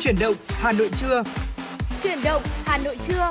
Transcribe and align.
Chuyển 0.00 0.18
động 0.18 0.34
Hà 0.48 0.72
Nội 0.72 0.90
trưa. 0.96 1.22
Chuyển 2.02 2.18
động 2.24 2.42
Hà 2.64 2.78
Nội 2.84 2.96
trưa. 3.06 3.30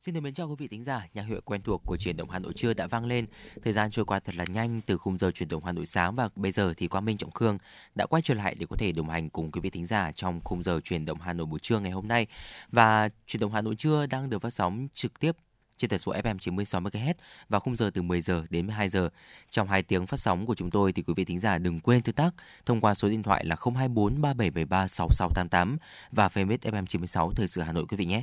Xin 0.00 0.14
được 0.14 0.20
mến 0.20 0.34
chào 0.34 0.48
quý 0.48 0.54
vị 0.58 0.68
thính 0.68 0.84
giả, 0.84 1.06
nhạc 1.14 1.22
hiệu 1.22 1.40
quen 1.44 1.62
thuộc 1.62 1.82
của 1.86 1.96
chuyển 1.96 2.16
động 2.16 2.30
Hà 2.30 2.38
Nội 2.38 2.52
trưa 2.56 2.74
đã 2.74 2.86
vang 2.86 3.06
lên. 3.06 3.26
Thời 3.64 3.72
gian 3.72 3.90
trôi 3.90 4.04
qua 4.04 4.20
thật 4.20 4.34
là 4.34 4.44
nhanh 4.48 4.80
từ 4.86 4.98
khung 4.98 5.18
giờ 5.18 5.30
chuyển 5.30 5.48
động 5.48 5.64
Hà 5.64 5.72
Nội 5.72 5.86
sáng 5.86 6.16
và 6.16 6.28
bây 6.36 6.52
giờ 6.52 6.74
thì 6.76 6.88
Quang 6.88 7.04
Minh 7.04 7.16
Trọng 7.16 7.30
Khương 7.30 7.58
đã 7.94 8.06
quay 8.06 8.22
trở 8.22 8.34
lại 8.34 8.54
để 8.54 8.66
có 8.70 8.76
thể 8.76 8.92
đồng 8.92 9.08
hành 9.08 9.30
cùng 9.30 9.52
quý 9.52 9.60
vị 9.60 9.70
thính 9.70 9.86
giả 9.86 10.12
trong 10.12 10.40
khung 10.44 10.62
giờ 10.62 10.80
chuyển 10.84 11.04
động 11.04 11.18
Hà 11.20 11.32
Nội 11.32 11.46
buổi 11.46 11.60
trưa 11.62 11.80
ngày 11.80 11.90
hôm 11.90 12.08
nay. 12.08 12.26
Và 12.72 13.08
chuyển 13.26 13.40
động 13.40 13.52
Hà 13.52 13.60
Nội 13.60 13.76
trưa 13.76 14.06
đang 14.06 14.30
được 14.30 14.42
phát 14.42 14.50
sóng 14.50 14.88
trực 14.94 15.20
tiếp 15.20 15.36
trên 15.78 15.90
tần 15.90 15.98
số 15.98 16.12
FM 16.12 16.38
96 16.38 16.80
MHz 16.80 17.14
vào 17.48 17.60
khung 17.60 17.76
giờ 17.76 17.90
từ 17.94 18.02
10 18.02 18.20
giờ 18.20 18.44
đến 18.50 18.66
12 18.66 18.88
giờ. 18.88 19.08
Trong 19.50 19.68
2 19.68 19.82
tiếng 19.82 20.06
phát 20.06 20.20
sóng 20.20 20.46
của 20.46 20.54
chúng 20.54 20.70
tôi 20.70 20.92
thì 20.92 21.02
quý 21.02 21.14
vị 21.16 21.24
thính 21.24 21.40
giả 21.40 21.58
đừng 21.58 21.80
quên 21.80 22.02
tương 22.02 22.14
tác 22.14 22.30
thông 22.66 22.80
qua 22.80 22.94
số 22.94 23.08
điện 23.08 23.22
thoại 23.22 23.44
là 23.44 23.56
024 23.76 24.20
3773 24.20 24.88
6688 24.88 25.78
và 26.12 26.28
fanpage 26.28 26.58
FM 26.58 26.86
96 26.86 27.32
Thời 27.32 27.48
sự 27.48 27.60
Hà 27.60 27.72
Nội 27.72 27.86
quý 27.88 27.96
vị 27.96 28.04
nhé. 28.04 28.22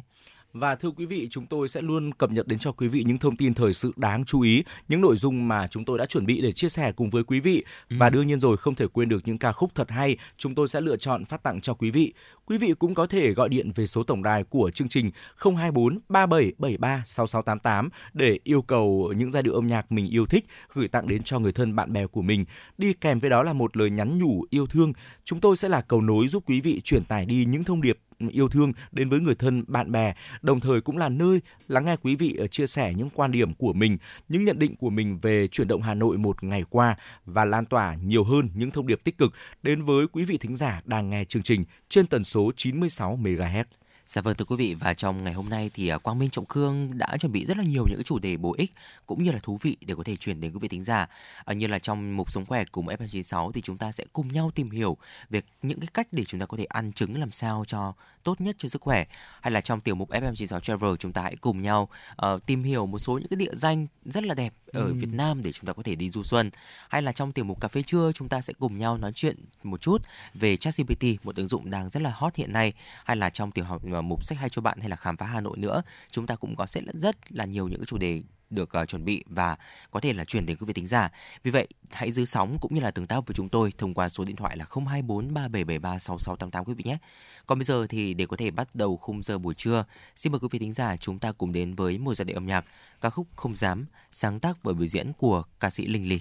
Và 0.55 0.75
thưa 0.75 0.91
quý 0.91 1.05
vị, 1.05 1.27
chúng 1.31 1.45
tôi 1.45 1.67
sẽ 1.67 1.81
luôn 1.81 2.13
cập 2.13 2.31
nhật 2.31 2.47
đến 2.47 2.59
cho 2.59 2.71
quý 2.71 2.87
vị 2.87 3.03
những 3.03 3.17
thông 3.17 3.37
tin 3.37 3.53
thời 3.53 3.73
sự 3.73 3.91
đáng 3.95 4.25
chú 4.25 4.41
ý, 4.41 4.63
những 4.87 5.01
nội 5.01 5.15
dung 5.15 5.47
mà 5.47 5.67
chúng 5.67 5.85
tôi 5.85 5.97
đã 5.97 6.05
chuẩn 6.05 6.25
bị 6.25 6.41
để 6.41 6.51
chia 6.51 6.69
sẻ 6.69 6.91
cùng 6.91 7.09
với 7.09 7.23
quý 7.23 7.39
vị. 7.39 7.63
Ừ. 7.89 7.95
Và 7.99 8.09
đương 8.09 8.27
nhiên 8.27 8.39
rồi, 8.39 8.57
không 8.57 8.75
thể 8.75 8.87
quên 8.87 9.09
được 9.09 9.21
những 9.25 9.37
ca 9.37 9.51
khúc 9.51 9.75
thật 9.75 9.89
hay 9.89 10.17
chúng 10.37 10.55
tôi 10.55 10.67
sẽ 10.67 10.81
lựa 10.81 10.97
chọn 10.97 11.25
phát 11.25 11.43
tặng 11.43 11.61
cho 11.61 11.73
quý 11.73 11.91
vị. 11.91 12.13
Quý 12.45 12.57
vị 12.57 12.73
cũng 12.79 12.93
có 12.93 13.07
thể 13.07 13.31
gọi 13.31 13.49
điện 13.49 13.71
về 13.75 13.85
số 13.85 14.03
tổng 14.03 14.23
đài 14.23 14.43
của 14.43 14.71
chương 14.71 14.89
trình 14.89 15.11
024 15.37 15.99
3773 16.09 17.03
6688 17.05 17.89
để 18.13 18.39
yêu 18.43 18.61
cầu 18.61 19.13
những 19.17 19.31
giai 19.31 19.43
điệu 19.43 19.53
âm 19.53 19.67
nhạc 19.67 19.91
mình 19.91 20.09
yêu 20.09 20.25
thích 20.25 20.45
gửi 20.73 20.87
tặng 20.87 21.07
đến 21.07 21.23
cho 21.23 21.39
người 21.39 21.51
thân 21.51 21.75
bạn 21.75 21.93
bè 21.93 22.07
của 22.07 22.21
mình. 22.21 22.45
Đi 22.77 22.93
kèm 22.93 23.19
với 23.19 23.29
đó 23.29 23.43
là 23.43 23.53
một 23.53 23.77
lời 23.77 23.89
nhắn 23.89 24.19
nhủ 24.19 24.45
yêu 24.49 24.67
thương. 24.67 24.93
Chúng 25.23 25.39
tôi 25.39 25.57
sẽ 25.57 25.69
là 25.69 25.81
cầu 25.81 26.01
nối 26.01 26.27
giúp 26.27 26.43
quý 26.45 26.61
vị 26.61 26.81
truyền 26.83 27.03
tải 27.03 27.25
đi 27.25 27.45
những 27.45 27.63
thông 27.63 27.81
điệp 27.81 27.97
yêu 28.19 28.49
thương 28.49 28.73
đến 28.91 29.09
với 29.09 29.19
người 29.19 29.35
thân, 29.35 29.63
bạn 29.67 29.91
bè 29.91 30.13
đồng 30.41 30.59
thời 30.59 30.81
cũng 30.81 30.97
là 30.97 31.09
nơi 31.09 31.41
lắng 31.67 31.85
nghe 31.85 31.95
quý 32.01 32.15
vị 32.15 32.35
ờ, 32.39 32.47
chia 32.47 32.67
sẻ 32.67 32.93
những 32.93 33.09
quan 33.09 33.31
điểm 33.31 33.53
của 33.53 33.73
mình, 33.73 33.97
những 34.29 34.45
nhận 34.45 34.59
định 34.59 34.75
của 34.75 34.89
mình 34.89 35.19
về 35.21 35.47
chuyển 35.47 35.67
động 35.67 35.81
Hà 35.81 35.93
Nội 35.93 36.17
một 36.17 36.43
ngày 36.43 36.63
qua 36.69 36.95
và 37.25 37.45
lan 37.45 37.65
tỏa 37.65 37.95
nhiều 37.95 38.23
hơn 38.23 38.49
những 38.55 38.71
thông 38.71 38.87
điệp 38.87 39.01
tích 39.03 39.17
cực 39.17 39.33
đến 39.63 39.81
với 39.81 40.07
quý 40.07 40.25
vị 40.25 40.37
thính 40.37 40.55
giả 40.55 40.81
đang 40.85 41.09
nghe 41.09 41.25
chương 41.25 41.43
trình 41.43 41.65
trên 41.89 42.07
tần 42.07 42.23
số 42.23 42.51
96 42.55 43.17
MHz. 43.21 43.63
Dạ 44.07 44.21
vâng 44.21 44.35
thưa 44.35 44.45
quý 44.45 44.55
vị 44.55 44.75
và 44.79 44.93
trong 44.93 45.23
ngày 45.23 45.33
hôm 45.33 45.49
nay 45.49 45.71
thì 45.73 45.87
à, 45.87 45.97
Quang 45.97 46.19
Minh 46.19 46.29
Trọng 46.29 46.45
Khương 46.45 46.97
đã 46.97 47.17
chuẩn 47.19 47.31
bị 47.31 47.45
rất 47.45 47.57
là 47.57 47.63
nhiều 47.63 47.85
những 47.89 48.03
chủ 48.03 48.19
đề 48.19 48.37
bổ 48.37 48.55
ích 48.57 48.73
cũng 49.05 49.23
như 49.23 49.31
là 49.31 49.39
thú 49.43 49.57
vị 49.61 49.77
để 49.85 49.95
có 49.95 50.03
thể 50.03 50.15
chuyển 50.15 50.41
đến 50.41 50.53
quý 50.53 50.59
vị 50.61 50.67
thính 50.67 50.83
giả. 50.83 51.07
À, 51.45 51.53
như 51.53 51.67
là 51.67 51.79
trong 51.79 52.17
mục 52.17 52.31
sống 52.31 52.45
khỏe 52.45 52.63
cùng 52.71 52.85
FM96 52.85 53.51
thì 53.51 53.61
chúng 53.61 53.77
ta 53.77 53.91
sẽ 53.91 54.03
cùng 54.13 54.27
nhau 54.27 54.51
tìm 54.55 54.69
hiểu 54.69 54.97
về 55.29 55.41
những 55.61 55.79
cái 55.79 55.87
cách 55.93 56.07
để 56.11 56.23
chúng 56.25 56.39
ta 56.39 56.45
có 56.45 56.57
thể 56.57 56.65
ăn 56.65 56.91
trứng 56.91 57.19
làm 57.19 57.31
sao 57.31 57.63
cho 57.67 57.93
tốt 58.23 58.41
nhất 58.41 58.55
cho 58.59 58.69
sức 58.69 58.81
khỏe. 58.81 59.05
Hay 59.41 59.51
là 59.51 59.61
trong 59.61 59.81
tiểu 59.81 59.95
mục 59.95 60.09
FM96 60.09 60.59
Travel 60.59 60.91
chúng 60.99 61.13
ta 61.13 61.21
hãy 61.21 61.35
cùng 61.35 61.61
nhau 61.61 61.89
uh, 62.25 62.45
tìm 62.45 62.63
hiểu 62.63 62.85
một 62.85 62.99
số 62.99 63.17
những 63.17 63.27
cái 63.27 63.37
địa 63.37 63.53
danh 63.53 63.87
rất 64.05 64.23
là 64.23 64.35
đẹp 64.35 64.53
ở 64.67 64.81
ừ. 64.81 64.93
Việt 64.93 65.09
Nam 65.11 65.41
để 65.41 65.51
chúng 65.51 65.65
ta 65.65 65.73
có 65.73 65.83
thể 65.83 65.95
đi 65.95 66.09
du 66.09 66.23
xuân. 66.23 66.49
Hay 66.89 67.01
là 67.01 67.11
trong 67.11 67.31
tiểu 67.31 67.45
mục 67.45 67.61
cà 67.61 67.67
phê 67.67 67.83
trưa 67.83 68.11
chúng 68.11 68.29
ta 68.29 68.41
sẽ 68.41 68.53
cùng 68.59 68.77
nhau 68.77 68.97
nói 68.97 69.11
chuyện 69.15 69.45
một 69.63 69.81
chút 69.81 70.01
về 70.33 70.57
ChatGPT, 70.57 71.03
một 71.23 71.35
ứng 71.35 71.47
dụng 71.47 71.71
đang 71.71 71.89
rất 71.89 72.01
là 72.01 72.11
hot 72.15 72.35
hiện 72.35 72.53
nay. 72.53 72.73
Hay 73.05 73.17
là 73.17 73.29
trong 73.29 73.51
tiểu 73.51 73.65
học 73.65 73.81
mục 74.01 74.23
sách 74.23 74.37
hay 74.37 74.49
cho 74.49 74.61
bạn 74.61 74.79
hay 74.79 74.89
là 74.89 74.95
khám 74.95 75.17
phá 75.17 75.25
Hà 75.25 75.41
Nội 75.41 75.57
nữa, 75.57 75.81
chúng 76.11 76.27
ta 76.27 76.35
cũng 76.35 76.55
có 76.55 76.65
sẽ 76.65 76.81
rất 76.93 77.15
là 77.29 77.45
nhiều 77.45 77.67
những 77.67 77.79
cái 77.79 77.85
chủ 77.85 77.97
đề 77.97 78.21
được 78.49 78.69
uh, 78.81 78.87
chuẩn 78.87 79.05
bị 79.05 79.23
và 79.27 79.55
có 79.91 79.99
thể 79.99 80.13
là 80.13 80.25
chuyển 80.25 80.45
đến 80.45 80.57
quý 80.57 80.65
vị 80.65 80.73
tính 80.73 80.87
giả. 80.87 81.09
Vì 81.43 81.51
vậy, 81.51 81.67
hãy 81.91 82.11
giữ 82.11 82.25
sóng 82.25 82.57
cũng 82.61 82.75
như 82.75 82.81
là 82.81 82.91
tương 82.91 83.07
tác 83.07 83.27
với 83.27 83.33
chúng 83.33 83.49
tôi 83.49 83.73
thông 83.77 83.93
qua 83.93 84.09
số 84.09 84.25
điện 84.25 84.35
thoại 84.35 84.57
là 84.57 84.65
024 84.69 85.33
3773 85.33 85.99
6688 85.99 86.65
quý 86.65 86.73
vị 86.73 86.83
nhé. 86.87 86.97
Còn 87.45 87.59
bây 87.59 87.65
giờ 87.65 87.87
thì 87.89 88.13
để 88.13 88.25
có 88.25 88.37
thể 88.37 88.51
bắt 88.51 88.75
đầu 88.75 88.97
khung 88.97 89.23
giờ 89.23 89.37
buổi 89.37 89.53
trưa, 89.53 89.85
xin 90.15 90.31
mời 90.31 90.39
quý 90.39 90.47
vị 90.51 90.59
thính 90.59 90.73
giả 90.73 90.97
chúng 90.97 91.19
ta 91.19 91.31
cùng 91.31 91.51
đến 91.51 91.75
với 91.75 91.97
một 91.97 92.15
giai 92.15 92.25
điệu 92.25 92.37
âm 92.37 92.47
nhạc 92.47 92.65
ca 93.01 93.09
khúc 93.09 93.27
Không 93.35 93.55
dám 93.55 93.85
sáng 94.11 94.39
tác 94.39 94.57
bởi 94.63 94.73
biểu 94.73 94.87
diễn 94.87 95.13
của 95.13 95.43
ca 95.59 95.69
sĩ 95.69 95.87
Linh 95.87 96.09
Ly. 96.09 96.19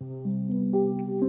dám 0.00 1.19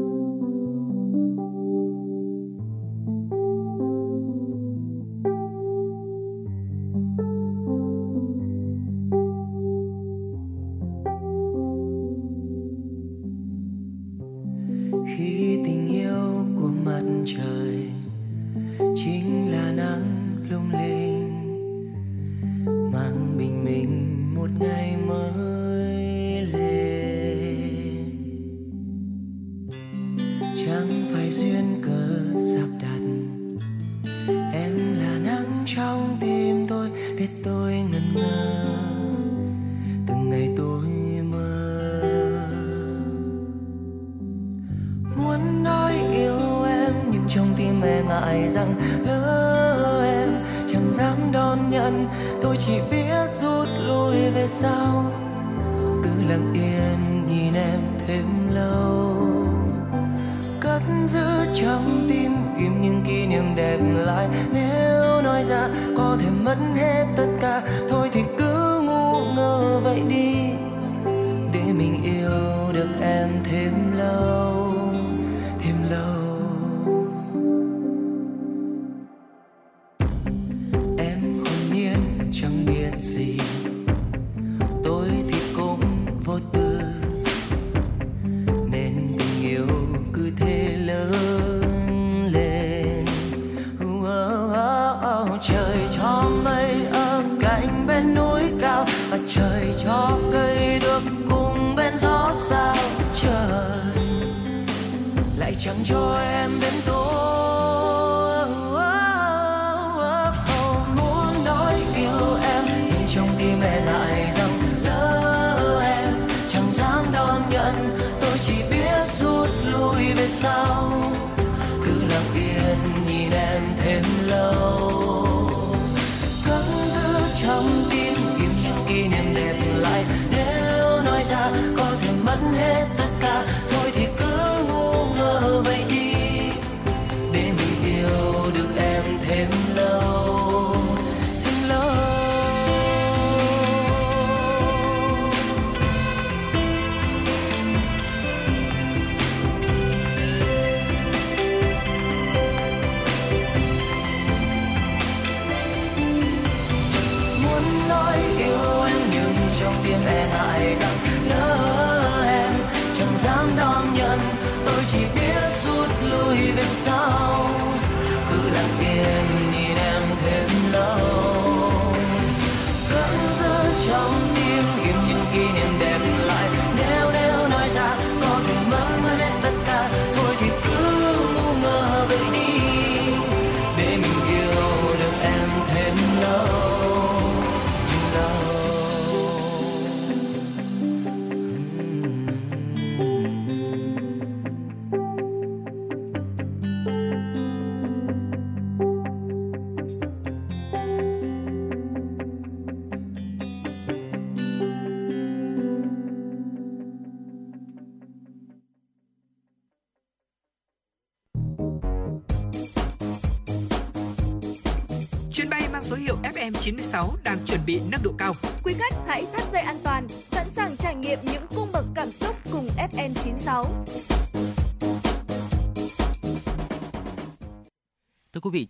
see. 83.01 83.60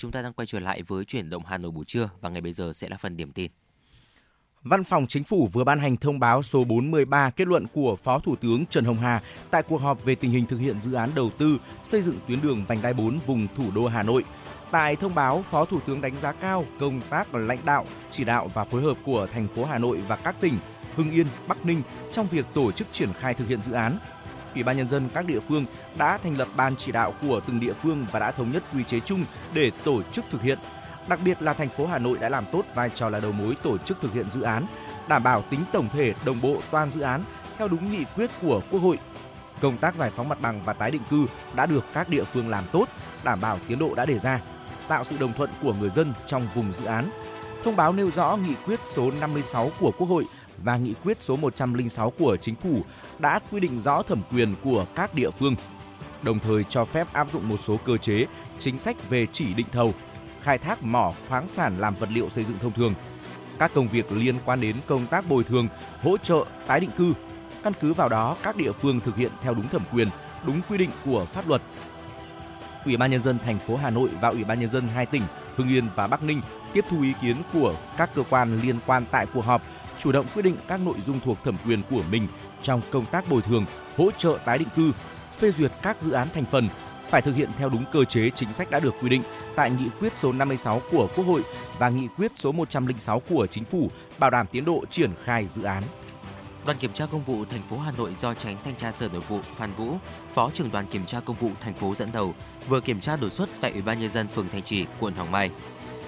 Chúng 0.01 0.11
ta 0.11 0.21
đang 0.21 0.33
quay 0.33 0.45
trở 0.45 0.59
lại 0.59 0.81
với 0.87 1.05
chuyển 1.05 1.29
động 1.29 1.43
Hà 1.45 1.57
Nội 1.57 1.71
buổi 1.71 1.85
trưa 1.85 2.09
và 2.21 2.29
ngay 2.29 2.41
bây 2.41 2.53
giờ 2.53 2.71
sẽ 2.73 2.89
là 2.89 2.97
phần 2.97 3.17
điểm 3.17 3.31
tin. 3.31 3.51
Văn 4.63 4.83
phòng 4.83 5.07
Chính 5.07 5.23
phủ 5.23 5.49
vừa 5.53 5.63
ban 5.63 5.79
hành 5.79 5.97
thông 5.97 6.19
báo 6.19 6.43
số 6.43 6.63
43 6.63 7.29
kết 7.29 7.47
luận 7.47 7.67
của 7.73 7.95
Phó 7.95 8.19
Thủ 8.19 8.35
tướng 8.35 8.65
Trần 8.65 8.85
Hồng 8.85 8.97
Hà 8.97 9.21
tại 9.51 9.63
cuộc 9.63 9.81
họp 9.81 10.03
về 10.03 10.15
tình 10.15 10.31
hình 10.31 10.45
thực 10.45 10.57
hiện 10.57 10.81
dự 10.81 10.93
án 10.93 11.09
đầu 11.15 11.29
tư 11.37 11.57
xây 11.83 12.01
dựng 12.01 12.19
tuyến 12.27 12.41
đường 12.41 12.65
vành 12.67 12.81
đai 12.81 12.93
4 12.93 13.19
vùng 13.25 13.47
thủ 13.55 13.71
đô 13.75 13.87
Hà 13.87 14.03
Nội. 14.03 14.23
Tại 14.71 14.95
thông 14.95 15.15
báo, 15.15 15.43
Phó 15.49 15.65
Thủ 15.65 15.79
tướng 15.87 16.01
đánh 16.01 16.17
giá 16.17 16.31
cao 16.31 16.65
công 16.79 17.01
tác 17.09 17.35
lãnh 17.35 17.65
đạo, 17.65 17.85
chỉ 18.11 18.23
đạo 18.23 18.49
và 18.53 18.63
phối 18.63 18.81
hợp 18.81 18.97
của 19.05 19.27
thành 19.33 19.47
phố 19.55 19.65
Hà 19.65 19.77
Nội 19.77 20.01
và 20.07 20.15
các 20.15 20.35
tỉnh 20.41 20.57
Hưng 20.95 21.11
Yên, 21.11 21.27
Bắc 21.47 21.65
Ninh 21.65 21.81
trong 22.11 22.27
việc 22.27 22.45
tổ 22.53 22.71
chức 22.71 22.87
triển 22.91 23.13
khai 23.13 23.33
thực 23.33 23.47
hiện 23.47 23.61
dự 23.61 23.71
án. 23.71 23.97
Ủy 24.53 24.63
ban 24.63 24.77
nhân 24.77 24.87
dân 24.87 25.09
các 25.13 25.25
địa 25.25 25.39
phương 25.39 25.65
đã 25.97 26.17
thành 26.17 26.37
lập 26.37 26.47
ban 26.55 26.75
chỉ 26.75 26.91
đạo 26.91 27.13
của 27.21 27.39
từng 27.47 27.59
địa 27.59 27.73
phương 27.73 28.05
và 28.11 28.19
đã 28.19 28.31
thống 28.31 28.51
nhất 28.51 28.63
quy 28.73 28.83
chế 28.83 28.99
chung 28.99 29.25
để 29.53 29.71
tổ 29.83 30.01
chức 30.11 30.25
thực 30.31 30.41
hiện. 30.41 30.59
Đặc 31.07 31.19
biệt 31.25 31.41
là 31.41 31.53
thành 31.53 31.69
phố 31.69 31.87
Hà 31.87 31.97
Nội 31.97 32.17
đã 32.17 32.29
làm 32.29 32.45
tốt 32.51 32.65
vai 32.75 32.89
trò 32.89 33.09
là 33.09 33.19
đầu 33.19 33.31
mối 33.31 33.55
tổ 33.63 33.77
chức 33.77 34.01
thực 34.01 34.13
hiện 34.13 34.29
dự 34.29 34.41
án, 34.41 34.65
đảm 35.07 35.23
bảo 35.23 35.41
tính 35.41 35.59
tổng 35.71 35.89
thể 35.93 36.13
đồng 36.25 36.41
bộ 36.41 36.57
toàn 36.71 36.91
dự 36.91 37.01
án 37.01 37.23
theo 37.57 37.67
đúng 37.67 37.91
nghị 37.91 38.05
quyết 38.15 38.29
của 38.41 38.61
Quốc 38.71 38.79
hội. 38.79 38.97
Công 39.61 39.77
tác 39.77 39.95
giải 39.95 40.11
phóng 40.15 40.29
mặt 40.29 40.41
bằng 40.41 40.61
và 40.65 40.73
tái 40.73 40.91
định 40.91 41.01
cư 41.09 41.25
đã 41.55 41.65
được 41.65 41.85
các 41.93 42.09
địa 42.09 42.23
phương 42.23 42.49
làm 42.49 42.63
tốt, 42.71 42.85
đảm 43.23 43.41
bảo 43.41 43.59
tiến 43.67 43.79
độ 43.79 43.95
đã 43.95 44.05
đề 44.05 44.19
ra, 44.19 44.41
tạo 44.87 45.03
sự 45.03 45.17
đồng 45.19 45.33
thuận 45.33 45.49
của 45.61 45.73
người 45.73 45.89
dân 45.89 46.13
trong 46.27 46.47
vùng 46.55 46.73
dự 46.73 46.85
án. 46.85 47.09
Thông 47.63 47.75
báo 47.75 47.93
nêu 47.93 48.11
rõ 48.11 48.35
nghị 48.35 48.55
quyết 48.65 48.79
số 48.85 49.11
56 49.11 49.71
của 49.79 49.91
Quốc 49.97 50.07
hội 50.07 50.25
và 50.63 50.77
nghị 50.77 50.93
quyết 51.03 51.21
số 51.21 51.35
106 51.35 52.09
của 52.09 52.37
Chính 52.41 52.55
phủ 52.55 52.81
đã 53.19 53.39
quy 53.51 53.59
định 53.59 53.79
rõ 53.79 54.03
thẩm 54.03 54.21
quyền 54.31 54.53
của 54.63 54.85
các 54.95 55.13
địa 55.13 55.31
phương, 55.31 55.55
đồng 56.23 56.39
thời 56.39 56.63
cho 56.63 56.85
phép 56.85 57.13
áp 57.13 57.31
dụng 57.33 57.49
một 57.49 57.59
số 57.59 57.77
cơ 57.85 57.97
chế, 57.97 58.25
chính 58.59 58.79
sách 58.79 59.09
về 59.09 59.27
chỉ 59.33 59.53
định 59.53 59.67
thầu, 59.71 59.93
khai 60.41 60.57
thác 60.57 60.83
mỏ 60.83 61.13
khoáng 61.29 61.47
sản 61.47 61.77
làm 61.79 61.95
vật 61.95 62.09
liệu 62.11 62.29
xây 62.29 62.43
dựng 62.43 62.59
thông 62.59 62.73
thường. 62.73 62.93
Các 63.59 63.71
công 63.73 63.87
việc 63.87 64.11
liên 64.11 64.35
quan 64.45 64.61
đến 64.61 64.75
công 64.87 65.05
tác 65.05 65.29
bồi 65.29 65.43
thường, 65.43 65.67
hỗ 66.01 66.17
trợ, 66.17 66.45
tái 66.67 66.79
định 66.79 66.91
cư. 66.97 67.13
Căn 67.63 67.73
cứ 67.81 67.93
vào 67.93 68.09
đó, 68.09 68.37
các 68.43 68.55
địa 68.55 68.71
phương 68.71 68.99
thực 68.99 69.15
hiện 69.15 69.31
theo 69.41 69.53
đúng 69.53 69.67
thẩm 69.67 69.83
quyền, 69.93 70.07
đúng 70.45 70.61
quy 70.69 70.77
định 70.77 70.89
của 71.05 71.25
pháp 71.25 71.47
luật. 71.47 71.61
Ủy 72.85 72.97
ban 72.97 73.11
nhân 73.11 73.21
dân 73.21 73.39
thành 73.39 73.59
phố 73.59 73.75
Hà 73.75 73.89
Nội 73.89 74.09
và 74.21 74.29
Ủy 74.29 74.43
ban 74.43 74.59
nhân 74.59 74.69
dân 74.69 74.87
hai 74.87 75.05
tỉnh 75.05 75.21
Hưng 75.55 75.69
Yên 75.69 75.89
và 75.95 76.07
Bắc 76.07 76.23
Ninh 76.23 76.41
tiếp 76.73 76.85
thu 76.89 77.01
ý 77.01 77.13
kiến 77.21 77.35
của 77.53 77.75
các 77.97 78.09
cơ 78.15 78.23
quan 78.29 78.61
liên 78.61 78.75
quan 78.85 79.05
tại 79.11 79.25
cuộc 79.33 79.45
họp, 79.45 79.61
chủ 80.03 80.11
động 80.11 80.25
quyết 80.33 80.41
định 80.41 80.57
các 80.67 80.79
nội 80.79 80.95
dung 81.05 81.19
thuộc 81.19 81.37
thẩm 81.43 81.55
quyền 81.65 81.81
của 81.89 82.03
mình 82.11 82.27
trong 82.63 82.81
công 82.91 83.05
tác 83.05 83.29
bồi 83.29 83.41
thường, 83.41 83.65
hỗ 83.97 84.11
trợ 84.11 84.37
tái 84.45 84.57
định 84.57 84.67
cư, 84.75 84.91
phê 85.37 85.51
duyệt 85.51 85.71
các 85.81 86.01
dự 86.01 86.11
án 86.11 86.27
thành 86.33 86.45
phần 86.51 86.69
phải 87.09 87.21
thực 87.21 87.35
hiện 87.35 87.49
theo 87.57 87.69
đúng 87.69 87.85
cơ 87.91 88.05
chế 88.05 88.29
chính 88.35 88.53
sách 88.53 88.71
đã 88.71 88.79
được 88.79 88.93
quy 89.01 89.09
định 89.09 89.23
tại 89.55 89.71
nghị 89.71 89.89
quyết 89.99 90.15
số 90.15 90.33
56 90.33 90.81
của 90.91 91.07
Quốc 91.15 91.25
hội 91.25 91.41
và 91.79 91.89
nghị 91.89 92.07
quyết 92.17 92.31
số 92.35 92.51
106 92.51 93.19
của 93.29 93.47
Chính 93.47 93.65
phủ 93.65 93.89
bảo 94.19 94.29
đảm 94.29 94.47
tiến 94.51 94.65
độ 94.65 94.85
triển 94.89 95.11
khai 95.23 95.47
dự 95.47 95.63
án. 95.63 95.83
Đoàn 96.65 96.77
kiểm 96.77 96.93
tra 96.93 97.05
công 97.05 97.23
vụ 97.23 97.45
thành 97.45 97.61
phố 97.69 97.77
Hà 97.77 97.91
Nội 97.91 98.13
do 98.13 98.33
tránh 98.33 98.57
thanh 98.63 98.75
tra 98.75 98.91
Sở 98.91 99.09
Nội 99.13 99.21
vụ 99.27 99.39
Phan 99.55 99.71
Vũ, 99.77 99.93
Phó 100.33 100.51
trưởng 100.53 100.71
đoàn 100.71 100.85
kiểm 100.91 101.05
tra 101.05 101.19
công 101.25 101.35
vụ 101.35 101.49
thành 101.59 101.73
phố 101.73 101.95
dẫn 101.95 102.11
đầu, 102.11 102.33
vừa 102.67 102.79
kiểm 102.79 103.01
tra 103.01 103.17
đột 103.17 103.29
xuất 103.29 103.49
tại 103.61 103.71
Ủy 103.71 103.81
ban 103.81 103.99
nhân 103.99 104.09
dân 104.09 104.27
phường 104.27 104.49
Thanh 104.51 104.63
Trì, 104.63 104.85
quận 104.99 105.13
Hoàng 105.13 105.31
Mai. 105.31 105.49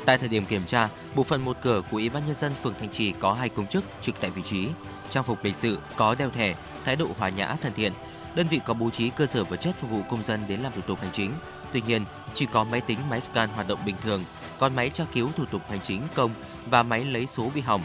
Tại 0.05 0.17
thời 0.17 0.29
điểm 0.29 0.45
kiểm 0.45 0.65
tra, 0.65 0.89
bộ 1.15 1.23
phận 1.23 1.45
một 1.45 1.57
cửa 1.61 1.81
của 1.81 1.97
Ủy 1.97 2.09
ban 2.09 2.25
nhân 2.25 2.35
dân 2.35 2.53
phường 2.63 2.73
Thanh 2.79 2.89
Trì 2.89 3.11
có 3.11 3.33
hai 3.33 3.50
công 3.50 3.67
chức 3.67 3.83
trực 4.01 4.21
tại 4.21 4.31
vị 4.31 4.41
trí, 4.41 4.67
trang 5.09 5.23
phục 5.23 5.44
lịch 5.44 5.55
sự, 5.55 5.79
có 5.95 6.15
đeo 6.15 6.29
thẻ, 6.29 6.55
thái 6.85 6.95
độ 6.95 7.07
hòa 7.17 7.29
nhã 7.29 7.55
thân 7.61 7.73
thiện. 7.73 7.94
Đơn 8.35 8.47
vị 8.47 8.59
có 8.65 8.73
bố 8.73 8.89
trí 8.89 9.09
cơ 9.09 9.25
sở 9.25 9.44
vật 9.44 9.57
chất 9.57 9.75
phục 9.81 9.89
vụ 9.91 10.01
công 10.09 10.23
dân 10.23 10.47
đến 10.47 10.59
làm 10.59 10.73
thủ 10.73 10.81
tục 10.81 11.00
hành 11.01 11.11
chính. 11.11 11.31
Tuy 11.73 11.81
nhiên, 11.88 12.05
chỉ 12.33 12.45
có 12.45 12.63
máy 12.63 12.81
tính 12.81 13.00
máy 13.09 13.21
scan 13.21 13.50
hoạt 13.50 13.67
động 13.67 13.79
bình 13.85 13.95
thường, 14.03 14.23
còn 14.59 14.75
máy 14.75 14.89
tra 14.89 15.03
cứu 15.13 15.29
thủ 15.35 15.45
tục 15.45 15.61
hành 15.69 15.81
chính 15.83 16.01
công 16.15 16.31
và 16.65 16.83
máy 16.83 17.05
lấy 17.05 17.27
số 17.27 17.51
bị 17.55 17.61
hỏng. 17.61 17.81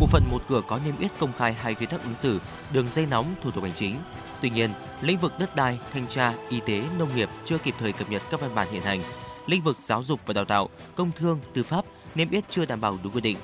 Bộ 0.00 0.06
phận 0.06 0.22
một 0.30 0.42
cửa 0.48 0.60
có 0.68 0.80
niêm 0.84 0.98
yết 0.98 1.10
công 1.18 1.32
khai 1.32 1.52
hai 1.52 1.74
quy 1.74 1.86
tắc 1.86 2.02
ứng 2.04 2.16
xử, 2.16 2.40
đường 2.72 2.88
dây 2.88 3.06
nóng 3.06 3.34
thủ 3.42 3.50
tục 3.50 3.64
hành 3.64 3.74
chính. 3.76 3.96
Tuy 4.40 4.50
nhiên, 4.50 4.70
lĩnh 5.00 5.18
vực 5.18 5.38
đất 5.38 5.56
đai, 5.56 5.78
thanh 5.92 6.06
tra, 6.06 6.32
y 6.48 6.60
tế, 6.60 6.82
nông 6.98 7.16
nghiệp 7.16 7.28
chưa 7.44 7.58
kịp 7.58 7.74
thời 7.78 7.92
cập 7.92 8.10
nhật 8.10 8.22
các 8.30 8.40
văn 8.40 8.54
bản 8.54 8.68
hiện 8.70 8.82
hành. 8.82 9.00
Lĩnh 9.46 9.62
vực 9.62 9.76
giáo 9.80 10.02
dục 10.02 10.20
và 10.26 10.34
đào 10.34 10.44
tạo, 10.44 10.68
công 10.94 11.12
thương, 11.12 11.40
tư 11.54 11.62
pháp 11.62 11.84
niêm 12.14 12.30
yết 12.30 12.44
chưa 12.50 12.64
đảm 12.64 12.80
bảo 12.80 12.98
đúng 13.02 13.12
quy 13.12 13.20
định. 13.20 13.36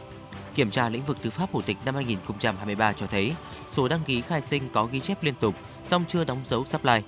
Kiểm 0.55 0.71
tra 0.71 0.89
lĩnh 0.89 1.05
vực 1.05 1.17
tư 1.23 1.31
pháp 1.31 1.53
hộ 1.53 1.61
tịch 1.63 1.77
năm 1.85 1.95
2023 1.95 2.93
cho 2.93 3.07
thấy 3.07 3.33
số 3.69 3.89
đăng 3.89 4.03
ký 4.07 4.21
khai 4.21 4.43
sinh 4.43 4.69
có 4.73 4.85
ghi 4.85 5.01
chép 5.01 5.23
liên 5.23 5.35
tục, 5.35 5.55
song 5.85 6.05
chưa 6.09 6.25
đóng 6.25 6.41
dấu 6.45 6.65
supply. 6.65 7.01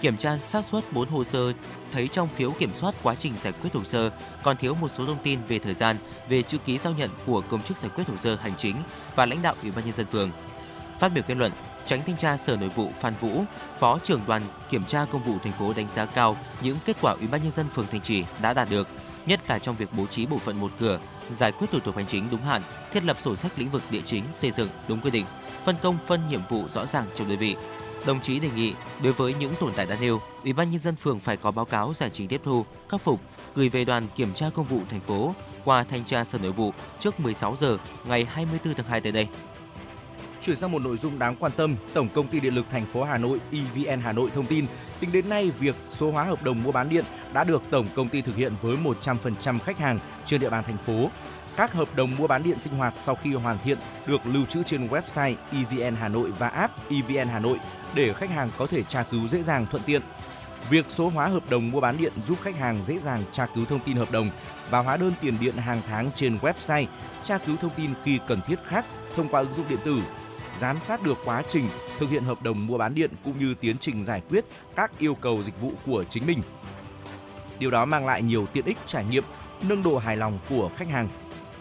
Kiểm 0.00 0.16
tra 0.16 0.36
xác 0.36 0.64
suất 0.64 0.92
4 0.92 1.08
hồ 1.08 1.24
sơ 1.24 1.52
thấy 1.92 2.08
trong 2.08 2.28
phiếu 2.28 2.50
kiểm 2.50 2.70
soát 2.76 2.94
quá 3.02 3.14
trình 3.14 3.32
giải 3.40 3.52
quyết 3.52 3.74
hồ 3.74 3.84
sơ 3.84 4.10
còn 4.42 4.56
thiếu 4.56 4.74
một 4.74 4.88
số 4.88 5.06
thông 5.06 5.22
tin 5.22 5.38
về 5.48 5.58
thời 5.58 5.74
gian, 5.74 5.96
về 6.28 6.42
chữ 6.42 6.58
ký 6.58 6.78
giao 6.78 6.92
nhận 6.92 7.10
của 7.26 7.42
công 7.50 7.62
chức 7.62 7.76
giải 7.76 7.90
quyết 7.96 8.08
hồ 8.08 8.14
sơ 8.16 8.36
hành 8.36 8.52
chính 8.58 8.76
và 9.16 9.26
lãnh 9.26 9.42
đạo 9.42 9.54
Ủy 9.62 9.70
ban 9.70 9.84
nhân 9.84 9.94
dân 9.94 10.06
phường. 10.06 10.30
Phát 11.00 11.08
biểu 11.08 11.24
kết 11.28 11.34
luận, 11.34 11.52
Tránh 11.86 12.02
thanh 12.06 12.16
tra 12.16 12.36
Sở 12.36 12.56
Nội 12.56 12.68
vụ 12.68 12.90
Phan 13.00 13.14
Vũ, 13.20 13.44
Phó 13.78 13.98
trưởng 14.04 14.20
đoàn 14.26 14.42
kiểm 14.70 14.84
tra 14.84 15.04
công 15.12 15.22
vụ 15.22 15.34
thành 15.42 15.52
phố 15.52 15.72
đánh 15.72 15.88
giá 15.94 16.06
cao 16.06 16.36
những 16.62 16.76
kết 16.84 16.96
quả 17.00 17.12
Ủy 17.12 17.26
ban 17.26 17.42
nhân 17.42 17.52
dân 17.52 17.66
phường 17.74 17.86
Thanh 17.90 18.00
Trì 18.00 18.24
đã 18.42 18.54
đạt 18.54 18.70
được, 18.70 18.88
nhất 19.26 19.40
là 19.48 19.58
trong 19.58 19.76
việc 19.76 19.88
bố 19.92 20.06
trí 20.06 20.26
bộ 20.26 20.38
phận 20.38 20.60
một 20.60 20.70
cửa, 20.78 20.98
giải 21.30 21.52
quyết 21.52 21.70
thủ 21.70 21.80
tục 21.80 21.96
hành 21.96 22.06
chính 22.06 22.30
đúng 22.30 22.42
hạn, 22.42 22.62
thiết 22.92 23.04
lập 23.04 23.16
sổ 23.22 23.36
sách 23.36 23.52
lĩnh 23.56 23.70
vực 23.70 23.82
địa 23.90 24.02
chính 24.04 24.24
xây 24.34 24.50
dựng 24.50 24.68
đúng 24.88 25.00
quy 25.00 25.10
định, 25.10 25.24
phân 25.64 25.76
công 25.82 25.98
phân 26.06 26.28
nhiệm 26.28 26.40
vụ 26.48 26.68
rõ 26.68 26.86
ràng 26.86 27.04
trong 27.14 27.28
đơn 27.28 27.38
vị. 27.38 27.56
Đồng 28.06 28.20
chí 28.20 28.40
đề 28.40 28.48
nghị 28.56 28.74
đối 29.02 29.12
với 29.12 29.34
những 29.40 29.54
tồn 29.60 29.72
tại 29.76 29.86
đã 29.86 29.96
nêu, 30.00 30.20
Ủy 30.42 30.52
ban 30.52 30.70
nhân 30.70 30.80
dân 30.80 30.96
phường 30.96 31.20
phải 31.20 31.36
có 31.36 31.50
báo 31.50 31.64
cáo 31.64 31.94
giải 31.94 32.10
trình 32.12 32.28
tiếp 32.28 32.40
thu, 32.44 32.64
khắc 32.88 33.00
phục, 33.00 33.20
gửi 33.54 33.68
về 33.68 33.84
đoàn 33.84 34.06
kiểm 34.16 34.34
tra 34.34 34.46
công 34.54 34.64
vụ 34.64 34.80
thành 34.90 35.00
phố 35.00 35.34
qua 35.64 35.84
thanh 35.84 36.04
tra 36.04 36.24
Sở 36.24 36.38
Nội 36.38 36.52
vụ 36.52 36.72
trước 37.00 37.20
16 37.20 37.56
giờ 37.56 37.78
ngày 38.04 38.24
24 38.24 38.74
tháng 38.74 38.86
2 38.86 39.00
tới 39.00 39.12
đây. 39.12 39.28
Chuyển 40.40 40.56
sang 40.56 40.72
một 40.72 40.82
nội 40.82 40.96
dung 40.96 41.18
đáng 41.18 41.36
quan 41.36 41.52
tâm, 41.56 41.76
Tổng 41.94 42.08
công 42.08 42.28
ty 42.28 42.40
Điện 42.40 42.54
lực 42.54 42.66
thành 42.70 42.86
phố 42.86 43.04
Hà 43.04 43.18
Nội 43.18 43.40
EVN 43.52 44.00
Hà 44.00 44.12
Nội 44.12 44.30
thông 44.34 44.46
tin, 44.46 44.66
tính 45.00 45.12
đến 45.12 45.28
nay 45.28 45.50
việc 45.58 45.76
số 45.88 46.10
hóa 46.10 46.24
hợp 46.24 46.42
đồng 46.42 46.62
mua 46.62 46.72
bán 46.72 46.88
điện 46.88 47.04
đã 47.32 47.44
được 47.44 47.62
tổng 47.70 47.86
công 47.94 48.08
ty 48.08 48.22
thực 48.22 48.36
hiện 48.36 48.52
với 48.62 48.76
100% 49.02 49.58
khách 49.58 49.78
hàng 49.78 49.98
trên 50.24 50.40
địa 50.40 50.50
bàn 50.50 50.64
thành 50.64 50.76
phố. 50.86 51.10
Các 51.56 51.72
hợp 51.72 51.88
đồng 51.96 52.16
mua 52.18 52.26
bán 52.26 52.42
điện 52.42 52.58
sinh 52.58 52.74
hoạt 52.74 52.94
sau 52.96 53.14
khi 53.14 53.34
hoàn 53.34 53.58
thiện 53.64 53.78
được 54.06 54.20
lưu 54.26 54.44
trữ 54.44 54.62
trên 54.62 54.86
website 54.86 55.34
EVN 55.52 55.96
Hà 55.96 56.08
Nội 56.08 56.30
và 56.38 56.48
app 56.48 56.90
EVN 56.90 57.28
Hà 57.28 57.38
Nội 57.38 57.58
để 57.94 58.12
khách 58.12 58.30
hàng 58.30 58.50
có 58.58 58.66
thể 58.66 58.82
tra 58.82 59.02
cứu 59.02 59.28
dễ 59.28 59.42
dàng 59.42 59.66
thuận 59.70 59.82
tiện. 59.82 60.02
Việc 60.70 60.86
số 60.88 61.08
hóa 61.08 61.26
hợp 61.26 61.50
đồng 61.50 61.70
mua 61.70 61.80
bán 61.80 61.96
điện 61.96 62.12
giúp 62.28 62.38
khách 62.42 62.56
hàng 62.56 62.82
dễ 62.82 62.98
dàng 62.98 63.22
tra 63.32 63.46
cứu 63.54 63.64
thông 63.64 63.80
tin 63.80 63.96
hợp 63.96 64.10
đồng 64.10 64.30
và 64.70 64.78
hóa 64.78 64.96
đơn 64.96 65.12
tiền 65.20 65.34
điện 65.40 65.56
hàng 65.56 65.80
tháng 65.88 66.10
trên 66.14 66.36
website, 66.36 66.86
tra 67.24 67.38
cứu 67.38 67.56
thông 67.56 67.74
tin 67.76 67.90
khi 68.04 68.18
cần 68.28 68.40
thiết 68.46 68.56
khác 68.68 68.84
thông 69.16 69.28
qua 69.28 69.40
ứng 69.40 69.52
dụng 69.52 69.66
điện 69.68 69.78
tử, 69.84 70.00
giám 70.60 70.80
sát 70.80 71.02
được 71.02 71.18
quá 71.24 71.42
trình 71.48 71.68
thực 71.98 72.10
hiện 72.10 72.24
hợp 72.24 72.42
đồng 72.42 72.66
mua 72.66 72.78
bán 72.78 72.94
điện 72.94 73.10
cũng 73.24 73.38
như 73.38 73.54
tiến 73.54 73.76
trình 73.80 74.04
giải 74.04 74.22
quyết 74.28 74.44
các 74.76 74.98
yêu 74.98 75.14
cầu 75.14 75.42
dịch 75.42 75.60
vụ 75.60 75.72
của 75.86 76.04
chính 76.04 76.26
mình. 76.26 76.42
Điều 77.58 77.70
đó 77.70 77.84
mang 77.84 78.06
lại 78.06 78.22
nhiều 78.22 78.46
tiện 78.52 78.64
ích 78.64 78.78
trải 78.86 79.04
nghiệm, 79.04 79.24
nâng 79.68 79.82
độ 79.82 79.98
hài 79.98 80.16
lòng 80.16 80.38
của 80.48 80.70
khách 80.76 80.88
hàng. 80.88 81.08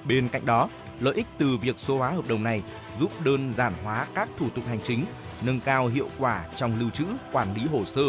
Bên 0.05 0.29
cạnh 0.29 0.45
đó, 0.45 0.69
lợi 0.99 1.15
ích 1.15 1.25
từ 1.37 1.57
việc 1.57 1.75
số 1.79 1.97
hóa 1.97 2.09
hợp 2.09 2.27
đồng 2.27 2.43
này 2.43 2.63
giúp 2.99 3.11
đơn 3.23 3.53
giản 3.53 3.73
hóa 3.83 4.07
các 4.15 4.29
thủ 4.37 4.49
tục 4.49 4.63
hành 4.67 4.79
chính, 4.83 5.05
nâng 5.41 5.59
cao 5.59 5.87
hiệu 5.87 6.09
quả 6.17 6.45
trong 6.55 6.79
lưu 6.79 6.89
trữ, 6.89 7.05
quản 7.31 7.53
lý 7.55 7.61
hồ 7.71 7.85
sơ, 7.85 8.01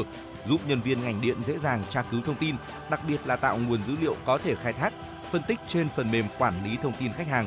giúp 0.46 0.60
nhân 0.66 0.80
viên 0.80 1.02
ngành 1.02 1.20
điện 1.20 1.42
dễ 1.42 1.58
dàng 1.58 1.82
tra 1.88 2.02
cứu 2.02 2.20
thông 2.26 2.36
tin, 2.36 2.54
đặc 2.90 3.00
biệt 3.08 3.26
là 3.26 3.36
tạo 3.36 3.58
nguồn 3.58 3.84
dữ 3.84 3.94
liệu 4.00 4.16
có 4.24 4.38
thể 4.38 4.54
khai 4.54 4.72
thác, 4.72 4.92
phân 5.30 5.42
tích 5.48 5.58
trên 5.68 5.88
phần 5.88 6.10
mềm 6.10 6.24
quản 6.38 6.64
lý 6.64 6.76
thông 6.82 6.92
tin 6.92 7.12
khách 7.12 7.28
hàng. 7.28 7.46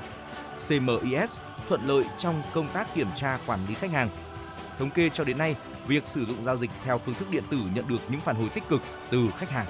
CMIS 0.67 1.39
thuận 1.69 1.81
lợi 1.87 2.03
trong 2.17 2.41
công 2.53 2.67
tác 2.73 2.95
kiểm 2.95 3.07
tra 3.15 3.39
quản 3.47 3.59
lý 3.67 3.73
khách 3.73 3.91
hàng. 3.91 4.09
Thống 4.79 4.91
kê 4.91 5.09
cho 5.09 5.23
đến 5.23 5.37
nay, 5.37 5.55
việc 5.87 6.07
sử 6.07 6.25
dụng 6.25 6.45
giao 6.45 6.57
dịch 6.57 6.71
theo 6.83 6.97
phương 6.97 7.15
thức 7.15 7.31
điện 7.31 7.43
tử 7.51 7.57
nhận 7.75 7.87
được 7.87 7.99
những 8.09 8.21
phản 8.21 8.35
hồi 8.35 8.49
tích 8.49 8.63
cực 8.69 8.81
từ 9.09 9.29
khách 9.37 9.49
hàng. 9.49 9.67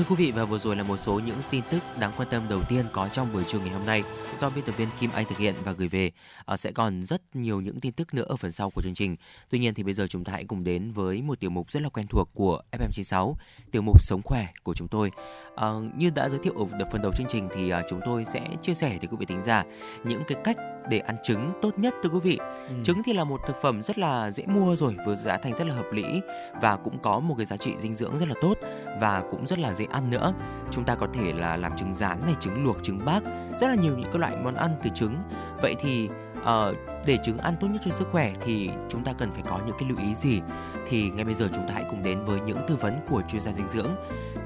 Thưa 0.00 0.06
quý 0.08 0.16
vị 0.18 0.32
và 0.32 0.44
vừa 0.44 0.58
rồi 0.58 0.76
là 0.76 0.82
một 0.82 0.96
số 0.96 1.18
những 1.18 1.36
tin 1.50 1.62
tức 1.70 1.82
đáng 1.98 2.12
quan 2.16 2.28
tâm 2.30 2.48
đầu 2.48 2.62
tiên 2.68 2.86
có 2.92 3.08
trong 3.08 3.32
buổi 3.32 3.44
trưa 3.44 3.58
ngày 3.58 3.70
hôm 3.70 3.86
nay 3.86 4.02
do 4.38 4.50
biên 4.50 4.64
tập 4.64 4.76
viên 4.76 4.88
Kim 5.00 5.10
Anh 5.14 5.26
thực 5.28 5.38
hiện 5.38 5.54
và 5.64 5.72
gửi 5.72 5.88
về. 5.88 6.10
À, 6.46 6.56
sẽ 6.56 6.72
còn 6.72 7.02
rất 7.02 7.22
nhiều 7.36 7.60
những 7.60 7.80
tin 7.80 7.92
tức 7.92 8.14
nữa 8.14 8.24
ở 8.28 8.36
phần 8.36 8.52
sau 8.52 8.70
của 8.70 8.82
chương 8.82 8.94
trình. 8.94 9.16
Tuy 9.50 9.58
nhiên 9.58 9.74
thì 9.74 9.82
bây 9.82 9.94
giờ 9.94 10.06
chúng 10.06 10.24
ta 10.24 10.32
hãy 10.32 10.44
cùng 10.44 10.64
đến 10.64 10.90
với 10.90 11.22
một 11.22 11.40
tiểu 11.40 11.50
mục 11.50 11.70
rất 11.70 11.82
là 11.82 11.88
quen 11.88 12.06
thuộc 12.06 12.28
của 12.34 12.62
FM96, 12.72 13.34
tiểu 13.70 13.82
mục 13.82 14.02
Sống 14.02 14.20
khỏe 14.24 14.46
của 14.62 14.74
chúng 14.74 14.88
tôi. 14.88 15.10
À, 15.56 15.68
như 15.96 16.10
đã 16.14 16.28
giới 16.28 16.38
thiệu 16.42 16.54
ở 16.78 16.84
phần 16.92 17.02
đầu 17.02 17.12
chương 17.12 17.26
trình 17.28 17.48
thì 17.54 17.70
à, 17.70 17.82
chúng 17.90 18.00
tôi 18.04 18.24
sẽ 18.24 18.40
chia 18.62 18.74
sẻ 18.74 18.88
với 18.88 19.08
quý 19.10 19.16
vị 19.20 19.26
tính 19.26 19.42
giả 19.42 19.64
những 20.04 20.22
cái 20.28 20.38
cách 20.44 20.56
để 20.88 20.98
ăn 20.98 21.16
trứng 21.22 21.52
tốt 21.62 21.78
nhất 21.78 21.94
thưa 22.02 22.08
quý 22.08 22.20
vị. 22.22 22.38
Ừ. 22.68 22.74
Trứng 22.84 23.02
thì 23.02 23.12
là 23.12 23.24
một 23.24 23.40
thực 23.46 23.56
phẩm 23.62 23.82
rất 23.82 23.98
là 23.98 24.30
dễ 24.30 24.44
mua 24.46 24.76
rồi 24.76 24.96
với 25.06 25.16
giá 25.16 25.36
thành 25.36 25.54
rất 25.54 25.66
là 25.66 25.74
hợp 25.74 25.92
lý 25.92 26.20
và 26.60 26.76
cũng 26.76 26.98
có 26.98 27.20
một 27.20 27.34
cái 27.36 27.46
giá 27.46 27.56
trị 27.56 27.74
dinh 27.78 27.94
dưỡng 27.94 28.18
rất 28.18 28.28
là 28.28 28.34
tốt 28.42 28.54
và 29.00 29.22
cũng 29.30 29.46
rất 29.46 29.58
là 29.58 29.74
dễ 29.74 29.86
ăn 29.90 30.10
nữa. 30.10 30.34
Chúng 30.70 30.84
ta 30.84 30.94
có 30.94 31.06
thể 31.14 31.32
là 31.32 31.56
làm 31.56 31.76
trứng 31.76 31.92
rán 31.92 32.20
này, 32.26 32.34
trứng 32.40 32.64
luộc, 32.64 32.82
trứng 32.82 33.04
bác, 33.04 33.20
rất 33.56 33.68
là 33.68 33.74
nhiều 33.74 33.98
những 33.98 34.10
cái 34.12 34.20
loại 34.20 34.36
món 34.44 34.54
ăn 34.54 34.76
từ 34.82 34.90
trứng. 34.94 35.16
Vậy 35.62 35.74
thì 35.80 36.08
uh, 36.40 36.76
để 37.06 37.18
trứng 37.22 37.38
ăn 37.38 37.54
tốt 37.60 37.68
nhất 37.70 37.82
cho 37.84 37.90
sức 37.90 38.08
khỏe 38.12 38.32
thì 38.40 38.70
chúng 38.88 39.04
ta 39.04 39.12
cần 39.12 39.30
phải 39.32 39.42
có 39.50 39.58
những 39.66 39.76
cái 39.78 39.88
lưu 39.88 39.98
ý 39.98 40.14
gì? 40.14 40.40
Thì 40.88 41.10
ngay 41.10 41.24
bây 41.24 41.34
giờ 41.34 41.48
chúng 41.54 41.68
ta 41.68 41.74
hãy 41.74 41.84
cùng 41.90 42.02
đến 42.02 42.24
với 42.24 42.40
những 42.40 42.58
tư 42.68 42.76
vấn 42.76 43.00
của 43.08 43.22
chuyên 43.28 43.40
gia 43.40 43.52
dinh 43.52 43.68
dưỡng. 43.68 43.90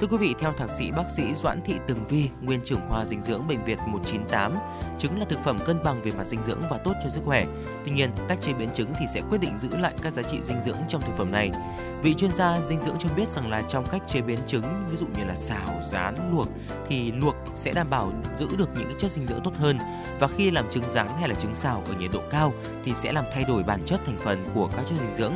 Thưa 0.01 0.07
quý 0.07 0.17
vị, 0.17 0.35
theo 0.39 0.53
thạc 0.53 0.71
sĩ 0.71 0.91
bác 0.91 1.11
sĩ 1.11 1.35
Doãn 1.35 1.61
Thị 1.65 1.75
Tường 1.87 2.07
Vi, 2.09 2.31
nguyên 2.41 2.61
trưởng 2.65 2.81
khoa 2.89 3.05
dinh 3.05 3.21
dưỡng 3.21 3.49
bệnh 3.49 3.65
viện 3.65 3.79
198, 3.87 4.55
trứng 4.99 5.19
là 5.19 5.25
thực 5.29 5.39
phẩm 5.39 5.57
cân 5.67 5.83
bằng 5.83 6.03
về 6.03 6.11
mặt 6.19 6.25
dinh 6.25 6.43
dưỡng 6.43 6.61
và 6.71 6.79
tốt 6.79 6.93
cho 7.03 7.09
sức 7.09 7.21
khỏe. 7.25 7.47
Tuy 7.85 7.93
nhiên, 7.93 8.11
cách 8.29 8.41
chế 8.41 8.53
biến 8.53 8.71
trứng 8.75 8.93
thì 9.01 9.07
sẽ 9.15 9.21
quyết 9.31 9.39
định 9.41 9.59
giữ 9.59 9.69
lại 9.77 9.95
các 10.03 10.13
giá 10.13 10.23
trị 10.23 10.39
dinh 10.43 10.63
dưỡng 10.63 10.77
trong 10.89 11.01
thực 11.01 11.17
phẩm 11.17 11.33
này. 11.33 11.51
Vị 12.03 12.15
chuyên 12.15 12.33
gia 12.33 12.61
dinh 12.61 12.83
dưỡng 12.83 12.97
cho 12.99 13.09
biết 13.17 13.29
rằng 13.29 13.51
là 13.51 13.63
trong 13.63 13.87
cách 13.87 14.03
chế 14.07 14.21
biến 14.21 14.39
trứng, 14.47 14.87
ví 14.91 14.97
dụ 14.97 15.07
như 15.07 15.25
là 15.25 15.35
xào, 15.35 15.81
rán, 15.83 16.15
luộc 16.33 16.49
thì 16.89 17.13
luộc 17.13 17.37
sẽ 17.55 17.73
đảm 17.73 17.91
bảo 17.91 18.13
giữ 18.35 18.47
được 18.59 18.69
những 18.79 18.99
chất 18.99 19.11
dinh 19.11 19.27
dưỡng 19.27 19.41
tốt 19.45 19.55
hơn 19.59 19.79
và 20.21 20.29
khi 20.29 20.51
làm 20.51 20.71
trứng 20.71 20.89
rán 20.89 21.09
hay 21.19 21.29
là 21.29 21.35
trứng 21.35 21.55
xào 21.55 21.83
ở 21.87 21.95
nhiệt 21.95 22.11
độ 22.13 22.21
cao 22.31 22.53
thì 22.85 22.95
sẽ 22.95 23.13
làm 23.13 23.25
thay 23.33 23.45
đổi 23.45 23.63
bản 23.63 23.81
chất 23.87 24.01
thành 24.07 24.19
phần 24.19 24.45
của 24.55 24.69
các 24.77 24.87
chất 24.87 24.97
dinh 25.01 25.15
dưỡng 25.15 25.35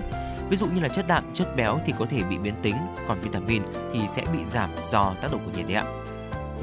Ví 0.51 0.57
dụ 0.57 0.67
như 0.67 0.81
là 0.81 0.89
chất 0.89 1.07
đạm, 1.09 1.25
chất 1.35 1.57
béo 1.57 1.81
thì 1.87 1.93
có 1.99 2.07
thể 2.11 2.23
bị 2.23 2.39
biến 2.39 2.55
tính, 2.63 2.77
còn 3.09 3.21
vitamin 3.21 3.63
thì 3.93 4.01
sẽ 4.09 4.25
bị 4.33 4.45
giảm 4.45 4.71
do 4.85 5.15
tác 5.23 5.33
động 5.33 5.41
của 5.45 5.51
nhiệt 5.57 5.67
đấy 5.67 5.75
ạ. 5.75 5.85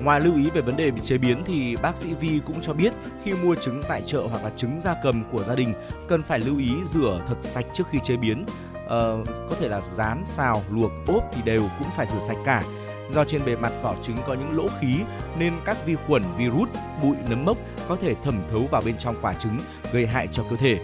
Ngoài 0.04 0.22
lưu 0.22 0.36
ý 0.36 0.50
về 0.50 0.62
vấn 0.62 0.78
đề 0.78 0.92
bị 0.92 1.02
chế 1.02 1.18
biến 1.18 1.44
thì 1.46 1.76
bác 1.82 1.98
sĩ 1.98 2.14
Vi 2.14 2.42
cũng 2.46 2.62
cho 2.62 2.74
biết 2.74 2.94
khi 3.24 3.34
mua 3.34 3.56
trứng 3.56 3.82
tại 3.88 4.02
chợ 4.06 4.28
hoặc 4.30 4.44
là 4.44 4.50
trứng 4.58 4.82
gia 4.82 4.96
cầm 5.04 5.24
của 5.32 5.44
gia 5.44 5.56
đình 5.56 5.74
cần 6.08 6.24
phải 6.24 6.40
lưu 6.40 6.58
ý 6.60 6.70
rửa 6.84 7.22
thật 7.28 7.36
sạch 7.40 7.66
trước 7.74 7.84
khi 7.92 8.00
chế 8.04 8.18
biến. 8.18 8.46
Ờ, 8.88 9.18
có 9.50 9.56
thể 9.60 9.68
là 9.68 9.82
rán, 9.82 10.26
xào, 10.26 10.62
luộc, 10.72 10.92
ốp 11.08 11.24
thì 11.34 11.42
đều 11.46 11.62
cũng 11.80 11.88
phải 11.98 12.08
rửa 12.08 12.20
sạch 12.20 12.38
cả. 12.46 12.64
Do 13.12 13.24
trên 13.24 13.46
bề 13.46 13.56
mặt 13.56 13.72
vỏ 13.82 13.96
trứng 14.02 14.18
có 14.28 14.34
những 14.34 14.58
lỗ 14.58 14.68
khí 14.80 14.98
nên 15.38 15.54
các 15.66 15.86
vi 15.86 15.96
khuẩn, 16.08 16.24
virus, 16.38 16.70
bụi, 17.02 17.16
nấm 17.30 17.46
mốc 17.46 17.58
có 17.88 17.96
thể 18.02 18.16
thẩm 18.24 18.42
thấu 18.50 18.62
vào 18.72 18.82
bên 18.86 18.98
trong 18.98 19.16
quả 19.22 19.34
trứng 19.34 19.60
gây 19.92 20.08
hại 20.08 20.28
cho 20.32 20.44
cơ 20.50 20.56
thể. 20.56 20.80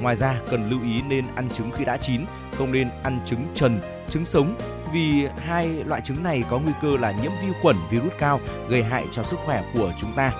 Ngoài 0.00 0.16
ra, 0.16 0.40
cần 0.50 0.70
lưu 0.70 0.82
ý 0.82 1.02
nên 1.02 1.24
ăn 1.34 1.48
trứng 1.50 1.70
khi 1.70 1.84
đã 1.84 1.96
chín, 1.96 2.24
không 2.56 2.72
nên 2.72 2.90
ăn 3.02 3.20
trứng 3.26 3.46
trần, 3.54 3.80
trứng 4.10 4.24
sống 4.24 4.56
vì 4.92 5.26
hai 5.38 5.84
loại 5.84 6.00
trứng 6.00 6.22
này 6.22 6.42
có 6.48 6.58
nguy 6.58 6.72
cơ 6.82 6.96
là 7.00 7.12
nhiễm 7.12 7.32
vi 7.42 7.48
khuẩn, 7.62 7.76
virus 7.90 8.12
cao 8.18 8.40
gây 8.68 8.82
hại 8.82 9.06
cho 9.12 9.22
sức 9.22 9.38
khỏe 9.44 9.64
của 9.74 9.92
chúng 9.98 10.12
ta. 10.12 10.32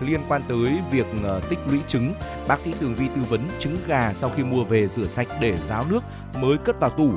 Liên 0.00 0.20
quan 0.28 0.42
tới 0.48 0.78
việc 0.90 1.06
ờ, 1.22 1.40
tích 1.50 1.58
lũy 1.68 1.80
trứng, 1.88 2.14
bác 2.48 2.60
sĩ 2.60 2.74
Tường 2.80 2.94
Vi 2.94 3.08
tư 3.08 3.22
vấn 3.28 3.40
trứng 3.58 3.76
gà 3.86 4.12
sau 4.14 4.30
khi 4.30 4.44
mua 4.44 4.64
về 4.64 4.88
rửa 4.88 5.06
sạch 5.06 5.28
để 5.40 5.56
ráo 5.56 5.84
nước 5.90 6.00
mới 6.40 6.58
cất 6.58 6.80
vào 6.80 6.90
tủ. 6.90 7.10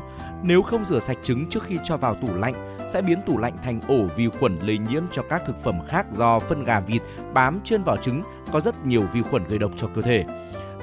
Nếu 0.44 0.62
không 0.62 0.86
rửa 0.86 1.00
sạch 1.00 1.18
trứng 1.24 1.50
trước 1.50 1.64
khi 1.64 1.78
cho 1.84 1.98
vào 1.98 2.16
tủ 2.16 2.36
lạnh, 2.36 2.78
sẽ 2.90 3.02
biến 3.02 3.20
tủ 3.26 3.38
lạnh 3.38 3.58
thành 3.64 3.82
ổ 3.88 4.06
vi 4.16 4.28
khuẩn 4.40 4.60
lây 4.60 4.78
nhiễm 4.78 5.04
cho 5.12 5.22
các 5.30 5.42
thực 5.46 5.64
phẩm 5.64 5.80
khác 5.88 6.06
do 6.12 6.40
phân 6.40 6.64
gà 6.64 6.80
vịt 6.80 7.02
bám 7.34 7.60
trên 7.64 7.84
vỏ 7.84 7.98
trứng 7.98 8.24
có 8.52 8.62
rất 8.62 8.86
nhiều 8.86 9.04
vi 9.14 9.22
khuẩn 9.22 9.44
gây 9.48 9.60
độc 9.60 9.72
cho 9.78 9.88
cơ 9.96 10.02
thể 10.02 10.26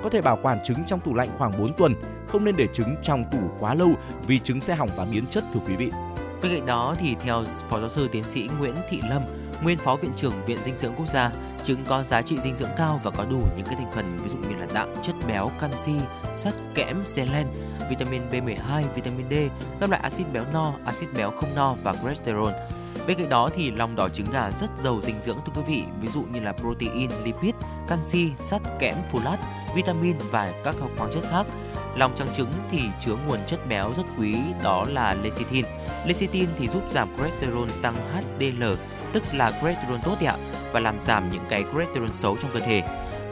có 0.03 0.11
thể 0.11 0.23
bảo 0.23 0.39
quản 0.43 0.65
trứng 0.65 0.79
trong 0.87 1.01
tủ 1.01 1.15
lạnh 1.15 1.29
khoảng 1.39 1.59
4 1.59 1.75
tuần, 1.75 1.95
không 2.29 2.45
nên 2.45 2.57
để 2.57 2.69
trứng 2.73 2.97
trong 3.03 3.25
tủ 3.33 3.39
quá 3.61 3.75
lâu 3.75 3.91
vì 4.27 4.39
trứng 4.39 4.61
sẽ 4.61 4.75
hỏng 4.75 4.89
và 4.97 5.05
biến 5.05 5.25
chất 5.31 5.45
thưa 5.55 5.61
quý 5.67 5.77
vị. 5.77 5.91
Bên 6.43 6.53
cạnh 6.53 6.67
đó 6.67 6.95
thì 6.99 7.17
theo 7.21 7.45
Phó 7.69 7.81
giáo 7.81 7.89
sư 7.89 8.09
tiến 8.13 8.25
sĩ 8.25 8.49
Nguyễn 8.59 8.75
Thị 8.91 9.01
Lâm, 9.11 9.23
nguyên 9.63 9.79
Phó 9.79 9.97
Viện 9.97 10.13
trưởng 10.17 10.45
Viện 10.47 10.63
Dinh 10.63 10.77
dưỡng 10.77 10.95
Quốc 10.97 11.09
gia, 11.09 11.31
trứng 11.65 11.85
có 11.85 12.03
giá 12.03 12.23
trị 12.23 12.39
dinh 12.43 12.55
dưỡng 12.55 12.71
cao 12.77 13.01
và 13.03 13.11
có 13.11 13.25
đủ 13.31 13.41
những 13.57 13.67
cái 13.67 13.75
thành 13.77 13.91
phần 13.95 14.17
ví 14.23 14.29
dụ 14.29 14.39
như 14.39 14.57
là 14.61 14.67
đạm, 14.75 14.89
chất 15.03 15.15
béo, 15.29 15.51
canxi, 15.61 15.93
sắt, 16.35 16.55
kẽm, 16.75 17.03
selen, 17.07 17.47
vitamin 17.91 18.23
B12, 18.31 18.83
vitamin 18.95 19.27
D, 19.31 19.35
các 19.81 19.91
loại 19.91 20.03
axit 20.03 20.27
béo 20.33 20.45
no, 20.53 20.73
axit 20.85 21.09
béo 21.17 21.31
không 21.31 21.55
no 21.55 21.75
và 21.83 21.93
cholesterol. 21.93 22.53
Bên 23.07 23.19
cạnh 23.19 23.29
đó 23.29 23.49
thì 23.55 23.71
lòng 23.71 23.97
đỏ 23.97 24.09
trứng 24.09 24.31
gà 24.33 24.51
rất 24.51 24.71
giàu 24.77 25.01
dinh 25.03 25.21
dưỡng 25.21 25.39
thưa 25.47 25.53
quý 25.55 25.63
vị, 25.67 25.85
ví 26.01 26.09
dụ 26.09 26.23
như 26.33 26.41
là 26.41 26.53
protein, 26.53 27.11
lipid, 27.25 27.55
canxi, 27.89 28.33
sắt, 28.37 28.63
kẽm, 28.79 28.95
folate, 29.13 29.62
vitamin 29.75 30.17
và 30.31 30.53
các 30.65 30.75
khoáng 30.99 31.11
chất 31.13 31.23
khác. 31.31 31.47
Lòng 31.97 32.13
trắng 32.15 32.29
trứng 32.33 32.53
thì 32.71 32.81
chứa 33.01 33.17
nguồn 33.27 33.39
chất 33.47 33.67
béo 33.69 33.95
rất 33.95 34.03
quý 34.19 34.37
đó 34.63 34.85
là 34.89 35.15
lecithin. 35.15 35.65
Lecithin 36.07 36.49
thì 36.59 36.69
giúp 36.69 36.83
giảm 36.91 37.17
cholesterol 37.17 37.69
tăng 37.83 37.95
HDL, 37.95 38.65
tức 39.13 39.23
là 39.33 39.51
cholesterol 39.51 39.99
tốt 40.05 40.17
ạ, 40.27 40.37
và 40.73 40.81
làm 40.81 41.01
giảm 41.01 41.31
những 41.31 41.45
cái 41.49 41.65
cholesterol 41.73 42.11
xấu 42.13 42.37
trong 42.37 42.51
cơ 42.55 42.61
thể. 42.61 42.83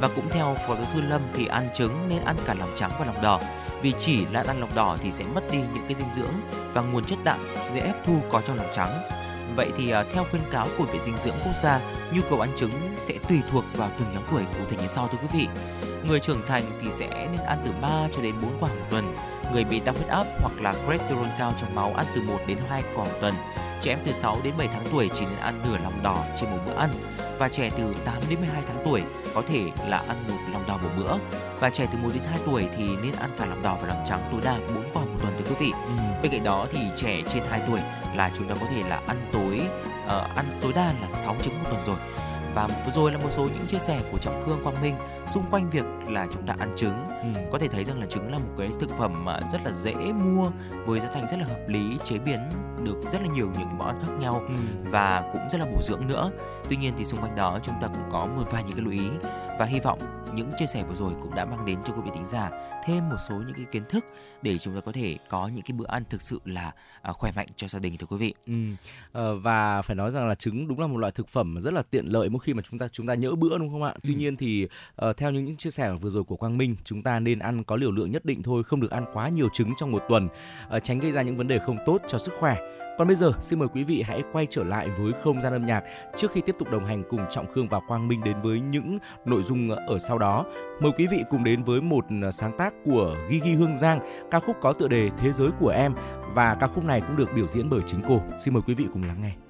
Và 0.01 0.09
cũng 0.17 0.29
theo 0.31 0.57
Phó 0.67 0.75
giáo 0.75 0.85
sư 0.85 1.01
Lâm 1.01 1.23
thì 1.35 1.47
ăn 1.47 1.69
trứng 1.75 2.09
nên 2.09 2.25
ăn 2.25 2.37
cả 2.47 2.55
lòng 2.55 2.73
trắng 2.77 2.91
và 2.99 3.07
lòng 3.07 3.23
đỏ 3.23 3.41
vì 3.83 3.95
chỉ 3.99 4.27
là 4.33 4.45
ăn 4.47 4.61
lòng 4.61 4.71
đỏ 4.75 4.97
thì 5.03 5.13
sẽ 5.13 5.25
mất 5.25 5.53
đi 5.53 5.59
những 5.59 5.85
cái 5.89 5.95
dinh 5.95 6.11
dưỡng 6.15 6.35
và 6.73 6.83
nguồn 6.83 7.05
chất 7.05 7.19
đạm 7.25 7.41
dễ 7.75 7.81
hấp 7.81 7.97
thu 8.07 8.21
có 8.31 8.41
trong 8.47 8.57
lòng 8.57 8.71
trắng. 8.73 9.20
Vậy 9.57 9.73
thì 9.77 9.91
à, 9.91 10.05
theo 10.13 10.25
khuyên 10.31 10.43
cáo 10.51 10.69
của 10.79 10.85
Viện 10.85 11.03
Dinh 11.03 11.17
dưỡng 11.17 11.35
Quốc 11.45 11.55
gia, 11.63 11.81
nhu 12.13 12.23
cầu 12.31 12.41
ăn 12.41 12.51
trứng 12.57 12.71
sẽ 12.97 13.15
tùy 13.29 13.39
thuộc 13.51 13.65
vào 13.77 13.91
từng 13.99 14.09
nhóm 14.15 14.23
tuổi 14.31 14.43
cụ 14.59 14.65
thể 14.71 14.77
như 14.77 14.87
sau 14.89 15.09
thưa 15.09 15.19
quý 15.23 15.29
vị. 15.33 15.49
Người 16.09 16.21
trưởng 16.21 16.43
thành 16.47 16.63
thì 16.83 16.89
sẽ 16.93 17.09
nên 17.09 17.47
ăn 17.47 17.63
từ 17.65 17.71
3 17.83 18.09
cho 18.13 18.23
đến 18.23 18.35
4 18.43 18.59
quả 18.61 18.69
một 18.69 18.87
tuần. 18.91 19.05
Người 19.53 19.65
bị 19.65 19.81
tăng 19.81 19.95
huyết 19.95 20.09
áp 20.09 20.25
hoặc 20.41 20.61
là 20.61 20.75
cholesterol 20.87 21.27
cao 21.39 21.53
trong 21.57 21.75
máu 21.75 21.95
ăn 21.97 22.07
từ 22.15 22.23
1 22.23 22.39
đến 22.47 22.59
2 22.69 22.83
quả 22.95 23.05
một 23.05 23.21
tuần. 23.21 23.35
Trẻ 23.81 23.93
em 23.93 23.99
từ 24.05 24.13
6 24.13 24.41
đến 24.45 24.55
7 24.59 24.69
tháng 24.69 24.85
tuổi 24.93 25.11
chỉ 25.15 25.25
nên 25.27 25.37
ăn 25.37 25.63
nửa 25.65 25.79
lòng 25.83 26.03
đỏ 26.03 26.25
trên 26.37 26.51
một 26.51 26.59
bữa 26.67 26.75
ăn 26.75 26.91
và 27.39 27.49
trẻ 27.49 27.71
từ 27.77 27.95
8 28.05 28.15
đến 28.31 28.39
12 28.41 28.63
tháng 28.67 28.83
tuổi 28.85 29.03
có 29.35 29.43
thể 29.49 29.61
là 29.89 29.99
ăn 29.99 30.17
một 30.29 30.39
lòng 30.53 30.63
đỏ 30.69 30.79
một 30.83 30.89
bữa 30.97 31.15
và 31.61 31.71
trẻ 31.71 31.87
từ 31.93 31.99
1 31.99 32.09
đến 32.15 32.23
2 32.31 32.39
tuổi 32.47 32.65
thì 32.77 32.85
nên 33.03 33.13
ăn 33.21 33.31
cả 33.39 33.47
lòng 33.47 33.63
đỏ 33.63 33.79
và 33.81 33.89
lòng 33.89 34.05
trắng 34.07 34.21
tối 34.33 34.41
đa 34.45 34.59
4 34.75 34.91
quả 34.93 35.05
một 35.05 35.19
tuần 35.21 35.33
thưa 35.39 35.45
quý 35.49 35.57
vị. 35.61 35.73
Ừ. 35.85 35.91
Bên 36.23 36.33
cạnh 36.33 36.45
đó 36.45 36.67
thì 36.73 36.79
trẻ 36.97 37.23
trên 37.29 37.43
2 37.51 37.61
tuổi 37.67 37.81
là 38.17 38.31
chúng 38.35 38.49
ta 38.49 38.55
có 38.61 38.67
thể 38.75 38.83
là 38.89 39.01
ăn 39.07 39.31
tối 39.33 39.61
uh, 40.05 40.37
ăn 40.37 40.45
tối 40.61 40.73
đa 40.75 40.93
là 41.03 41.19
6 41.19 41.37
trứng 41.43 41.55
một 41.63 41.71
tuần 41.71 41.85
rồi 41.85 41.97
và 42.55 42.67
vừa 42.67 42.91
rồi 42.91 43.13
là 43.13 43.19
một 43.19 43.31
số 43.31 43.43
những 43.43 43.67
chia 43.67 43.79
sẻ 43.79 44.01
của 44.13 44.19
trọng 44.19 44.43
khương 44.47 44.61
quang 44.63 44.83
minh 44.83 44.95
xung 45.27 45.45
quanh 45.51 45.71
việc 45.71 45.85
là 46.09 46.27
chúng 46.33 46.47
ta 46.47 46.55
ăn 46.59 46.73
trứng 46.77 47.09
ừ. 47.09 47.41
có 47.53 47.59
thể 47.59 47.69
thấy 47.69 47.85
rằng 47.85 48.01
là 48.01 48.07
trứng 48.07 48.33
là 48.33 48.39
một 48.39 48.55
cái 48.59 48.71
thực 48.81 48.91
phẩm 48.99 49.25
mà 49.25 49.39
rất 49.53 49.61
là 49.65 49.73
dễ 49.73 49.95
mua 49.95 50.51
với 50.87 51.01
giá 51.01 51.09
thành 51.15 51.27
rất 51.29 51.37
là 51.41 51.47
hợp 51.47 51.69
lý 51.69 51.99
chế 52.05 52.19
biến 52.19 52.39
được 52.85 52.97
rất 53.13 53.23
là 53.23 53.29
nhiều 53.35 53.51
những 53.59 53.79
món 53.79 53.89
ăn 53.89 53.99
khác 54.01 54.13
nhau 54.21 54.43
ừ. 54.49 54.55
và 54.91 55.31
cũng 55.33 55.43
rất 55.51 55.59
là 55.59 55.67
bổ 55.73 55.83
dưỡng 55.83 56.09
nữa 56.09 56.31
tuy 56.71 56.77
nhiên 56.77 56.95
thì 56.99 57.05
xung 57.05 57.21
quanh 57.21 57.37
đó 57.37 57.59
chúng 57.63 57.75
ta 57.81 57.89
cũng 57.89 58.11
có 58.11 58.27
một 58.27 58.45
vài 58.51 58.63
những 58.63 58.77
cái 58.77 58.85
lưu 58.85 58.93
ý 58.93 59.09
và 59.59 59.65
hy 59.65 59.81
vọng 59.81 59.99
những 60.35 60.51
chia 60.57 60.67
sẻ 60.67 60.85
vừa 60.89 60.95
rồi 60.95 61.13
cũng 61.23 61.35
đã 61.35 61.45
mang 61.45 61.67
đến 61.67 61.79
cho 61.85 61.95
quý 61.95 62.01
vị 62.05 62.11
thính 62.15 62.27
giả 62.27 62.51
thêm 62.85 63.09
một 63.09 63.17
số 63.29 63.35
những 63.35 63.55
cái 63.57 63.65
kiến 63.73 63.83
thức 63.89 64.05
để 64.43 64.59
chúng 64.59 64.75
ta 64.75 64.81
có 64.81 64.93
thể 64.93 65.17
có 65.29 65.51
những 65.55 65.63
cái 65.63 65.73
bữa 65.79 65.87
ăn 65.87 66.03
thực 66.11 66.23
sự 66.23 66.41
là 66.45 66.73
à, 67.03 67.13
khỏe 67.13 67.33
mạnh 67.37 67.47
cho 67.57 67.69
gia 67.69 67.79
đình 67.79 67.97
thưa 67.97 68.07
quý 68.07 68.17
vị. 68.17 68.35
Ừ. 68.47 68.53
À, 69.13 69.23
và 69.43 69.83
phải 69.83 69.97
nói 69.97 70.11
rằng 70.11 70.29
là 70.29 70.35
trứng 70.35 70.69
đúng 70.69 70.81
là 70.81 70.87
một 70.87 70.97
loại 70.97 71.13
thực 71.13 71.29
phẩm 71.29 71.59
rất 71.61 71.73
là 71.73 71.83
tiện 71.83 72.07
lợi 72.07 72.29
mỗi 72.29 72.41
khi 72.45 72.55
mà 72.55 72.63
chúng 72.71 72.79
ta 72.79 72.89
chúng 72.89 73.07
ta 73.07 73.15
nhỡ 73.15 73.35
bữa 73.35 73.59
đúng 73.59 73.71
không 73.71 73.83
ạ? 73.83 73.95
Tuy 74.03 74.15
ừ. 74.15 74.19
nhiên 74.19 74.37
thì 74.37 74.69
uh, 75.05 75.17
theo 75.17 75.31
những, 75.31 75.45
những 75.45 75.57
chia 75.57 75.71
sẻ 75.71 75.93
vừa 75.93 76.11
rồi 76.11 76.25
của 76.25 76.37
Quang 76.37 76.59
Minh, 76.59 76.77
chúng 76.85 77.03
ta 77.03 77.21
nên 77.21 77.39
ăn 77.39 77.65
có 77.65 77.77
liều 77.77 77.91
lượng 77.91 78.11
nhất 78.11 78.25
định 78.25 78.43
thôi, 78.43 78.65
không 78.65 78.81
được 78.81 78.91
ăn 78.91 79.05
quá 79.13 79.29
nhiều 79.29 79.49
trứng 79.53 79.73
trong 79.79 79.93
một 79.93 80.03
tuần, 80.09 80.29
uh, 80.77 80.85
tránh 80.85 80.99
gây 80.99 81.13
ra 81.13 81.23
những 81.23 81.37
vấn 81.37 81.49
đề 81.49 81.59
không 81.59 81.79
tốt 81.87 82.03
cho 82.09 82.19
sức 82.19 82.33
khỏe. 82.39 82.57
Còn 83.01 83.07
bây 83.07 83.17
giờ, 83.17 83.33
xin 83.41 83.59
mời 83.59 83.69
quý 83.69 83.85
vị 83.85 84.03
hãy 84.03 84.23
quay 84.33 84.47
trở 84.51 84.65
lại 84.65 84.89
với 84.99 85.13
không 85.25 85.41
gian 85.41 85.53
âm 85.53 85.67
nhạc 85.67 85.85
trước 86.17 86.33
khi 86.33 86.41
tiếp 86.41 86.57
tục 86.59 86.71
đồng 86.71 86.85
hành 86.85 87.03
cùng 87.11 87.21
Trọng 87.31 87.53
Khương 87.53 87.69
và 87.69 87.81
Quang 87.89 88.09
Minh 88.09 88.21
đến 88.25 88.37
với 88.43 88.61
những 88.61 88.99
nội 89.25 89.43
dung 89.43 89.71
ở 89.71 89.99
sau 89.99 90.19
đó. 90.19 90.45
Mời 90.81 90.93
quý 90.99 91.07
vị 91.11 91.25
cùng 91.31 91.45
đến 91.45 91.63
với 91.63 91.81
một 91.81 92.05
à, 92.23 92.31
sáng 92.33 92.59
tác 92.59 92.75
của 92.85 93.17
Gigi 93.31 93.57
Hương 93.59 93.77
Giang, 93.77 94.01
ca 94.31 94.41
khúc 94.41 94.57
có 94.61 94.73
tựa 94.73 94.89
đề 94.89 95.11
Thế 95.21 95.33
giới 95.33 95.51
của 95.61 95.69
em 95.69 95.95
và 96.35 96.55
ca 96.55 96.67
khúc 96.67 96.85
này 96.85 97.01
cũng 97.01 97.17
được 97.17 97.29
biểu 97.35 97.47
diễn 97.47 97.71
bởi 97.71 97.81
chính 97.87 98.03
cô. 98.09 98.21
Xin 98.39 98.55
mời 98.55 98.63
quý 98.67 98.75
vị 98.75 98.87
cùng 98.93 99.03
lắng 99.03 99.23
nghe. 99.23 99.50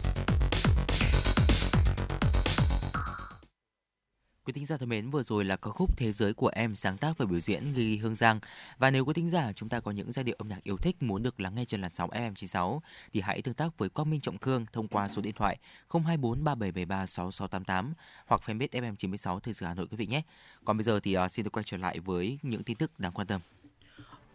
Quý 4.45 4.53
thính 4.53 4.65
giả 4.65 4.77
thân 4.77 4.89
mến, 4.89 5.09
vừa 5.09 5.23
rồi 5.23 5.45
là 5.45 5.55
ca 5.55 5.71
khúc 5.71 5.97
Thế 5.97 6.11
giới 6.11 6.33
của 6.33 6.47
em 6.47 6.75
sáng 6.75 6.97
tác 6.97 7.17
và 7.17 7.25
biểu 7.25 7.39
diễn 7.39 7.73
Ghi 7.73 7.97
Hương 7.97 8.15
Giang. 8.15 8.39
Và 8.77 8.91
nếu 8.91 9.05
quý 9.05 9.13
thính 9.13 9.29
giả 9.29 9.51
chúng 9.55 9.69
ta 9.69 9.79
có 9.79 9.91
những 9.91 10.11
giai 10.11 10.23
điệu 10.23 10.35
âm 10.37 10.47
nhạc 10.47 10.63
yêu 10.63 10.77
thích 10.77 11.03
muốn 11.03 11.23
được 11.23 11.39
lắng 11.39 11.55
nghe 11.55 11.65
trên 11.65 11.81
làn 11.81 11.91
sóng 11.91 12.09
FM96 12.09 12.79
thì 13.13 13.21
hãy 13.21 13.41
tương 13.41 13.53
tác 13.53 13.77
với 13.77 13.89
Quang 13.89 14.09
Minh 14.09 14.19
Trọng 14.19 14.37
Khương 14.37 14.65
thông 14.73 14.87
qua 14.87 15.07
số 15.07 15.21
điện 15.21 15.33
thoại 15.35 15.57
024 15.93 16.43
3773 16.43 17.05
6688 17.05 17.93
hoặc 18.25 18.41
fanpage 18.45 18.95
FM96 18.95 19.39
Thời 19.39 19.53
sự 19.53 19.65
Hà 19.65 19.73
Nội 19.73 19.87
quý 19.91 19.97
vị 19.97 20.05
nhé. 20.05 20.21
Còn 20.65 20.77
bây 20.77 20.83
giờ 20.83 20.99
thì 20.99 21.17
uh, 21.17 21.31
xin 21.31 21.43
được 21.43 21.51
quay 21.53 21.63
trở 21.63 21.77
lại 21.77 21.99
với 21.99 22.37
những 22.41 22.63
tin 22.63 22.77
tức 22.77 22.99
đáng 22.99 23.11
quan 23.11 23.27
tâm. 23.27 23.41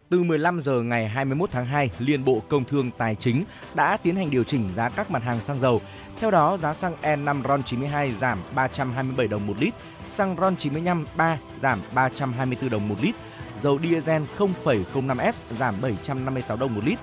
Từ 0.08 0.22
15 0.22 0.60
giờ 0.60 0.82
ngày 0.82 1.08
21 1.08 1.50
tháng 1.50 1.66
2, 1.66 1.90
Liên 1.98 2.24
Bộ 2.24 2.42
Công 2.48 2.64
Thương 2.64 2.90
Tài 2.98 3.14
chính 3.14 3.44
đã 3.74 3.96
tiến 3.96 4.16
hành 4.16 4.30
điều 4.30 4.44
chỉnh 4.44 4.72
giá 4.72 4.88
các 4.88 5.10
mặt 5.10 5.22
hàng 5.22 5.40
xăng 5.40 5.58
dầu. 5.58 5.80
Theo 6.16 6.30
đó, 6.30 6.56
giá 6.56 6.74
xăng 6.74 6.96
E5 7.02 7.42
RON 7.48 7.62
92 7.62 8.14
giảm 8.14 8.38
327 8.54 9.28
đồng 9.28 9.46
một 9.46 9.54
lít, 9.60 9.74
xăng 10.08 10.36
RON 10.40 10.56
95 10.56 11.06
3 11.16 11.38
giảm 11.56 11.80
324 11.94 12.70
đồng 12.70 12.88
một 12.88 12.94
lít, 13.00 13.14
dầu 13.56 13.78
diesel 13.82 14.22
0,05S 14.38 15.32
giảm 15.58 15.74
756 15.80 16.56
đồng 16.56 16.74
một 16.74 16.84
lít, 16.84 16.98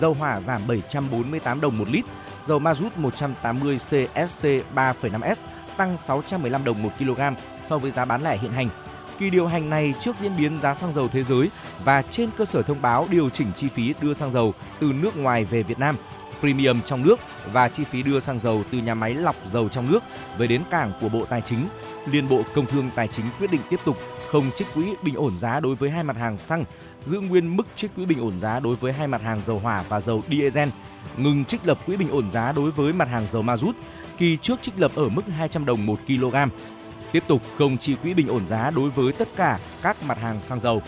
dầu 0.00 0.14
hỏa 0.14 0.40
giảm 0.40 0.60
748 0.66 1.60
đồng 1.60 1.78
một 1.78 1.88
lít, 1.88 2.04
dầu 2.44 2.58
ma 2.58 2.74
rút 2.74 2.98
180 2.98 3.78
CST 3.78 4.44
3,5S 4.74 5.34
tăng 5.76 5.96
615 5.96 6.64
đồng 6.64 6.82
một 6.82 6.90
kg 6.98 7.20
so 7.66 7.78
với 7.78 7.90
giá 7.90 8.04
bán 8.04 8.22
lẻ 8.22 8.38
hiện 8.38 8.52
hành. 8.52 8.68
Kỳ 9.18 9.30
điều 9.30 9.46
hành 9.46 9.70
này 9.70 9.94
trước 10.00 10.16
diễn 10.16 10.36
biến 10.38 10.60
giá 10.60 10.74
xăng 10.74 10.92
dầu 10.92 11.08
thế 11.08 11.22
giới 11.22 11.50
và 11.84 12.02
trên 12.02 12.30
cơ 12.38 12.44
sở 12.44 12.62
thông 12.62 12.82
báo 12.82 13.06
điều 13.10 13.30
chỉnh 13.30 13.52
chi 13.56 13.68
phí 13.68 13.94
đưa 14.00 14.14
xăng 14.14 14.30
dầu 14.30 14.54
từ 14.80 14.92
nước 14.92 15.16
ngoài 15.16 15.44
về 15.44 15.62
Việt 15.62 15.78
Nam, 15.78 15.96
premium 16.40 16.80
trong 16.80 17.02
nước 17.02 17.20
và 17.52 17.68
chi 17.68 17.84
phí 17.84 18.02
đưa 18.02 18.20
xăng 18.20 18.38
dầu 18.38 18.62
từ 18.70 18.78
nhà 18.78 18.94
máy 18.94 19.14
lọc 19.14 19.36
dầu 19.52 19.68
trong 19.68 19.90
nước 19.92 20.02
về 20.38 20.46
đến 20.46 20.62
cảng 20.70 20.92
của 21.00 21.08
Bộ 21.08 21.24
Tài 21.24 21.40
chính, 21.40 21.68
Liên 22.06 22.28
Bộ 22.28 22.42
Công 22.54 22.66
Thương 22.66 22.90
Tài 22.94 23.08
chính 23.08 23.26
quyết 23.38 23.50
định 23.50 23.60
tiếp 23.70 23.80
tục 23.84 23.96
không 24.30 24.50
trích 24.56 24.66
quỹ 24.74 24.94
bình 25.02 25.14
ổn 25.14 25.38
giá 25.38 25.60
đối 25.60 25.74
với 25.74 25.90
hai 25.90 26.02
mặt 26.02 26.16
hàng 26.16 26.38
xăng, 26.38 26.64
giữ 27.04 27.20
nguyên 27.20 27.56
mức 27.56 27.66
trích 27.76 27.94
quỹ 27.96 28.06
bình 28.06 28.20
ổn 28.20 28.38
giá 28.38 28.60
đối 28.60 28.76
với 28.76 28.92
hai 28.92 29.06
mặt 29.06 29.22
hàng 29.22 29.42
dầu 29.42 29.58
hỏa 29.58 29.84
và 29.88 30.00
dầu 30.00 30.22
diesel, 30.30 30.68
ngừng 31.16 31.44
trích 31.44 31.66
lập 31.66 31.78
quỹ 31.86 31.96
bình 31.96 32.10
ổn 32.10 32.30
giá 32.30 32.52
đối 32.52 32.70
với 32.70 32.92
mặt 32.92 33.08
hàng 33.08 33.26
dầu 33.26 33.42
ma 33.42 33.56
rút, 33.56 33.76
kỳ 34.18 34.36
trước 34.36 34.62
trích 34.62 34.80
lập 34.80 34.90
ở 34.94 35.08
mức 35.08 35.22
200 35.36 35.64
đồng 35.64 35.86
1 35.86 35.98
kg. 36.06 36.34
Tiếp 37.12 37.22
tục 37.26 37.42
không 37.58 37.78
chi 37.78 37.96
quỹ 38.02 38.14
bình 38.14 38.28
ổn 38.28 38.46
giá 38.46 38.70
đối 38.70 38.90
với 38.90 39.12
tất 39.12 39.28
cả 39.36 39.58
các 39.82 39.96
mặt 40.02 40.18
hàng 40.18 40.40
xăng 40.40 40.60
dầu. 40.60 40.82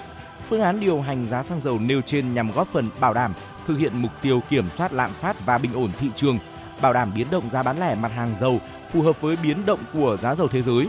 Phương 0.49 0.61
án 0.61 0.81
điều 0.81 1.01
hành 1.01 1.27
giá 1.27 1.43
xăng 1.43 1.61
dầu 1.61 1.79
nêu 1.79 2.01
trên 2.01 2.35
nhằm 2.35 2.53
góp 2.53 2.69
phần 2.73 2.91
bảo 3.01 3.15
đảm 3.15 3.33
thực 3.67 3.79
hiện 3.79 3.93
mục 3.95 4.13
tiêu 4.23 4.41
kiểm 4.49 4.65
soát 4.77 4.93
lạm 4.93 5.11
phát 5.11 5.47
và 5.47 5.59
bình 5.59 5.73
ổn 5.75 5.91
thị 5.99 6.09
trường, 6.17 6.39
bảo 6.81 6.93
đảm 6.93 7.13
biến 7.15 7.27
động 7.31 7.51
giá 7.51 7.63
bán 7.63 7.81
lẻ 7.81 7.95
mặt 7.95 8.13
hàng 8.17 8.35
dầu 8.35 8.61
phù 8.93 9.03
hợp 9.03 9.21
với 9.21 9.37
biến 9.43 9.67
động 9.67 9.81
của 9.93 10.17
giá 10.17 10.35
dầu 10.35 10.49
thế 10.49 10.63
giới, 10.63 10.89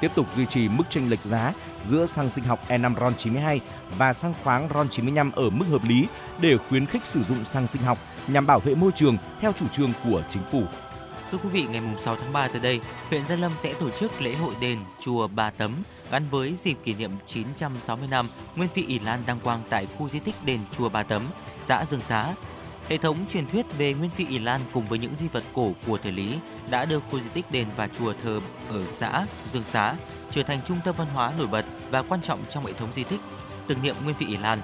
tiếp 0.00 0.10
tục 0.14 0.26
duy 0.36 0.46
trì 0.46 0.68
mức 0.68 0.84
chênh 0.90 1.10
lệch 1.10 1.22
giá 1.22 1.52
giữa 1.84 2.06
xăng 2.06 2.30
sinh 2.30 2.44
học 2.44 2.60
E5 2.68 2.94
RON 3.00 3.14
92 3.14 3.60
và 3.98 4.12
xăng 4.12 4.34
khoáng 4.44 4.68
RON 4.74 4.88
95 4.88 5.30
ở 5.30 5.50
mức 5.50 5.64
hợp 5.70 5.84
lý 5.84 6.06
để 6.40 6.56
khuyến 6.56 6.86
khích 6.86 7.06
sử 7.06 7.22
dụng 7.22 7.44
xăng 7.44 7.68
sinh 7.68 7.82
học 7.82 7.98
nhằm 8.28 8.46
bảo 8.46 8.60
vệ 8.60 8.74
môi 8.74 8.90
trường 8.96 9.16
theo 9.40 9.52
chủ 9.52 9.66
trương 9.68 9.92
của 10.04 10.22
chính 10.30 10.42
phủ. 10.52 10.62
Thưa 11.30 11.38
quý 11.38 11.48
vị, 11.52 11.66
ngày 11.70 11.82
6 11.98 12.16
tháng 12.16 12.32
3 12.32 12.48
tới 12.48 12.60
đây, 12.60 12.80
huyện 13.08 13.26
Gia 13.26 13.36
Lâm 13.36 13.52
sẽ 13.62 13.72
tổ 13.72 13.90
chức 13.90 14.22
lễ 14.22 14.34
hội 14.34 14.54
đền 14.60 14.78
chùa 15.00 15.28
Ba 15.28 15.50
Tấm 15.50 15.72
gắn 16.10 16.24
với 16.30 16.54
dịp 16.56 16.76
kỷ 16.84 16.94
niệm 16.94 17.10
960 17.26 18.08
năm 18.08 18.28
Nguyên 18.56 18.68
Phi 18.68 18.84
ỷ 18.84 18.98
Lan 18.98 19.20
đăng 19.26 19.40
quang 19.40 19.62
tại 19.70 19.86
khu 19.98 20.08
di 20.08 20.18
tích 20.18 20.34
đền 20.44 20.60
chùa 20.72 20.88
Ba 20.88 21.02
Tấm, 21.02 21.22
xã 21.62 21.84
Dương 21.84 22.00
Xá. 22.00 22.34
Hệ 22.88 22.98
thống 22.98 23.26
truyền 23.28 23.46
thuyết 23.46 23.66
về 23.78 23.94
Nguyên 23.94 24.10
Phi 24.10 24.26
ỷ 24.26 24.38
Lan 24.38 24.60
cùng 24.72 24.86
với 24.86 24.98
những 24.98 25.14
di 25.14 25.28
vật 25.28 25.44
cổ 25.54 25.72
của 25.86 25.98
thời 25.98 26.12
Lý 26.12 26.38
đã 26.70 26.84
đưa 26.84 27.00
khu 27.00 27.20
di 27.20 27.28
tích 27.28 27.50
đền 27.50 27.66
và 27.76 27.88
chùa 27.88 28.12
thờ 28.22 28.40
ở 28.68 28.86
xã 28.86 29.26
Dương 29.48 29.64
Xá 29.64 29.94
trở 30.30 30.42
thành 30.42 30.58
trung 30.64 30.78
tâm 30.84 30.94
văn 30.98 31.06
hóa 31.14 31.32
nổi 31.38 31.46
bật 31.46 31.64
và 31.90 32.02
quan 32.02 32.22
trọng 32.22 32.40
trong 32.50 32.66
hệ 32.66 32.72
thống 32.72 32.92
di 32.92 33.04
tích 33.04 33.20
tưởng 33.66 33.82
niệm 33.82 33.94
Nguyên 34.04 34.16
Phi 34.16 34.26
ỷ 34.26 34.36
Lan. 34.36 34.58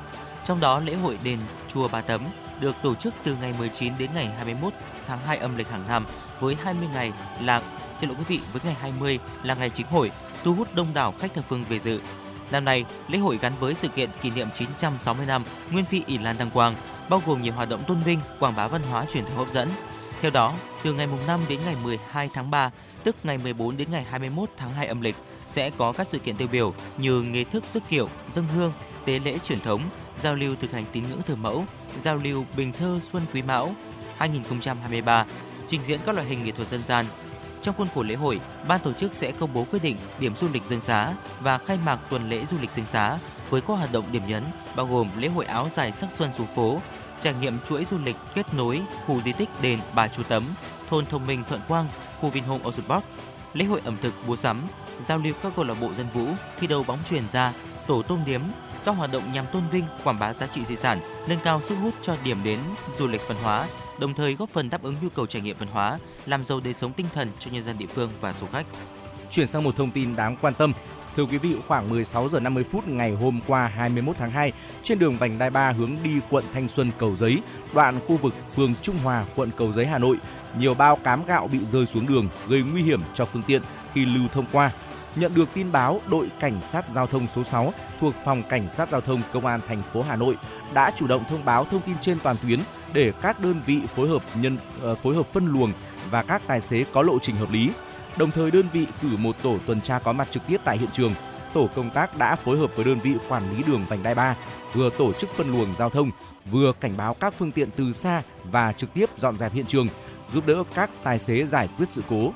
Trong 0.44 0.60
đó, 0.60 0.80
lễ 0.80 0.94
hội 0.94 1.18
đền 1.24 1.38
chùa 1.68 1.88
Ba 1.88 2.00
Tấm 2.00 2.24
được 2.60 2.76
tổ 2.82 2.94
chức 2.94 3.14
từ 3.24 3.36
ngày 3.40 3.54
19 3.58 3.92
đến 3.98 4.10
ngày 4.14 4.26
21 4.26 4.72
tháng 5.06 5.20
2 5.26 5.36
âm 5.36 5.56
lịch 5.56 5.68
hàng 5.68 5.88
năm 5.88 6.06
với 6.40 6.56
20 6.62 6.88
ngày 6.92 7.12
là 7.40 7.62
xin 7.96 8.08
lỗi 8.10 8.18
quý 8.18 8.24
vị 8.28 8.40
với 8.52 8.62
ngày 8.64 8.74
20 8.80 9.18
là 9.42 9.54
ngày 9.54 9.70
chính 9.70 9.86
hội 9.86 10.10
thu 10.44 10.54
hút 10.54 10.74
đông 10.74 10.94
đảo 10.94 11.14
khách 11.20 11.34
thập 11.34 11.44
phương 11.48 11.64
về 11.68 11.78
dự. 11.78 12.00
Năm 12.50 12.64
nay, 12.64 12.84
lễ 13.08 13.18
hội 13.18 13.38
gắn 13.42 13.52
với 13.60 13.74
sự 13.74 13.88
kiện 13.88 14.10
kỷ 14.22 14.30
niệm 14.30 14.48
960 14.54 15.26
năm 15.26 15.44
Nguyên 15.70 15.84
Phi 15.84 16.02
ỷ 16.06 16.18
Lan 16.18 16.36
Đăng 16.38 16.50
Quang, 16.50 16.74
bao 17.08 17.22
gồm 17.26 17.42
nhiều 17.42 17.52
hoạt 17.52 17.68
động 17.68 17.82
tôn 17.86 18.00
vinh, 18.00 18.20
quảng 18.40 18.56
bá 18.56 18.68
văn 18.68 18.82
hóa 18.90 19.04
truyền 19.04 19.24
thống 19.24 19.36
hấp 19.36 19.50
dẫn. 19.50 19.68
Theo 20.20 20.30
đó, 20.30 20.52
từ 20.82 20.92
ngày 20.92 21.06
mùng 21.06 21.26
5 21.26 21.40
đến 21.48 21.60
ngày 21.64 21.76
12 21.84 22.28
tháng 22.34 22.50
3, 22.50 22.70
tức 23.04 23.16
ngày 23.22 23.38
14 23.38 23.76
đến 23.76 23.90
ngày 23.90 24.04
21 24.10 24.50
tháng 24.56 24.74
2 24.74 24.86
âm 24.86 25.00
lịch, 25.00 25.16
sẽ 25.46 25.70
có 25.70 25.92
các 25.92 26.06
sự 26.08 26.18
kiện 26.18 26.36
tiêu 26.36 26.48
biểu 26.48 26.74
như 26.96 27.22
nghi 27.22 27.44
thức 27.44 27.64
rước 27.72 27.82
kiệu, 27.88 28.08
dân 28.28 28.48
hương, 28.48 28.72
tế 29.04 29.18
lễ 29.18 29.38
truyền 29.38 29.60
thống, 29.60 29.80
giao 30.18 30.34
lưu 30.34 30.54
thực 30.60 30.72
hành 30.72 30.84
tín 30.92 31.04
ngưỡng 31.08 31.22
thờ 31.26 31.36
mẫu, 31.36 31.64
giao 32.02 32.16
lưu 32.16 32.44
bình 32.56 32.72
thơ 32.72 33.00
Xuân 33.02 33.22
Quý 33.34 33.42
Mão 33.42 33.74
2023, 34.16 35.26
trình 35.68 35.80
diễn 35.84 36.00
các 36.06 36.14
loại 36.14 36.26
hình 36.26 36.44
nghệ 36.44 36.52
thuật 36.52 36.68
dân 36.68 36.82
gian. 36.84 37.06
Trong 37.64 37.74
khuôn 37.76 37.88
khổ 37.94 38.02
lễ 38.02 38.14
hội, 38.14 38.40
ban 38.68 38.80
tổ 38.80 38.92
chức 38.92 39.14
sẽ 39.14 39.32
công 39.32 39.52
bố 39.54 39.66
quyết 39.70 39.82
định 39.82 39.96
điểm 40.18 40.36
du 40.36 40.48
lịch 40.52 40.64
Dương 40.64 40.80
Xá 40.80 41.14
và 41.40 41.58
khai 41.58 41.78
mạc 41.84 41.96
tuần 42.10 42.30
lễ 42.30 42.44
du 42.46 42.56
lịch 42.60 42.72
Dương 42.72 42.86
Xá 42.86 43.18
với 43.50 43.60
các 43.60 43.74
hoạt 43.74 43.92
động 43.92 44.04
điểm 44.12 44.22
nhấn 44.26 44.44
bao 44.76 44.86
gồm 44.86 45.10
lễ 45.18 45.28
hội 45.28 45.44
áo 45.44 45.68
dài 45.72 45.92
sắc 45.92 46.12
xuân 46.12 46.32
xuống 46.32 46.46
phố, 46.56 46.80
trải 47.20 47.34
nghiệm 47.40 47.58
chuỗi 47.60 47.84
du 47.84 47.98
lịch 47.98 48.16
kết 48.34 48.54
nối 48.54 48.82
khu 49.06 49.20
di 49.20 49.32
tích 49.32 49.48
đền 49.62 49.78
Bà 49.94 50.08
Chú 50.08 50.22
Tấm, 50.22 50.44
thôn 50.90 51.06
thông 51.06 51.26
minh 51.26 51.44
Thuận 51.48 51.60
Quang, 51.68 51.88
khu 52.20 52.30
Vinhome 52.30 52.64
Ocean 52.64 52.88
Park, 52.88 53.04
lễ 53.54 53.64
hội 53.64 53.80
ẩm 53.84 53.96
thực 54.02 54.14
mua 54.26 54.36
sắm, 54.36 54.66
giao 55.02 55.18
lưu 55.18 55.34
các 55.42 55.52
câu 55.56 55.64
lạc 55.64 55.76
bộ 55.80 55.94
dân 55.94 56.06
vũ, 56.14 56.26
thi 56.60 56.66
đấu 56.66 56.84
bóng 56.86 56.98
truyền 57.10 57.28
ra, 57.28 57.52
tổ 57.86 58.02
tôm 58.02 58.24
điếm, 58.26 58.40
các 58.84 58.96
hoạt 58.96 59.12
động 59.12 59.32
nhằm 59.32 59.46
tôn 59.52 59.62
vinh, 59.72 59.84
quảng 60.04 60.18
bá 60.18 60.32
giá 60.32 60.46
trị 60.46 60.64
di 60.64 60.76
sản, 60.76 61.00
nâng 61.28 61.38
cao 61.44 61.62
sức 61.62 61.74
hút 61.74 61.94
cho 62.02 62.16
điểm 62.24 62.38
đến 62.44 62.58
du 62.94 63.06
lịch 63.06 63.28
văn 63.28 63.36
hóa, 63.42 63.66
đồng 63.98 64.14
thời 64.14 64.34
góp 64.34 64.50
phần 64.50 64.70
đáp 64.70 64.82
ứng 64.82 64.94
nhu 65.02 65.08
cầu 65.08 65.26
trải 65.26 65.42
nghiệm 65.42 65.56
văn 65.58 65.68
hóa, 65.68 65.98
làm 66.26 66.44
giàu 66.44 66.60
đời 66.64 66.74
sống 66.74 66.92
tinh 66.92 67.06
thần 67.14 67.30
cho 67.38 67.50
nhân 67.50 67.64
dân 67.64 67.78
địa 67.78 67.86
phương 67.86 68.10
và 68.20 68.32
du 68.32 68.46
khách. 68.46 68.66
Chuyển 69.30 69.46
sang 69.46 69.64
một 69.64 69.76
thông 69.76 69.90
tin 69.90 70.16
đáng 70.16 70.36
quan 70.40 70.54
tâm. 70.54 70.72
Thưa 71.16 71.24
quý 71.24 71.38
vị, 71.38 71.56
khoảng 71.68 71.90
16 71.90 72.28
giờ 72.28 72.40
50 72.40 72.64
phút 72.70 72.88
ngày 72.88 73.12
hôm 73.12 73.40
qua 73.46 73.66
21 73.66 74.16
tháng 74.18 74.30
2, 74.30 74.52
trên 74.82 74.98
đường 74.98 75.16
vành 75.18 75.38
đai 75.38 75.50
3 75.50 75.72
hướng 75.72 75.96
đi 76.02 76.20
quận 76.30 76.44
Thanh 76.54 76.68
Xuân 76.68 76.90
Cầu 76.98 77.16
Giấy, 77.16 77.42
đoạn 77.74 78.00
khu 78.06 78.16
vực 78.16 78.34
phường 78.56 78.74
Trung 78.82 78.96
Hòa, 79.02 79.24
quận 79.36 79.50
Cầu 79.56 79.72
Giấy, 79.72 79.86
Hà 79.86 79.98
Nội, 79.98 80.16
nhiều 80.58 80.74
bao 80.74 80.96
cám 80.96 81.24
gạo 81.24 81.48
bị 81.52 81.64
rơi 81.64 81.86
xuống 81.86 82.06
đường 82.06 82.28
gây 82.48 82.62
nguy 82.62 82.82
hiểm 82.82 83.00
cho 83.14 83.24
phương 83.24 83.42
tiện 83.46 83.62
khi 83.92 84.04
lưu 84.04 84.28
thông 84.32 84.44
qua. 84.52 84.70
Nhận 85.16 85.34
được 85.34 85.48
tin 85.54 85.72
báo, 85.72 86.00
đội 86.06 86.28
cảnh 86.40 86.60
sát 86.62 86.84
giao 86.94 87.06
thông 87.06 87.26
số 87.34 87.44
6 87.44 87.72
thuộc 88.00 88.14
phòng 88.24 88.42
cảnh 88.48 88.68
sát 88.68 88.90
giao 88.90 89.00
thông 89.00 89.20
công 89.32 89.46
an 89.46 89.60
thành 89.68 89.82
phố 89.92 90.02
Hà 90.02 90.16
Nội 90.16 90.36
đã 90.74 90.92
chủ 90.96 91.06
động 91.06 91.24
thông 91.28 91.44
báo 91.44 91.64
thông 91.64 91.80
tin 91.80 91.96
trên 92.00 92.18
toàn 92.22 92.36
tuyến 92.42 92.58
để 92.92 93.12
các 93.22 93.40
đơn 93.40 93.60
vị 93.66 93.80
phối 93.96 94.08
hợp 94.08 94.22
nhân 94.34 94.58
ờ, 94.82 94.94
phối 94.94 95.14
hợp 95.14 95.26
phân 95.26 95.46
luồng 95.46 95.72
và 96.14 96.22
các 96.22 96.42
tài 96.46 96.60
xế 96.60 96.84
có 96.92 97.02
lộ 97.02 97.18
trình 97.18 97.36
hợp 97.36 97.50
lý. 97.50 97.70
Đồng 98.16 98.30
thời 98.30 98.50
đơn 98.50 98.66
vị 98.72 98.86
cử 99.02 99.08
một 99.18 99.36
tổ 99.42 99.58
tuần 99.66 99.80
tra 99.80 99.98
có 99.98 100.12
mặt 100.12 100.28
trực 100.30 100.42
tiếp 100.46 100.60
tại 100.64 100.78
hiện 100.78 100.90
trường. 100.92 101.12
Tổ 101.54 101.68
công 101.74 101.90
tác 101.90 102.18
đã 102.18 102.36
phối 102.36 102.58
hợp 102.58 102.76
với 102.76 102.84
đơn 102.84 102.98
vị 103.02 103.14
quản 103.28 103.56
lý 103.56 103.62
đường 103.66 103.84
vành 103.88 104.02
đai 104.02 104.14
3 104.14 104.36
vừa 104.72 104.90
tổ 104.90 105.12
chức 105.12 105.30
phân 105.30 105.52
luồng 105.52 105.74
giao 105.74 105.90
thông, 105.90 106.10
vừa 106.50 106.72
cảnh 106.80 106.92
báo 106.96 107.14
các 107.14 107.34
phương 107.38 107.52
tiện 107.52 107.70
từ 107.76 107.92
xa 107.92 108.22
và 108.44 108.72
trực 108.72 108.94
tiếp 108.94 109.10
dọn 109.16 109.38
dẹp 109.38 109.52
hiện 109.52 109.66
trường, 109.66 109.88
giúp 110.32 110.46
đỡ 110.46 110.64
các 110.74 110.90
tài 111.02 111.18
xế 111.18 111.46
giải 111.46 111.68
quyết 111.76 111.88
sự 111.88 112.02
cố. 112.08 112.32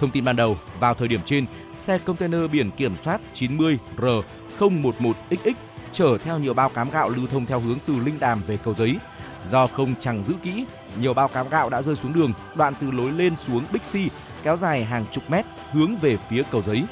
Thông 0.00 0.10
tin 0.10 0.24
ban 0.24 0.36
đầu, 0.36 0.58
vào 0.80 0.94
thời 0.94 1.08
điểm 1.08 1.20
trên, 1.24 1.46
xe 1.78 1.98
container 1.98 2.50
biển 2.50 2.70
kiểm 2.70 2.96
soát 2.96 3.20
90R011XX 3.34 5.52
chở 5.92 6.18
theo 6.18 6.38
nhiều 6.38 6.54
bao 6.54 6.68
cám 6.68 6.90
gạo 6.90 7.08
lưu 7.08 7.26
thông 7.26 7.46
theo 7.46 7.60
hướng 7.60 7.78
từ 7.86 7.94
Linh 8.04 8.20
Đàm 8.20 8.42
về 8.46 8.56
Cầu 8.56 8.74
Giấy. 8.74 8.96
Do 9.48 9.66
không 9.66 9.94
chẳng 10.00 10.22
giữ 10.22 10.34
kỹ, 10.42 10.64
nhiều 11.00 11.14
bao 11.14 11.28
cám 11.28 11.48
gạo 11.48 11.70
đã 11.70 11.82
rơi 11.82 11.96
xuống 11.96 12.12
đường, 12.12 12.32
đoạn 12.54 12.74
từ 12.80 12.90
lối 12.90 13.12
lên 13.12 13.36
xuống 13.36 13.64
Bixi 13.72 14.08
kéo 14.42 14.56
dài 14.56 14.84
hàng 14.84 15.06
chục 15.12 15.30
mét 15.30 15.44
hướng 15.72 15.96
về 15.96 16.16
phía 16.28 16.42
Cầu 16.50 16.62
Giấy. 16.62 16.84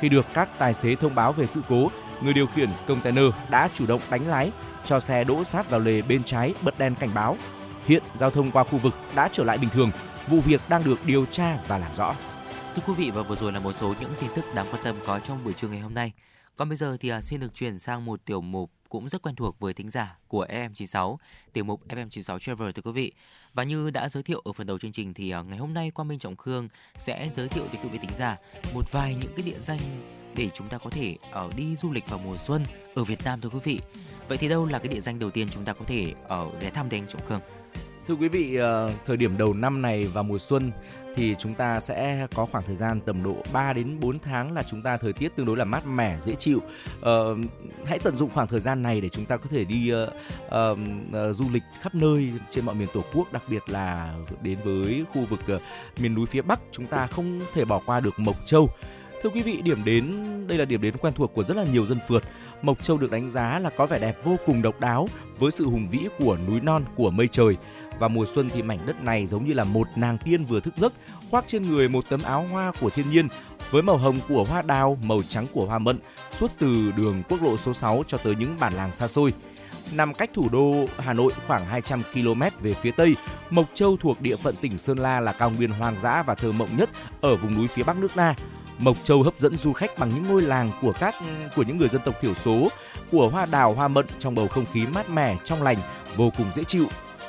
Khi 0.00 0.08
được 0.08 0.26
các 0.34 0.48
tài 0.58 0.74
xế 0.74 0.94
thông 0.94 1.14
báo 1.14 1.32
về 1.32 1.46
sự 1.46 1.60
cố, 1.68 1.90
người 2.20 2.34
điều 2.34 2.46
khiển 2.46 2.68
container 2.86 3.24
đã 3.50 3.68
chủ 3.74 3.86
động 3.86 4.00
đánh 4.10 4.28
lái 4.28 4.52
cho 4.84 5.00
xe 5.00 5.24
đỗ 5.24 5.44
sát 5.44 5.70
vào 5.70 5.80
lề 5.80 6.02
bên 6.02 6.24
trái 6.24 6.54
bật 6.62 6.78
đèn 6.78 6.94
cảnh 6.94 7.10
báo. 7.14 7.36
Hiện 7.86 8.02
giao 8.14 8.30
thông 8.30 8.50
qua 8.50 8.64
khu 8.64 8.78
vực 8.78 8.94
đã 9.14 9.28
trở 9.32 9.44
lại 9.44 9.58
bình 9.58 9.70
thường, 9.70 9.90
vụ 10.26 10.40
việc 10.40 10.60
đang 10.68 10.84
được 10.84 10.98
điều 11.04 11.26
tra 11.26 11.58
và 11.68 11.78
làm 11.78 11.94
rõ. 11.96 12.14
Thưa 12.74 12.82
quý 12.86 12.94
vị 12.96 13.10
và 13.10 13.22
vừa 13.22 13.36
rồi 13.36 13.52
là 13.52 13.60
một 13.60 13.72
số 13.72 13.94
những 14.00 14.10
tin 14.20 14.30
tức 14.34 14.54
đáng 14.54 14.66
quan 14.70 14.82
tâm 14.84 14.96
có 15.06 15.18
trong 15.18 15.44
buổi 15.44 15.52
trưa 15.52 15.68
ngày 15.68 15.80
hôm 15.80 15.94
nay. 15.94 16.12
Còn 16.58 16.68
bây 16.68 16.76
giờ 16.76 16.96
thì 17.00 17.08
à, 17.08 17.20
xin 17.20 17.40
được 17.40 17.54
chuyển 17.54 17.78
sang 17.78 18.04
một 18.04 18.24
tiểu 18.24 18.40
mục 18.40 18.70
cũng 18.88 19.08
rất 19.08 19.22
quen 19.22 19.36
thuộc 19.36 19.60
với 19.60 19.74
thính 19.74 19.88
giả 19.88 20.18
của 20.28 20.46
FM96, 20.46 21.16
tiểu 21.52 21.64
mục 21.64 21.88
FM96 21.88 22.38
Travel 22.38 22.70
thưa 22.70 22.82
quý 22.82 22.92
vị. 22.92 23.12
Và 23.54 23.62
như 23.62 23.90
đã 23.90 24.08
giới 24.08 24.22
thiệu 24.22 24.42
ở 24.44 24.52
phần 24.52 24.66
đầu 24.66 24.78
chương 24.78 24.92
trình 24.92 25.14
thì 25.14 25.30
à, 25.30 25.42
ngày 25.42 25.58
hôm 25.58 25.74
nay 25.74 25.90
Quang 25.90 26.08
Minh 26.08 26.18
Trọng 26.18 26.36
Khương 26.36 26.68
sẽ 26.98 27.30
giới 27.32 27.48
thiệu 27.48 27.64
tới 27.72 27.80
quý 27.82 27.88
vị 27.88 27.98
thính 27.98 28.16
giả 28.18 28.36
một 28.74 28.92
vài 28.92 29.14
những 29.14 29.32
cái 29.36 29.46
địa 29.46 29.58
danh 29.58 29.78
để 30.36 30.48
chúng 30.54 30.68
ta 30.68 30.78
có 30.78 30.90
thể 30.90 31.16
ở 31.32 31.50
đi 31.56 31.76
du 31.76 31.92
lịch 31.92 32.08
vào 32.08 32.20
mùa 32.24 32.36
xuân 32.36 32.64
ở 32.94 33.04
Việt 33.04 33.24
Nam 33.24 33.40
thưa 33.40 33.48
quý 33.48 33.60
vị. 33.64 33.80
Vậy 34.28 34.38
thì 34.38 34.48
đâu 34.48 34.66
là 34.66 34.78
cái 34.78 34.88
địa 34.88 35.00
danh 35.00 35.18
đầu 35.18 35.30
tiên 35.30 35.48
chúng 35.50 35.64
ta 35.64 35.72
có 35.72 35.84
thể 35.86 36.12
ở 36.28 36.50
ghé 36.60 36.70
thăm 36.70 36.88
đến 36.88 37.06
Trọng 37.06 37.26
Khương? 37.26 37.40
Thưa 38.08 38.14
quý 38.14 38.28
vị, 38.28 38.56
ờ, 38.56 38.92
thời 39.06 39.16
điểm 39.16 39.38
đầu 39.38 39.54
năm 39.54 39.82
này 39.82 40.04
và 40.04 40.22
mùa 40.22 40.38
xuân 40.38 40.72
thì 41.14 41.34
chúng 41.38 41.54
ta 41.54 41.80
sẽ 41.80 42.26
có 42.34 42.46
khoảng 42.46 42.64
thời 42.64 42.76
gian 42.76 43.00
tầm 43.00 43.22
độ 43.22 43.36
3 43.52 43.72
đến 43.72 44.00
4 44.00 44.18
tháng 44.18 44.52
là 44.52 44.62
chúng 44.62 44.82
ta 44.82 44.96
thời 44.96 45.12
tiết 45.12 45.36
tương 45.36 45.46
đối 45.46 45.56
là 45.56 45.64
mát 45.64 45.86
mẻ, 45.86 46.18
dễ 46.20 46.34
chịu. 46.34 46.62
Ờ, 47.00 47.36
hãy 47.84 47.98
tận 47.98 48.18
dụng 48.18 48.30
khoảng 48.34 48.46
thời 48.46 48.60
gian 48.60 48.82
này 48.82 49.00
để 49.00 49.08
chúng 49.08 49.24
ta 49.24 49.36
có 49.36 49.46
thể 49.50 49.64
đi 49.64 49.92
uh, 49.92 50.08
uh, 50.46 50.78
uh, 51.30 51.36
du 51.36 51.44
lịch 51.52 51.62
khắp 51.80 51.94
nơi 51.94 52.32
trên 52.50 52.64
mọi 52.64 52.74
miền 52.74 52.88
Tổ 52.94 53.04
quốc, 53.14 53.32
đặc 53.32 53.42
biệt 53.48 53.62
là 53.66 54.14
đến 54.42 54.58
với 54.64 55.04
khu 55.12 55.24
vực 55.24 55.40
uh, 55.56 55.62
miền 56.00 56.14
núi 56.14 56.26
phía 56.26 56.42
Bắc 56.42 56.60
chúng 56.72 56.86
ta 56.86 57.06
không 57.06 57.40
thể 57.54 57.64
bỏ 57.64 57.80
qua 57.86 58.00
được 58.00 58.18
Mộc 58.18 58.46
Châu. 58.46 58.68
Thưa 59.22 59.30
quý 59.30 59.42
vị, 59.42 59.62
điểm 59.62 59.84
đến 59.84 60.14
đây 60.46 60.58
là 60.58 60.64
điểm 60.64 60.80
đến 60.80 60.96
quen 60.96 61.14
thuộc 61.14 61.34
của 61.34 61.42
rất 61.42 61.56
là 61.56 61.64
nhiều 61.72 61.86
dân 61.86 61.98
phượt. 62.08 62.22
Mộc 62.62 62.84
Châu 62.84 62.98
được 62.98 63.10
đánh 63.10 63.30
giá 63.30 63.58
là 63.58 63.70
có 63.70 63.86
vẻ 63.86 63.98
đẹp 63.98 64.16
vô 64.24 64.36
cùng 64.46 64.62
độc 64.62 64.80
đáo 64.80 65.08
với 65.38 65.50
sự 65.50 65.64
hùng 65.64 65.88
vĩ 65.88 65.98
của 66.18 66.38
núi 66.48 66.60
non, 66.60 66.84
của 66.96 67.10
mây 67.10 67.28
trời. 67.28 67.56
Và 67.98 68.08
mùa 68.08 68.26
xuân 68.26 68.50
thì 68.54 68.62
mảnh 68.62 68.78
đất 68.86 69.02
này 69.02 69.26
giống 69.26 69.44
như 69.44 69.54
là 69.54 69.64
một 69.64 69.88
nàng 69.96 70.18
tiên 70.18 70.44
vừa 70.44 70.60
thức 70.60 70.76
giấc, 70.76 70.92
khoác 71.30 71.44
trên 71.46 71.62
người 71.62 71.88
một 71.88 72.04
tấm 72.08 72.22
áo 72.22 72.46
hoa 72.50 72.72
của 72.80 72.90
thiên 72.90 73.10
nhiên 73.10 73.28
với 73.70 73.82
màu 73.82 73.96
hồng 73.96 74.18
của 74.28 74.44
hoa 74.44 74.62
đào, 74.62 74.98
màu 75.02 75.20
trắng 75.28 75.46
của 75.52 75.66
hoa 75.66 75.78
mận 75.78 75.98
suốt 76.32 76.50
từ 76.58 76.92
đường 76.96 77.22
quốc 77.28 77.42
lộ 77.42 77.56
số 77.56 77.72
6 77.72 78.02
cho 78.06 78.18
tới 78.18 78.36
những 78.36 78.56
bản 78.60 78.72
làng 78.72 78.92
xa 78.92 79.08
xôi. 79.08 79.32
Nằm 79.92 80.14
cách 80.14 80.30
thủ 80.34 80.48
đô 80.48 80.86
Hà 80.98 81.12
Nội 81.12 81.32
khoảng 81.46 81.64
200 81.64 82.02
km 82.12 82.42
về 82.60 82.74
phía 82.74 82.90
tây, 82.90 83.16
Mộc 83.50 83.66
Châu 83.74 83.96
thuộc 83.96 84.20
địa 84.20 84.36
phận 84.36 84.56
tỉnh 84.56 84.78
Sơn 84.78 84.98
La 84.98 85.20
là 85.20 85.32
cao 85.32 85.50
nguyên 85.50 85.70
hoang 85.70 85.98
dã 85.98 86.22
và 86.22 86.34
thơ 86.34 86.52
mộng 86.52 86.68
nhất 86.76 86.90
ở 87.20 87.36
vùng 87.36 87.54
núi 87.54 87.66
phía 87.66 87.82
Bắc 87.82 87.96
nước 87.96 88.14
ta. 88.14 88.34
Mộc 88.78 88.96
Châu 89.04 89.22
hấp 89.22 89.34
dẫn 89.38 89.56
du 89.56 89.72
khách 89.72 89.98
bằng 89.98 90.10
những 90.14 90.28
ngôi 90.28 90.42
làng 90.42 90.70
của 90.82 90.92
các 90.92 91.14
của 91.56 91.62
những 91.62 91.78
người 91.78 91.88
dân 91.88 92.00
tộc 92.04 92.14
thiểu 92.20 92.34
số, 92.34 92.68
của 93.12 93.28
hoa 93.28 93.46
đào 93.46 93.74
hoa 93.74 93.88
mận 93.88 94.06
trong 94.18 94.34
bầu 94.34 94.48
không 94.48 94.64
khí 94.72 94.86
mát 94.86 95.10
mẻ, 95.10 95.36
trong 95.44 95.62
lành, 95.62 95.76
vô 96.16 96.30
cùng 96.38 96.46
dễ 96.54 96.64
chịu. 96.64 96.86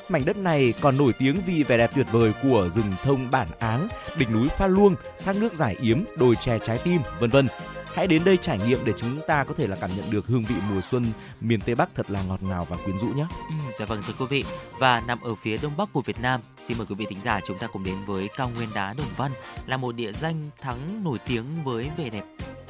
Mảnh 0.09 0.25
đất 0.25 0.37
này 0.37 0.73
còn 0.81 0.97
nổi 0.97 1.13
tiếng 1.19 1.35
vì 1.45 1.63
vẻ 1.63 1.77
đẹp 1.77 1.91
tuyệt 1.95 2.07
vời 2.11 2.33
của 2.43 2.69
rừng 2.69 2.91
thông 3.03 3.31
bản 3.31 3.47
áng, 3.59 3.87
đỉnh 4.17 4.33
núi 4.33 4.47
Pha 4.47 4.67
Luông, 4.67 4.95
thác 5.25 5.35
nước 5.35 5.53
giải 5.53 5.75
yếm, 5.81 6.03
đồi 6.15 6.35
chè 6.35 6.59
trái 6.59 6.79
tim, 6.83 7.01
vân 7.19 7.29
vân. 7.29 7.47
Hãy 7.93 8.07
đến 8.07 8.23
đây 8.25 8.37
trải 8.37 8.59
nghiệm 8.67 8.79
để 8.85 8.93
chúng 8.97 9.19
ta 9.27 9.43
có 9.43 9.53
thể 9.53 9.67
là 9.67 9.75
cảm 9.81 9.89
nhận 9.97 10.11
được 10.11 10.27
hương 10.27 10.43
vị 10.43 10.55
mùa 10.73 10.81
xuân 10.81 11.05
miền 11.41 11.59
Tây 11.59 11.75
Bắc 11.75 11.95
thật 11.95 12.11
là 12.11 12.21
ngọt 12.23 12.43
ngào 12.43 12.67
và 12.69 12.77
quyến 12.77 12.99
rũ 12.99 13.07
nhé. 13.07 13.25
Ừ, 13.49 13.71
dạ 13.71 13.85
vâng 13.85 14.01
thưa 14.07 14.13
quý 14.19 14.25
vị 14.29 14.45
và 14.79 15.03
nằm 15.07 15.21
ở 15.21 15.35
phía 15.35 15.57
đông 15.57 15.77
bắc 15.77 15.93
của 15.93 16.01
Việt 16.01 16.19
Nam 16.21 16.41
xin 16.59 16.77
mời 16.77 16.87
quý 16.89 16.95
vị 16.95 17.05
thính 17.09 17.21
giả 17.21 17.39
chúng 17.45 17.57
ta 17.57 17.67
cùng 17.67 17.83
đến 17.83 17.95
với 18.05 18.29
cao 18.37 18.51
nguyên 18.55 18.69
đá 18.75 18.93
Đồng 18.93 19.07
Văn 19.17 19.31
là 19.67 19.77
một 19.77 19.95
địa 19.95 20.11
danh 20.11 20.49
thắng 20.61 21.03
nổi 21.03 21.17
tiếng 21.27 21.45
với 21.63 21.89
vẻ 21.97 22.09
đẹp 22.09 22.23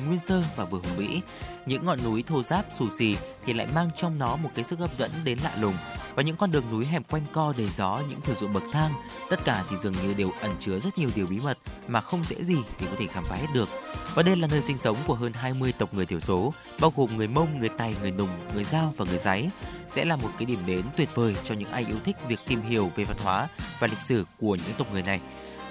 nguyên 0.08 0.20
sơ 0.20 0.44
và 0.56 0.66
vừa 0.66 0.80
hùng 0.80 0.98
vĩ 0.98 1.22
những 1.70 1.86
ngọn 1.86 2.04
núi 2.04 2.24
thô 2.24 2.44
ráp 2.44 2.66
xù 2.72 2.90
xì 2.90 3.18
thì 3.46 3.54
lại 3.54 3.68
mang 3.76 3.90
trong 3.96 4.20
nó 4.20 4.36
một 4.36 4.50
cái 4.56 4.66
sức 4.66 4.80
hấp 4.80 4.96
dẫn 4.96 5.12
đến 5.24 5.40
lạ 5.44 5.52
lùng. 5.60 5.74
Và 6.16 6.24
những 6.24 6.36
con 6.36 6.52
đường 6.52 6.64
núi 6.72 6.86
hẹp 6.86 7.10
quanh 7.10 7.22
co 7.32 7.54
đầy 7.58 7.70
gió 7.78 8.02
những 8.10 8.22
thửa 8.22 8.34
ruộng 8.34 8.54
bậc 8.54 8.64
thang 8.72 8.94
tất 9.30 9.40
cả 9.46 9.64
thì 9.70 9.76
dường 9.82 9.94
như 9.94 10.14
đều 10.14 10.32
ẩn 10.42 10.52
chứa 10.60 10.80
rất 10.80 10.98
nhiều 10.98 11.10
điều 11.16 11.28
bí 11.28 11.40
mật 11.40 11.58
mà 11.88 12.02
không 12.02 12.24
dễ 12.24 12.44
gì 12.44 12.58
để 12.82 12.88
có 12.92 12.96
thể 13.00 13.08
khám 13.08 13.24
phá 13.24 13.36
hết 13.36 13.48
được. 13.54 13.70
Và 14.16 14.24
đây 14.24 14.36
là 14.36 14.48
nơi 14.48 14.62
sinh 14.62 14.78
sống 14.78 14.98
của 15.08 15.14
hơn 15.14 15.34
20 15.34 15.74
tộc 15.78 15.94
người 15.94 16.06
thiểu 16.06 16.20
số 16.20 16.54
bao 16.80 16.94
gồm 16.96 17.18
người 17.18 17.28
Mông, 17.28 17.60
người 17.60 17.70
Tày, 17.70 17.96
người 18.02 18.12
Nùng, 18.12 18.30
người 18.54 18.64
Dao 18.64 18.94
và 18.98 19.06
người 19.06 19.18
Giấy 19.18 19.50
sẽ 19.88 20.06
là 20.06 20.16
một 20.16 20.30
cái 20.38 20.46
điểm 20.46 20.60
đến 20.66 20.82
tuyệt 20.98 21.10
vời 21.16 21.36
cho 21.44 21.56
những 21.56 21.72
ai 21.72 21.86
yêu 21.88 21.98
thích 22.04 22.16
việc 22.28 22.40
tìm 22.48 22.62
hiểu 22.62 22.92
về 22.96 23.04
văn 23.04 23.18
hóa 23.24 23.48
và 23.80 23.88
lịch 23.88 24.02
sử 24.02 24.26
của 24.40 24.56
những 24.56 24.76
tộc 24.78 24.88
người 24.94 25.04
này. 25.04 25.20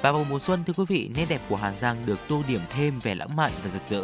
Và 0.02 0.12
vào 0.12 0.26
mùa 0.30 0.38
xuân 0.38 0.64
thưa 0.66 0.72
quý 0.76 0.84
vị, 0.88 1.10
nét 1.16 1.26
đẹp 1.28 1.40
của 1.48 1.56
Hà 1.56 1.72
Giang 1.72 2.06
được 2.06 2.18
tô 2.28 2.42
điểm 2.48 2.60
thêm 2.70 2.98
vẻ 2.98 3.14
lãng 3.14 3.36
mạn 3.36 3.52
và 3.62 3.70
rực 3.70 3.82
rỡ 3.86 4.02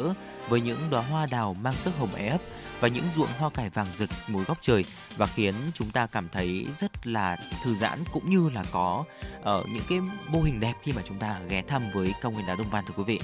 với 0.48 0.60
những 0.60 0.78
đóa 0.90 1.02
hoa 1.02 1.26
đào 1.30 1.56
mang 1.62 1.74
sắc 1.76 1.92
hồng 1.98 2.12
ấp 2.12 2.38
và 2.80 2.88
những 2.88 3.10
ruộng 3.10 3.28
hoa 3.38 3.50
cải 3.50 3.70
vàng 3.70 3.86
rực 3.94 4.10
mỗi 4.28 4.44
góc 4.44 4.58
trời 4.60 4.84
và 5.16 5.26
khiến 5.26 5.54
chúng 5.74 5.90
ta 5.90 6.06
cảm 6.06 6.28
thấy 6.28 6.66
rất 6.74 7.06
là 7.06 7.36
thư 7.64 7.74
giãn 7.74 7.98
cũng 8.12 8.30
như 8.30 8.50
là 8.50 8.64
có 8.72 9.04
uh, 9.40 9.46
những 9.68 9.84
cái 9.88 10.00
mô 10.28 10.42
hình 10.42 10.60
đẹp 10.60 10.72
khi 10.82 10.92
mà 10.92 11.02
chúng 11.04 11.18
ta 11.18 11.40
ghé 11.48 11.62
thăm 11.62 11.82
với 11.94 12.12
cao 12.22 12.32
nguyên 12.32 12.46
đá 12.46 12.54
Đông 12.54 12.70
Văn 12.70 12.84
thưa 12.86 12.94
quý 12.96 13.04
vị. 13.04 13.20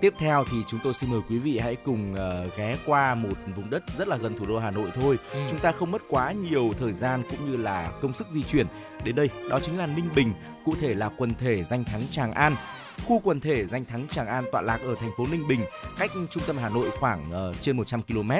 Tiếp 0.00 0.14
theo 0.18 0.44
thì 0.50 0.56
chúng 0.66 0.80
tôi 0.84 0.94
xin 0.94 1.10
mời 1.10 1.20
quý 1.28 1.38
vị 1.38 1.58
hãy 1.58 1.76
cùng 1.76 2.14
uh, 2.14 2.56
ghé 2.56 2.76
qua 2.86 3.14
một 3.14 3.34
vùng 3.56 3.70
đất 3.70 3.82
rất 3.98 4.08
là 4.08 4.16
gần 4.16 4.38
thủ 4.38 4.46
đô 4.46 4.58
Hà 4.58 4.70
Nội 4.70 4.90
thôi. 4.94 5.18
Ừ. 5.32 5.38
Chúng 5.50 5.60
ta 5.60 5.72
không 5.72 5.90
mất 5.90 6.02
quá 6.08 6.32
nhiều 6.32 6.72
thời 6.78 6.92
gian 6.92 7.22
cũng 7.30 7.50
như 7.50 7.56
là 7.56 7.92
công 8.02 8.14
sức 8.14 8.26
di 8.30 8.42
chuyển 8.42 8.66
đến 9.04 9.14
đây. 9.14 9.28
Đó 9.50 9.60
chính 9.60 9.78
là 9.78 9.86
Ninh 9.86 10.08
Bình, 10.14 10.34
cụ 10.64 10.74
thể 10.80 10.94
là 10.94 11.10
quần 11.16 11.34
thể 11.34 11.64
danh 11.64 11.84
thắng 11.84 12.02
Tràng 12.10 12.32
An. 12.32 12.56
Khu 13.04 13.20
quần 13.24 13.40
thể 13.40 13.66
danh 13.66 13.84
thắng 13.84 14.08
Tràng 14.08 14.26
An 14.26 14.44
tọa 14.52 14.62
lạc 14.62 14.80
ở 14.84 14.94
thành 15.00 15.10
phố 15.16 15.26
Ninh 15.30 15.48
Bình, 15.48 15.60
cách 15.98 16.10
trung 16.30 16.42
tâm 16.46 16.56
Hà 16.58 16.68
Nội 16.68 16.90
khoảng 16.90 17.48
uh, 17.48 17.54
trên 17.60 17.76
100 17.76 18.02
km, 18.02 18.30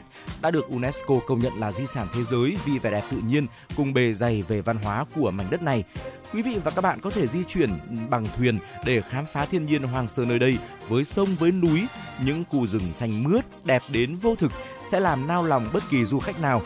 đã 0.43 0.51
được 0.51 0.69
UNESCO 0.69 1.15
công 1.27 1.39
nhận 1.39 1.61
là 1.61 1.73
di 1.73 1.87
sản 1.87 2.09
thế 2.15 2.25
giới 2.25 2.57
vì 2.67 2.79
vẻ 2.79 2.91
đẹp 2.91 3.03
tự 3.11 3.17
nhiên 3.17 3.47
cùng 3.77 3.95
bề 3.95 4.13
dày 4.13 4.43
về 4.43 4.61
văn 4.61 4.77
hóa 4.77 5.05
của 5.17 5.31
mảnh 5.31 5.51
đất 5.51 5.63
này. 5.63 5.85
Quý 6.33 6.43
vị 6.43 6.57
và 6.65 6.71
các 6.71 6.81
bạn 6.81 7.01
có 7.01 7.11
thể 7.11 7.27
di 7.27 7.45
chuyển 7.45 7.79
bằng 8.11 8.27
thuyền 8.37 8.59
để 8.85 9.01
khám 9.01 9.25
phá 9.33 9.47
thiên 9.47 9.67
nhiên 9.67 9.83
hoang 9.83 10.09
sơ 10.09 10.25
nơi 10.25 10.39
đây 10.39 10.59
với 10.89 11.05
sông 11.05 11.29
với 11.39 11.53
núi, 11.53 11.87
những 12.25 12.45
khu 12.51 12.67
rừng 12.67 12.93
xanh 12.93 13.25
mướt 13.25 13.45
đẹp 13.65 13.83
đến 13.93 14.17
vô 14.17 14.35
thực 14.35 14.53
sẽ 14.85 15.01
làm 15.01 15.27
nao 15.27 15.45
lòng 15.45 15.69
bất 15.73 15.83
kỳ 15.91 16.05
du 16.05 16.19
khách 16.19 16.41
nào. 16.41 16.63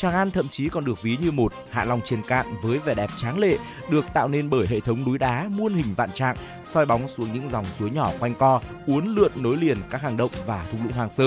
Tràng 0.00 0.14
An 0.14 0.30
thậm 0.30 0.48
chí 0.48 0.68
còn 0.68 0.84
được 0.84 1.02
ví 1.02 1.16
như 1.22 1.30
một 1.30 1.52
hạ 1.70 1.84
long 1.84 2.00
trên 2.04 2.22
cạn 2.22 2.46
với 2.62 2.78
vẻ 2.78 2.94
đẹp 2.94 3.10
tráng 3.16 3.38
lệ, 3.38 3.58
được 3.90 4.04
tạo 4.14 4.28
nên 4.28 4.50
bởi 4.50 4.66
hệ 4.66 4.80
thống 4.80 5.04
núi 5.04 5.18
đá 5.18 5.48
muôn 5.50 5.74
hình 5.74 5.94
vạn 5.96 6.12
trạng, 6.12 6.36
soi 6.66 6.86
bóng 6.86 7.08
xuống 7.08 7.32
những 7.32 7.48
dòng 7.48 7.64
suối 7.78 7.90
nhỏ 7.90 8.12
quanh 8.18 8.34
co, 8.34 8.60
uốn 8.86 9.06
lượn 9.06 9.32
nối 9.36 9.56
liền 9.56 9.78
các 9.90 10.02
hang 10.02 10.16
động 10.16 10.30
và 10.46 10.66
thung 10.70 10.82
lũng 10.82 10.92
hoang 10.92 11.10
sơ. 11.10 11.24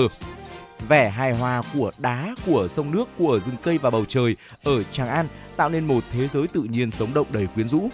Vẻ 0.88 1.10
hài 1.10 1.34
hòa 1.34 1.62
của 1.74 1.92
đá, 1.98 2.34
của 2.46 2.68
sông 2.68 2.90
nước, 2.90 3.08
của 3.18 3.40
rừng 3.40 3.56
cây 3.62 3.78
và 3.78 3.90
bầu 3.90 4.04
trời 4.04 4.36
ở 4.64 4.82
Tràng 4.82 5.08
An 5.08 5.28
tạo 5.56 5.68
nên 5.68 5.86
một 5.86 6.04
thế 6.12 6.28
giới 6.28 6.48
tự 6.48 6.62
nhiên 6.62 6.90
sống 6.90 7.14
động 7.14 7.26
đầy 7.32 7.46
quyến 7.46 7.68
rũ. 7.68 7.88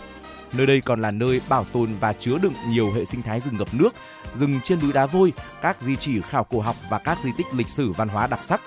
Nơi 0.52 0.66
đây 0.66 0.80
còn 0.80 1.02
là 1.02 1.10
nơi 1.10 1.40
bảo 1.48 1.64
tồn 1.72 1.94
và 2.00 2.12
chứa 2.12 2.38
đựng 2.38 2.54
nhiều 2.68 2.92
hệ 2.92 3.04
sinh 3.04 3.22
thái 3.22 3.40
rừng 3.40 3.56
ngập 3.58 3.68
nước, 3.74 3.94
rừng 4.34 4.60
trên 4.64 4.80
núi 4.80 4.92
đá 4.92 5.06
vôi, 5.06 5.32
các 5.62 5.80
di 5.80 5.96
chỉ 5.96 6.20
khảo 6.20 6.44
cổ 6.44 6.60
học 6.60 6.76
và 6.90 6.98
các 6.98 7.18
di 7.24 7.30
tích 7.36 7.46
lịch 7.56 7.68
sử 7.68 7.92
văn 7.92 8.08
hóa 8.08 8.26
đặc 8.26 8.44
sắc. 8.44 8.60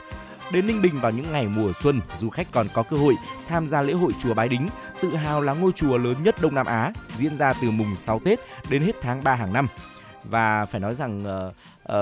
Đến 0.52 0.68
Ninh 0.68 0.82
Bình 0.82 1.00
vào 1.00 1.12
những 1.12 1.32
ngày 1.32 1.48
mùa 1.48 1.72
xuân, 1.74 2.02
du 2.20 2.30
khách 2.30 2.48
còn 2.52 2.68
có 2.74 2.84
cơ 2.84 2.98
hội 2.98 3.16
tham 3.48 3.68
gia 3.68 3.82
lễ 3.82 3.94
hội 3.94 4.12
chùa 4.20 4.34
Bái 4.34 4.50
Đính, 4.50 4.68
tự 5.02 5.16
hào 5.16 5.42
là 5.42 5.54
ngôi 5.54 5.72
chùa 5.72 5.98
lớn 5.98 6.16
nhất 6.24 6.36
Đông 6.42 6.56
Nam 6.56 6.66
Á, 6.66 6.92
diễn 7.16 7.38
ra 7.38 7.54
từ 7.62 7.72
mùng 7.72 7.96
6 7.96 8.20
Tết 8.20 8.40
đến 8.70 8.82
hết 8.82 8.96
tháng 9.02 9.24
3 9.24 9.36
hàng 9.36 9.54
năm. 9.54 9.68
Và 10.24 10.66
phải 10.66 10.82
nói 10.82 10.96
rằng 10.96 11.26
uh, 11.26 11.54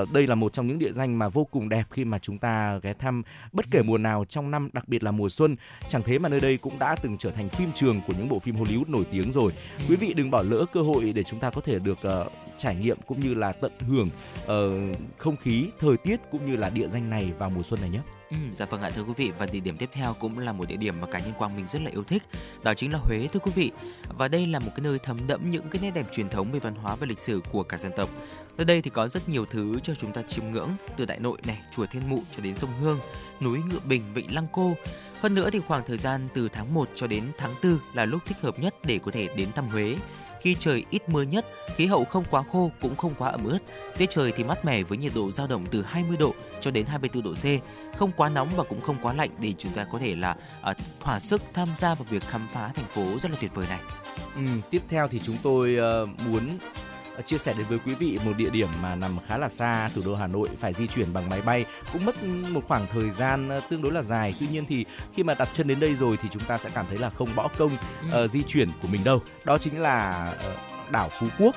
uh, 0.02 0.14
đây 0.14 0.28
là 0.28 0.36
một 0.36 0.54
trong 0.54 0.68
những 0.68 0.80
địa 0.80 0.92
danh 0.92 1.20
mà 1.20 1.30
vô 1.30 1.48
cùng 1.52 1.70
đẹp 1.70 1.84
khi 1.92 2.06
mà 2.06 2.20
chúng 2.20 2.38
ta 2.38 2.80
ghé 2.84 2.94
thăm 2.94 3.24
bất 3.52 3.66
kể 3.72 3.82
mùa 3.82 3.98
nào 3.98 4.26
trong 4.30 4.52
năm, 4.52 4.70
đặc 4.74 4.88
biệt 4.88 5.04
là 5.04 5.12
mùa 5.12 5.30
xuân. 5.30 5.56
Chẳng 5.88 6.04
thế 6.04 6.20
mà 6.20 6.30
nơi 6.30 6.40
đây 6.40 6.58
cũng 6.58 6.80
đã 6.80 6.96
từng 6.96 7.18
trở 7.18 7.32
thành 7.32 7.50
phim 7.50 7.72
trường 7.76 8.02
của 8.08 8.14
những 8.18 8.30
bộ 8.30 8.40
phim 8.40 8.56
Hollywood 8.56 8.92
nổi 8.92 9.04
tiếng 9.12 9.32
rồi. 9.32 9.52
Quý 9.90 9.96
vị 9.96 10.14
đừng 10.14 10.32
bỏ 10.32 10.42
lỡ 10.42 10.66
cơ 10.74 10.82
hội 10.82 11.14
để 11.14 11.24
chúng 11.24 11.40
ta 11.40 11.50
có 11.50 11.62
thể 11.62 11.80
được 11.80 12.00
uh, 12.08 12.32
trải 12.58 12.76
nghiệm 12.76 12.98
cũng 13.08 13.20
như 13.20 13.34
là 13.34 13.52
tận 13.52 13.72
hưởng 13.80 14.10
uh, 14.44 14.98
không 15.18 15.36
khí, 15.38 15.68
thời 15.80 15.98
tiết 15.98 16.20
cũng 16.32 16.46
như 16.46 16.56
là 16.56 16.70
địa 16.70 16.88
danh 16.88 17.10
này 17.10 17.32
vào 17.38 17.50
mùa 17.50 17.64
xuân 17.64 17.82
này 17.82 17.90
nhé. 17.90 18.00
Ừ, 18.32 18.38
dạ 18.54 18.66
vâng 18.66 18.82
ạ 18.82 18.90
thưa 18.96 19.04
quý 19.04 19.14
vị. 19.18 19.32
Và 19.38 19.46
địa 19.46 19.60
điểm 19.60 19.78
tiếp 19.78 19.90
theo 19.94 20.14
cũng 20.14 20.40
là 20.40 20.52
một 20.52 20.68
địa 20.68 20.76
điểm 20.76 21.02
mà 21.02 21.08
cá 21.08 21.20
nhân 21.20 21.34
Quang 21.38 21.56
mình 21.56 21.68
rất 21.68 21.82
là 21.82 21.92
yêu 21.92 22.04
thích 22.04 22.24
đó 22.64 22.74
chính 22.74 22.92
là 22.92 23.00
Huế 23.00 23.28
thưa 23.34 23.40
quý 23.40 23.52
vị. 23.56 23.72
Và 24.18 24.28
đây 24.28 24.48
là 24.48 24.60
một 24.60 24.72
cái 24.76 24.84
nơi 24.84 25.00
thấm 25.00 25.28
đẫm 25.28 25.52
những 25.52 25.70
cái 25.70 25.82
nét 25.82 25.92
đẹp 25.92 26.06
truyền 26.12 26.30
thống 26.30 26.52
về 26.52 26.60
văn 26.60 26.76
hóa 26.76 26.96
và 26.96 27.06
lịch 27.06 27.20
sử 27.20 27.42
của 27.52 27.64
cả 27.64 27.78
dân 27.78 27.92
tộc. 27.96 28.10
Nơi 28.58 28.66
đây 28.66 28.82
thì 28.82 28.90
có 28.90 29.08
rất 29.08 29.30
nhiều 29.30 29.46
thứ 29.46 29.80
cho 29.84 29.96
chúng 29.96 30.14
ta 30.14 30.22
chiêm 30.22 30.52
ngưỡng 30.52 30.70
từ 30.98 31.06
Đại 31.06 31.20
Nội 31.20 31.38
này, 31.48 31.62
chùa 31.72 31.86
Thiên 31.86 32.10
Mụ 32.10 32.24
cho 32.32 32.44
đến 32.44 32.56
sông 32.56 32.74
Hương, 32.82 33.00
núi 33.42 33.60
Ngựa 33.60 33.80
Bình, 33.86 34.04
Vịnh 34.14 34.36
Lăng 34.36 34.48
Cô. 34.52 34.76
Hơn 35.20 35.36
nữa 35.36 35.50
thì 35.50 35.60
khoảng 35.60 35.84
thời 35.86 35.98
gian 35.98 36.28
từ 36.34 36.50
tháng 36.50 36.74
1 36.74 36.90
cho 36.96 37.08
đến 37.08 37.24
tháng 37.38 37.56
4 37.64 37.78
là 37.94 38.06
lúc 38.06 38.22
thích 38.26 38.38
hợp 38.42 38.60
nhất 38.60 38.76
để 38.84 39.00
có 39.00 39.12
thể 39.12 39.28
đến 39.36 39.52
thăm 39.52 39.68
Huế 39.68 39.96
khi 40.42 40.56
trời 40.60 40.84
ít 40.90 41.10
mưa 41.10 41.22
nhất, 41.22 41.46
khí 41.76 41.86
hậu 41.86 42.06
không 42.06 42.24
quá 42.32 42.44
khô 42.52 42.72
cũng 42.82 42.96
không 42.96 43.14
quá 43.18 43.30
ẩm 43.30 43.46
ướt. 43.46 43.60
Tiết 43.98 44.10
trời 44.10 44.32
thì 44.32 44.44
mát 44.44 44.66
mẻ 44.66 44.84
với 44.84 44.98
nhiệt 44.98 45.12
độ 45.16 45.32
dao 45.32 45.48
động 45.48 45.66
từ 45.72 45.82
20 45.82 46.18
độ 46.18 46.34
cho 46.60 46.72
đến 46.72 46.86
24 46.86 47.24
độ 47.24 47.34
C, 47.34 47.46
không 47.98 48.12
quá 48.18 48.30
nóng 48.30 48.50
và 48.56 48.64
cũng 48.64 48.82
không 48.82 48.98
quá 49.02 49.14
lạnh 49.14 49.30
để 49.40 49.54
chúng 49.58 49.72
ta 49.72 49.84
có 49.92 50.00
thể 50.00 50.16
là 50.16 50.36
à, 50.62 50.74
thỏa 51.00 51.20
sức 51.20 51.42
tham 51.54 51.68
gia 51.78 51.96
vào 51.96 52.06
việc 52.10 52.24
khám 52.24 52.48
phá 52.54 52.72
thành 52.76 52.86
phố 52.86 53.20
rất 53.20 53.32
là 53.32 53.38
tuyệt 53.42 53.52
vời 53.56 53.66
này. 53.70 53.80
Ừ, 54.36 54.42
tiếp 54.70 54.82
theo 54.90 55.08
thì 55.08 55.20
chúng 55.20 55.38
tôi 55.44 55.78
uh, 56.04 56.10
muốn 56.28 56.58
chia 57.26 57.38
sẻ 57.38 57.54
đến 57.58 57.68
với 57.70 57.80
quý 57.86 57.96
vị 57.96 58.20
một 58.26 58.32
địa 58.38 58.50
điểm 58.50 58.68
mà 58.82 58.96
nằm 58.96 59.18
khá 59.28 59.38
là 59.38 59.50
xa 59.50 59.90
thủ 59.96 60.02
đô 60.06 60.16
Hà 60.16 60.28
Nội 60.28 60.50
phải 60.60 60.74
di 60.74 60.88
chuyển 60.88 61.14
bằng 61.14 61.30
máy 61.30 61.42
bay 61.42 61.66
cũng 61.94 62.06
mất 62.06 62.24
một 62.24 62.62
khoảng 62.68 62.88
thời 62.94 63.12
gian 63.12 63.50
ờ, 63.50 63.62
tương 63.70 63.82
đối 63.82 63.92
là 63.92 64.04
dài. 64.04 64.34
Tuy 64.40 64.48
nhiên 64.52 64.66
thì 64.70 64.86
khi 65.16 65.24
mà 65.24 65.34
đặt 65.40 65.50
chân 65.54 65.68
đến 65.68 65.80
đây 65.80 65.96
rồi 65.96 66.18
thì 66.22 66.30
chúng 66.32 66.44
ta 66.44 66.58
sẽ 66.58 66.70
cảm 66.74 66.86
thấy 66.90 66.98
là 66.98 67.10
không 67.10 67.30
bỏ 67.36 67.50
công 67.58 67.72
ừ. 68.12 68.24
uh, 68.24 68.32
di 68.32 68.44
chuyển 68.44 68.70
của 68.82 68.88
mình 68.92 69.04
đâu. 69.04 69.22
Đó 69.46 69.58
chính 69.58 69.82
là 69.82 70.30
uh, 70.52 70.92
đảo 70.92 71.10
Phú 71.20 71.28
Quốc. 71.40 71.56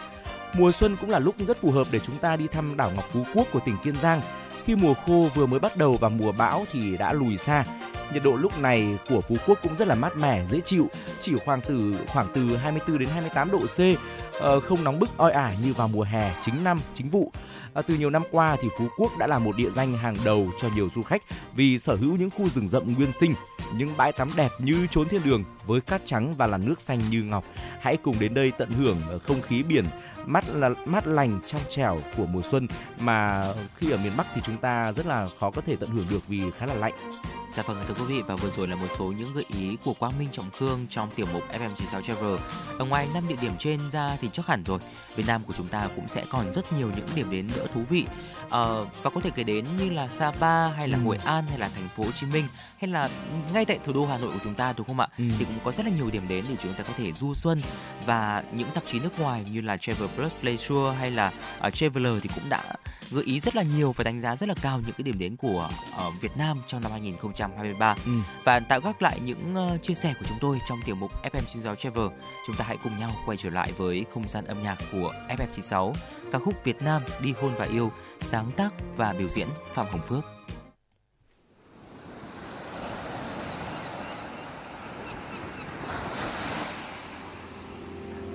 Mùa 0.58 0.72
xuân 0.72 0.96
cũng 1.00 1.10
là 1.10 1.18
lúc 1.18 1.34
rất 1.38 1.60
phù 1.60 1.70
hợp 1.70 1.86
để 1.90 1.98
chúng 1.98 2.16
ta 2.16 2.36
đi 2.36 2.46
thăm 2.46 2.76
đảo 2.76 2.92
Ngọc 2.96 3.04
Phú 3.12 3.24
Quốc 3.34 3.46
của 3.52 3.60
tỉnh 3.60 3.76
Kiên 3.84 3.96
Giang. 3.96 4.20
Khi 4.64 4.76
mùa 4.76 4.94
khô 4.94 5.28
vừa 5.34 5.46
mới 5.46 5.60
bắt 5.60 5.76
đầu 5.76 5.96
và 5.96 6.08
mùa 6.08 6.32
bão 6.32 6.64
thì 6.72 6.96
đã 6.96 7.12
lùi 7.12 7.36
xa. 7.36 7.64
Nhiệt 8.12 8.22
độ 8.22 8.36
lúc 8.36 8.58
này 8.58 8.98
của 9.08 9.20
Phú 9.20 9.36
Quốc 9.46 9.58
cũng 9.62 9.76
rất 9.76 9.88
là 9.88 9.94
mát 9.94 10.16
mẻ 10.16 10.46
dễ 10.46 10.60
chịu 10.60 10.88
chỉ 11.20 11.32
khoảng 11.44 11.60
từ 11.60 11.94
khoảng 12.06 12.26
từ 12.34 12.56
24 12.56 12.98
đến 12.98 13.08
28 13.08 13.50
độ 13.50 13.58
C. 13.58 13.78
Ờ, 13.78 13.94
Ờ, 14.38 14.60
không 14.60 14.84
nóng 14.84 14.98
bức 14.98 15.18
oi 15.18 15.32
ả 15.32 15.54
như 15.62 15.72
vào 15.72 15.88
mùa 15.88 16.02
hè 16.02 16.34
chính 16.42 16.64
năm 16.64 16.80
chính 16.94 17.08
vụ. 17.08 17.32
À, 17.74 17.82
từ 17.82 17.94
nhiều 17.94 18.10
năm 18.10 18.22
qua 18.30 18.56
thì 18.60 18.68
Phú 18.78 18.88
Quốc 18.98 19.12
đã 19.18 19.26
là 19.26 19.38
một 19.38 19.56
địa 19.56 19.70
danh 19.70 19.96
hàng 19.96 20.16
đầu 20.24 20.46
cho 20.60 20.68
nhiều 20.74 20.88
du 20.94 21.02
khách 21.02 21.22
vì 21.56 21.78
sở 21.78 21.96
hữu 21.96 22.16
những 22.16 22.30
khu 22.30 22.48
rừng 22.48 22.68
rậm 22.68 22.92
nguyên 22.92 23.12
sinh 23.12 23.34
những 23.74 23.96
bãi 23.96 24.12
tắm 24.12 24.28
đẹp 24.36 24.50
như 24.58 24.86
chốn 24.90 25.08
thiên 25.08 25.22
đường 25.24 25.44
với 25.66 25.80
cát 25.80 26.02
trắng 26.04 26.34
và 26.36 26.46
làn 26.46 26.66
nước 26.66 26.80
xanh 26.80 27.00
như 27.10 27.22
ngọc. 27.22 27.44
Hãy 27.80 27.96
cùng 27.96 28.18
đến 28.18 28.34
đây 28.34 28.52
tận 28.58 28.70
hưởng 28.70 28.96
ờ, 29.08 29.18
không 29.18 29.42
khí 29.42 29.62
biển 29.62 29.84
mát 30.26 30.44
là 30.54 30.70
mát 30.86 31.06
lành 31.06 31.40
trong 31.46 31.60
trẻo 31.70 31.98
của 32.16 32.26
mùa 32.26 32.42
xuân 32.42 32.66
mà 33.00 33.44
khi 33.76 33.90
ở 33.90 33.98
miền 34.04 34.12
Bắc 34.16 34.26
thì 34.34 34.40
chúng 34.44 34.56
ta 34.56 34.92
rất 34.92 35.06
là 35.06 35.28
khó 35.40 35.50
có 35.50 35.62
thể 35.66 35.76
tận 35.76 35.90
hưởng 35.90 36.06
được 36.10 36.28
vì 36.28 36.50
khá 36.58 36.66
là 36.66 36.74
lạnh. 36.74 36.94
Dạ 37.56 37.62
vâng 37.62 37.82
thưa 37.88 37.94
quý 37.94 38.04
vị 38.04 38.22
và 38.26 38.36
vừa 38.36 38.50
rồi 38.50 38.68
là 38.68 38.76
một 38.76 38.86
số 38.98 39.04
những 39.04 39.34
gợi 39.34 39.44
ý 39.48 39.76
của 39.84 39.94
Quang 39.94 40.18
Minh 40.18 40.28
Trọng 40.32 40.50
Khương 40.50 40.86
trong 40.90 41.10
tiểu 41.16 41.26
mục 41.32 41.42
FM96 41.52 42.02
Travel. 42.02 42.36
Ở 42.78 42.84
ngoài 42.84 43.08
năm 43.14 43.28
địa 43.28 43.36
điểm 43.40 43.52
trên 43.58 43.90
ra 43.90 44.16
thì 44.20 44.28
chắc 44.32 44.46
hẳn 44.46 44.64
rồi, 44.64 44.78
Việt 45.16 45.24
Nam 45.26 45.42
của 45.46 45.52
chúng 45.52 45.68
ta 45.68 45.88
cũng 45.96 46.08
sẽ 46.08 46.24
còn 46.30 46.52
rất 46.52 46.72
nhiều 46.72 46.90
những 46.96 47.06
điểm 47.14 47.30
đến 47.30 47.48
nữa 47.56 47.66
thú 47.74 47.80
vị. 47.90 48.04
Ờ, 48.50 48.86
và 49.02 49.10
có 49.10 49.20
thể 49.20 49.30
kể 49.34 49.42
đến 49.42 49.64
như 49.78 49.90
là 49.90 50.08
Sapa 50.08 50.68
hay 50.68 50.88
là 50.88 50.98
Ừ. 50.98 51.04
Hội 51.04 51.18
An 51.24 51.44
hay 51.48 51.58
là 51.58 51.68
thành 51.68 51.88
phố 51.96 52.04
Hồ 52.04 52.10
Chí 52.10 52.26
Minh 52.26 52.44
hay 52.80 52.90
là 52.90 53.10
ngay 53.52 53.64
tại 53.64 53.78
thủ 53.84 53.92
đô 53.92 54.06
Hà 54.06 54.18
Nội 54.18 54.30
của 54.32 54.40
chúng 54.44 54.54
ta 54.54 54.74
đúng 54.76 54.86
không 54.86 55.00
ạ? 55.00 55.08
Ừ. 55.18 55.24
Thì 55.38 55.44
cũng 55.44 55.58
có 55.64 55.72
rất 55.72 55.86
là 55.86 55.92
nhiều 55.92 56.10
điểm 56.10 56.28
đến 56.28 56.44
để 56.48 56.56
chúng 56.62 56.74
ta 56.74 56.84
có 56.84 56.92
thể 56.96 57.12
du 57.12 57.34
xuân 57.34 57.60
và 58.06 58.42
những 58.52 58.68
tạp 58.74 58.86
chí 58.86 59.00
nước 59.00 59.20
ngoài 59.20 59.44
như 59.52 59.60
là 59.60 59.76
Travel 59.76 60.08
Plus 60.16 60.32
Pleasure 60.40 60.98
hay 60.98 61.10
là 61.10 61.32
uh, 61.66 61.74
Traveler 61.74 62.14
thì 62.22 62.28
cũng 62.34 62.48
đã 62.48 62.62
gợi 63.10 63.24
ý 63.24 63.40
rất 63.40 63.56
là 63.56 63.62
nhiều 63.62 63.92
và 63.92 64.04
đánh 64.04 64.20
giá 64.20 64.36
rất 64.36 64.48
là 64.48 64.54
cao 64.62 64.80
những 64.86 64.94
cái 64.98 65.02
điểm 65.02 65.18
đến 65.18 65.36
của 65.36 65.70
ờ, 65.96 66.10
Việt 66.20 66.36
Nam 66.36 66.58
trong 66.66 66.82
năm 66.82 66.92
2023 66.92 67.96
Ừ. 68.06 68.12
và 68.44 68.60
tạo 68.60 68.80
gác 68.80 69.02
lại 69.02 69.20
những 69.24 69.54
ờ, 69.54 69.78
chia 69.82 69.94
sẻ 69.94 70.14
của 70.20 70.26
chúng 70.28 70.38
tôi 70.40 70.58
trong 70.68 70.78
tiểu 70.84 70.94
mục 70.94 71.10
FM96 71.22 71.74
Travel. 71.74 72.06
Chúng 72.46 72.56
ta 72.56 72.64
hãy 72.68 72.76
cùng 72.84 72.98
nhau 72.98 73.10
quay 73.26 73.38
trở 73.38 73.50
lại 73.50 73.72
với 73.76 74.04
không 74.14 74.28
gian 74.28 74.44
âm 74.44 74.62
nhạc 74.62 74.76
của 74.92 75.12
FM96, 75.28 75.92
ca 76.32 76.38
khúc 76.38 76.54
Việt 76.64 76.82
Nam 76.82 77.02
đi 77.22 77.32
hôn 77.42 77.54
và 77.58 77.64
yêu, 77.64 77.92
sáng 78.20 78.50
tác 78.56 78.70
và 78.96 79.12
biểu 79.12 79.28
diễn 79.28 79.48
Phạm 79.74 79.86
Hồng 79.86 80.02
Phước. 80.08 80.24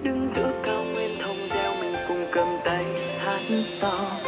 đứng 0.04 0.30
giữa 0.36 0.62
cao 0.66 0.84
nguyên 0.84 1.20
thông 1.24 1.50
reo 1.50 1.74
mình 1.82 1.96
cùng 2.08 2.26
cầm 2.34 2.48
tay 2.66 2.86
hát 3.20 3.42
to 3.82 4.20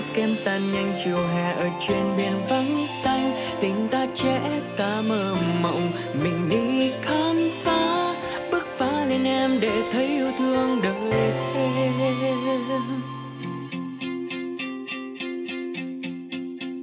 cây 0.00 0.08
kem 0.14 0.36
tan 0.44 0.72
nhanh 0.72 1.00
chiều 1.04 1.16
hè 1.16 1.52
ở 1.52 1.68
trên 1.88 2.16
biển 2.16 2.32
vắng 2.50 2.86
xanh. 3.04 3.32
Tình 3.62 3.88
ta 3.90 4.06
trẻ, 4.22 4.60
ta 4.78 5.02
mơ 5.02 5.36
mộng, 5.62 5.92
mình 6.22 6.48
đi 6.50 6.90
khám 7.02 7.48
phá. 7.62 8.14
Bước 8.52 8.66
phá 8.78 9.04
lên 9.04 9.24
em 9.24 9.60
để 9.60 9.82
thấy 9.92 10.06
yêu 10.06 10.30
thương 10.38 10.80
đời 10.82 11.32
thêm. 11.54 11.92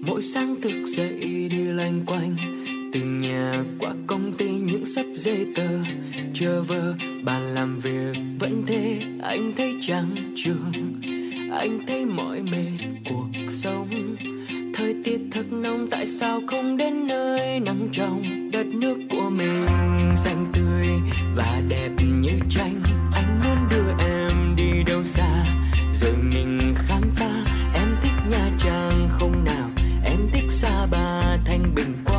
Mỗi 0.08 0.22
sáng 0.22 0.56
thức 0.62 0.86
dậy 0.86 1.48
đi 1.52 1.64
loanh 1.64 2.06
quanh, 2.06 2.36
từ 2.94 3.00
nhà 3.00 3.64
qua 3.80 3.92
công 4.08 4.34
ty 4.34 4.50
những 4.50 4.86
sắp 4.86 5.06
giấy 5.16 5.48
tờ. 5.56 5.68
Chờ 6.34 6.64
vơ 6.64 6.94
bàn 7.24 7.42
làm 7.42 7.80
việc 7.80 8.14
vẫn 8.40 8.64
thế, 8.68 9.00
anh 9.22 9.52
thấy 9.58 9.74
chẳng 9.82 10.10
trường 10.36 10.72
anh 11.58 11.80
thấy 11.88 12.06
mỏi 12.06 12.42
mệt 12.42 12.88
cuộc 13.10 13.28
sống. 13.50 14.16
Thời 14.74 14.96
tiết 15.04 15.20
thật 15.32 15.46
nóng, 15.52 15.88
tại 15.92 16.06
sao 16.06 16.42
không 16.48 16.78
đến 16.78 17.08
nơi 17.08 17.60
nắng 17.60 17.90
trong 17.92 18.24
đất 18.52 18.66
nước 18.66 18.98
của 19.10 19.30
mình? 19.30 19.66
Xanh 20.16 20.46
tươi 20.54 20.88
và 21.36 21.62
đẹp 21.68 21.90
như 22.22 22.32
tranh, 22.50 22.82
anh 23.14 23.40
muốn 23.44 23.58
đưa 23.70 24.06
em 24.06 24.56
đi 24.56 24.84
đâu 24.86 25.04
xa? 25.04 25.46
Rồi 25.94 26.14
mình 26.34 26.74
khám 26.76 27.02
phá, 27.16 27.44
em 27.74 27.88
thích 28.02 28.32
nha 28.32 28.50
trang 28.60 29.10
không 29.12 29.46
nào? 29.46 29.70
Em 30.04 30.20
thích 30.32 30.52
xa 30.52 30.86
ba, 30.92 31.38
thanh 31.46 31.76
bình 31.76 31.94
quá 32.06 32.17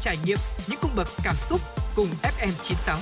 trải 0.00 0.16
nghiệm 0.24 0.38
những 0.68 0.78
cung 0.82 0.90
bậc 0.96 1.08
cảm 1.24 1.36
xúc 1.48 1.60
cùng 1.96 2.08
FM96. 2.22 2.96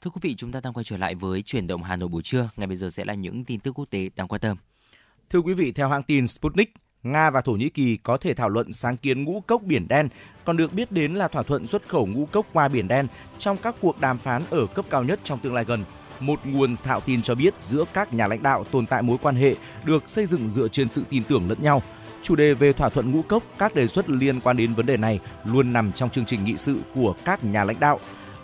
Thưa 0.00 0.10
quý 0.10 0.18
vị, 0.22 0.34
chúng 0.34 0.52
ta 0.52 0.60
đang 0.60 0.72
quay 0.72 0.84
trở 0.84 0.96
lại 0.96 1.14
với 1.14 1.42
chuyển 1.42 1.66
động 1.66 1.82
Hà 1.82 1.96
Nội 1.96 2.08
buổi 2.08 2.22
trưa. 2.22 2.50
Ngay 2.56 2.66
bây 2.66 2.76
giờ 2.76 2.90
sẽ 2.90 3.04
là 3.04 3.14
những 3.14 3.44
tin 3.44 3.60
tức 3.60 3.72
quốc 3.72 3.90
tế 3.90 4.08
đáng 4.16 4.28
quan 4.28 4.40
tâm. 4.40 4.56
Thưa 5.30 5.38
quý 5.38 5.54
vị, 5.54 5.72
theo 5.72 5.88
hãng 5.88 6.02
tin 6.02 6.26
Sputnik, 6.26 6.74
Nga 7.02 7.30
và 7.30 7.40
Thổ 7.40 7.52
Nhĩ 7.52 7.68
Kỳ 7.68 7.96
có 7.96 8.16
thể 8.16 8.34
thảo 8.34 8.48
luận 8.48 8.72
sáng 8.72 8.96
kiến 8.96 9.24
ngũ 9.24 9.40
cốc 9.40 9.62
Biển 9.62 9.88
Đen, 9.88 10.08
còn 10.44 10.56
được 10.56 10.72
biết 10.72 10.92
đến 10.92 11.14
là 11.14 11.28
thỏa 11.28 11.42
thuận 11.42 11.66
xuất 11.66 11.88
khẩu 11.88 12.06
ngũ 12.06 12.26
cốc 12.26 12.46
qua 12.52 12.68
Biển 12.68 12.88
Đen 12.88 13.06
trong 13.38 13.56
các 13.56 13.74
cuộc 13.80 14.00
đàm 14.00 14.18
phán 14.18 14.42
ở 14.50 14.66
cấp 14.66 14.84
cao 14.90 15.04
nhất 15.04 15.20
trong 15.24 15.38
tương 15.38 15.54
lai 15.54 15.64
gần. 15.64 15.84
Một 16.20 16.40
nguồn 16.44 16.76
thạo 16.84 17.00
tin 17.00 17.22
cho 17.22 17.34
biết 17.34 17.54
giữa 17.58 17.84
các 17.92 18.14
nhà 18.14 18.26
lãnh 18.26 18.42
đạo 18.42 18.64
tồn 18.64 18.86
tại 18.86 19.02
mối 19.02 19.18
quan 19.22 19.36
hệ 19.36 19.54
được 19.84 20.02
xây 20.06 20.26
dựng 20.26 20.48
dựa 20.48 20.68
trên 20.68 20.88
sự 20.88 21.02
tin 21.10 21.24
tưởng 21.24 21.48
lẫn 21.48 21.58
nhau. 21.62 21.82
Chủ 22.22 22.36
đề 22.36 22.54
về 22.54 22.72
thỏa 22.72 22.88
thuận 22.88 23.12
ngũ 23.12 23.22
cốc, 23.22 23.42
các 23.58 23.74
đề 23.74 23.86
xuất 23.86 24.10
liên 24.10 24.40
quan 24.40 24.56
đến 24.56 24.74
vấn 24.74 24.86
đề 24.86 24.96
này 24.96 25.20
luôn 25.44 25.72
nằm 25.72 25.92
trong 25.92 26.10
chương 26.10 26.24
trình 26.24 26.44
nghị 26.44 26.56
sự 26.56 26.78
của 26.94 27.14
các 27.24 27.44
nhà 27.44 27.64
lãnh 27.64 27.80
đạo. 27.80 28.00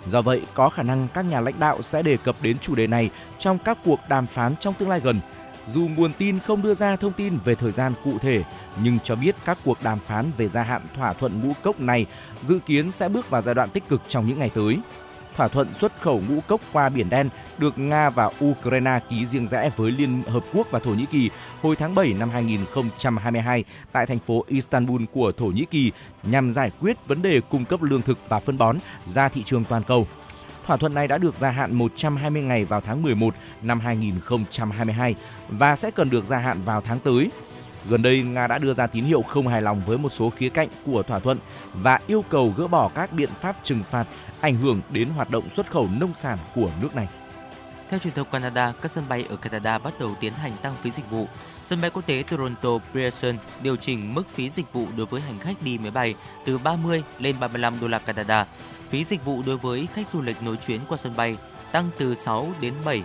Do 0.07 0.23
vậy, 0.23 0.43
có 0.55 0.69
khả 0.69 0.83
năng 0.83 1.09
các 1.15 1.23
nhà 1.23 1.41
lãnh 1.41 1.59
đạo 1.59 1.83
sẽ 1.83 2.03
đề 2.03 2.17
cập 2.17 2.37
đến 2.43 2.59
chủ 2.59 2.75
đề 2.75 2.87
này 2.87 3.11
trong 3.39 3.59
các 3.59 3.79
cuộc 3.85 4.01
đàm 4.09 4.27
phán 4.27 4.55
trong 4.61 4.75
tương 4.75 4.89
lai 4.89 5.01
gần. 5.01 5.21
Dù 5.67 5.89
nguồn 5.97 6.13
tin 6.13 6.39
không 6.39 6.63
đưa 6.63 6.75
ra 6.75 6.97
thông 6.97 7.13
tin 7.13 7.39
về 7.45 7.55
thời 7.55 7.73
gian 7.73 7.93
cụ 8.05 8.19
thể, 8.19 8.43
nhưng 8.83 8.99
cho 9.05 9.17
biết 9.17 9.35
các 9.45 9.59
cuộc 9.65 9.79
đàm 9.83 9.99
phán 9.99 10.31
về 10.37 10.49
gia 10.49 10.63
hạn 10.63 10.83
thỏa 10.97 11.13
thuận 11.13 11.41
ngũ 11.41 11.53
cốc 11.63 11.81
này 11.81 12.07
dự 12.43 12.59
kiến 12.67 12.91
sẽ 12.91 13.09
bước 13.09 13.31
vào 13.31 13.43
giai 13.43 13.55
đoạn 13.55 13.71
tích 13.71 13.89
cực 13.89 14.03
trong 14.09 14.27
những 14.27 14.39
ngày 14.39 14.51
tới. 14.55 14.79
Thỏa 15.37 15.49
thuận 15.49 15.75
xuất 15.75 16.01
khẩu 16.01 16.23
ngũ 16.29 16.41
cốc 16.41 16.61
qua 16.73 16.89
Biển 16.89 17.11
Đen 17.11 17.29
được 17.59 17.79
Nga 17.79 18.11
và 18.11 18.31
Ukraine 18.45 18.99
ký 19.11 19.27
riêng 19.27 19.47
rẽ 19.47 19.71
với 19.77 19.91
Liên 19.91 20.23
Hợp 20.23 20.45
Quốc 20.53 20.67
và 20.71 20.79
Thổ 20.79 20.91
Nhĩ 20.91 21.07
Kỳ 21.07 21.31
hồi 21.63 21.77
tháng 21.77 21.95
7 21.95 22.15
năm 22.19 22.31
2022 22.31 23.65
tại 23.93 24.07
thành 24.07 24.19
phố 24.19 24.45
Istanbul 24.49 25.03
của 25.13 25.33
Thổ 25.33 25.47
Nhĩ 25.47 25.65
Kỳ 25.71 25.93
nhằm 26.23 26.53
giải 26.53 26.71
quyết 26.81 26.97
vấn 27.07 27.23
đề 27.23 27.41
cung 27.51 27.65
cấp 27.65 27.83
lương 27.83 28.03
thực 28.03 28.19
và 28.29 28.41
phân 28.41 28.59
bón 28.59 28.79
ra 29.07 29.29
thị 29.29 29.43
trường 29.45 29.65
toàn 29.65 29.83
cầu. 29.83 30.07
Thỏa 30.67 30.77
thuận 30.77 30.95
này 30.95 31.09
đã 31.09 31.19
được 31.19 31.37
gia 31.37 31.51
hạn 31.51 31.75
120 31.75 32.43
ngày 32.43 32.65
vào 32.65 32.81
tháng 32.81 33.03
11 33.03 33.35
năm 33.63 33.81
2022 33.81 35.15
và 35.49 35.77
sẽ 35.77 35.91
cần 35.91 36.11
được 36.11 36.25
gia 36.25 36.39
hạn 36.39 36.63
vào 36.65 36.81
tháng 36.81 37.01
tới. 37.01 37.31
Gần 37.89 38.03
đây, 38.03 38.23
Nga 38.23 38.47
đã 38.47 38.59
đưa 38.59 38.73
ra 38.73 38.87
tín 38.87 39.05
hiệu 39.05 39.23
không 39.23 39.49
hài 39.49 39.63
lòng 39.63 39.83
với 39.87 39.99
một 39.99 40.13
số 40.13 40.31
khía 40.31 40.49
cạnh 40.49 40.69
của 40.87 41.03
thỏa 41.03 41.19
thuận 41.19 41.39
và 41.75 42.01
yêu 42.07 42.25
cầu 42.29 42.55
gỡ 42.57 42.67
bỏ 42.67 42.91
các 42.95 43.13
biện 43.13 43.31
pháp 43.41 43.57
trừng 43.63 43.83
phạt 43.91 44.05
ảnh 44.45 44.55
hưởng 44.55 44.81
đến 44.91 45.09
hoạt 45.09 45.31
động 45.31 45.49
xuất 45.57 45.71
khẩu 45.71 45.89
nông 45.97 46.15
sản 46.15 46.39
của 46.55 46.71
nước 46.81 46.95
này. 46.95 47.09
Theo 47.91 47.99
truyền 47.99 48.15
thông 48.15 48.31
Canada, 48.31 48.73
các 48.83 48.91
sân 48.91 49.09
bay 49.09 49.27
ở 49.29 49.37
Canada 49.37 49.79
bắt 49.79 49.95
đầu 50.01 50.15
tiến 50.21 50.33
hành 50.33 50.53
tăng 50.63 50.75
phí 50.83 50.91
dịch 50.91 51.11
vụ. 51.11 51.29
Sân 51.63 51.81
bay 51.81 51.91
quốc 51.91 52.07
tế 52.07 52.25
Toronto 52.31 52.79
Pearson 52.95 53.37
điều 53.63 53.77
chỉnh 53.77 54.15
mức 54.15 54.29
phí 54.29 54.51
dịch 54.51 54.73
vụ 54.73 54.87
đối 54.97 55.07
với 55.07 55.21
hành 55.21 55.39
khách 55.39 55.63
đi 55.63 55.79
máy 55.79 55.91
bay 55.91 56.15
từ 56.45 56.59
30 56.59 57.03
lên 57.19 57.37
35 57.41 57.81
đô 57.81 57.89
la 57.89 57.99
Canada. 57.99 58.47
Phí 58.91 59.05
dịch 59.05 59.25
vụ 59.25 59.43
đối 59.47 59.57
với 59.57 59.89
khách 59.95 60.09
du 60.09 60.23
lịch 60.23 60.43
nối 60.43 60.57
chuyến 60.57 60.81
qua 60.89 60.97
sân 60.97 61.17
bay 61.17 61.37
tăng 61.73 61.91
từ 61.99 62.15
6 62.15 62.53
đến 62.61 62.75
7 62.85 63.03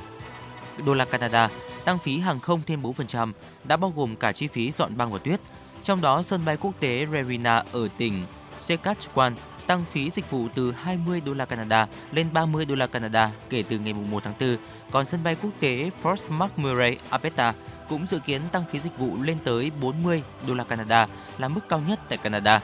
đô 0.85 0.93
la 0.93 1.05
Canada, 1.05 1.49
tăng 1.85 1.99
phí 1.99 2.19
hàng 2.19 2.39
không 2.39 2.61
thêm 2.67 2.81
4%, 2.81 3.31
đã 3.63 3.77
bao 3.77 3.93
gồm 3.95 4.15
cả 4.15 4.31
chi 4.31 4.47
phí 4.47 4.71
dọn 4.71 4.97
băng 4.97 5.11
và 5.11 5.19
tuyết. 5.19 5.39
Trong 5.83 6.01
đó, 6.01 6.21
sân 6.21 6.45
bay 6.45 6.57
quốc 6.57 6.73
tế 6.79 7.05
Regina 7.11 7.63
ở 7.71 7.87
tỉnh 7.97 8.25
Saskatchewan 8.59 9.33
tăng 9.69 9.85
phí 9.85 10.09
dịch 10.09 10.31
vụ 10.31 10.47
từ 10.55 10.71
20 10.71 11.21
đô 11.25 11.33
la 11.33 11.45
Canada 11.45 11.87
lên 12.11 12.27
30 12.33 12.65
đô 12.65 12.75
la 12.75 12.87
Canada 12.87 13.31
kể 13.49 13.63
từ 13.69 13.79
ngày 13.79 13.93
1 13.93 14.23
tháng 14.23 14.33
4. 14.39 14.57
Còn 14.91 15.05
sân 15.05 15.23
bay 15.23 15.35
quốc 15.41 15.49
tế 15.59 15.89
Fort 16.03 16.15
McMurray, 16.29 16.97
Alberta 17.09 17.53
cũng 17.89 18.07
dự 18.07 18.19
kiến 18.19 18.41
tăng 18.51 18.63
phí 18.71 18.79
dịch 18.79 18.97
vụ 18.97 19.21
lên 19.21 19.37
tới 19.43 19.71
40 19.81 20.23
đô 20.47 20.53
la 20.53 20.63
Canada, 20.63 21.07
là 21.37 21.47
mức 21.47 21.61
cao 21.69 21.81
nhất 21.87 21.99
tại 22.09 22.17
Canada. 22.17 22.61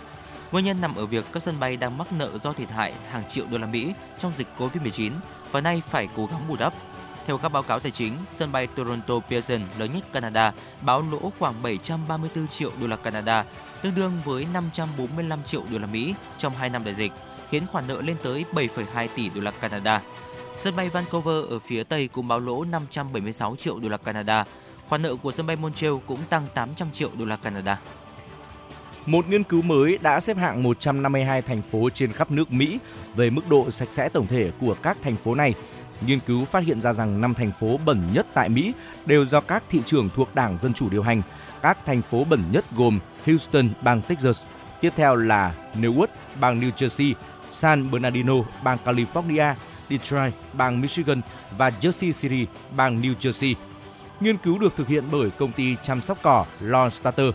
Nguyên 0.52 0.66
nhân 0.66 0.82
nằm 0.82 0.96
ở 0.96 1.06
việc 1.06 1.26
các 1.34 1.44
sân 1.44 1.60
bay 1.60 1.78
đang 1.78 1.98
mắc 1.98 2.14
nợ 2.14 2.38
do 2.38 2.54
thiệt 2.54 2.70
hại 2.70 2.94
hàng 3.12 3.30
triệu 3.30 3.46
đô 3.52 3.58
la 3.58 3.68
Mỹ 3.68 3.94
trong 4.18 4.34
dịch 4.36 4.48
Covid-19 4.58 5.12
và 5.52 5.62
nay 5.62 5.82
phải 5.88 6.08
cố 6.16 6.26
gắng 6.26 6.48
bù 6.48 6.56
đắp. 6.56 6.74
Theo 7.26 7.38
các 7.38 7.50
báo 7.50 7.64
cáo 7.64 7.80
tài 7.80 7.92
chính, 7.92 8.14
sân 8.32 8.52
bay 8.52 8.68
Toronto 8.68 9.20
Pearson 9.30 9.62
lớn 9.80 9.92
nhất 9.94 10.04
Canada 10.14 10.54
báo 10.82 11.04
lỗ 11.12 11.32
khoảng 11.40 11.64
734 11.64 12.48
triệu 12.48 12.72
đô 12.82 12.88
la 12.88 12.96
Canada, 12.96 13.46
tương 13.82 13.96
đương 13.96 14.14
với 14.26 14.48
545 14.54 15.44
triệu 15.44 15.64
đô 15.72 15.78
la 15.78 15.88
Mỹ 15.88 16.14
trong 16.38 16.54
2 16.54 16.70
năm 16.70 16.84
đại 16.84 16.96
dịch, 16.96 17.12
khiến 17.50 17.68
khoản 17.68 17.88
nợ 17.88 18.02
lên 18.02 18.18
tới 18.24 18.46
7,2 18.54 19.08
tỷ 19.16 19.30
đô 19.30 19.42
la 19.42 19.52
Canada. 19.52 20.02
Sân 20.56 20.76
bay 20.76 20.90
Vancouver 20.90 21.46
ở 21.50 21.60
phía 21.60 21.84
Tây 21.84 22.08
cũng 22.08 22.28
báo 22.28 22.40
lỗ 22.40 22.64
576 22.64 23.56
triệu 23.56 23.80
đô 23.80 23.90
la 23.90 23.98
Canada. 23.98 24.46
Khoản 24.90 25.02
nợ 25.02 25.16
của 25.16 25.32
sân 25.32 25.48
bay 25.48 25.56
Montreal 25.56 25.94
cũng 26.06 26.20
tăng 26.30 26.48
800 26.54 26.92
triệu 26.92 27.10
đô 27.18 27.26
la 27.26 27.36
Canada. 27.36 27.80
Một 29.06 29.30
nghiên 29.30 29.44
cứu 29.44 29.62
mới 29.62 29.98
đã 29.98 30.20
xếp 30.20 30.38
hạng 30.38 30.64
152 30.64 31.42
thành 31.42 31.62
phố 31.72 31.90
trên 31.90 32.12
khắp 32.12 32.32
nước 32.32 32.52
Mỹ 32.52 32.80
về 33.16 33.30
mức 33.30 33.50
độ 33.50 33.72
sạch 33.72 33.92
sẽ 33.92 34.10
tổng 34.10 34.28
thể 34.28 34.52
của 34.62 34.76
các 34.82 34.98
thành 35.04 35.16
phố 35.16 35.36
này. 35.36 35.54
Nghiên 36.02 36.20
cứu 36.20 36.46
phát 36.46 36.64
hiện 36.64 36.82
ra 36.82 36.94
rằng 36.94 37.22
năm 37.22 37.34
thành 37.34 37.52
phố 37.60 37.80
bẩn 37.86 38.08
nhất 38.14 38.28
tại 38.34 38.50
Mỹ 38.50 38.74
đều 39.06 39.26
do 39.26 39.42
các 39.42 39.64
thị 39.70 39.82
trường 39.86 40.10
thuộc 40.16 40.36
Đảng 40.36 40.58
Dân 40.58 40.74
Chủ 40.74 40.90
điều 40.90 41.04
hành. 41.04 41.22
Các 41.62 41.78
thành 41.86 42.02
phố 42.02 42.24
bẩn 42.24 42.44
nhất 42.52 42.66
gồm 42.76 43.00
Houston, 43.26 43.70
bang 43.82 44.02
Texas, 44.02 44.46
tiếp 44.82 44.94
theo 44.96 45.16
là 45.16 45.54
Newark, 45.76 46.08
bang 46.40 46.60
New 46.60 46.72
Jersey, 46.72 47.14
San 47.52 47.92
Bernardino, 47.92 48.34
bang 48.64 48.78
California, 48.86 49.56
Detroit, 49.90 50.34
bang 50.54 50.82
Michigan 50.82 51.22
và 51.58 51.70
Jersey 51.82 52.12
City, 52.22 52.48
bang 52.76 53.02
New 53.02 53.14
Jersey. 53.22 53.56
Nghiên 54.20 54.38
cứu 54.38 54.60
được 54.60 54.76
thực 54.76 54.88
hiện 54.88 55.04
bởi 55.12 55.30
công 55.30 55.52
ty 55.52 55.76
chăm 55.82 56.02
sóc 56.02 56.18
cỏ 56.22 56.46
Lawn 56.62 56.90
Starter. 56.90 57.30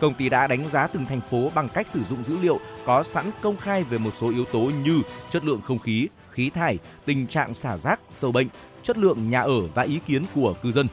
Công 0.00 0.14
ty 0.14 0.28
đã 0.28 0.46
đánh 0.46 0.68
giá 0.68 0.86
từng 0.86 1.06
thành 1.06 1.20
phố 1.30 1.50
bằng 1.54 1.68
cách 1.68 1.88
sử 1.88 2.04
dụng 2.04 2.24
dữ 2.24 2.38
liệu 2.42 2.60
có 2.86 3.02
sẵn 3.02 3.30
công 3.42 3.56
khai 3.56 3.82
về 3.82 3.98
một 3.98 4.10
số 4.20 4.30
yếu 4.30 4.44
tố 4.44 4.60
như 4.60 5.02
chất 5.30 5.44
lượng 5.44 5.60
không 5.64 5.78
khí, 5.78 6.08
khí 6.38 6.50
thải, 6.50 6.78
tình 7.04 7.26
trạng 7.26 7.54
xả 7.54 7.76
rác, 7.76 8.00
sâu 8.10 8.32
bệnh, 8.32 8.48
chất 8.82 8.98
lượng 8.98 9.30
nhà 9.30 9.40
ở 9.40 9.66
và 9.74 9.82
ý 9.82 9.98
kiến 10.06 10.24
của 10.34 10.54
cư 10.62 10.72
dân. 10.72 10.86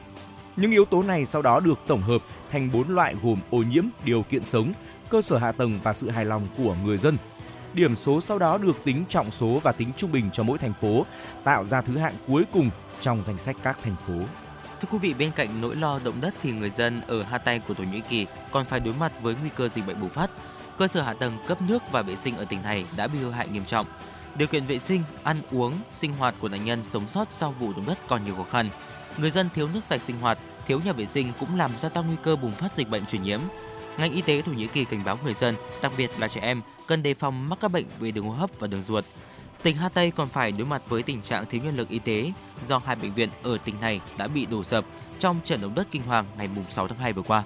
Những 0.56 0.70
yếu 0.70 0.84
tố 0.84 1.02
này 1.02 1.26
sau 1.26 1.42
đó 1.42 1.60
được 1.60 1.78
tổng 1.86 2.02
hợp 2.02 2.22
thành 2.50 2.70
4 2.72 2.88
loại 2.88 3.14
gồm 3.22 3.38
ô 3.50 3.58
nhiễm, 3.58 3.84
điều 4.04 4.22
kiện 4.22 4.44
sống, 4.44 4.72
cơ 5.10 5.22
sở 5.22 5.38
hạ 5.38 5.52
tầng 5.52 5.80
và 5.82 5.92
sự 5.92 6.10
hài 6.10 6.24
lòng 6.24 6.48
của 6.56 6.76
người 6.84 6.98
dân. 6.98 7.16
Điểm 7.74 7.96
số 7.96 8.20
sau 8.20 8.38
đó 8.38 8.58
được 8.58 8.84
tính 8.84 9.04
trọng 9.08 9.30
số 9.30 9.60
và 9.62 9.72
tính 9.72 9.92
trung 9.96 10.12
bình 10.12 10.30
cho 10.32 10.42
mỗi 10.42 10.58
thành 10.58 10.72
phố, 10.80 11.06
tạo 11.44 11.66
ra 11.66 11.80
thứ 11.80 11.96
hạng 11.98 12.14
cuối 12.26 12.44
cùng 12.52 12.70
trong 13.00 13.24
danh 13.24 13.38
sách 13.38 13.56
các 13.62 13.78
thành 13.82 13.96
phố. 14.06 14.14
Thưa 14.80 14.88
quý 14.90 14.98
vị, 14.98 15.14
bên 15.14 15.30
cạnh 15.36 15.60
nỗi 15.60 15.76
lo 15.76 16.00
động 16.04 16.20
đất 16.20 16.34
thì 16.42 16.52
người 16.52 16.70
dân 16.70 17.00
ở 17.06 17.22
Hatay 17.22 17.58
của 17.58 17.74
Thổ 17.74 17.84
Nhĩ 17.84 18.00
Kỳ 18.08 18.26
còn 18.52 18.64
phải 18.64 18.80
đối 18.80 18.94
mặt 18.94 19.12
với 19.22 19.34
nguy 19.40 19.50
cơ 19.56 19.68
dịch 19.68 19.86
bệnh 19.86 20.00
bùng 20.00 20.10
phát. 20.10 20.30
Cơ 20.78 20.88
sở 20.88 21.02
hạ 21.02 21.14
tầng 21.14 21.38
cấp 21.46 21.62
nước 21.62 21.82
và 21.92 22.02
vệ 22.02 22.16
sinh 22.16 22.36
ở 22.36 22.44
tỉnh 22.44 22.62
này 22.62 22.84
đã 22.96 23.06
bị 23.06 23.18
hư 23.18 23.30
hại 23.30 23.48
nghiêm 23.48 23.64
trọng. 23.64 23.86
Điều 24.38 24.48
kiện 24.48 24.66
vệ 24.66 24.78
sinh, 24.78 25.02
ăn 25.24 25.42
uống, 25.50 25.72
sinh 25.92 26.12
hoạt 26.12 26.34
của 26.40 26.48
nạn 26.48 26.64
nhân 26.64 26.84
sống 26.86 27.08
sót 27.08 27.30
sau 27.30 27.54
vụ 27.58 27.72
động 27.72 27.86
đất 27.86 27.98
còn 28.08 28.24
nhiều 28.24 28.34
khó 28.34 28.44
khăn. 28.50 28.70
Người 29.18 29.30
dân 29.30 29.48
thiếu 29.54 29.68
nước 29.74 29.84
sạch 29.84 30.02
sinh 30.02 30.20
hoạt, 30.20 30.38
thiếu 30.66 30.80
nhà 30.84 30.92
vệ 30.92 31.06
sinh 31.06 31.32
cũng 31.40 31.56
làm 31.56 31.70
gia 31.78 31.88
tăng 31.88 32.06
nguy 32.06 32.16
cơ 32.22 32.36
bùng 32.36 32.52
phát 32.52 32.74
dịch 32.74 32.88
bệnh 32.88 33.06
truyền 33.06 33.22
nhiễm. 33.22 33.40
Ngành 33.98 34.12
y 34.12 34.22
tế 34.22 34.42
Thổ 34.42 34.52
Nhĩ 34.52 34.66
Kỳ 34.66 34.84
cảnh 34.84 35.02
báo 35.04 35.18
người 35.24 35.34
dân, 35.34 35.54
đặc 35.82 35.92
biệt 35.96 36.10
là 36.18 36.28
trẻ 36.28 36.40
em, 36.40 36.62
cần 36.86 37.02
đề 37.02 37.14
phòng 37.14 37.48
mắc 37.48 37.58
các 37.60 37.72
bệnh 37.72 37.84
về 37.98 38.10
đường 38.10 38.24
hô 38.24 38.32
hấp 38.32 38.50
và 38.58 38.66
đường 38.66 38.82
ruột. 38.82 39.04
Tỉnh 39.62 39.76
Hatay 39.76 40.10
còn 40.10 40.28
phải 40.28 40.52
đối 40.52 40.66
mặt 40.66 40.82
với 40.88 41.02
tình 41.02 41.22
trạng 41.22 41.46
thiếu 41.46 41.62
nhân 41.64 41.76
lực 41.76 41.88
y 41.88 41.98
tế 41.98 42.32
do 42.66 42.78
hai 42.78 42.96
bệnh 42.96 43.14
viện 43.14 43.28
ở 43.42 43.58
tỉnh 43.64 43.80
này 43.80 44.00
đã 44.18 44.26
bị 44.26 44.46
đổ 44.46 44.64
sập 44.64 44.84
trong 45.18 45.40
trận 45.44 45.60
động 45.60 45.74
đất 45.74 45.86
kinh 45.90 46.02
hoàng 46.02 46.26
ngày 46.38 46.48
6 46.68 46.88
tháng 46.88 46.98
2 46.98 47.12
vừa 47.12 47.22
qua. 47.22 47.42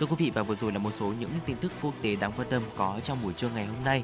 Thưa 0.00 0.06
quý 0.06 0.16
vị 0.18 0.30
và 0.34 0.42
vừa 0.42 0.54
rồi 0.54 0.72
là 0.72 0.78
một 0.78 0.90
số 0.90 1.06
những 1.20 1.30
tin 1.46 1.56
tức 1.56 1.72
quốc 1.82 1.94
tế 2.02 2.16
đáng 2.16 2.32
quan 2.36 2.48
tâm 2.50 2.62
có 2.76 3.00
trong 3.02 3.18
buổi 3.22 3.32
trưa 3.32 3.48
ngày 3.48 3.66
hôm 3.66 3.84
nay. 3.84 4.02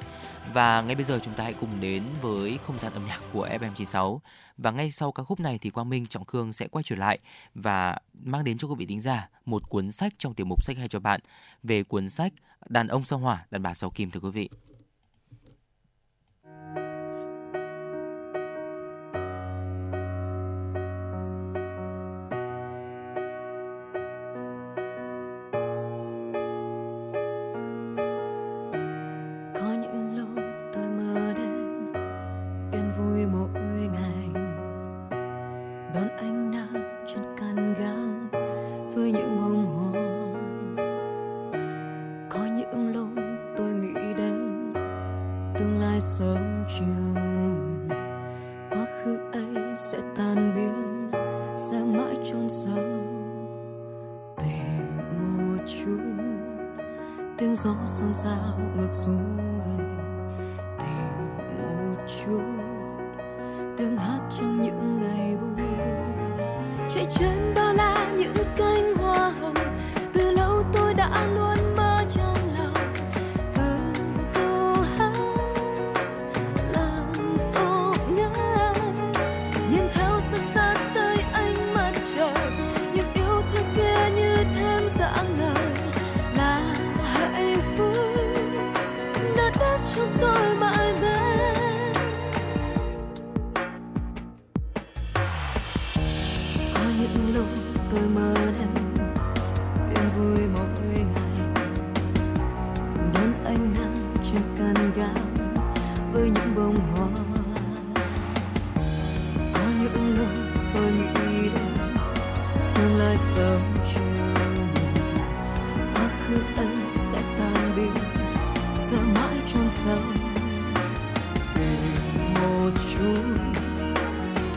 Và 0.54 0.82
ngay 0.82 0.94
bây 0.94 1.04
giờ 1.04 1.18
chúng 1.22 1.34
ta 1.34 1.44
hãy 1.44 1.52
cùng 1.52 1.80
đến 1.80 2.02
với 2.22 2.58
không 2.66 2.78
gian 2.78 2.92
âm 2.92 3.06
nhạc 3.06 3.20
của 3.32 3.48
FM96. 3.48 4.18
Và 4.56 4.70
ngay 4.70 4.90
sau 4.90 5.12
ca 5.12 5.22
khúc 5.22 5.40
này 5.40 5.58
thì 5.58 5.70
Quang 5.70 5.88
Minh 5.88 6.06
Trọng 6.06 6.24
Khương 6.24 6.52
sẽ 6.52 6.68
quay 6.68 6.82
trở 6.82 6.96
lại 6.96 7.18
và 7.54 7.98
mang 8.24 8.44
đến 8.44 8.58
cho 8.58 8.68
quý 8.68 8.74
vị 8.78 8.86
tính 8.86 9.00
giả 9.00 9.28
một 9.44 9.68
cuốn 9.68 9.92
sách 9.92 10.12
trong 10.18 10.34
tiểu 10.34 10.46
mục 10.46 10.64
sách 10.64 10.76
hay 10.76 10.88
cho 10.88 11.00
bạn 11.00 11.20
về 11.62 11.82
cuốn 11.82 12.08
sách 12.08 12.32
Đàn 12.68 12.88
ông 12.88 13.04
sao 13.04 13.18
hỏa, 13.18 13.46
đàn 13.50 13.62
bà 13.62 13.74
sao 13.74 13.90
kim 13.90 14.10
thưa 14.10 14.20
quý 14.20 14.30
vị. 14.30 14.48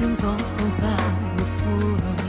Tiếng 0.06 0.16
gió 0.16 0.38
xôn 0.58 0.72
xao 0.72 1.12
ngược 1.38 1.50
xuôi 1.50 2.25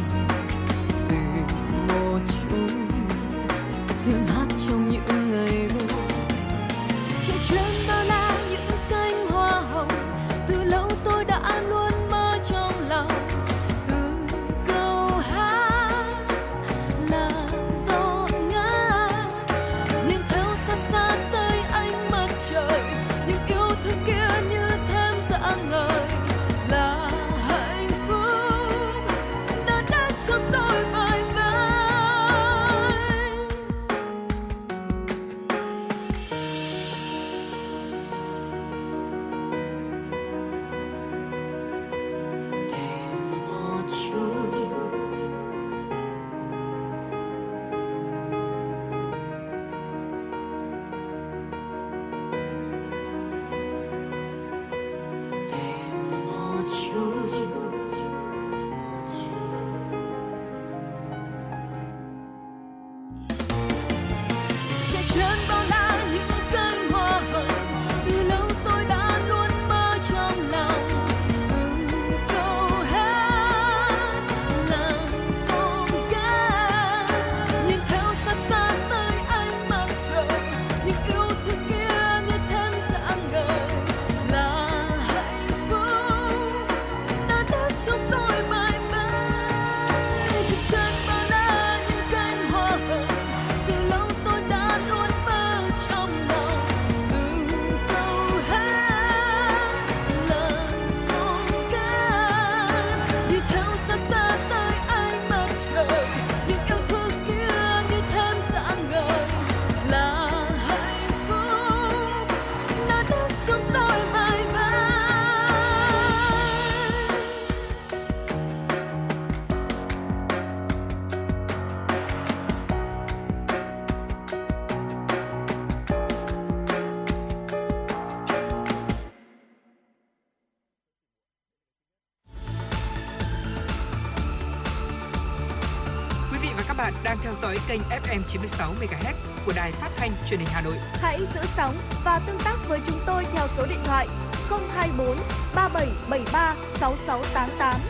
kênh 137.77 138.01
FM 138.03 138.21
96 138.29 138.75
MHz 138.81 139.15
của 139.47 139.53
đài 139.57 139.73
phát 139.73 139.91
thanh 139.97 140.11
truyền 140.27 140.41
hình 140.41 140.49
Hà 140.53 140.61
Nội. 140.61 140.77
Hãy 140.93 141.21
giữ 141.35 141.41
sóng 141.57 141.77
và 142.05 142.21
tương 142.27 142.39
tác 142.45 142.57
với 142.69 142.81
chúng 142.87 142.99
tôi 143.07 143.25
theo 143.33 143.47
số 143.49 143.67
điện 143.67 143.79
thoại 143.85 144.09
024 144.51 145.17
3773 145.55 146.55
6688. 146.81 147.81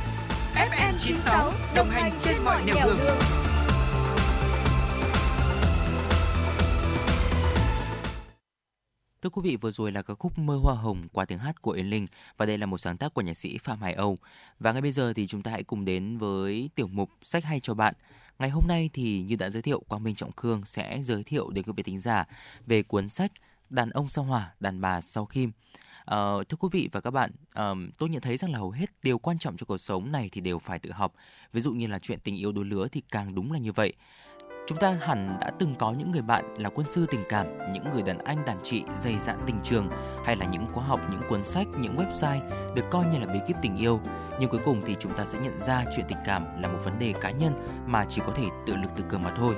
FM 0.55 0.93
96 0.99 1.53
đồng 1.75 1.89
hành 1.89 2.13
trên 2.21 2.45
mọi 2.45 2.65
nẻo 2.67 2.87
đường. 2.87 2.99
Thưa 9.23 9.31
quý 9.31 9.43
vị, 9.45 9.57
vừa 9.57 9.71
rồi 9.71 9.93
là 9.93 10.03
ca 10.03 10.15
khúc 10.15 10.39
Mơ 10.39 10.59
Hoa 10.63 10.75
Hồng 10.75 11.09
qua 11.13 11.25
tiếng 11.25 11.39
hát 11.39 11.63
của 11.63 11.71
Yến 11.71 11.87
Linh 11.87 12.07
và 12.37 12.47
đây 12.47 12.59
là 12.59 12.67
một 12.67 12.79
sáng 12.79 12.97
tác 12.97 13.15
của 13.15 13.23
nhạc 13.23 13.35
sĩ 13.35 13.59
Phạm 13.59 13.81
Hải 13.81 13.95
Âu. 13.95 14.19
Và 14.61 14.73
ngay 14.73 14.83
bây 14.83 14.93
giờ 14.93 15.13
thì 15.17 15.27
chúng 15.27 15.43
ta 15.43 15.51
hãy 15.51 15.63
cùng 15.63 15.85
đến 15.85 16.19
với 16.19 16.71
tiểu 16.75 16.87
mục 16.87 17.11
Sách 17.23 17.45
hay 17.45 17.61
cho 17.61 17.75
bạn. 17.75 17.95
Ngày 18.39 18.51
hôm 18.51 18.65
nay 18.67 18.91
thì 18.93 19.23
như 19.23 19.37
đã 19.37 19.51
giới 19.51 19.63
thiệu, 19.63 19.81
Quang 19.89 20.05
Minh 20.05 20.15
Trọng 20.15 20.33
Khương 20.33 20.65
sẽ 20.65 21.03
giới 21.03 21.25
thiệu 21.25 21.51
đến 21.51 21.65
quý 21.65 21.73
vị 21.77 21.83
thính 21.83 22.01
giả 22.01 22.25
về 22.67 22.83
cuốn 22.83 23.09
sách 23.09 23.33
Đàn 23.71 23.91
ông 23.91 24.09
sau 24.09 24.25
hỏa, 24.25 24.55
đàn 24.61 24.81
bà 24.81 25.01
sau 25.01 25.27
kim. 25.27 25.49
Uh, 25.49 26.49
thưa 26.49 26.57
quý 26.61 26.69
vị 26.73 26.89
và 26.93 27.01
các 27.01 27.11
bạn, 27.11 27.31
uh, 27.61 27.79
tôi 27.99 28.09
nhận 28.09 28.23
thấy 28.23 28.37
rằng 28.37 28.53
là 28.53 28.59
hầu 28.59 28.71
hết 28.71 28.91
điều 29.03 29.19
quan 29.19 29.39
trọng 29.39 29.57
cho 29.57 29.67
cuộc 29.67 29.79
sống 29.79 30.13
này 30.13 30.29
thì 30.33 30.41
đều 30.41 30.59
phải 30.59 30.79
tự 30.79 30.93
học. 30.93 31.15
Ví 31.53 31.61
dụ 31.61 31.73
như 31.73 31.87
là 31.87 31.99
chuyện 31.99 32.21
tình 32.21 32.37
yêu 32.37 32.53
đôi 32.53 32.65
lứa 32.65 32.87
thì 32.93 33.03
càng 33.11 33.35
đúng 33.35 33.53
là 33.53 33.59
như 33.59 33.73
vậy. 33.73 33.93
Chúng 34.67 34.79
ta 34.79 34.99
hẳn 35.01 35.39
đã 35.41 35.51
từng 35.59 35.75
có 35.75 35.93
những 35.93 36.11
người 36.11 36.23
bạn 36.23 36.55
là 36.57 36.71
quân 36.71 36.89
sư 36.91 37.07
tình 37.11 37.25
cảm, 37.29 37.47
những 37.73 37.85
người 37.93 38.03
đàn 38.03 38.19
anh 38.19 38.45
đàn 38.47 38.59
chị 38.63 38.85
dày 38.97 39.19
dạn 39.19 39.37
tình 39.47 39.57
trường 39.63 39.89
hay 40.25 40.37
là 40.37 40.47
những 40.47 40.67
khóa 40.73 40.85
học, 40.85 41.01
những 41.11 41.21
cuốn 41.29 41.45
sách, 41.45 41.67
những 41.79 41.97
website 41.97 42.41
được 42.75 42.83
coi 42.91 43.05
như 43.05 43.19
là 43.19 43.27
bí 43.33 43.39
kíp 43.47 43.57
tình 43.63 43.77
yêu. 43.77 44.01
Nhưng 44.41 44.51
cuối 44.51 44.61
cùng 44.65 44.83
thì 44.87 44.97
chúng 44.99 45.13
ta 45.13 45.25
sẽ 45.25 45.39
nhận 45.39 45.59
ra 45.59 45.85
chuyện 45.97 46.07
tình 46.09 46.19
cảm 46.27 46.63
là 46.63 46.69
một 46.69 46.79
vấn 46.85 46.99
đề 46.99 47.15
cá 47.21 47.31
nhân 47.31 47.53
mà 47.87 48.05
chỉ 48.09 48.23
có 48.27 48.33
thể 48.33 48.45
tự 48.67 48.77
lực 48.77 48.91
tự 48.97 49.05
cường 49.09 49.23
mà 49.23 49.31
thôi. 49.37 49.55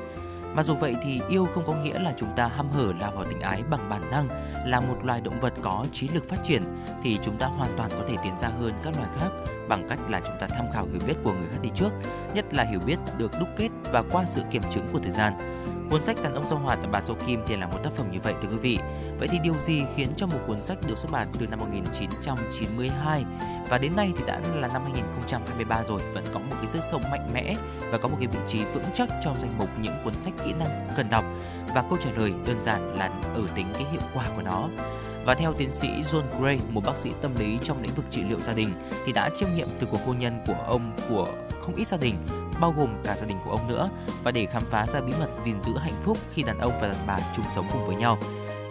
Mà 0.54 0.62
dù 0.62 0.74
vậy 0.74 0.96
thì 1.02 1.20
yêu 1.28 1.48
không 1.54 1.64
có 1.66 1.74
nghĩa 1.74 1.98
là 1.98 2.12
chúng 2.16 2.28
ta 2.36 2.48
hăm 2.56 2.70
hở 2.70 2.92
lao 3.00 3.10
vào 3.10 3.24
tình 3.24 3.40
ái 3.40 3.62
bằng 3.70 3.88
bản 3.88 4.10
năng, 4.10 4.28
là 4.66 4.80
một 4.80 4.96
loài 5.04 5.20
động 5.20 5.40
vật 5.40 5.54
có 5.62 5.86
trí 5.92 6.08
lực 6.08 6.28
phát 6.28 6.36
triển 6.42 6.62
thì 7.02 7.18
chúng 7.22 7.38
ta 7.38 7.46
hoàn 7.46 7.70
toàn 7.76 7.90
có 7.90 8.04
thể 8.08 8.16
tiến 8.22 8.38
ra 8.38 8.48
hơn 8.60 8.72
các 8.82 8.94
loài 8.96 9.08
khác 9.18 9.28
bằng 9.68 9.88
cách 9.88 9.98
là 10.08 10.20
chúng 10.26 10.36
ta 10.40 10.46
tham 10.46 10.66
khảo 10.72 10.86
hiểu 10.86 11.00
biết 11.06 11.14
của 11.24 11.32
người 11.32 11.48
khác 11.48 11.58
đi 11.62 11.70
trước, 11.74 11.90
nhất 12.34 12.54
là 12.54 12.64
hiểu 12.64 12.80
biết 12.86 12.98
được 13.18 13.32
đúc 13.40 13.48
kết 13.56 13.68
và 13.92 14.02
qua 14.10 14.24
sự 14.26 14.42
kiểm 14.50 14.62
chứng 14.70 14.88
của 14.92 14.98
thời 15.02 15.12
gian. 15.12 15.57
Cuốn 15.90 16.00
sách 16.00 16.16
Đàn 16.22 16.34
ông 16.34 16.44
sao 16.46 16.58
hỏa 16.58 16.76
tầm 16.76 16.90
bà 16.90 17.00
Số 17.00 17.14
Kim 17.26 17.42
thì 17.46 17.56
là 17.56 17.66
một 17.66 17.78
tác 17.82 17.92
phẩm 17.92 18.10
như 18.10 18.18
vậy 18.22 18.34
thưa 18.42 18.48
quý 18.48 18.56
vị. 18.56 18.78
Vậy 19.18 19.28
thì 19.28 19.38
điều 19.42 19.54
gì 19.54 19.82
khiến 19.96 20.08
cho 20.16 20.26
một 20.26 20.38
cuốn 20.46 20.62
sách 20.62 20.78
được 20.88 20.98
xuất 20.98 21.12
bản 21.12 21.28
từ 21.38 21.46
năm 21.46 21.58
1992 21.58 23.24
và 23.68 23.78
đến 23.78 23.96
nay 23.96 24.12
thì 24.16 24.24
đã 24.26 24.40
là 24.54 24.68
năm 24.68 24.82
2023 24.82 25.84
rồi 25.84 26.02
vẫn 26.14 26.24
có 26.32 26.40
một 26.40 26.56
cái 26.56 26.66
sức 26.66 26.80
sống 26.90 27.02
mạnh 27.10 27.28
mẽ 27.34 27.54
và 27.90 27.98
có 27.98 28.08
một 28.08 28.16
cái 28.20 28.26
vị 28.26 28.38
trí 28.46 28.64
vững 28.64 28.84
chắc 28.94 29.08
trong 29.24 29.40
danh 29.40 29.58
mục 29.58 29.68
những 29.80 29.94
cuốn 30.04 30.18
sách 30.18 30.34
kỹ 30.44 30.52
năng 30.52 30.88
cần 30.96 31.10
đọc 31.10 31.24
và 31.74 31.82
câu 31.82 31.98
trả 32.04 32.10
lời 32.16 32.32
đơn 32.46 32.62
giản 32.62 32.94
là 32.94 33.10
ở 33.34 33.42
tính 33.54 33.66
cái 33.72 33.84
hiệu 33.92 34.02
quả 34.14 34.24
của 34.36 34.42
nó. 34.42 34.68
Và 35.24 35.34
theo 35.34 35.52
tiến 35.52 35.72
sĩ 35.72 35.88
John 35.88 36.40
Gray, 36.40 36.60
một 36.70 36.84
bác 36.84 36.96
sĩ 36.96 37.10
tâm 37.22 37.34
lý 37.38 37.58
trong 37.62 37.82
lĩnh 37.82 37.94
vực 37.94 38.04
trị 38.10 38.22
liệu 38.28 38.40
gia 38.40 38.52
đình, 38.52 38.70
thì 39.06 39.12
đã 39.12 39.30
chiêm 39.36 39.48
nghiệm 39.54 39.68
từ 39.78 39.86
cuộc 39.90 40.06
hôn 40.06 40.18
nhân 40.18 40.40
của 40.46 40.64
ông 40.66 40.92
của 41.08 41.28
không 41.60 41.74
ít 41.74 41.88
gia 41.88 41.96
đình, 41.96 42.14
bao 42.60 42.74
gồm 42.76 43.02
cả 43.04 43.16
gia 43.16 43.26
đình 43.26 43.38
của 43.44 43.50
ông 43.50 43.68
nữa, 43.68 43.90
và 44.24 44.30
để 44.30 44.46
khám 44.46 44.62
phá 44.70 44.86
ra 44.86 45.00
bí 45.00 45.12
mật 45.20 45.28
gìn 45.42 45.60
giữ 45.60 45.78
hạnh 45.78 46.00
phúc 46.02 46.18
khi 46.34 46.42
đàn 46.42 46.58
ông 46.58 46.72
và 46.80 46.88
đàn 46.88 47.06
bà 47.06 47.18
chung 47.36 47.44
sống 47.50 47.68
cùng 47.72 47.86
với 47.86 47.96
nhau. 47.96 48.18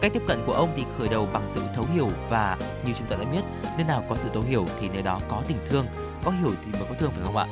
Cách 0.01 0.13
tiếp 0.13 0.23
cận 0.27 0.43
của 0.45 0.53
ông 0.53 0.73
thì 0.75 0.83
khởi 0.97 1.07
đầu 1.07 1.27
bằng 1.33 1.47
sự 1.51 1.61
thấu 1.75 1.85
hiểu 1.93 2.09
và 2.29 2.57
như 2.85 2.93
chúng 2.93 3.07
ta 3.07 3.15
đã 3.19 3.25
biết, 3.25 3.41
nơi 3.77 3.85
nào 3.88 4.03
có 4.09 4.15
sự 4.15 4.29
thấu 4.33 4.43
hiểu 4.43 4.65
thì 4.79 4.89
nơi 4.89 5.01
đó 5.01 5.19
có 5.27 5.41
tình 5.47 5.57
thương, 5.69 5.85
có 6.23 6.31
hiểu 6.31 6.51
thì 6.65 6.71
mới 6.71 6.88
có 6.89 6.95
thương 6.99 7.11
phải 7.11 7.23
không 7.25 7.38
ạ? 7.38 7.47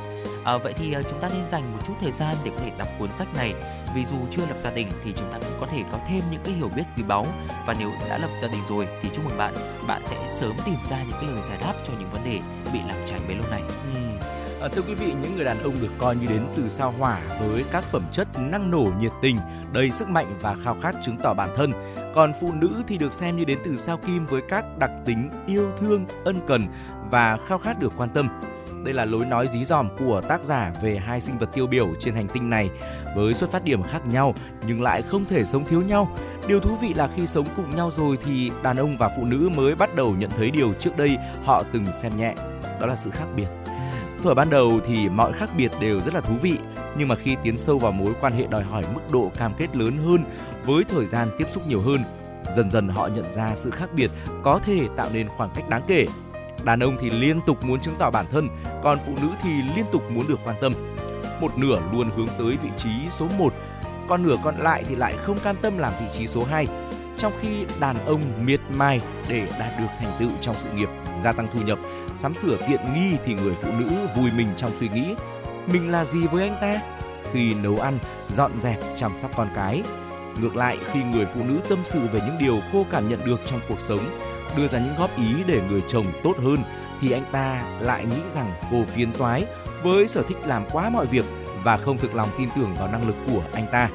À, 0.45 0.57
vậy 0.57 0.73
thì 0.73 0.93
à, 0.93 1.01
chúng 1.09 1.19
ta 1.19 1.29
nên 1.29 1.47
dành 1.47 1.71
một 1.73 1.79
chút 1.87 1.93
thời 2.01 2.11
gian 2.11 2.35
để 2.43 2.51
có 2.51 2.57
thể 2.59 2.71
đọc 2.77 2.87
cuốn 2.99 3.15
sách 3.15 3.27
này 3.35 3.53
vì 3.95 4.05
dù 4.05 4.17
chưa 4.31 4.41
lập 4.49 4.59
gia 4.59 4.71
đình 4.71 4.89
thì 5.03 5.13
chúng 5.15 5.31
ta 5.31 5.37
cũng 5.37 5.57
có 5.59 5.67
thể 5.71 5.83
có 5.91 5.97
thêm 6.07 6.23
những 6.31 6.41
cái 6.43 6.53
hiểu 6.53 6.69
biết 6.75 6.83
quý 6.97 7.03
báu 7.03 7.27
và 7.67 7.75
nếu 7.79 7.91
đã 8.09 8.17
lập 8.17 8.29
gia 8.41 8.47
đình 8.47 8.61
rồi 8.67 8.87
thì 9.01 9.09
chúc 9.13 9.25
mừng 9.25 9.37
bạn 9.37 9.53
bạn 9.87 10.01
sẽ 10.05 10.31
sớm 10.33 10.53
tìm 10.65 10.75
ra 10.89 10.97
những 11.03 11.17
cái 11.21 11.29
lời 11.31 11.41
giải 11.41 11.57
đáp 11.61 11.73
cho 11.83 11.93
những 11.99 12.09
vấn 12.09 12.23
đề 12.23 12.39
bị 12.73 12.79
lãng 12.87 13.03
tránh 13.05 13.19
bấy 13.27 13.35
lâu 13.35 13.45
nay. 13.51 13.61
Uhm 13.61 14.34
À, 14.61 14.67
thưa 14.67 14.81
quý 14.81 14.93
vị, 14.93 15.13
những 15.21 15.35
người 15.35 15.45
đàn 15.45 15.63
ông 15.63 15.75
được 15.81 15.91
coi 15.97 16.15
như 16.15 16.27
đến 16.27 16.41
từ 16.55 16.69
sao 16.69 16.91
hỏa 16.91 17.21
với 17.39 17.65
các 17.71 17.83
phẩm 17.83 18.03
chất 18.11 18.27
năng 18.39 18.71
nổ 18.71 18.87
nhiệt 18.99 19.11
tình, 19.21 19.37
đầy 19.73 19.91
sức 19.91 20.09
mạnh 20.09 20.37
và 20.41 20.55
khao 20.63 20.77
khát 20.81 20.95
chứng 21.01 21.17
tỏ 21.17 21.33
bản 21.33 21.49
thân. 21.55 21.71
Còn 22.13 22.33
phụ 22.41 22.51
nữ 22.53 22.83
thì 22.87 22.97
được 22.97 23.13
xem 23.13 23.37
như 23.37 23.45
đến 23.45 23.59
từ 23.65 23.77
sao 23.77 23.97
kim 23.97 24.25
với 24.25 24.41
các 24.49 24.77
đặc 24.77 24.91
tính 25.05 25.29
yêu 25.47 25.71
thương, 25.79 26.05
ân 26.25 26.39
cần 26.47 26.61
và 27.11 27.37
khao 27.47 27.57
khát 27.57 27.79
được 27.79 27.93
quan 27.97 28.09
tâm. 28.09 28.29
Đây 28.85 28.93
là 28.93 29.05
lối 29.05 29.25
nói 29.25 29.47
dí 29.47 29.63
dòm 29.63 29.89
của 29.99 30.21
tác 30.21 30.43
giả 30.43 30.73
về 30.81 30.97
hai 30.97 31.21
sinh 31.21 31.37
vật 31.37 31.49
tiêu 31.53 31.67
biểu 31.67 31.87
trên 31.99 32.15
hành 32.15 32.27
tinh 32.27 32.49
này 32.49 32.69
với 33.15 33.33
xuất 33.33 33.51
phát 33.51 33.63
điểm 33.63 33.83
khác 33.83 34.07
nhau 34.07 34.33
nhưng 34.67 34.81
lại 34.81 35.01
không 35.01 35.25
thể 35.25 35.43
sống 35.43 35.65
thiếu 35.65 35.81
nhau. 35.81 36.17
Điều 36.47 36.59
thú 36.59 36.77
vị 36.81 36.93
là 36.93 37.09
khi 37.15 37.27
sống 37.27 37.45
cùng 37.55 37.69
nhau 37.75 37.91
rồi 37.91 38.17
thì 38.25 38.51
đàn 38.63 38.77
ông 38.77 38.97
và 38.97 39.09
phụ 39.17 39.25
nữ 39.25 39.49
mới 39.55 39.75
bắt 39.75 39.95
đầu 39.95 40.15
nhận 40.15 40.29
thấy 40.29 40.51
điều 40.51 40.73
trước 40.73 40.97
đây 40.97 41.17
họ 41.45 41.63
từng 41.73 41.85
xem 42.01 42.17
nhẹ, 42.17 42.33
đó 42.79 42.85
là 42.85 42.95
sự 42.95 43.09
khác 43.09 43.25
biệt. 43.35 43.47
Thuở 44.23 44.33
ban 44.33 44.49
đầu 44.49 44.79
thì 44.87 45.09
mọi 45.09 45.33
khác 45.33 45.49
biệt 45.57 45.71
đều 45.79 45.99
rất 45.99 46.13
là 46.13 46.21
thú 46.21 46.33
vị, 46.41 46.57
nhưng 46.97 47.07
mà 47.07 47.15
khi 47.15 47.35
tiến 47.43 47.57
sâu 47.57 47.79
vào 47.79 47.91
mối 47.91 48.13
quan 48.21 48.33
hệ 48.33 48.47
đòi 48.47 48.63
hỏi 48.63 48.83
mức 48.93 49.01
độ 49.11 49.31
cam 49.37 49.53
kết 49.57 49.75
lớn 49.75 49.97
hơn 49.97 50.23
với 50.65 50.83
thời 50.83 51.05
gian 51.05 51.27
tiếp 51.37 51.45
xúc 51.51 51.67
nhiều 51.67 51.81
hơn, 51.81 51.99
dần 52.55 52.69
dần 52.69 52.89
họ 52.89 53.09
nhận 53.15 53.31
ra 53.31 53.51
sự 53.55 53.69
khác 53.69 53.89
biệt 53.95 54.11
có 54.43 54.59
thể 54.63 54.87
tạo 54.97 55.09
nên 55.13 55.27
khoảng 55.37 55.49
cách 55.55 55.69
đáng 55.69 55.83
kể. 55.87 56.05
Đàn 56.63 56.79
ông 56.79 56.97
thì 57.01 57.09
liên 57.09 57.39
tục 57.45 57.65
muốn 57.65 57.79
chứng 57.79 57.95
tỏ 57.99 58.11
bản 58.11 58.25
thân, 58.31 58.49
còn 58.83 58.97
phụ 59.05 59.13
nữ 59.21 59.27
thì 59.43 59.49
liên 59.75 59.85
tục 59.91 60.11
muốn 60.11 60.27
được 60.27 60.39
quan 60.45 60.55
tâm. 60.61 60.73
Một 61.41 61.57
nửa 61.57 61.81
luôn 61.93 62.09
hướng 62.17 62.27
tới 62.37 62.57
vị 62.63 62.69
trí 62.77 62.89
số 63.09 63.27
1, 63.37 63.53
còn 64.07 64.23
nửa 64.23 64.35
còn 64.43 64.57
lại 64.59 64.83
thì 64.87 64.95
lại 64.95 65.15
không 65.23 65.37
cam 65.39 65.55
tâm 65.61 65.77
làm 65.77 65.93
vị 65.99 66.05
trí 66.11 66.27
số 66.27 66.43
2. 66.43 66.67
Trong 67.17 67.33
khi 67.41 67.65
đàn 67.79 68.05
ông 68.05 68.21
miệt 68.45 68.59
mài 68.77 69.01
để 69.29 69.47
đạt 69.59 69.79
được 69.79 69.87
thành 69.99 70.11
tựu 70.19 70.29
trong 70.41 70.55
sự 70.59 70.69
nghiệp, 70.71 70.89
gia 71.21 71.31
tăng 71.31 71.47
thu 71.53 71.59
nhập, 71.65 71.79
sắm 72.15 72.33
sửa 72.33 72.57
tiện 72.67 72.93
nghi 72.93 73.17
thì 73.25 73.33
người 73.33 73.55
phụ 73.61 73.71
nữ 73.79 73.89
vui 74.15 74.31
mình 74.31 74.47
trong 74.57 74.71
suy 74.79 74.89
nghĩ 74.89 75.15
mình 75.67 75.91
là 75.91 76.05
gì 76.05 76.27
với 76.27 76.47
anh 76.49 76.57
ta 76.61 76.81
khi 77.31 77.53
nấu 77.53 77.79
ăn, 77.79 77.99
dọn 78.33 78.51
dẹp, 78.57 78.79
chăm 78.95 79.17
sóc 79.17 79.31
con 79.35 79.49
cái. 79.55 79.81
Ngược 80.41 80.55
lại, 80.55 80.77
khi 80.91 81.03
người 81.03 81.25
phụ 81.25 81.43
nữ 81.43 81.59
tâm 81.69 81.79
sự 81.83 81.99
về 81.99 82.21
những 82.25 82.35
điều 82.39 82.59
cô 82.73 82.85
cảm 82.91 83.09
nhận 83.09 83.19
được 83.25 83.41
trong 83.45 83.59
cuộc 83.69 83.81
sống, 83.81 83.99
đưa 84.57 84.67
ra 84.67 84.79
những 84.79 84.95
góp 84.97 85.17
ý 85.17 85.43
để 85.47 85.61
người 85.69 85.83
chồng 85.87 86.05
tốt 86.23 86.37
hơn, 86.37 86.57
thì 87.01 87.11
anh 87.11 87.23
ta 87.31 87.63
lại 87.79 88.05
nghĩ 88.05 88.21
rằng 88.35 88.53
cô 88.71 88.83
phiền 88.83 89.11
toái 89.13 89.45
với 89.83 90.07
sở 90.07 90.23
thích 90.27 90.37
làm 90.45 90.65
quá 90.71 90.89
mọi 90.89 91.05
việc 91.05 91.25
và 91.63 91.77
không 91.77 91.97
thực 91.97 92.15
lòng 92.15 92.29
tin 92.37 92.49
tưởng 92.55 92.73
vào 92.75 92.87
năng 92.87 93.07
lực 93.07 93.15
của 93.27 93.41
anh 93.53 93.65
ta. 93.71 93.89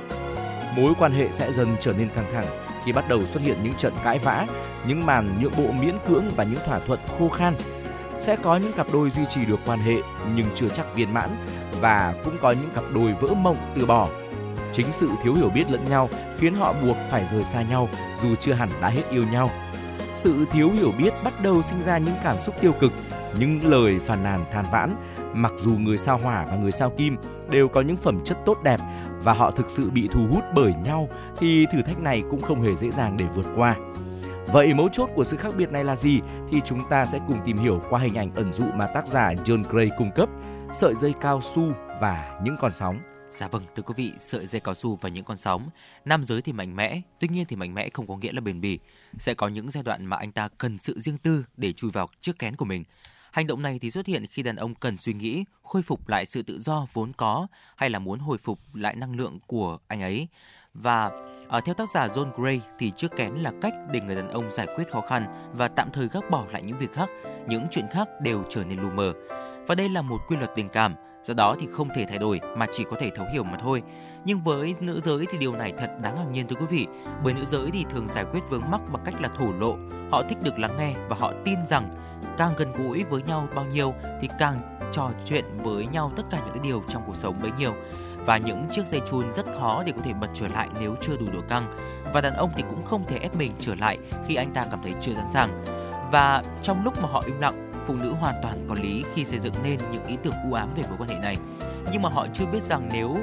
Mối 0.77 0.93
quan 0.99 1.13
hệ 1.13 1.29
sẽ 1.33 1.53
dần 1.53 1.77
trở 1.81 1.93
nên 1.93 2.09
căng 2.09 2.33
thẳng 2.33 2.47
khi 2.85 2.93
bắt 2.93 3.09
đầu 3.09 3.21
xuất 3.27 3.43
hiện 3.43 3.57
những 3.63 3.75
trận 3.75 3.93
cãi 4.05 4.19
vã, 4.19 4.47
những 4.87 5.07
màn 5.07 5.41
nhượng 5.41 5.53
bộ 5.57 5.73
miễn 5.81 5.99
cưỡng 6.09 6.25
và 6.37 6.45
những 6.45 6.61
thỏa 6.67 6.79
thuận 6.79 7.01
khô 7.19 7.29
khan. 7.29 7.55
Sẽ 8.19 8.37
có 8.37 8.57
những 8.57 8.73
cặp 8.73 8.87
đôi 8.93 9.11
duy 9.11 9.23
trì 9.29 9.45
được 9.45 9.61
quan 9.67 9.79
hệ 9.79 9.97
nhưng 10.35 10.47
chưa 10.55 10.69
chắc 10.69 10.95
viên 10.95 11.15
mãn 11.15 11.31
và 11.81 12.15
cũng 12.25 12.35
có 12.41 12.51
những 12.51 12.71
cặp 12.75 12.85
đôi 12.95 13.15
vỡ 13.21 13.35
mộng 13.35 13.57
từ 13.75 13.87
bỏ. 13.87 14.09
Chính 14.73 14.93
sự 14.93 15.11
thiếu 15.23 15.35
hiểu 15.35 15.49
biết 15.49 15.71
lẫn 15.71 15.85
nhau 15.85 16.09
khiến 16.39 16.55
họ 16.55 16.75
buộc 16.83 16.97
phải 17.11 17.25
rời 17.25 17.45
xa 17.45 17.63
nhau 17.63 17.89
dù 18.23 18.35
chưa 18.41 18.53
hẳn 18.53 18.69
đã 18.81 18.89
hết 18.89 19.03
yêu 19.11 19.25
nhau. 19.33 19.51
Sự 20.15 20.47
thiếu 20.53 20.71
hiểu 20.71 20.93
biết 20.99 21.15
bắt 21.25 21.43
đầu 21.43 21.63
sinh 21.63 21.83
ra 21.83 21.99
những 21.99 22.15
cảm 22.25 22.41
xúc 22.41 22.55
tiêu 22.61 22.73
cực, 22.73 22.93
những 23.39 23.61
lời 23.65 23.99
phàn 24.07 24.23
nàn 24.23 24.45
than 24.53 24.65
vãn. 24.73 24.97
Mặc 25.35 25.53
dù 25.57 25.71
người 25.71 25.99
sao 25.99 26.19
hỏa 26.19 26.45
và 26.45 26.57
người 26.57 26.73
sao 26.73 26.91
kim 26.91 27.17
đều 27.51 27.69
có 27.69 27.81
những 27.81 27.97
phẩm 27.97 28.21
chất 28.25 28.39
tốt 28.47 28.63
đẹp 28.63 28.81
và 29.23 29.33
họ 29.33 29.51
thực 29.51 29.71
sự 29.71 29.91
bị 29.91 30.09
thu 30.13 30.21
hút 30.31 30.45
bởi 30.55 30.73
nhau 30.85 31.09
thì 31.39 31.67
thử 31.73 31.83
thách 31.83 31.99
này 31.99 32.23
cũng 32.31 32.41
không 32.41 32.63
hề 32.63 32.77
dễ 32.77 32.91
dàng 32.91 33.17
để 33.17 33.25
vượt 33.35 33.47
qua. 33.57 33.77
Vậy 34.53 34.75
mấu 34.75 34.89
chốt 34.89 35.11
của 35.15 35.25
sự 35.25 35.37
khác 35.37 35.55
biệt 35.57 35.71
này 35.71 35.85
là 35.85 35.97
gì 35.97 36.21
thì 36.51 36.61
chúng 36.65 36.89
ta 36.91 37.07
sẽ 37.07 37.19
cùng 37.29 37.41
tìm 37.47 37.57
hiểu 37.57 37.83
qua 37.91 38.01
hình 38.01 38.15
ảnh 38.15 38.35
ẩn 38.35 38.53
dụ 38.53 38.65
mà 38.75 38.87
tác 38.87 39.07
giả 39.07 39.33
John 39.33 39.63
Gray 39.63 39.91
cung 39.99 40.11
cấp, 40.15 40.29
sợi 40.73 40.95
dây 40.95 41.15
cao 41.21 41.41
su 41.43 41.73
và 42.01 42.41
những 42.45 42.57
con 42.61 42.73
sóng. 42.73 43.01
Dạ 43.29 43.49
vâng, 43.49 43.65
thưa 43.77 43.83
quý 43.83 43.95
vị, 43.97 44.13
sợi 44.19 44.47
dây 44.47 44.61
cao 44.61 44.75
su 44.75 44.97
và 44.97 45.09
những 45.09 45.25
con 45.25 45.37
sóng. 45.37 45.69
Nam 46.05 46.25
giới 46.25 46.43
thì 46.43 46.53
mạnh 46.53 46.77
mẽ, 46.77 47.01
tuy 47.21 47.29
nhiên 47.29 47.45
thì 47.49 47.57
mạnh 47.57 47.75
mẽ 47.75 47.89
không 47.95 48.07
có 48.07 48.17
nghĩa 48.17 48.33
là 48.33 48.41
bền 48.41 48.61
bỉ. 48.61 48.79
Sẽ 49.19 49.35
có 49.35 49.49
những 49.49 49.71
giai 49.71 49.83
đoạn 49.83 50.07
mà 50.07 50.17
anh 50.17 50.33
ta 50.33 50.49
cần 50.59 50.79
sự 50.79 51.01
riêng 51.01 51.19
tư 51.19 51.45
để 51.57 51.73
chui 51.73 51.91
vào 51.91 52.07
chiếc 52.21 52.39
kén 52.39 52.57
của 52.57 52.65
mình. 52.65 52.85
Hành 53.33 53.47
động 53.47 53.63
này 53.63 53.79
thì 53.79 53.91
xuất 53.91 54.07
hiện 54.07 54.27
khi 54.27 54.43
đàn 54.43 54.57
ông 54.57 54.75
cần 54.75 54.97
suy 54.97 55.13
nghĩ, 55.13 55.45
khôi 55.63 55.83
phục 55.83 56.09
lại 56.09 56.27
sự 56.27 56.43
tự 56.43 56.59
do 56.59 56.87
vốn 56.93 57.13
có 57.13 57.47
hay 57.77 57.91
là 57.91 57.99
muốn 57.99 58.19
hồi 58.19 58.39
phục 58.39 58.75
lại 58.75 58.97
năng 58.97 59.17
lượng 59.17 59.39
của 59.47 59.79
anh 59.89 60.01
ấy. 60.01 60.29
Và 60.75 61.11
ở 61.49 61.61
theo 61.61 61.75
tác 61.75 61.91
giả 61.91 62.07
John 62.07 62.31
Gray 62.37 62.61
thì 62.79 62.91
chiếc 62.91 63.17
kén 63.17 63.35
là 63.35 63.53
cách 63.61 63.75
để 63.93 64.01
người 64.01 64.17
đàn 64.17 64.31
ông 64.31 64.51
giải 64.51 64.67
quyết 64.77 64.91
khó 64.91 65.01
khăn 65.01 65.51
và 65.53 65.69
tạm 65.69 65.91
thời 65.93 66.09
gác 66.09 66.31
bỏ 66.31 66.45
lại 66.53 66.63
những 66.63 66.79
việc 66.79 66.93
khác, 66.93 67.09
những 67.49 67.67
chuyện 67.71 67.87
khác 67.91 68.09
đều 68.21 68.43
trở 68.49 68.65
nên 68.65 68.81
lù 68.81 68.91
mờ. 68.91 69.13
Và 69.67 69.75
đây 69.75 69.89
là 69.89 70.03
một 70.03 70.21
quy 70.29 70.37
luật 70.37 70.51
tình 70.55 70.69
cảm, 70.69 70.95
do 71.23 71.35
đó 71.35 71.57
thì 71.61 71.67
không 71.71 71.89
thể 71.95 72.05
thay 72.09 72.19
đổi 72.19 72.41
mà 72.57 72.67
chỉ 72.73 72.85
có 72.85 72.97
thể 73.01 73.11
thấu 73.11 73.27
hiểu 73.33 73.45
mà 73.45 73.59
thôi. 73.59 73.83
Nhưng 74.25 74.41
với 74.41 74.75
nữ 74.81 75.01
giới 75.01 75.27
thì 75.31 75.39
điều 75.39 75.53
này 75.53 75.73
thật 75.79 75.91
đáng 76.03 76.15
ngạc 76.15 76.31
nhiên 76.33 76.49
thưa 76.49 76.57
quý 76.57 76.67
vị, 76.71 76.87
bởi 77.25 77.35
nữ 77.35 77.45
giới 77.45 77.71
thì 77.73 77.85
thường 77.91 78.09
giải 78.09 78.25
quyết 78.25 78.41
vướng 78.51 78.71
mắc 78.71 78.81
bằng 78.93 79.03
cách 79.05 79.21
là 79.21 79.29
thổ 79.29 79.53
lộ. 79.53 79.77
Họ 80.13 80.23
thích 80.29 80.39
được 80.43 80.59
lắng 80.59 80.77
nghe 80.79 80.95
và 81.09 81.17
họ 81.17 81.33
tin 81.45 81.67
rằng 81.67 81.91
càng 82.39 82.53
gần 82.57 82.73
gũi 82.73 83.05
với 83.05 83.23
nhau 83.23 83.49
bao 83.55 83.65
nhiêu 83.65 83.95
thì 84.21 84.29
càng 84.39 84.79
trò 84.93 85.11
chuyện 85.25 85.45
với 85.57 85.87
nhau 85.87 86.13
tất 86.17 86.23
cả 86.31 86.39
những 86.45 86.55
cái 86.55 86.63
điều 86.63 86.83
trong 86.89 87.03
cuộc 87.07 87.17
sống 87.17 87.39
bấy 87.43 87.51
nhiêu 87.59 87.73
và 88.27 88.37
những 88.37 88.67
chiếc 88.71 88.87
dây 88.87 89.01
chun 89.11 89.33
rất 89.33 89.47
khó 89.59 89.83
để 89.87 89.93
có 89.97 90.03
thể 90.05 90.13
bật 90.13 90.29
trở 90.35 90.49
lại 90.49 90.69
nếu 90.81 90.95
chưa 91.01 91.17
đủ 91.17 91.27
độ 91.33 91.41
căng. 91.49 91.73
Và 92.13 92.21
đàn 92.21 92.35
ông 92.35 92.51
thì 92.57 92.65
cũng 92.71 92.83
không 92.83 93.05
thể 93.09 93.19
ép 93.19 93.37
mình 93.37 93.53
trở 93.61 93.75
lại 93.75 93.99
khi 94.29 94.35
anh 94.35 94.53
ta 94.55 94.65
cảm 94.71 94.83
thấy 94.83 94.93
chưa 95.01 95.15
sẵn 95.15 95.27
sàng. 95.33 95.65
Và 96.13 96.43
trong 96.63 96.85
lúc 96.85 97.03
mà 97.03 97.09
họ 97.09 97.23
im 97.27 97.41
lặng 97.41 97.71
phụ 97.87 97.95
nữ 97.95 98.13
hoàn 98.13 98.35
toàn 98.43 98.67
có 98.69 98.75
lý 98.83 99.05
khi 99.15 99.25
xây 99.25 99.39
dựng 99.39 99.55
nên 99.63 99.79
những 99.93 100.07
ý 100.07 100.17
tưởng 100.23 100.35
u 100.51 100.53
ám 100.53 100.69
về 100.77 100.83
mối 100.89 100.97
quan 100.99 101.11
hệ 101.11 101.19
này. 101.19 101.37
Nhưng 101.93 102.03
mà 102.03 102.09
họ 102.09 102.27
chưa 102.35 102.47
biết 102.47 102.63
rằng 102.63 102.89
nếu 102.93 103.17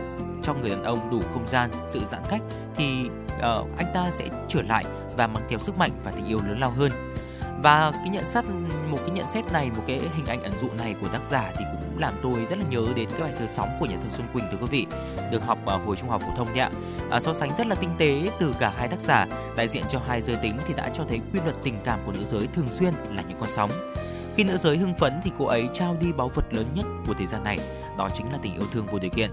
cho 0.44 0.54
người 0.54 0.70
đàn 0.70 0.84
ông 0.84 1.12
đủ 1.12 1.22
không 1.34 1.48
gian 1.48 1.70
sự 1.88 2.00
giãn 2.06 2.22
cách 2.30 2.42
thì 2.76 3.10
uh, 3.36 3.78
anh 3.78 3.92
ta 3.94 4.12
sẽ 4.12 4.26
trở 4.48 4.62
lại 4.62 4.86
và 5.18 5.28
mang 5.28 5.44
theo 5.50 5.60
sức 5.60 5.78
mạnh 5.78 5.92
và 6.04 6.12
tình 6.12 6.26
yêu 6.26 6.40
lớn 6.48 6.60
lao 6.60 6.72
hơn. 6.72 6.92
Và 7.64 7.92
cái 7.92 8.10
nhận 8.10 8.24
xét 8.24 8.46
một 8.98 9.04
cái 9.08 9.16
nhận 9.16 9.28
xét 9.28 9.52
này 9.52 9.70
một 9.76 9.84
cái 9.88 10.00
hình 10.16 10.26
ảnh 10.26 10.42
ẩn 10.42 10.58
dụ 10.58 10.68
này 10.78 10.96
của 11.02 11.08
tác 11.08 11.22
giả 11.30 11.52
thì 11.58 11.66
cũng 11.72 12.00
làm 12.00 12.14
tôi 12.24 12.46
rất 12.50 12.58
là 12.58 12.66
nhớ 12.70 12.88
đến 12.96 13.10
cái 13.10 13.22
bài 13.22 13.34
thơ 13.40 13.48
sóng 13.48 13.70
của 13.80 13.86
nhà 13.86 13.98
thơ 14.04 14.10
Xuân 14.10 14.28
Quỳnh 14.34 14.44
thưa 14.52 14.58
quý 14.62 14.68
vị 14.72 14.86
được 15.32 15.46
học 15.46 15.60
ở 15.66 15.78
hồi 15.78 15.96
trung 15.96 16.10
học 16.10 16.22
phổ 16.22 16.36
thông 16.38 16.54
nhé 16.54 16.70
à, 17.12 17.20
so 17.20 17.34
sánh 17.34 17.56
rất 17.56 17.68
là 17.68 17.76
tinh 17.76 17.90
tế 17.98 18.32
từ 18.40 18.56
cả 18.60 18.74
hai 18.78 18.88
tác 18.88 19.00
giả 19.00 19.28
đại 19.58 19.68
diện 19.68 19.84
cho 19.90 20.00
hai 20.08 20.22
giới 20.22 20.36
tính 20.36 20.58
thì 20.68 20.74
đã 20.74 20.90
cho 20.94 21.04
thấy 21.10 21.22
quy 21.34 21.40
luật 21.44 21.56
tình 21.64 21.80
cảm 21.84 22.00
của 22.06 22.12
nữ 22.12 22.26
giới 22.26 22.48
thường 22.54 22.70
xuyên 22.70 22.94
là 23.10 23.24
những 23.28 23.38
con 23.40 23.50
sóng. 23.50 23.72
Khi 24.36 24.44
nữ 24.44 24.58
giới 24.58 24.78
hưng 24.78 24.96
phấn 24.96 25.14
thì 25.24 25.32
cô 25.40 25.46
ấy 25.46 25.68
trao 25.74 25.98
đi 26.02 26.14
báu 26.14 26.32
vật 26.36 26.46
lớn 26.52 26.66
nhất 26.76 26.86
của 27.08 27.14
thế 27.14 27.26
gian 27.26 27.44
này 27.44 27.60
đó 27.98 28.10
chính 28.14 28.32
là 28.32 28.40
tình 28.42 28.54
yêu 28.54 28.68
thương 28.74 28.86
vô 28.86 29.00
điều 29.00 29.12
kiện. 29.12 29.32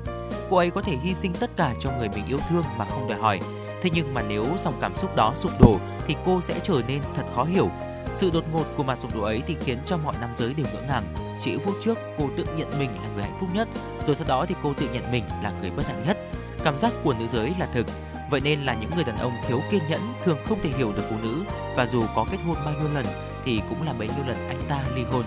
Cô 0.51 0.57
ấy 0.57 0.71
có 0.71 0.83
thể 0.83 0.97
hy 1.03 1.15
sinh 1.15 1.33
tất 1.41 1.51
cả 1.57 1.75
cho 1.79 1.91
người 1.99 2.09
mình 2.09 2.27
yêu 2.27 2.39
thương 2.51 2.65
mà 2.79 2.85
không 2.85 3.09
đòi 3.09 3.19
hỏi. 3.19 3.41
Thế 3.83 3.91
nhưng 3.95 4.15
mà 4.15 4.23
nếu 4.23 4.47
dòng 4.59 4.79
cảm 4.81 4.97
xúc 4.97 5.17
đó 5.17 5.33
sụp 5.35 5.53
đổ 5.61 5.79
thì 6.07 6.15
cô 6.25 6.41
sẽ 6.41 6.61
trở 6.62 6.83
nên 6.89 7.03
thật 7.15 7.23
khó 7.35 7.45
hiểu 7.45 7.71
sự 8.15 8.31
đột 8.31 8.45
ngột 8.53 8.65
của 8.77 8.83
màn 8.83 8.99
sụp 8.99 9.15
đổ 9.15 9.23
ấy 9.23 9.43
thì 9.47 9.57
khiến 9.61 9.79
cho 9.87 9.97
mọi 9.97 10.15
nam 10.21 10.31
giới 10.35 10.55
đều 10.55 10.67
ngỡ 10.75 10.81
ngàng. 10.81 11.15
Chỉ 11.41 11.59
phút 11.65 11.75
trước 11.83 11.99
cô 12.19 12.29
tự 12.37 12.45
nhận 12.57 12.71
mình 12.79 12.91
là 13.03 13.09
người 13.15 13.23
hạnh 13.23 13.37
phúc 13.41 13.49
nhất, 13.55 13.69
rồi 14.07 14.17
sau 14.17 14.27
đó 14.29 14.47
thì 14.49 14.55
cô 14.62 14.73
tự 14.75 14.89
nhận 14.93 15.12
mình 15.12 15.25
là 15.43 15.53
người 15.61 15.71
bất 15.71 15.87
hạnh 15.87 16.03
nhất. 16.07 16.19
Cảm 16.65 16.79
giác 16.79 16.93
của 17.05 17.15
nữ 17.15 17.27
giới 17.27 17.53
là 17.59 17.67
thực, 17.67 17.87
vậy 18.31 18.41
nên 18.45 18.65
là 18.65 18.75
những 18.75 18.91
người 18.95 19.05
đàn 19.05 19.17
ông 19.17 19.33
thiếu 19.49 19.61
kiên 19.71 19.83
nhẫn 19.89 20.01
thường 20.25 20.39
không 20.47 20.59
thể 20.62 20.71
hiểu 20.77 20.93
được 20.93 21.03
phụ 21.11 21.17
nữ 21.23 21.43
và 21.77 21.87
dù 21.87 22.03
có 22.15 22.25
kết 22.31 22.39
hôn 22.47 22.57
bao 22.65 22.75
nhiêu 22.75 22.95
lần 22.95 23.07
thì 23.45 23.61
cũng 23.69 23.87
là 23.87 23.93
bấy 23.93 24.09
nhiêu 24.09 24.27
lần 24.27 24.49
anh 24.49 24.61
ta 24.69 24.81
ly 24.95 25.03
hôn 25.12 25.25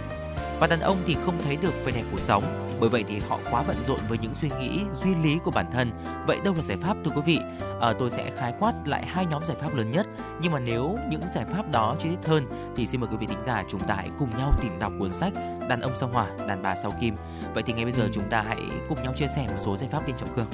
và 0.59 0.67
đàn 0.67 0.79
ông 0.79 0.97
thì 1.05 1.15
không 1.25 1.37
thấy 1.43 1.55
được 1.55 1.73
vẻ 1.85 1.91
đẹp 1.91 2.03
cuộc 2.11 2.19
sống 2.19 2.67
bởi 2.79 2.89
vậy 2.89 3.03
thì 3.07 3.19
họ 3.29 3.39
quá 3.51 3.63
bận 3.67 3.75
rộn 3.87 3.99
với 4.09 4.17
những 4.17 4.33
suy 4.33 4.49
nghĩ 4.59 4.79
duy 4.93 5.15
lý 5.15 5.39
của 5.43 5.51
bản 5.51 5.65
thân. 5.71 5.91
Vậy 6.27 6.39
đâu 6.45 6.53
là 6.53 6.61
giải 6.61 6.77
pháp 6.77 6.97
thưa 7.05 7.11
quý 7.15 7.21
vị? 7.25 7.39
À, 7.81 7.93
tôi 7.99 8.09
sẽ 8.09 8.31
khái 8.37 8.53
quát 8.59 8.73
lại 8.85 9.05
hai 9.05 9.25
nhóm 9.25 9.45
giải 9.45 9.57
pháp 9.61 9.75
lớn 9.75 9.91
nhất. 9.91 10.07
Nhưng 10.41 10.51
mà 10.51 10.59
nếu 10.59 10.97
những 11.09 11.21
giải 11.35 11.45
pháp 11.45 11.71
đó 11.71 11.95
chi 11.99 12.09
tiết 12.09 12.29
hơn 12.29 12.45
thì 12.75 12.87
xin 12.87 13.01
mời 13.01 13.09
quý 13.11 13.17
vị 13.19 13.27
thính 13.27 13.43
giả 13.45 13.63
chúng 13.67 13.81
ta 13.81 13.95
hãy 13.95 14.09
cùng 14.19 14.29
nhau 14.37 14.51
tìm 14.61 14.79
đọc 14.79 14.93
cuốn 14.99 15.09
sách 15.13 15.33
đàn 15.69 15.81
ông 15.81 15.95
sao 15.95 16.09
hỏa 16.09 16.27
đàn 16.47 16.61
bà 16.61 16.75
sao 16.75 16.91
kim. 17.01 17.15
Vậy 17.53 17.63
thì 17.63 17.73
ngay 17.73 17.85
bây 17.85 17.93
giờ 17.93 18.03
Ừ. 18.03 18.09
chúng 18.13 18.29
ta 18.29 18.43
hãy 18.47 18.61
cùng 18.89 19.03
nhau 19.03 19.13
chia 19.15 19.27
sẻ 19.27 19.47
một 19.47 19.57
số 19.59 19.77
giải 19.77 19.89
pháp 19.91 20.05
tiên 20.05 20.15
trọng 20.19 20.33
cương. 20.35 20.47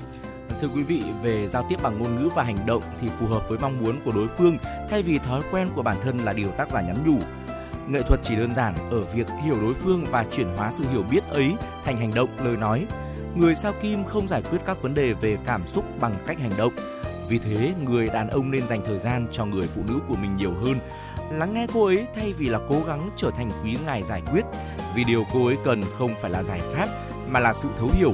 Thưa 0.61 0.67
quý 0.75 0.83
vị, 0.83 1.03
về 1.23 1.47
giao 1.47 1.65
tiếp 1.69 1.79
bằng 1.83 1.99
ngôn 1.99 2.15
ngữ 2.15 2.29
và 2.35 2.43
hành 2.43 2.65
động 2.65 2.83
thì 3.01 3.07
phù 3.19 3.27
hợp 3.27 3.49
với 3.49 3.57
mong 3.61 3.79
muốn 3.83 3.99
của 4.05 4.11
đối 4.11 4.27
phương 4.27 4.57
thay 4.89 5.01
vì 5.01 5.19
thói 5.19 5.41
quen 5.51 5.67
của 5.75 5.81
bản 5.81 5.97
thân 6.01 6.17
là 6.17 6.33
điều 6.33 6.51
tác 6.51 6.69
giả 6.69 6.81
nhắn 6.81 6.97
nhủ. 7.05 7.17
Nghệ 7.87 8.01
thuật 8.01 8.19
chỉ 8.23 8.35
đơn 8.35 8.53
giản 8.53 8.75
ở 8.91 9.01
việc 9.01 9.27
hiểu 9.43 9.55
đối 9.61 9.73
phương 9.73 10.05
và 10.11 10.25
chuyển 10.31 10.57
hóa 10.57 10.71
sự 10.71 10.83
hiểu 10.91 11.03
biết 11.11 11.23
ấy 11.29 11.53
thành 11.85 11.97
hành 11.97 12.11
động, 12.15 12.29
lời 12.43 12.57
nói. 12.57 12.85
Người 13.35 13.55
sao 13.55 13.73
kim 13.81 14.05
không 14.05 14.27
giải 14.27 14.41
quyết 14.41 14.57
các 14.65 14.81
vấn 14.81 14.93
đề 14.93 15.13
về 15.13 15.37
cảm 15.45 15.67
xúc 15.67 15.85
bằng 15.99 16.13
cách 16.25 16.39
hành 16.39 16.51
động. 16.57 16.73
Vì 17.29 17.39
thế, 17.39 17.73
người 17.83 18.07
đàn 18.07 18.29
ông 18.29 18.51
nên 18.51 18.67
dành 18.67 18.81
thời 18.85 18.99
gian 18.99 19.27
cho 19.31 19.45
người 19.45 19.67
phụ 19.75 19.81
nữ 19.87 19.99
của 20.07 20.15
mình 20.15 20.35
nhiều 20.35 20.53
hơn. 20.65 20.75
Lắng 21.31 21.53
nghe 21.53 21.67
cô 21.73 21.85
ấy 21.85 22.05
thay 22.15 22.33
vì 22.33 22.49
là 22.49 22.59
cố 22.69 22.75
gắng 22.87 23.09
trở 23.15 23.31
thành 23.31 23.51
quý 23.63 23.77
ngài 23.85 24.03
giải 24.03 24.21
quyết. 24.31 24.41
Vì 24.95 25.03
điều 25.03 25.25
cô 25.33 25.45
ấy 25.45 25.57
cần 25.63 25.81
không 25.97 26.15
phải 26.21 26.31
là 26.31 26.43
giải 26.43 26.61
pháp 26.73 26.89
mà 27.27 27.39
là 27.39 27.53
sự 27.53 27.69
thấu 27.77 27.89
hiểu. 27.93 28.13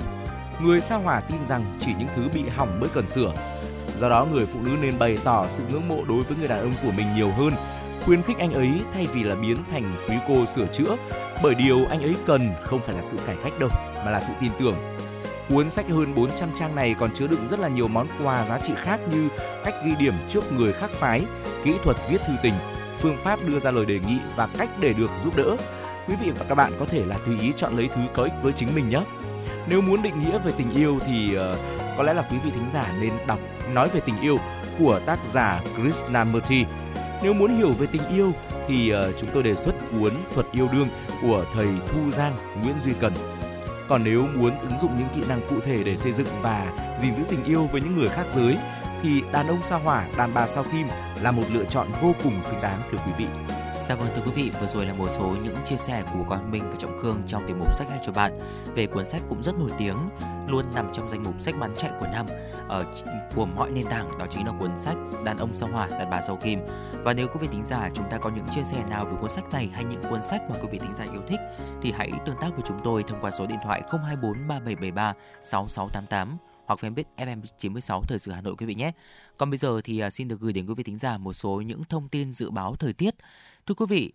Người 0.62 0.82
sao 0.82 1.00
hỏa 1.00 1.20
tin 1.20 1.46
rằng 1.46 1.74
chỉ 1.80 1.92
những 2.00 2.08
thứ 2.16 2.22
bị 2.34 2.50
hỏng 2.50 2.80
mới 2.80 2.90
cần 2.94 3.08
sửa. 3.08 3.34
Do 3.98 4.10
đó 4.10 4.26
người 4.26 4.46
phụ 4.46 4.60
nữ 4.62 4.72
nên 4.82 5.00
bày 5.00 5.18
tỏ 5.24 5.46
sự 5.50 5.64
ngưỡng 5.70 5.88
mộ 5.88 6.04
đối 6.08 6.22
với 6.22 6.38
người 6.38 6.48
đàn 6.48 6.62
ông 6.62 6.74
của 6.84 6.92
mình 6.98 7.08
nhiều 7.16 7.32
hơn, 7.32 7.54
khuyến 8.06 8.22
khích 8.22 8.38
anh 8.38 8.54
ấy 8.54 8.72
thay 8.94 9.08
vì 9.14 9.24
là 9.24 9.36
biến 9.36 9.58
thành 9.72 9.84
quý 10.08 10.16
cô 10.28 10.46
sửa 10.46 10.68
chữa, 10.68 10.96
bởi 11.44 11.56
điều 11.56 11.86
anh 11.90 12.02
ấy 12.04 12.16
cần 12.26 12.50
không 12.64 12.82
phải 12.82 12.96
là 12.96 13.02
sự 13.02 13.18
cải 13.28 13.36
cách 13.44 13.54
đâu, 13.60 13.70
mà 14.06 14.12
là 14.12 14.22
sự 14.22 14.34
tin 14.42 14.52
tưởng. 14.60 14.76
Cuốn 15.50 15.70
sách 15.70 15.90
hơn 15.90 16.16
400 16.16 16.50
trang 16.56 16.76
này 16.76 16.96
còn 17.00 17.10
chứa 17.16 17.28
đựng 17.28 17.48
rất 17.48 17.60
là 17.60 17.68
nhiều 17.68 17.88
món 17.88 18.08
quà 18.24 18.46
giá 18.46 18.60
trị 18.60 18.74
khác 18.78 19.00
như 19.12 19.30
cách 19.66 19.74
ghi 19.86 19.96
điểm 20.00 20.14
trước 20.30 20.52
người 20.52 20.74
khác 20.74 20.90
phái, 20.92 21.22
kỹ 21.64 21.74
thuật 21.84 21.98
viết 22.10 22.22
thư 22.28 22.34
tình, 22.44 22.54
phương 23.00 23.18
pháp 23.24 23.40
đưa 23.48 23.60
ra 23.60 23.72
lời 23.72 23.86
đề 23.86 24.00
nghị 24.08 24.18
và 24.36 24.48
cách 24.58 24.70
để 24.82 24.94
được 24.94 25.10
giúp 25.24 25.36
đỡ. 25.36 25.58
Quý 26.08 26.16
vị 26.22 26.32
và 26.32 26.46
các 26.50 26.56
bạn 26.56 26.72
có 26.80 26.86
thể 26.86 27.06
là 27.06 27.18
tùy 27.26 27.40
ý 27.40 27.54
chọn 27.56 27.78
lấy 27.78 27.90
thứ 27.96 28.02
có 28.14 28.24
ích 28.24 28.34
với 28.44 28.54
chính 28.54 28.70
mình 28.76 28.90
nhé. 28.90 29.02
Nếu 29.68 29.82
muốn 29.82 30.02
định 30.02 30.22
nghĩa 30.22 30.40
về 30.40 30.52
tình 30.58 30.74
yêu 30.74 31.00
thì 31.08 31.36
ờ, 31.36 31.56
có 31.98 32.04
lẽ 32.04 32.14
là 32.14 32.28
quý 32.32 32.38
vị 32.44 32.52
thính 32.52 32.70
giả 32.74 32.94
nên 33.02 33.14
đọc 33.28 33.40
Nói 33.74 33.90
về 33.94 34.00
tình 34.06 34.22
yêu 34.22 34.38
của 34.80 35.00
tác 35.06 35.20
giả 35.26 35.62
Krishnamurti. 35.76 36.66
Nếu 37.24 37.34
muốn 37.34 37.58
hiểu 37.58 37.72
về 37.72 37.88
tình 37.92 38.02
yêu 38.14 38.32
thì 38.68 38.90
ờ, 38.90 39.12
chúng 39.12 39.30
tôi 39.34 39.44
đề 39.44 39.56
xuất 39.56 39.76
cuốn 39.92 40.12
Thuật 40.34 40.46
yêu 40.52 40.68
đương 40.74 40.88
của 41.22 41.46
thầy 41.54 41.68
Thu 41.88 42.12
Giang 42.12 42.36
Nguyễn 42.64 42.76
Duy 42.84 42.94
Cần. 43.00 43.14
Còn 43.88 44.02
nếu 44.04 44.28
muốn 44.36 44.60
ứng 44.60 44.80
dụng 44.82 44.96
những 44.98 45.08
kỹ 45.16 45.22
năng 45.30 45.42
cụ 45.50 45.60
thể 45.60 45.84
để 45.84 45.98
xây 45.98 46.12
dựng 46.12 46.28
và 46.42 46.74
gìn 47.02 47.16
giữ 47.16 47.24
tình 47.30 47.44
yêu 47.44 47.68
với 47.72 47.82
những 47.82 47.96
người 47.96 48.10
khác 48.10 48.26
giới 48.36 48.58
thì 49.02 49.22
đàn 49.32 49.48
ông 49.48 49.60
sao 49.64 49.80
hỏa, 49.80 50.08
đàn 50.18 50.34
bà 50.34 50.48
sao 50.48 50.64
kim 50.72 50.88
là 51.22 51.32
một 51.32 51.44
lựa 51.54 51.66
chọn 51.66 51.88
vô 52.02 52.14
cùng 52.24 52.44
xứng 52.44 52.62
đáng 52.62 52.82
thưa 52.92 52.98
quý 53.06 53.12
vị. 53.18 53.26
Dạ 53.90 53.96
vâng 53.96 54.10
thưa 54.16 54.22
quý 54.26 54.32
vị, 54.36 54.52
vừa 54.62 54.68
rồi 54.68 54.86
là 54.86 54.94
một 54.94 55.08
số 55.10 55.36
những 55.44 55.56
chia 55.66 55.78
sẻ 55.78 56.04
của 56.14 56.24
Quang 56.28 56.52
Minh 56.52 56.64
và 56.70 56.76
Trọng 56.80 57.00
Khương 57.00 57.22
trong 57.28 57.48
tiểu 57.48 57.56
mục 57.60 57.74
sách 57.74 57.90
hay 57.90 58.00
cho 58.02 58.12
bạn 58.12 58.40
về 58.76 58.88
cuốn 58.88 59.06
sách 59.06 59.22
cũng 59.30 59.44
rất 59.44 59.60
nổi 59.60 59.70
tiếng, 59.78 59.98
luôn 60.48 60.66
nằm 60.76 60.90
trong 60.94 61.10
danh 61.10 61.24
mục 61.24 61.42
sách 61.42 61.56
bán 61.60 61.72
chạy 61.78 61.92
của 62.00 62.08
năm 62.08 62.26
ờ, 62.68 62.80
ở 62.80 62.86
của 63.36 63.46
mọi 63.46 63.72
nền 63.72 63.86
tảng 63.86 64.18
đó 64.18 64.26
chính 64.30 64.48
là 64.48 64.54
cuốn 64.60 64.78
sách 64.78 64.98
Đàn 65.26 65.38
ông 65.38 65.56
sao 65.56 65.70
hỏa, 65.70 65.88
đàn 65.88 66.10
bà 66.10 66.22
sao 66.22 66.36
kim. 66.36 66.60
Và 67.04 67.14
nếu 67.14 67.28
quý 67.28 67.40
vị 67.42 67.48
thính 67.52 67.66
giả 67.66 67.90
chúng 67.94 68.10
ta 68.10 68.18
có 68.18 68.30
những 68.30 68.46
chia 68.52 68.64
sẻ 68.64 68.84
nào 68.90 69.06
về 69.06 69.18
cuốn 69.22 69.30
sách 69.30 69.52
này 69.52 69.70
hay 69.74 69.84
những 69.84 70.04
cuốn 70.10 70.24
sách 70.24 70.42
mà 70.50 70.56
quý 70.62 70.68
vị 70.72 70.80
thính 70.80 70.94
giả 70.98 71.06
yêu 71.14 71.22
thích 71.28 71.40
thì 71.82 71.92
hãy 71.92 72.12
tương 72.26 72.38
tác 72.42 72.50
với 72.54 72.64
chúng 72.66 72.80
tôi 72.84 73.04
thông 73.04 73.22
qua 73.22 73.32
số 73.32 73.46
điện 73.46 73.60
thoại 73.64 73.82
024 73.90 74.48
3773 74.48 75.14
6688 75.42 76.38
hoặc 76.66 76.80
fanpage 76.80 77.04
FM96 77.18 78.02
Thời 78.08 78.20
sự 78.20 78.32
Hà 78.32 78.42
Nội 78.42 78.56
quý 78.58 78.66
vị 78.66 78.76
nhé. 78.76 78.92
Còn 79.38 79.50
bây 79.50 79.58
giờ 79.58 79.82
thì 79.84 80.00
à, 80.00 80.10
xin 80.10 80.28
được 80.28 80.40
gửi 80.40 80.54
đến 80.54 80.66
quý 80.66 80.74
vị 80.78 80.84
thính 80.84 80.98
giả 80.98 81.18
một 81.18 81.34
số 81.34 81.62
những 81.62 81.84
thông 81.84 82.10
tin 82.10 82.34
dự 82.34 82.50
báo 82.50 82.76
thời 82.76 82.94
tiết. 82.94 83.16
Thưa 83.66 83.74
quý 83.76 83.86
vị, 83.90 84.14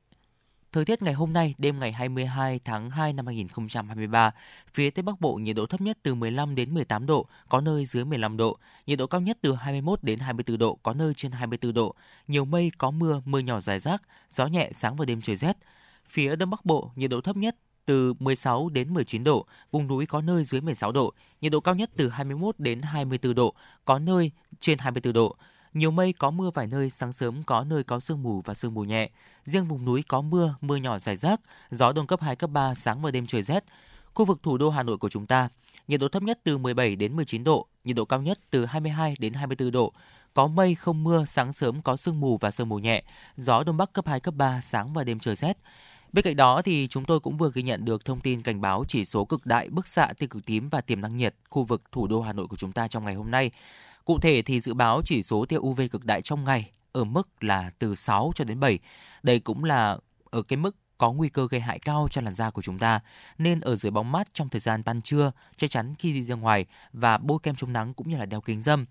Thời 0.74 0.84
tiết 0.84 1.02
ngày 1.02 1.14
hôm 1.14 1.32
nay, 1.32 1.54
đêm 1.58 1.78
ngày 1.78 1.92
22 1.92 2.60
tháng 2.64 2.90
2 2.90 3.12
năm 3.12 3.26
2023, 3.26 4.30
phía 4.72 4.90
Tây 4.90 5.02
Bắc 5.02 5.20
Bộ 5.20 5.34
nhiệt 5.34 5.56
độ 5.56 5.66
thấp 5.66 5.80
nhất 5.80 5.98
từ 6.02 6.14
15 6.14 6.54
đến 6.54 6.74
18 6.74 7.06
độ, 7.06 7.26
có 7.48 7.60
nơi 7.60 7.86
dưới 7.86 8.04
15 8.04 8.36
độ, 8.36 8.58
nhiệt 8.86 8.98
độ 8.98 9.06
cao 9.06 9.20
nhất 9.20 9.38
từ 9.40 9.54
21 9.54 10.02
đến 10.02 10.18
24 10.18 10.58
độ, 10.58 10.78
có 10.82 10.94
nơi 10.94 11.14
trên 11.16 11.32
24 11.32 11.74
độ, 11.74 11.94
nhiều 12.28 12.44
mây, 12.44 12.70
có 12.78 12.90
mưa, 12.90 13.22
mưa 13.24 13.38
nhỏ 13.38 13.60
rải 13.60 13.78
rác, 13.78 14.02
gió 14.30 14.46
nhẹ 14.46 14.70
sáng 14.72 14.96
và 14.96 15.04
đêm 15.04 15.20
trời 15.20 15.36
rét. 15.36 15.56
Phía 16.08 16.36
Đông 16.36 16.50
Bắc 16.50 16.64
Bộ, 16.64 16.90
nhiệt 16.96 17.10
độ 17.10 17.20
thấp 17.20 17.36
nhất 17.36 17.56
từ 17.86 18.14
16 18.18 18.68
đến 18.68 18.94
19 18.94 19.24
độ, 19.24 19.46
vùng 19.70 19.86
núi 19.86 20.06
có 20.06 20.20
nơi 20.20 20.44
dưới 20.44 20.60
16 20.60 20.92
độ, 20.92 21.12
nhiệt 21.40 21.52
độ 21.52 21.60
cao 21.60 21.74
nhất 21.74 21.90
từ 21.96 22.08
21 22.08 22.54
đến 22.58 22.80
24 22.80 23.34
độ, 23.34 23.54
có 23.84 23.98
nơi 23.98 24.30
trên 24.60 24.78
24 24.78 25.12
độ. 25.12 25.36
Nhiều 25.74 25.90
mây 25.90 26.12
có 26.12 26.30
mưa 26.30 26.50
vài 26.54 26.66
nơi, 26.66 26.90
sáng 26.90 27.12
sớm 27.12 27.42
có 27.42 27.64
nơi 27.64 27.84
có 27.84 28.00
sương 28.00 28.22
mù 28.22 28.42
và 28.44 28.54
sương 28.54 28.74
mù 28.74 28.84
nhẹ. 28.84 29.10
Riêng 29.44 29.68
vùng 29.68 29.84
núi 29.84 30.02
có 30.08 30.22
mưa, 30.22 30.54
mưa 30.60 30.76
nhỏ 30.76 30.98
rải 30.98 31.16
rác, 31.16 31.40
gió 31.70 31.92
đông 31.92 32.06
cấp 32.06 32.20
2, 32.20 32.36
cấp 32.36 32.50
3, 32.50 32.74
sáng 32.74 33.02
và 33.02 33.10
đêm 33.10 33.26
trời 33.26 33.42
rét. 33.42 33.64
Khu 34.14 34.24
vực 34.24 34.38
thủ 34.42 34.58
đô 34.58 34.70
Hà 34.70 34.82
Nội 34.82 34.98
của 34.98 35.08
chúng 35.08 35.26
ta, 35.26 35.48
nhiệt 35.88 36.00
độ 36.00 36.08
thấp 36.08 36.22
nhất 36.22 36.40
từ 36.44 36.58
17 36.58 36.96
đến 36.96 37.16
19 37.16 37.44
độ, 37.44 37.66
nhiệt 37.84 37.96
độ 37.96 38.04
cao 38.04 38.22
nhất 38.22 38.38
từ 38.50 38.64
22 38.64 39.14
đến 39.18 39.32
24 39.32 39.70
độ. 39.70 39.92
Có 40.34 40.46
mây 40.46 40.74
không 40.74 41.04
mưa, 41.04 41.24
sáng 41.24 41.52
sớm 41.52 41.82
có 41.82 41.96
sương 41.96 42.20
mù 42.20 42.38
và 42.38 42.50
sương 42.50 42.68
mù 42.68 42.78
nhẹ, 42.78 43.02
gió 43.36 43.62
đông 43.62 43.76
bắc 43.76 43.92
cấp 43.92 44.06
2, 44.06 44.20
cấp 44.20 44.34
3, 44.34 44.60
sáng 44.60 44.92
và 44.92 45.04
đêm 45.04 45.18
trời 45.18 45.34
rét. 45.34 45.58
Bên 46.12 46.24
cạnh 46.24 46.36
đó 46.36 46.62
thì 46.62 46.86
chúng 46.86 47.04
tôi 47.04 47.20
cũng 47.20 47.36
vừa 47.36 47.50
ghi 47.54 47.62
nhận 47.62 47.84
được 47.84 48.04
thông 48.04 48.20
tin 48.20 48.42
cảnh 48.42 48.60
báo 48.60 48.84
chỉ 48.88 49.04
số 49.04 49.24
cực 49.24 49.46
đại, 49.46 49.68
bức 49.68 49.86
xạ 49.88 50.12
tia 50.18 50.26
cực 50.26 50.46
tím 50.46 50.68
và 50.68 50.80
tiềm 50.80 51.00
năng 51.00 51.16
nhiệt 51.16 51.34
khu 51.50 51.64
vực 51.64 51.82
thủ 51.92 52.06
đô 52.06 52.20
Hà 52.20 52.32
Nội 52.32 52.46
của 52.46 52.56
chúng 52.56 52.72
ta 52.72 52.88
trong 52.88 53.04
ngày 53.04 53.14
hôm 53.14 53.30
nay. 53.30 53.50
Cụ 54.04 54.18
thể 54.18 54.42
thì 54.42 54.60
dự 54.60 54.74
báo 54.74 55.02
chỉ 55.04 55.22
số 55.22 55.44
tia 55.48 55.56
UV 55.58 55.80
cực 55.90 56.04
đại 56.04 56.22
trong 56.22 56.44
ngày 56.44 56.70
ở 56.94 57.04
mức 57.04 57.44
là 57.44 57.70
từ 57.78 57.94
6 57.94 58.32
cho 58.34 58.44
đến 58.44 58.60
7. 58.60 58.78
Đây 59.22 59.40
cũng 59.40 59.64
là 59.64 59.98
ở 60.30 60.42
cái 60.42 60.56
mức 60.56 60.76
có 60.98 61.12
nguy 61.12 61.28
cơ 61.28 61.48
gây 61.50 61.60
hại 61.60 61.78
cao 61.78 62.08
cho 62.10 62.20
làn 62.20 62.34
da 62.34 62.50
của 62.50 62.62
chúng 62.62 62.78
ta 62.78 63.00
nên 63.38 63.60
ở 63.60 63.76
dưới 63.76 63.90
bóng 63.90 64.12
mát 64.12 64.34
trong 64.34 64.48
thời 64.48 64.60
gian 64.60 64.82
ban 64.84 65.02
trưa, 65.02 65.32
chắc 65.56 65.70
chắn 65.70 65.94
khi 65.98 66.12
đi 66.12 66.24
ra 66.24 66.34
ngoài 66.34 66.66
và 66.92 67.18
bôi 67.18 67.38
kem 67.42 67.54
chống 67.54 67.72
nắng 67.72 67.94
cũng 67.94 68.08
như 68.08 68.16
là 68.16 68.26
đeo 68.26 68.40
kính 68.40 68.62
râm 68.62 68.86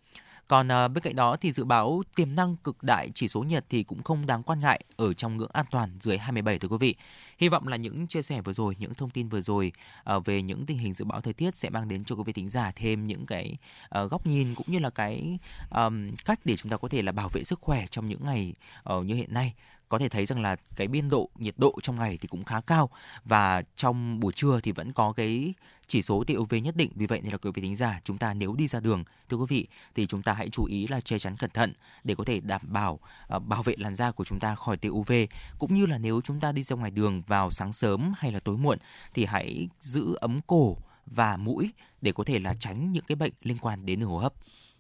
còn 0.48 0.72
à, 0.72 0.88
bên 0.88 1.04
cạnh 1.04 1.16
đó 1.16 1.38
thì 1.42 1.52
dự 1.52 1.64
báo 1.66 2.04
tiềm 2.16 2.36
năng 2.36 2.56
cực 2.56 2.84
đại 2.84 3.10
chỉ 3.16 3.28
số 3.28 3.44
nhiệt 3.44 3.66
thì 3.70 3.84
cũng 3.84 4.04
không 4.04 4.26
đáng 4.26 4.44
quan 4.44 4.60
ngại 4.60 4.84
ở 4.96 5.14
trong 5.14 5.38
ngưỡng 5.38 5.52
an 5.54 5.66
toàn 5.72 5.98
dưới 6.00 6.18
27 6.18 6.60
thưa 6.60 6.68
quý 6.68 6.78
vị. 6.80 6.96
Hy 7.38 7.50
vọng 7.50 7.68
là 7.68 7.78
những 7.78 8.08
chia 8.08 8.22
sẻ 8.22 8.42
vừa 8.42 8.54
rồi, 8.54 8.76
những 8.80 8.94
thông 8.94 9.10
tin 9.10 9.30
vừa 9.30 9.42
rồi 9.42 9.72
à, 10.04 10.20
về 10.26 10.42
những 10.42 10.66
tình 10.66 10.78
hình 10.78 10.94
dự 10.94 11.06
báo 11.06 11.22
thời 11.22 11.34
tiết 11.34 11.56
sẽ 11.56 11.70
mang 11.70 11.88
đến 11.88 12.04
cho 12.04 12.16
quý 12.16 12.24
vị 12.26 12.34
thính 12.34 12.50
giả 12.50 12.72
thêm 12.76 13.08
những 13.08 13.26
cái 13.26 13.58
à, 13.90 14.04
góc 14.04 14.28
nhìn 14.28 14.56
cũng 14.56 14.68
như 14.70 14.80
là 14.80 14.90
cái 14.90 15.40
um, 15.76 16.12
cách 16.26 16.40
để 16.46 16.56
chúng 16.56 16.70
ta 16.70 16.78
có 16.78 16.88
thể 16.88 17.02
là 17.02 17.12
bảo 17.12 17.30
vệ 17.34 17.44
sức 17.44 17.60
khỏe 17.62 17.86
trong 17.92 18.08
những 18.08 18.26
ngày 18.26 18.54
uh, 18.94 19.06
như 19.06 19.16
hiện 19.16 19.34
nay 19.34 19.54
có 19.94 20.00
thể 20.00 20.10
thấy 20.10 20.26
rằng 20.26 20.42
là 20.42 20.56
cái 20.76 20.88
biên 20.88 21.10
độ 21.10 21.30
nhiệt 21.36 21.56
độ 21.58 21.76
trong 21.82 21.96
ngày 21.96 22.18
thì 22.22 22.28
cũng 22.28 22.44
khá 22.44 22.62
cao 22.62 22.90
và 23.26 23.64
trong 23.76 24.20
buổi 24.20 24.34
trưa 24.34 24.60
thì 24.60 24.72
vẫn 24.72 24.94
có 24.94 25.14
cái 25.14 25.54
chỉ 25.88 26.02
số 26.02 26.24
tia 26.24 26.36
UV 26.36 26.54
nhất 26.64 26.76
định 26.76 26.92
vì 26.96 27.06
vậy 27.06 27.22
nên 27.24 27.32
là 27.32 27.38
quý 27.38 27.52
vị 27.54 27.62
thính 27.62 27.76
giả 27.76 28.02
chúng 28.04 28.18
ta 28.18 28.34
nếu 28.34 28.54
đi 28.54 28.68
ra 28.68 28.80
đường 28.80 29.04
thưa 29.30 29.38
quý 29.38 29.46
vị 29.50 29.68
thì 29.96 30.06
chúng 30.06 30.22
ta 30.22 30.34
hãy 30.34 30.50
chú 30.50 30.66
ý 30.66 30.88
là 30.88 31.02
che 31.02 31.20
chắn 31.20 31.38
cẩn 31.38 31.50
thận 31.50 31.74
để 32.04 32.16
có 32.16 32.24
thể 32.24 32.40
đảm 32.40 32.62
bảo 32.64 33.00
uh, 33.36 33.44
bảo 33.44 33.64
vệ 33.64 33.76
làn 33.78 33.96
da 33.96 34.12
của 34.12 34.24
chúng 34.24 34.40
ta 34.40 34.56
khỏi 34.56 34.78
tia 34.78 34.90
UV 34.90 35.12
cũng 35.60 35.76
như 35.76 35.86
là 35.86 35.98
nếu 35.98 36.22
chúng 36.22 36.40
ta 36.40 36.52
đi 36.52 36.64
ra 36.64 36.76
ngoài 36.76 36.92
đường 36.92 37.22
vào 37.28 37.52
sáng 37.52 37.74
sớm 37.74 38.14
hay 38.18 38.32
là 38.32 38.40
tối 38.40 38.58
muộn 38.58 38.78
thì 39.14 39.26
hãy 39.26 39.68
giữ 39.80 40.16
ấm 40.22 40.40
cổ 40.48 40.78
và 41.06 41.38
mũi 41.38 41.72
để 42.02 42.12
có 42.12 42.24
thể 42.24 42.40
là 42.40 42.56
tránh 42.60 42.92
những 42.92 43.04
cái 43.08 43.16
bệnh 43.16 43.34
liên 43.42 43.58
quan 43.58 43.86
đến 43.86 44.00
đường 44.00 44.10
hô 44.10 44.18
hấp. 44.18 44.34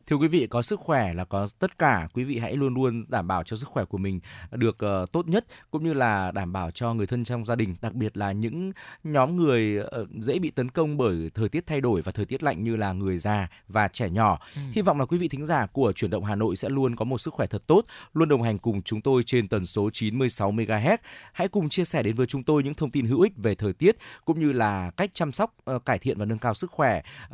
Thưa 0.07 0.15
quý 0.15 0.27
vị, 0.27 0.47
có 0.47 0.61
sức 0.61 0.79
khỏe 0.79 1.13
là 1.13 1.25
có 1.25 1.47
tất 1.59 1.77
cả. 1.77 2.07
Quý 2.13 2.23
vị 2.23 2.39
hãy 2.39 2.55
luôn 2.55 2.73
luôn 2.73 3.01
đảm 3.07 3.27
bảo 3.27 3.43
cho 3.43 3.55
sức 3.55 3.69
khỏe 3.69 3.85
của 3.85 3.97
mình 3.97 4.19
được 4.51 4.77
uh, 5.03 5.11
tốt 5.11 5.27
nhất 5.27 5.45
cũng 5.71 5.83
như 5.83 5.93
là 5.93 6.31
đảm 6.31 6.53
bảo 6.53 6.71
cho 6.71 6.93
người 6.93 7.07
thân 7.07 7.23
trong 7.23 7.45
gia 7.45 7.55
đình, 7.55 7.75
đặc 7.81 7.93
biệt 7.93 8.17
là 8.17 8.31
những 8.31 8.71
nhóm 9.03 9.37
người 9.37 9.79
uh, 9.79 10.09
dễ 10.19 10.39
bị 10.39 10.51
tấn 10.51 10.69
công 10.69 10.97
bởi 10.97 11.31
thời 11.33 11.49
tiết 11.49 11.67
thay 11.67 11.81
đổi 11.81 12.01
và 12.01 12.11
thời 12.11 12.25
tiết 12.25 12.43
lạnh 12.43 12.63
như 12.63 12.75
là 12.75 12.93
người 12.93 13.17
già 13.17 13.47
và 13.67 13.87
trẻ 13.87 14.09
nhỏ. 14.09 14.39
Ừ. 14.55 14.61
Hy 14.71 14.81
vọng 14.81 14.99
là 14.99 15.05
quý 15.05 15.17
vị 15.17 15.27
thính 15.27 15.45
giả 15.45 15.65
của 15.65 15.91
chuyển 15.91 16.11
động 16.11 16.23
Hà 16.23 16.35
Nội 16.35 16.55
sẽ 16.55 16.69
luôn 16.69 16.95
có 16.95 17.05
một 17.05 17.21
sức 17.21 17.33
khỏe 17.33 17.47
thật 17.47 17.67
tốt, 17.67 17.85
luôn 18.13 18.29
đồng 18.29 18.41
hành 18.41 18.57
cùng 18.57 18.81
chúng 18.81 19.01
tôi 19.01 19.23
trên 19.23 19.47
tần 19.47 19.65
số 19.65 19.89
96 19.93 20.51
MHz. 20.51 20.97
Hãy 21.33 21.47
cùng 21.47 21.69
chia 21.69 21.85
sẻ 21.85 22.03
đến 22.03 22.15
với 22.15 22.27
chúng 22.27 22.43
tôi 22.43 22.63
những 22.63 22.73
thông 22.73 22.91
tin 22.91 23.05
hữu 23.05 23.21
ích 23.21 23.33
về 23.37 23.55
thời 23.55 23.73
tiết 23.73 23.97
cũng 24.25 24.39
như 24.39 24.53
là 24.53 24.91
cách 24.97 25.09
chăm 25.13 25.31
sóc, 25.31 25.55
uh, 25.75 25.85
cải 25.85 25.99
thiện 25.99 26.17
và 26.17 26.25
nâng 26.25 26.39
cao 26.39 26.53
sức 26.53 26.71
khỏe 26.71 27.01
uh, 27.25 27.33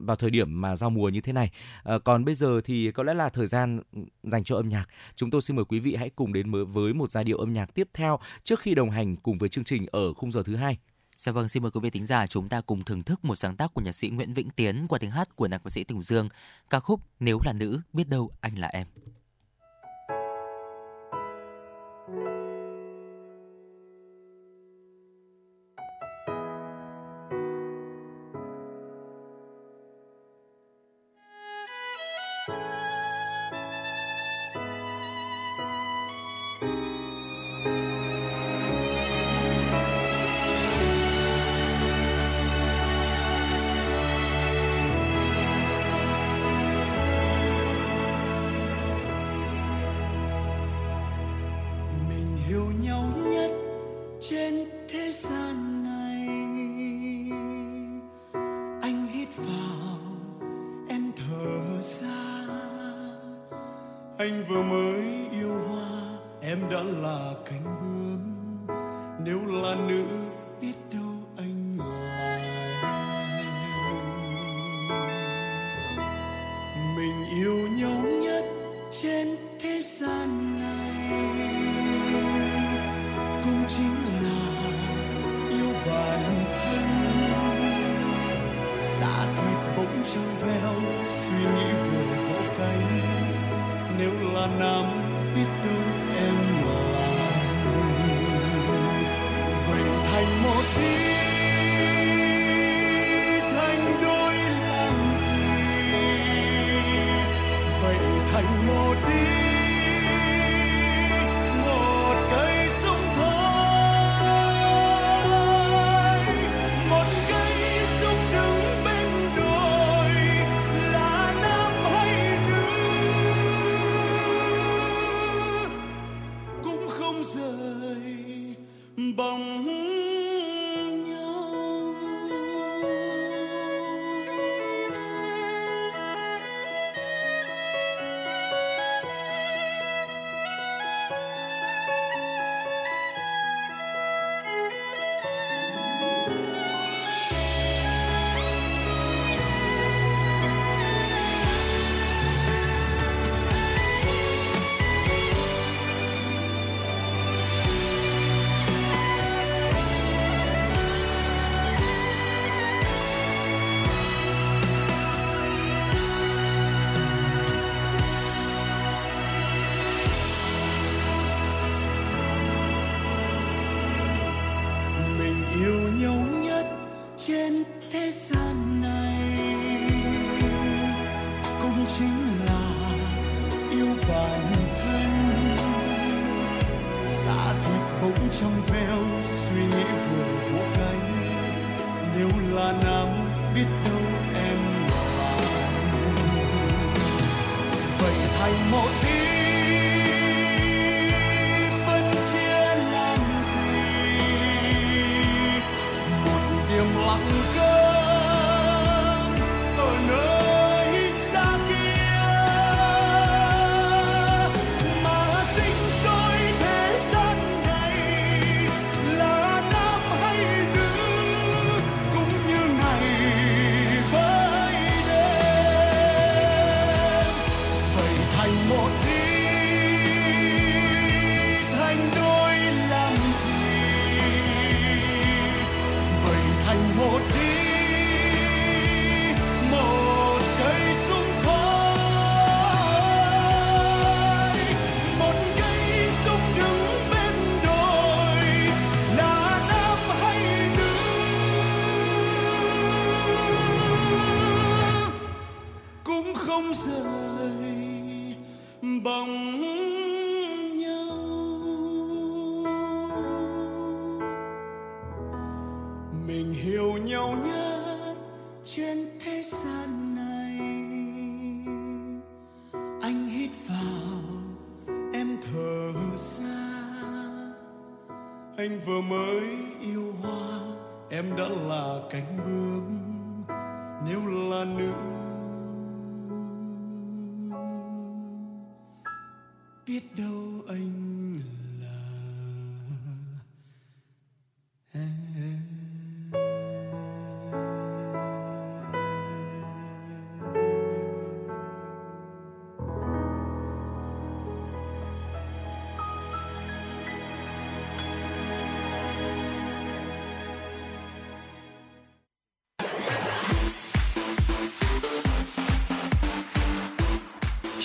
vào 0.00 0.16
thời 0.16 0.30
điểm 0.30 0.60
mà 0.60 0.76
giao 0.76 0.90
mùa 0.90 1.08
như 1.08 1.20
thế 1.20 1.32
này. 1.32 1.50
Uh, 1.94 1.97
còn 1.98 2.24
bây 2.24 2.34
giờ 2.34 2.60
thì 2.64 2.90
có 2.90 3.02
lẽ 3.02 3.14
là 3.14 3.28
thời 3.28 3.46
gian 3.46 3.80
ừ, 3.92 4.00
dành 4.22 4.44
cho 4.44 4.56
âm 4.56 4.68
nhạc. 4.68 4.86
Chúng 5.16 5.30
tôi 5.30 5.42
xin 5.42 5.56
mời 5.56 5.64
quý 5.64 5.80
vị 5.80 5.94
hãy 5.94 6.10
cùng 6.10 6.32
đến 6.32 6.64
với 6.64 6.94
một 6.94 7.10
giai 7.10 7.24
điệu 7.24 7.38
âm 7.38 7.52
nhạc 7.52 7.74
tiếp 7.74 7.88
theo 7.94 8.18
trước 8.44 8.60
khi 8.60 8.74
đồng 8.74 8.90
hành 8.90 9.16
cùng 9.16 9.38
với 9.38 9.48
chương 9.48 9.64
trình 9.64 9.86
ở 9.92 10.14
khung 10.14 10.32
giờ 10.32 10.42
thứ 10.42 10.56
hai. 10.56 10.78
Dạ 11.16 11.32
vâng, 11.32 11.48
xin 11.48 11.62
mời 11.62 11.70
quý 11.70 11.80
vị 11.80 11.90
thính 11.90 12.06
giả 12.06 12.26
chúng 12.26 12.48
ta 12.48 12.60
cùng 12.60 12.84
thưởng 12.84 13.02
thức 13.02 13.24
một 13.24 13.36
sáng 13.36 13.56
tác 13.56 13.74
của 13.74 13.80
nhạc 13.80 13.92
sĩ 13.92 14.10
Nguyễn 14.10 14.34
Vĩnh 14.34 14.50
Tiến 14.50 14.86
qua 14.88 14.98
tiếng 14.98 15.10
hát 15.10 15.36
của 15.36 15.46
nhạc 15.46 15.70
sĩ 15.70 15.84
Tùng 15.84 16.02
Dương, 16.02 16.28
ca 16.70 16.80
khúc 16.80 17.00
Nếu 17.20 17.38
là 17.44 17.52
nữ, 17.52 17.80
biết 17.92 18.08
đâu 18.08 18.30
anh 18.40 18.58
là 18.58 18.68
em. 18.68 18.86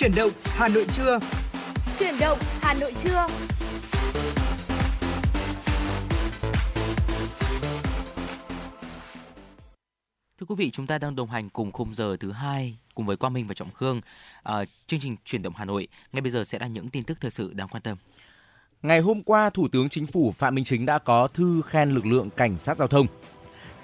Chuyển 0.04 0.14
động 0.14 0.30
Hà 0.44 0.68
Nội 0.68 0.86
trưa. 0.92 1.18
Chuyển 1.98 2.14
động 2.20 2.38
Hà 2.60 2.74
Nội 2.74 2.92
trưa. 3.02 3.26
Thưa 10.38 10.46
quý 10.48 10.54
vị, 10.58 10.70
chúng 10.70 10.86
ta 10.86 10.98
đang 10.98 11.16
đồng 11.16 11.30
hành 11.30 11.50
cùng 11.50 11.72
khung 11.72 11.94
giờ 11.94 12.16
thứ 12.20 12.32
hai 12.32 12.78
cùng 12.94 13.06
với 13.06 13.16
Quang 13.16 13.32
Minh 13.32 13.46
và 13.46 13.54
Trọng 13.54 13.70
Khương. 13.70 14.00
À, 14.42 14.64
chương 14.86 15.00
trình 15.00 15.16
Chuyển 15.24 15.42
động 15.42 15.52
Hà 15.56 15.64
Nội 15.64 15.88
ngay 16.12 16.20
bây 16.20 16.30
giờ 16.30 16.44
sẽ 16.44 16.58
là 16.58 16.66
những 16.66 16.88
tin 16.88 17.04
tức 17.04 17.18
thời 17.20 17.30
sự 17.30 17.52
đáng 17.52 17.68
quan 17.68 17.82
tâm. 17.82 17.98
Ngày 18.82 19.00
hôm 19.00 19.22
qua, 19.22 19.50
Thủ 19.50 19.68
tướng 19.68 19.88
Chính 19.88 20.06
phủ 20.06 20.32
Phạm 20.32 20.54
Minh 20.54 20.64
Chính 20.64 20.86
đã 20.86 20.98
có 20.98 21.28
thư 21.28 21.62
khen 21.66 21.90
lực 21.90 22.06
lượng 22.06 22.30
cảnh 22.30 22.58
sát 22.58 22.78
giao 22.78 22.88
thông 22.88 23.06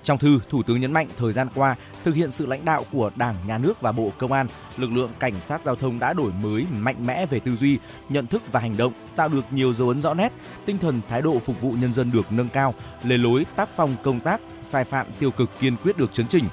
trong 0.05 0.19
thư, 0.19 0.41
Thủ 0.51 0.63
tướng 0.63 0.81
nhấn 0.81 0.93
mạnh 0.93 1.09
thời 1.19 1.33
gian 1.33 1.49
qua, 1.55 1.77
thực 2.05 2.15
hiện 2.15 2.31
sự 2.31 2.47
lãnh 2.47 2.65
đạo 2.65 2.85
của 2.93 3.11
Đảng, 3.17 3.37
Nhà 3.47 3.59
nước 3.59 3.81
và 3.81 3.93
Bộ 3.93 4.13
Công 4.19 4.33
an, 4.33 4.47
lực 4.77 4.93
lượng 4.93 5.11
cảnh 5.19 5.41
sát 5.41 5.65
giao 5.65 5.77
thông 5.77 5.99
đã 5.99 6.13
đổi 6.13 6.33
mới 6.43 6.67
mạnh 6.73 7.07
mẽ 7.07 7.27
về 7.27 7.41
tư 7.41 7.57
duy, 7.57 7.79
nhận 8.09 8.27
thức 8.27 8.43
và 8.53 8.61
hành 8.61 8.77
động, 8.77 8.93
tạo 9.17 9.29
được 9.29 9.45
nhiều 9.51 9.73
dấu 9.73 9.89
ấn 9.89 10.01
rõ 10.01 10.15
nét, 10.15 10.33
tinh 10.67 10.79
thần 10.79 11.01
thái 11.09 11.23
độ 11.23 11.39
phục 11.39 11.61
vụ 11.61 11.73
nhân 11.73 11.93
dân 11.93 12.11
được 12.13 12.33
nâng 12.33 12.49
cao, 12.49 12.75
lề 13.03 13.17
lối 13.17 13.47
tác 13.57 13.69
phong 13.77 13.97
công 14.03 14.21
tác, 14.21 14.41
sai 14.63 14.85
phạm 14.85 15.07
tiêu 15.19 15.31
cực 15.31 15.51
kiên 15.61 15.77
quyết 15.77 15.97
được 15.97 16.13
chấn 16.13 16.27
chỉnh, 16.27 16.45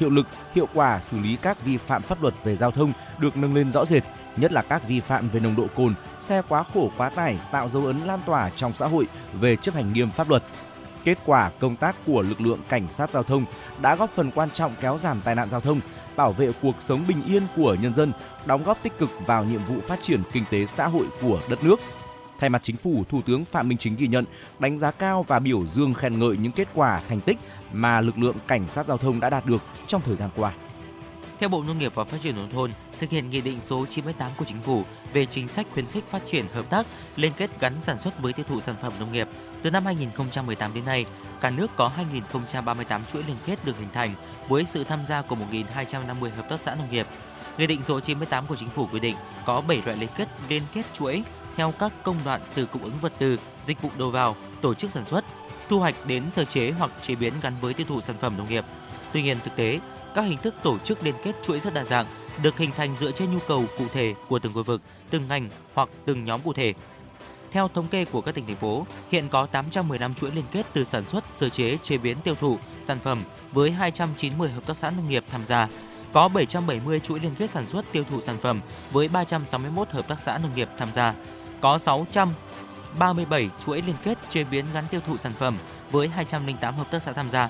hiệu 0.00 0.10
lực, 0.10 0.26
hiệu 0.54 0.68
quả 0.74 1.00
xử 1.00 1.18
lý 1.18 1.36
các 1.42 1.64
vi 1.64 1.76
phạm 1.76 2.02
pháp 2.02 2.22
luật 2.22 2.34
về 2.44 2.56
giao 2.56 2.70
thông 2.70 2.92
được 3.18 3.36
nâng 3.36 3.54
lên 3.54 3.70
rõ 3.70 3.84
rệt, 3.84 4.02
nhất 4.36 4.52
là 4.52 4.62
các 4.62 4.88
vi 4.88 5.00
phạm 5.00 5.28
về 5.28 5.40
nồng 5.40 5.56
độ 5.56 5.66
cồn, 5.76 5.94
xe 6.20 6.42
quá 6.48 6.64
khổ 6.74 6.90
quá 6.96 7.10
tải 7.10 7.38
tạo 7.52 7.68
dấu 7.68 7.86
ấn 7.86 7.98
lan 7.98 8.20
tỏa 8.26 8.50
trong 8.50 8.72
xã 8.72 8.86
hội 8.86 9.06
về 9.40 9.56
chấp 9.56 9.74
hành 9.74 9.92
nghiêm 9.92 10.10
pháp 10.10 10.28
luật. 10.28 10.42
Kết 11.06 11.18
quả 11.26 11.50
công 11.58 11.76
tác 11.76 11.96
của 12.06 12.22
lực 12.22 12.40
lượng 12.40 12.60
cảnh 12.68 12.88
sát 12.88 13.10
giao 13.10 13.22
thông 13.22 13.44
đã 13.80 13.96
góp 13.96 14.10
phần 14.10 14.30
quan 14.30 14.50
trọng 14.50 14.74
kéo 14.80 14.98
giảm 14.98 15.20
tai 15.20 15.34
nạn 15.34 15.50
giao 15.50 15.60
thông, 15.60 15.80
bảo 16.16 16.32
vệ 16.32 16.52
cuộc 16.62 16.74
sống 16.78 17.04
bình 17.08 17.22
yên 17.26 17.42
của 17.56 17.76
nhân 17.80 17.94
dân, 17.94 18.12
đóng 18.46 18.62
góp 18.62 18.82
tích 18.82 18.98
cực 18.98 19.10
vào 19.26 19.44
nhiệm 19.44 19.60
vụ 19.64 19.80
phát 19.80 20.02
triển 20.02 20.22
kinh 20.32 20.44
tế 20.50 20.66
xã 20.66 20.86
hội 20.86 21.06
của 21.22 21.40
đất 21.48 21.64
nước. 21.64 21.80
Thay 22.38 22.50
mặt 22.50 22.62
chính 22.62 22.76
phủ, 22.76 23.04
Thủ 23.08 23.22
tướng 23.26 23.44
Phạm 23.44 23.68
Minh 23.68 23.78
Chính 23.78 23.96
ghi 23.96 24.06
nhận, 24.06 24.24
đánh 24.58 24.78
giá 24.78 24.90
cao 24.90 25.24
và 25.28 25.38
biểu 25.38 25.66
dương 25.66 25.94
khen 25.94 26.18
ngợi 26.18 26.36
những 26.36 26.52
kết 26.52 26.68
quả 26.74 27.00
thành 27.08 27.20
tích 27.20 27.36
mà 27.72 28.00
lực 28.00 28.18
lượng 28.18 28.36
cảnh 28.46 28.68
sát 28.68 28.86
giao 28.86 28.98
thông 28.98 29.20
đã 29.20 29.30
đạt 29.30 29.46
được 29.46 29.62
trong 29.86 30.02
thời 30.04 30.16
gian 30.16 30.30
qua. 30.36 30.52
Theo 31.38 31.48
Bộ 31.48 31.62
Nông 31.62 31.78
nghiệp 31.78 31.92
và 31.94 32.04
Phát 32.04 32.18
triển 32.22 32.36
nông 32.36 32.50
thôn, 32.50 32.70
thực 32.98 33.10
hiện 33.10 33.30
nghị 33.30 33.40
định 33.40 33.58
số 33.62 33.86
98 33.86 34.32
của 34.36 34.44
Chính 34.44 34.62
phủ 34.62 34.82
về 35.12 35.26
chính 35.26 35.48
sách 35.48 35.66
khuyến 35.72 35.86
khích 35.86 36.04
phát 36.06 36.22
triển 36.26 36.44
hợp 36.54 36.70
tác, 36.70 36.86
liên 37.16 37.32
kết 37.36 37.50
gắn 37.60 37.72
sản 37.80 38.00
xuất 38.00 38.22
với 38.22 38.32
tiêu 38.32 38.46
thụ 38.48 38.60
sản 38.60 38.76
phẩm 38.82 38.92
nông 39.00 39.12
nghiệp, 39.12 39.28
từ 39.66 39.70
năm 39.70 39.84
2018 39.84 40.74
đến 40.74 40.84
nay, 40.84 41.06
cả 41.40 41.50
nước 41.50 41.70
có 41.76 41.92
2.038 42.32 43.04
chuỗi 43.04 43.22
liên 43.22 43.36
kết 43.46 43.64
được 43.64 43.78
hình 43.78 43.88
thành 43.92 44.14
với 44.48 44.64
sự 44.64 44.84
tham 44.84 45.04
gia 45.04 45.22
của 45.22 45.36
1.250 45.52 46.30
hợp 46.36 46.48
tác 46.48 46.60
xã 46.60 46.74
nông 46.74 46.90
nghiệp. 46.90 47.06
Nghị 47.58 47.66
định 47.66 47.82
số 47.82 48.00
98 48.00 48.46
của 48.46 48.56
Chính 48.56 48.68
phủ 48.68 48.88
quy 48.92 49.00
định 49.00 49.16
có 49.46 49.60
7 49.60 49.82
loại 49.84 49.96
liên 49.98 50.08
kết 50.16 50.28
liên 50.48 50.62
kết 50.74 50.82
chuỗi 50.92 51.22
theo 51.56 51.72
các 51.78 51.92
công 52.02 52.16
đoạn 52.24 52.40
từ 52.54 52.66
cung 52.66 52.84
ứng 52.84 52.98
vật 53.00 53.12
tư, 53.18 53.38
dịch 53.64 53.82
vụ 53.82 53.90
đầu 53.98 54.10
vào, 54.10 54.36
tổ 54.60 54.74
chức 54.74 54.90
sản 54.90 55.04
xuất, 55.04 55.24
thu 55.68 55.78
hoạch 55.78 55.94
đến 56.06 56.30
sơ 56.30 56.44
chế 56.44 56.70
hoặc 56.70 56.90
chế 57.02 57.14
biến 57.14 57.32
gắn 57.42 57.52
với 57.60 57.74
tiêu 57.74 57.86
thụ 57.88 58.00
sản 58.00 58.16
phẩm 58.20 58.36
nông 58.36 58.48
nghiệp. 58.48 58.64
Tuy 59.12 59.22
nhiên 59.22 59.38
thực 59.44 59.56
tế, 59.56 59.80
các 60.14 60.22
hình 60.22 60.38
thức 60.38 60.54
tổ 60.62 60.78
chức 60.78 61.04
liên 61.04 61.14
kết 61.24 61.36
chuỗi 61.42 61.60
rất 61.60 61.74
đa 61.74 61.84
dạng, 61.84 62.06
được 62.42 62.58
hình 62.58 62.70
thành 62.76 62.96
dựa 62.96 63.10
trên 63.10 63.30
nhu 63.32 63.38
cầu 63.48 63.64
cụ 63.78 63.84
thể 63.92 64.14
của 64.28 64.38
từng 64.38 64.54
khu 64.54 64.62
vực, 64.62 64.82
từng 65.10 65.28
ngành 65.28 65.48
hoặc 65.74 65.88
từng 66.04 66.24
nhóm 66.24 66.40
cụ 66.40 66.52
thể. 66.52 66.74
Theo 67.52 67.68
thống 67.68 67.88
kê 67.88 68.04
của 68.04 68.20
các 68.20 68.34
tỉnh 68.34 68.46
thành 68.46 68.56
phố, 68.56 68.86
hiện 69.10 69.28
có 69.28 69.46
815 69.46 70.14
chuỗi 70.14 70.30
liên 70.30 70.44
kết 70.52 70.66
từ 70.72 70.84
sản 70.84 71.06
xuất, 71.06 71.24
sơ 71.32 71.48
chế, 71.48 71.78
chế 71.82 71.98
biến, 71.98 72.16
tiêu 72.24 72.34
thụ 72.34 72.58
sản 72.82 72.98
phẩm 73.04 73.22
với 73.52 73.70
290 73.70 74.50
hợp 74.50 74.66
tác 74.66 74.76
xã 74.76 74.90
nông 74.90 75.08
nghiệp 75.08 75.24
tham 75.30 75.44
gia. 75.44 75.68
Có 76.12 76.28
770 76.28 77.00
chuỗi 77.00 77.20
liên 77.20 77.34
kết 77.38 77.50
sản 77.50 77.66
xuất 77.66 77.84
tiêu 77.92 78.04
thụ 78.10 78.20
sản 78.20 78.38
phẩm 78.42 78.60
với 78.92 79.08
361 79.08 79.90
hợp 79.90 80.08
tác 80.08 80.20
xã 80.20 80.38
nông 80.38 80.54
nghiệp 80.54 80.68
tham 80.78 80.92
gia. 80.92 81.14
Có 81.60 81.78
637 81.78 83.50
chuỗi 83.66 83.82
liên 83.82 83.96
kết 84.04 84.18
chế 84.30 84.44
biến 84.44 84.64
gắn 84.74 84.84
tiêu 84.90 85.00
thụ 85.06 85.16
sản 85.16 85.32
phẩm 85.38 85.58
với 85.90 86.08
208 86.08 86.76
hợp 86.76 86.90
tác 86.90 87.02
xã 87.02 87.12
tham 87.12 87.30
gia. 87.30 87.48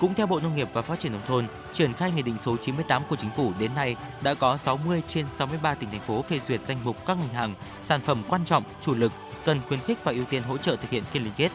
Cũng 0.00 0.14
theo 0.14 0.26
Bộ 0.26 0.40
Nông 0.40 0.54
nghiệp 0.54 0.68
và 0.72 0.82
Phát 0.82 1.00
triển 1.00 1.12
nông 1.12 1.22
thôn, 1.26 1.46
triển 1.72 1.92
khai 1.92 2.12
nghị 2.12 2.22
định 2.22 2.36
số 2.36 2.56
98 2.56 3.02
của 3.08 3.16
chính 3.16 3.30
phủ 3.36 3.52
đến 3.58 3.74
nay 3.74 3.96
đã 4.22 4.34
có 4.34 4.56
60 4.56 5.02
trên 5.08 5.26
63 5.36 5.74
tỉnh 5.74 5.90
thành 5.90 6.00
phố 6.00 6.22
phê 6.22 6.40
duyệt 6.46 6.62
danh 6.62 6.78
mục 6.84 7.06
các 7.06 7.18
ngành 7.18 7.34
hàng, 7.34 7.54
sản 7.82 8.00
phẩm 8.00 8.22
quan 8.28 8.44
trọng, 8.44 8.62
chủ 8.82 8.94
lực 8.94 9.12
cần 9.46 9.60
khuyến 9.68 9.80
khích 9.80 9.98
và 10.04 10.12
ưu 10.12 10.24
tiên 10.24 10.42
hỗ 10.42 10.58
trợ 10.58 10.76
thực 10.76 10.90
hiện 10.90 11.02
phiên 11.02 11.22
liên 11.22 11.32
kết. 11.36 11.52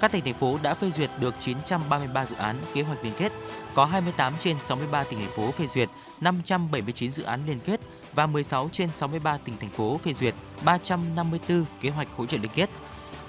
Các 0.00 0.12
tỉnh 0.12 0.24
thành 0.24 0.34
phố 0.34 0.58
đã 0.62 0.74
phê 0.74 0.90
duyệt 0.90 1.10
được 1.20 1.34
933 1.40 2.26
dự 2.26 2.36
án 2.36 2.56
kế 2.74 2.82
hoạch 2.82 3.04
liên 3.04 3.12
kết, 3.18 3.32
có 3.74 3.84
28 3.84 4.32
trên 4.38 4.56
63 4.64 5.04
tỉnh 5.04 5.18
thành 5.18 5.36
phố 5.36 5.50
phê 5.50 5.66
duyệt 5.66 5.88
579 6.20 7.12
dự 7.12 7.22
án 7.22 7.46
liên 7.46 7.60
kết 7.60 7.80
và 8.12 8.26
16 8.26 8.68
trên 8.72 8.88
63 8.92 9.36
tỉnh 9.36 9.56
thành 9.56 9.70
phố 9.70 9.98
phê 9.98 10.12
duyệt 10.12 10.34
354 10.64 11.64
kế 11.80 11.90
hoạch 11.90 12.08
hỗ 12.16 12.26
trợ 12.26 12.36
liên 12.36 12.50
kết. 12.54 12.70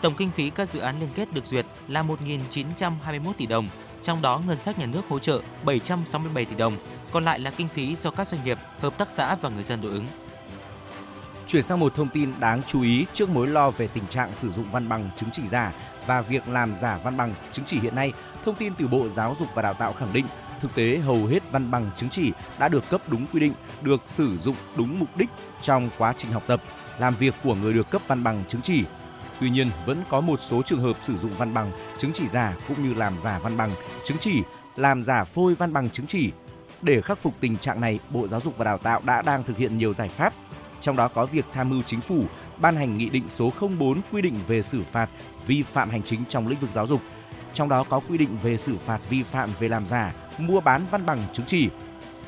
Tổng 0.01 0.13
kinh 0.17 0.31
phí 0.31 0.49
các 0.49 0.69
dự 0.69 0.79
án 0.79 0.99
liên 0.99 1.09
kết 1.15 1.33
được 1.33 1.45
duyệt 1.45 1.65
là 1.87 2.03
1.921 2.03 3.33
tỷ 3.37 3.45
đồng, 3.45 3.67
trong 4.03 4.21
đó 4.21 4.41
ngân 4.47 4.57
sách 4.57 4.79
nhà 4.79 4.85
nước 4.85 5.01
hỗ 5.09 5.19
trợ 5.19 5.41
767 5.63 6.45
tỷ 6.45 6.55
đồng, 6.55 6.77
còn 7.11 7.25
lại 7.25 7.39
là 7.39 7.51
kinh 7.51 7.67
phí 7.67 7.95
do 7.95 8.11
các 8.11 8.27
doanh 8.27 8.43
nghiệp, 8.45 8.57
hợp 8.79 8.97
tác 8.97 9.11
xã 9.11 9.35
và 9.35 9.49
người 9.49 9.63
dân 9.63 9.81
đối 9.81 9.91
ứng. 9.91 10.07
Chuyển 11.47 11.63
sang 11.63 11.79
một 11.79 11.95
thông 11.95 12.09
tin 12.09 12.33
đáng 12.39 12.61
chú 12.67 12.81
ý 12.81 13.05
trước 13.13 13.29
mối 13.29 13.47
lo 13.47 13.71
về 13.71 13.87
tình 13.87 14.03
trạng 14.09 14.33
sử 14.33 14.51
dụng 14.51 14.71
văn 14.71 14.89
bằng 14.89 15.09
chứng 15.15 15.29
chỉ 15.33 15.47
giả 15.47 15.73
và 16.07 16.21
việc 16.21 16.47
làm 16.47 16.73
giả 16.73 16.99
văn 17.03 17.17
bằng 17.17 17.33
chứng 17.51 17.65
chỉ 17.65 17.79
hiện 17.79 17.95
nay, 17.95 18.13
thông 18.45 18.55
tin 18.55 18.73
từ 18.77 18.87
Bộ 18.87 19.09
Giáo 19.09 19.35
dục 19.39 19.47
và 19.53 19.61
Đào 19.61 19.73
tạo 19.73 19.93
khẳng 19.93 20.13
định 20.13 20.25
thực 20.61 20.75
tế 20.75 20.97
hầu 20.97 21.25
hết 21.25 21.51
văn 21.51 21.71
bằng 21.71 21.89
chứng 21.95 22.09
chỉ 22.09 22.31
đã 22.59 22.69
được 22.69 22.89
cấp 22.89 23.01
đúng 23.07 23.25
quy 23.33 23.39
định, 23.39 23.53
được 23.81 24.01
sử 24.05 24.37
dụng 24.37 24.55
đúng 24.75 24.99
mục 24.99 25.17
đích 25.17 25.29
trong 25.61 25.89
quá 25.97 26.13
trình 26.17 26.31
học 26.31 26.43
tập, 26.47 26.61
làm 26.99 27.15
việc 27.15 27.33
của 27.43 27.55
người 27.55 27.73
được 27.73 27.89
cấp 27.89 28.01
văn 28.07 28.23
bằng 28.23 28.43
chứng 28.47 28.61
chỉ. 28.61 28.83
Tuy 29.39 29.49
nhiên, 29.49 29.69
vẫn 29.85 30.03
có 30.09 30.21
một 30.21 30.41
số 30.41 30.61
trường 30.61 30.81
hợp 30.81 30.97
sử 31.01 31.17
dụng 31.17 31.31
văn 31.37 31.53
bằng 31.53 31.71
chứng 31.99 32.13
chỉ 32.13 32.27
giả 32.27 32.55
cũng 32.67 32.83
như 32.83 32.93
làm 32.93 33.17
giả 33.17 33.39
văn 33.39 33.57
bằng 33.57 33.71
chứng 34.05 34.17
chỉ, 34.17 34.41
làm 34.75 35.03
giả 35.03 35.23
phôi 35.23 35.55
văn 35.55 35.73
bằng 35.73 35.89
chứng 35.89 36.07
chỉ. 36.07 36.31
Để 36.81 37.01
khắc 37.01 37.19
phục 37.19 37.33
tình 37.39 37.57
trạng 37.57 37.81
này, 37.81 37.99
Bộ 38.09 38.27
Giáo 38.27 38.39
dục 38.39 38.57
và 38.57 38.65
Đào 38.65 38.77
tạo 38.77 39.01
đã 39.05 39.21
đang 39.21 39.43
thực 39.43 39.57
hiện 39.57 39.77
nhiều 39.77 39.93
giải 39.93 40.09
pháp 40.09 40.33
trong 40.87 40.95
đó 40.95 41.07
có 41.07 41.25
việc 41.25 41.45
tham 41.53 41.69
mưu 41.69 41.81
chính 41.81 42.01
phủ 42.01 42.23
ban 42.57 42.75
hành 42.75 42.97
nghị 42.97 43.09
định 43.09 43.23
số 43.29 43.51
04 43.79 44.01
quy 44.11 44.21
định 44.21 44.35
về 44.47 44.61
xử 44.61 44.83
phạt 44.91 45.09
vi 45.47 45.63
phạm 45.63 45.89
hành 45.89 46.03
chính 46.03 46.23
trong 46.29 46.47
lĩnh 46.47 46.59
vực 46.59 46.69
giáo 46.73 46.87
dục. 46.87 47.01
Trong 47.53 47.69
đó 47.69 47.83
có 47.83 47.99
quy 47.99 48.17
định 48.17 48.37
về 48.43 48.57
xử 48.57 48.77
phạt 48.77 48.99
vi 49.09 49.23
phạm 49.23 49.49
về 49.59 49.67
làm 49.67 49.85
giả, 49.85 50.13
mua 50.37 50.61
bán 50.61 50.85
văn 50.91 51.05
bằng 51.05 51.19
chứng 51.33 51.45
chỉ. 51.45 51.69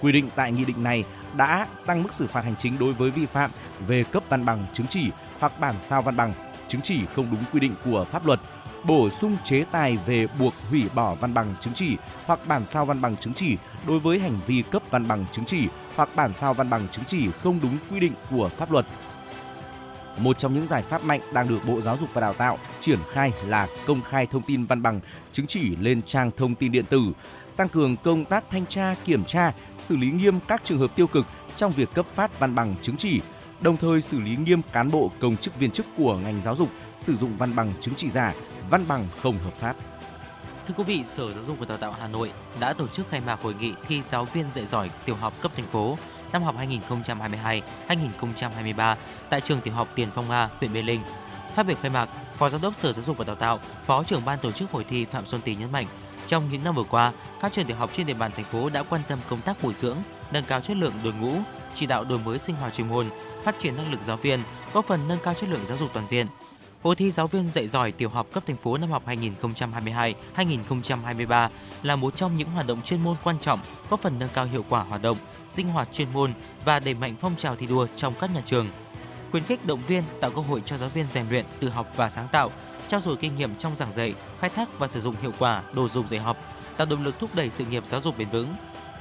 Quy 0.01 0.11
định 0.11 0.29
tại 0.35 0.51
nghị 0.51 0.65
định 0.65 0.83
này 0.83 1.03
đã 1.37 1.67
tăng 1.85 2.03
mức 2.03 2.13
xử 2.13 2.27
phạt 2.27 2.43
hành 2.43 2.55
chính 2.55 2.79
đối 2.79 2.93
với 2.93 3.11
vi 3.11 3.25
phạm 3.25 3.51
về 3.87 4.03
cấp 4.03 4.23
văn 4.29 4.45
bằng 4.45 4.63
chứng 4.73 4.87
chỉ 4.87 5.09
hoặc 5.39 5.59
bản 5.59 5.75
sao 5.79 6.01
văn 6.01 6.15
bằng 6.15 6.33
chứng 6.67 6.81
chỉ 6.81 7.05
không 7.15 7.31
đúng 7.31 7.43
quy 7.53 7.59
định 7.59 7.75
của 7.85 8.05
pháp 8.11 8.25
luật 8.25 8.39
bổ 8.83 9.09
sung 9.09 9.37
chế 9.43 9.65
tài 9.71 9.97
về 10.05 10.27
buộc 10.39 10.53
hủy 10.69 10.85
bỏ 10.95 11.15
văn 11.15 11.33
bằng 11.33 11.55
chứng 11.61 11.73
chỉ 11.73 11.97
hoặc 12.25 12.39
bản 12.47 12.65
sao 12.65 12.85
văn 12.85 13.01
bằng 13.01 13.17
chứng 13.17 13.33
chỉ 13.33 13.57
đối 13.87 13.99
với 13.99 14.19
hành 14.19 14.39
vi 14.47 14.63
cấp 14.71 14.81
văn 14.89 15.07
bằng 15.07 15.25
chứng 15.31 15.45
chỉ 15.45 15.67
hoặc 15.95 16.09
bản 16.15 16.33
sao 16.33 16.53
văn 16.53 16.69
bằng 16.69 16.87
chứng 16.91 17.05
chỉ 17.05 17.31
không 17.43 17.59
đúng 17.61 17.77
quy 17.91 17.99
định 17.99 18.13
của 18.29 18.49
pháp 18.49 18.71
luật. 18.71 18.85
Một 20.17 20.39
trong 20.39 20.53
những 20.53 20.67
giải 20.67 20.81
pháp 20.81 21.03
mạnh 21.03 21.21
đang 21.33 21.47
được 21.47 21.59
Bộ 21.67 21.81
Giáo 21.81 21.97
dục 21.97 22.09
và 22.13 22.21
Đào 22.21 22.33
tạo 22.33 22.57
triển 22.79 22.99
khai 23.11 23.33
là 23.47 23.67
công 23.87 24.01
khai 24.01 24.27
thông 24.27 24.41
tin 24.41 24.65
văn 24.65 24.81
bằng 24.81 24.99
chứng 25.33 25.47
chỉ 25.47 25.75
lên 25.75 26.01
trang 26.01 26.31
thông 26.37 26.55
tin 26.55 26.71
điện 26.71 26.85
tử, 26.89 27.01
tăng 27.55 27.69
cường 27.69 27.97
công 27.97 28.25
tác 28.25 28.43
thanh 28.51 28.65
tra, 28.65 28.95
kiểm 29.05 29.25
tra, 29.25 29.53
xử 29.79 29.97
lý 29.97 30.11
nghiêm 30.11 30.39
các 30.47 30.61
trường 30.63 30.79
hợp 30.79 30.95
tiêu 30.95 31.07
cực 31.07 31.25
trong 31.55 31.71
việc 31.71 31.89
cấp 31.93 32.05
phát 32.13 32.39
văn 32.39 32.55
bằng 32.55 32.75
chứng 32.81 32.97
chỉ, 32.97 33.21
đồng 33.61 33.77
thời 33.77 34.01
xử 34.01 34.19
lý 34.19 34.35
nghiêm 34.35 34.61
cán 34.71 34.91
bộ 34.91 35.11
công 35.19 35.37
chức 35.37 35.59
viên 35.59 35.71
chức 35.71 35.85
của 35.97 36.17
ngành 36.17 36.41
giáo 36.41 36.55
dục 36.55 36.69
sử 36.99 37.15
dụng 37.15 37.37
văn 37.37 37.55
bằng 37.55 37.73
chứng 37.81 37.93
chỉ 37.97 38.09
giả, 38.09 38.33
văn 38.69 38.85
bằng 38.87 39.07
không 39.21 39.37
hợp 39.43 39.53
pháp. 39.59 39.75
Thưa 40.67 40.73
quý 40.77 40.83
vị, 40.83 41.03
Sở 41.07 41.33
Giáo 41.33 41.43
dục 41.43 41.59
và 41.59 41.65
Đào 41.65 41.77
tạo 41.77 41.95
Hà 41.99 42.07
Nội 42.07 42.31
đã 42.59 42.73
tổ 42.73 42.87
chức 42.87 43.09
khai 43.09 43.21
mạc 43.25 43.41
hội 43.41 43.53
nghị 43.59 43.73
thi 43.87 44.01
giáo 44.01 44.25
viên 44.25 44.51
dạy 44.51 44.65
giỏi 44.65 44.89
tiểu 45.05 45.15
học 45.15 45.33
cấp 45.41 45.51
thành 45.55 45.65
phố 45.65 45.97
năm 46.31 46.43
học 46.43 46.55
2022-2023 47.87 48.95
tại 49.29 49.41
trường 49.41 49.61
tiểu 49.61 49.73
học 49.73 49.87
Tiền 49.95 50.09
Phong 50.15 50.31
A, 50.31 50.49
huyện 50.59 50.73
Mê 50.73 50.81
Linh. 50.81 51.01
Phát 51.55 51.63
biểu 51.63 51.75
khai 51.81 51.91
mạc, 51.91 52.09
Phó 52.33 52.49
Giám 52.49 52.61
đốc 52.61 52.75
Sở 52.75 52.93
Giáo 52.93 53.05
dục 53.05 53.17
và 53.17 53.25
Đào 53.25 53.35
tạo, 53.35 53.59
Phó 53.85 54.03
trưởng 54.03 54.25
ban 54.25 54.39
tổ 54.39 54.51
chức 54.51 54.71
hội 54.71 54.85
thi 54.89 55.05
Phạm 55.05 55.25
Xuân 55.25 55.41
Tý 55.41 55.55
nhấn 55.55 55.71
mạnh, 55.71 55.87
trong 56.27 56.49
những 56.51 56.63
năm 56.63 56.75
vừa 56.75 56.83
qua, 56.83 57.13
các 57.41 57.51
trường 57.51 57.65
tiểu 57.65 57.77
học 57.77 57.89
trên 57.93 58.07
địa 58.07 58.13
bàn 58.13 58.31
thành 58.35 58.45
phố 58.45 58.69
đã 58.69 58.83
quan 58.83 59.01
tâm 59.07 59.19
công 59.29 59.41
tác 59.41 59.63
bồi 59.63 59.73
dưỡng, 59.73 59.97
nâng 60.31 60.45
cao 60.45 60.61
chất 60.61 60.77
lượng 60.77 60.93
đội 61.03 61.13
ngũ, 61.13 61.33
chỉ 61.73 61.85
đạo 61.85 62.03
đổi 62.03 62.19
mới 62.19 62.39
sinh 62.39 62.55
hoạt 62.55 62.73
chuyên 62.73 62.89
môn, 62.89 63.09
phát 63.43 63.57
triển 63.57 63.75
năng 63.75 63.91
lực 63.91 63.99
giáo 64.03 64.17
viên, 64.17 64.39
góp 64.73 64.85
phần 64.85 65.07
nâng 65.07 65.19
cao 65.23 65.33
chất 65.33 65.49
lượng 65.49 65.65
giáo 65.67 65.77
dục 65.77 65.89
toàn 65.93 66.07
diện. 66.07 66.27
Hội 66.83 66.95
thi 66.95 67.11
giáo 67.11 67.27
viên 67.27 67.51
dạy 67.51 67.67
giỏi 67.67 67.91
tiểu 67.91 68.09
học 68.09 68.27
cấp 68.33 68.43
thành 68.47 68.57
phố 68.57 68.77
năm 68.77 68.91
học 68.91 69.03
2022-2023 70.35 71.49
là 71.83 71.95
một 71.95 72.15
trong 72.15 72.35
những 72.35 72.49
hoạt 72.49 72.67
động 72.67 72.81
chuyên 72.81 73.03
môn 73.03 73.15
quan 73.23 73.39
trọng 73.39 73.59
góp 73.89 74.01
phần 74.01 74.19
nâng 74.19 74.29
cao 74.33 74.45
hiệu 74.45 74.65
quả 74.69 74.83
hoạt 74.83 75.01
động, 75.01 75.17
sinh 75.49 75.67
hoạt 75.67 75.91
chuyên 75.91 76.13
môn 76.13 76.33
và 76.65 76.79
đẩy 76.79 76.93
mạnh 76.93 77.15
phong 77.21 77.35
trào 77.35 77.55
thi 77.55 77.67
đua 77.67 77.87
trong 77.95 78.13
các 78.19 78.33
nhà 78.35 78.41
trường. 78.45 78.67
Khuyến 79.31 79.43
khích 79.43 79.65
động 79.65 79.81
viên 79.87 80.03
tạo 80.19 80.31
cơ 80.31 80.41
hội 80.41 80.61
cho 80.65 80.77
giáo 80.77 80.89
viên 80.89 81.05
rèn 81.13 81.25
luyện, 81.29 81.45
tự 81.59 81.69
học 81.69 81.87
và 81.95 82.09
sáng 82.09 82.27
tạo, 82.31 82.51
trao 82.87 83.01
dồi 83.01 83.15
kinh 83.17 83.35
nghiệm 83.35 83.55
trong 83.55 83.75
giảng 83.75 83.93
dạy, 83.93 84.13
khai 84.39 84.49
thác 84.49 84.79
và 84.79 84.87
sử 84.87 85.01
dụng 85.01 85.15
hiệu 85.21 85.31
quả 85.39 85.63
đồ 85.73 85.87
dùng 85.87 86.07
dạy 86.07 86.19
học, 86.19 86.37
tạo 86.77 86.87
động 86.87 87.03
lực 87.03 87.19
thúc 87.19 87.29
đẩy 87.35 87.49
sự 87.49 87.65
nghiệp 87.65 87.83
giáo 87.87 88.01
dục 88.01 88.17
bền 88.17 88.29
vững. 88.29 88.53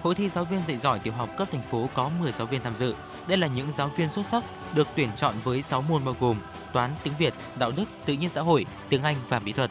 Hội 0.02 0.14
thi 0.14 0.28
giáo 0.28 0.44
viên 0.44 0.60
dạy 0.68 0.78
giỏi 0.78 0.98
tiểu 0.98 1.12
học 1.12 1.28
cấp 1.38 1.48
thành 1.52 1.62
phố 1.70 1.88
có 1.94 2.10
10 2.20 2.32
giáo 2.32 2.46
viên 2.46 2.62
tham 2.62 2.76
dự. 2.76 2.94
Đây 3.26 3.38
là 3.38 3.46
những 3.46 3.70
giáo 3.70 3.90
viên 3.96 4.10
xuất 4.10 4.26
sắc 4.26 4.44
được 4.74 4.88
tuyển 4.96 5.08
chọn 5.16 5.34
với 5.44 5.62
6 5.62 5.82
môn 5.82 6.04
bao 6.04 6.16
gồm 6.20 6.36
toán, 6.72 6.90
tiếng 7.02 7.14
Việt, 7.18 7.34
đạo 7.58 7.70
đức, 7.70 7.84
tự 8.04 8.14
nhiên 8.14 8.30
xã 8.30 8.40
hội, 8.40 8.66
tiếng 8.88 9.02
Anh 9.02 9.16
và 9.28 9.38
mỹ 9.38 9.52
thuật. 9.52 9.70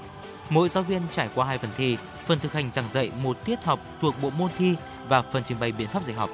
Mỗi 0.50 0.70
giáo 0.70 0.84
viên 0.84 1.02
trải 1.12 1.30
qua 1.36 1.46
hai 1.46 1.58
phần 1.58 1.70
thi, 1.78 1.98
phần 2.26 2.40
thực 2.40 2.54
hành 2.54 2.72
giảng 2.72 2.92
dạy 2.92 3.12
một 3.22 3.46
tiết 3.46 3.64
học 3.64 3.80
thuộc 4.02 4.16
bộ 4.22 4.30
môn 4.30 4.50
thi 4.58 4.76
và 5.08 5.22
phần 5.22 5.44
trình 5.46 5.60
bày 5.60 5.72
biện 5.72 5.88
pháp 5.88 6.04
dạy 6.04 6.16
học. 6.16 6.30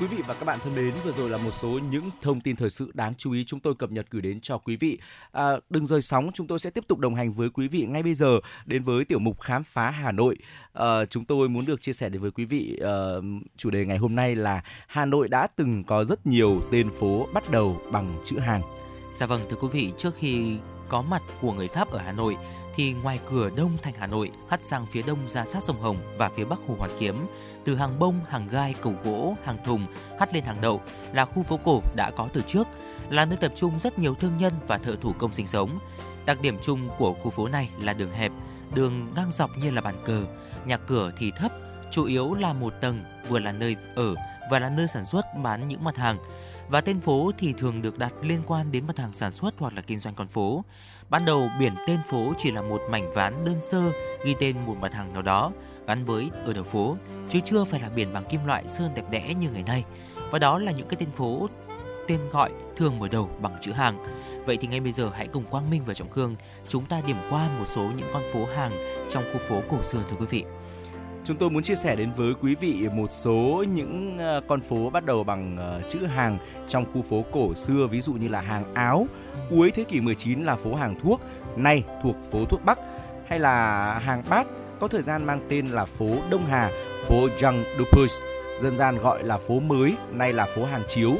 Quý 0.00 0.06
vị 0.06 0.22
và 0.26 0.34
các 0.34 0.44
bạn 0.44 0.58
thân 0.64 0.74
mến, 0.74 0.94
vừa 1.04 1.12
rồi 1.12 1.30
là 1.30 1.38
một 1.38 1.50
số 1.50 1.68
những 1.68 2.10
thông 2.22 2.40
tin 2.40 2.56
thời 2.56 2.70
sự 2.70 2.90
đáng 2.94 3.14
chú 3.18 3.32
ý 3.32 3.44
chúng 3.44 3.60
tôi 3.60 3.74
cập 3.74 3.90
nhật 3.90 4.06
gửi 4.10 4.22
đến 4.22 4.40
cho 4.40 4.58
quý 4.58 4.76
vị. 4.76 4.98
À, 5.32 5.44
đừng 5.70 5.86
rời 5.86 6.02
sóng, 6.02 6.30
chúng 6.34 6.46
tôi 6.46 6.58
sẽ 6.58 6.70
tiếp 6.70 6.84
tục 6.88 6.98
đồng 6.98 7.14
hành 7.14 7.32
với 7.32 7.50
quý 7.50 7.68
vị 7.68 7.86
ngay 7.86 8.02
bây 8.02 8.14
giờ 8.14 8.40
đến 8.66 8.82
với 8.82 9.04
tiểu 9.04 9.18
mục 9.18 9.40
khám 9.40 9.64
phá 9.64 9.90
Hà 9.90 10.12
Nội. 10.12 10.36
À, 10.72 11.04
chúng 11.04 11.24
tôi 11.24 11.48
muốn 11.48 11.66
được 11.66 11.80
chia 11.80 11.92
sẻ 11.92 12.08
đến 12.08 12.22
với 12.22 12.30
quý 12.30 12.44
vị 12.44 12.80
à, 12.84 12.92
chủ 13.56 13.70
đề 13.70 13.84
ngày 13.86 13.98
hôm 13.98 14.14
nay 14.14 14.34
là 14.34 14.62
Hà 14.86 15.04
Nội 15.04 15.28
đã 15.28 15.46
từng 15.46 15.84
có 15.84 16.04
rất 16.04 16.26
nhiều 16.26 16.60
tên 16.70 16.90
phố 16.90 17.26
bắt 17.34 17.50
đầu 17.50 17.80
bằng 17.92 18.18
chữ 18.24 18.38
hàng. 18.38 18.62
Dạ 19.14 19.26
vâng 19.26 19.40
thưa 19.50 19.56
quý 19.56 19.68
vị, 19.72 19.92
trước 19.98 20.14
khi 20.18 20.56
có 20.88 21.02
mặt 21.02 21.22
của 21.40 21.52
người 21.52 21.68
Pháp 21.68 21.90
ở 21.90 21.98
Hà 21.98 22.12
Nội 22.12 22.36
thì 22.74 22.94
ngoài 23.02 23.20
cửa 23.30 23.50
đông 23.56 23.76
thành 23.82 23.94
Hà 23.98 24.06
Nội 24.06 24.30
hắt 24.48 24.64
sang 24.64 24.86
phía 24.92 25.02
đông 25.02 25.18
ra 25.28 25.44
sát 25.46 25.62
sông 25.62 25.80
Hồng 25.80 25.96
và 26.18 26.28
phía 26.28 26.44
bắc 26.44 26.58
Hồ 26.66 26.74
Hoàn 26.78 26.90
Kiếm, 26.98 27.16
từ 27.68 27.76
hàng 27.76 27.98
bông, 27.98 28.20
hàng 28.28 28.48
gai, 28.48 28.74
cầu 28.80 28.94
gỗ, 29.04 29.36
hàng 29.44 29.56
thùng 29.64 29.86
hắt 30.20 30.34
lên 30.34 30.44
hàng 30.44 30.60
đậu 30.60 30.80
là 31.12 31.24
khu 31.24 31.42
phố 31.42 31.56
cổ 31.64 31.82
đã 31.96 32.10
có 32.10 32.28
từ 32.32 32.42
trước, 32.46 32.66
là 33.10 33.24
nơi 33.24 33.36
tập 33.36 33.52
trung 33.56 33.78
rất 33.78 33.98
nhiều 33.98 34.14
thương 34.14 34.38
nhân 34.38 34.52
và 34.66 34.78
thợ 34.78 34.96
thủ 35.00 35.12
công 35.18 35.32
sinh 35.32 35.46
sống. 35.46 35.78
Đặc 36.26 36.38
điểm 36.42 36.58
chung 36.62 36.88
của 36.98 37.14
khu 37.14 37.30
phố 37.30 37.48
này 37.48 37.70
là 37.80 37.92
đường 37.92 38.12
hẹp, 38.12 38.32
đường 38.74 39.12
ngang 39.16 39.32
dọc 39.32 39.50
như 39.58 39.70
là 39.70 39.80
bàn 39.80 39.94
cờ, 40.04 40.22
nhà 40.66 40.76
cửa 40.76 41.12
thì 41.18 41.30
thấp, 41.30 41.52
chủ 41.90 42.04
yếu 42.04 42.34
là 42.34 42.52
một 42.52 42.72
tầng, 42.80 43.04
vừa 43.28 43.38
là 43.38 43.52
nơi 43.52 43.76
ở 43.94 44.14
và 44.50 44.58
là 44.58 44.70
nơi 44.70 44.88
sản 44.88 45.04
xuất 45.04 45.26
bán 45.42 45.68
những 45.68 45.84
mặt 45.84 45.96
hàng. 45.96 46.18
Và 46.68 46.80
tên 46.80 47.00
phố 47.00 47.30
thì 47.38 47.54
thường 47.58 47.82
được 47.82 47.98
đặt 47.98 48.12
liên 48.22 48.42
quan 48.46 48.72
đến 48.72 48.86
mặt 48.86 48.98
hàng 48.98 49.12
sản 49.12 49.32
xuất 49.32 49.54
hoặc 49.58 49.72
là 49.74 49.82
kinh 49.82 49.98
doanh 49.98 50.14
con 50.14 50.28
phố. 50.28 50.64
Ban 51.08 51.24
đầu 51.24 51.48
biển 51.58 51.74
tên 51.86 51.98
phố 52.10 52.32
chỉ 52.38 52.50
là 52.50 52.62
một 52.62 52.80
mảnh 52.90 53.10
ván 53.14 53.44
đơn 53.44 53.60
sơ 53.60 53.82
ghi 54.24 54.34
tên 54.40 54.56
một 54.66 54.76
mặt 54.80 54.94
hàng 54.94 55.12
nào 55.12 55.22
đó 55.22 55.52
gắn 55.88 56.04
với 56.04 56.30
ở 56.44 56.52
đầu 56.52 56.64
phố, 56.64 56.96
chứ 57.28 57.40
chưa 57.44 57.64
phải 57.64 57.80
là 57.80 57.88
biển 57.88 58.12
bằng 58.12 58.24
kim 58.24 58.46
loại 58.46 58.68
sơn 58.68 58.90
đẹp 58.94 59.04
đẽ 59.10 59.34
như 59.40 59.50
ngày 59.50 59.64
nay. 59.66 59.84
Và 60.30 60.38
đó 60.38 60.58
là 60.58 60.72
những 60.72 60.88
cái 60.88 60.96
tên 61.00 61.10
phố 61.10 61.48
tên 62.08 62.20
gọi 62.32 62.50
thường 62.76 62.98
mở 62.98 63.08
đầu 63.08 63.30
bằng 63.40 63.56
chữ 63.60 63.72
hàng. 63.72 64.04
Vậy 64.46 64.56
thì 64.60 64.68
ngay 64.68 64.80
bây 64.80 64.92
giờ 64.92 65.10
hãy 65.14 65.26
cùng 65.26 65.44
Quang 65.44 65.70
Minh 65.70 65.82
và 65.86 65.94
Trọng 65.94 66.10
Khương 66.10 66.36
chúng 66.68 66.86
ta 66.86 67.00
điểm 67.06 67.16
qua 67.30 67.48
một 67.58 67.64
số 67.66 67.82
những 67.82 68.08
con 68.12 68.22
phố 68.32 68.46
hàng 68.56 68.72
trong 69.08 69.24
khu 69.32 69.38
phố 69.38 69.62
cổ 69.68 69.82
xưa 69.82 69.98
thưa 70.08 70.16
quý 70.16 70.26
vị. 70.30 70.44
Chúng 71.24 71.36
tôi 71.36 71.50
muốn 71.50 71.62
chia 71.62 71.74
sẻ 71.74 71.96
đến 71.96 72.10
với 72.16 72.34
quý 72.42 72.54
vị 72.54 72.88
một 72.92 73.12
số 73.12 73.64
những 73.74 74.18
ờ, 74.18 74.40
con 74.48 74.60
phố 74.60 74.90
bắt 74.90 75.04
đầu 75.04 75.24
bằng 75.24 75.56
ờ, 75.56 75.82
chữ 75.88 76.06
hàng 76.06 76.38
trong 76.68 76.84
khu 76.92 77.02
phố 77.02 77.24
cổ 77.32 77.54
xưa, 77.54 77.86
ví 77.90 78.00
dụ 78.00 78.12
như 78.12 78.28
là 78.28 78.40
hàng 78.40 78.74
áo, 78.74 79.06
cuối 79.50 79.70
thế 79.70 79.84
kỷ 79.84 80.00
19 80.00 80.42
là 80.42 80.56
phố 80.56 80.74
hàng 80.74 81.00
thuốc, 81.02 81.20
nay 81.56 81.84
thuộc 82.02 82.16
phố 82.30 82.44
thuốc 82.44 82.64
Bắc, 82.64 82.78
hay 83.28 83.40
là 83.40 83.98
hàng 83.98 84.22
bát 84.30 84.46
có 84.80 84.88
thời 84.88 85.02
gian 85.02 85.24
mang 85.24 85.40
tên 85.48 85.66
là 85.66 85.84
phố 85.84 86.06
Đông 86.30 86.44
Hà, 86.46 86.70
phố 87.06 87.28
Jean 87.38 87.62
Dupuis, 87.78 88.12
dân 88.60 88.76
gian 88.76 88.98
gọi 88.98 89.24
là 89.24 89.38
phố 89.38 89.60
mới, 89.60 89.96
nay 90.12 90.32
là 90.32 90.46
phố 90.46 90.64
hàng 90.64 90.82
chiếu. 90.88 91.10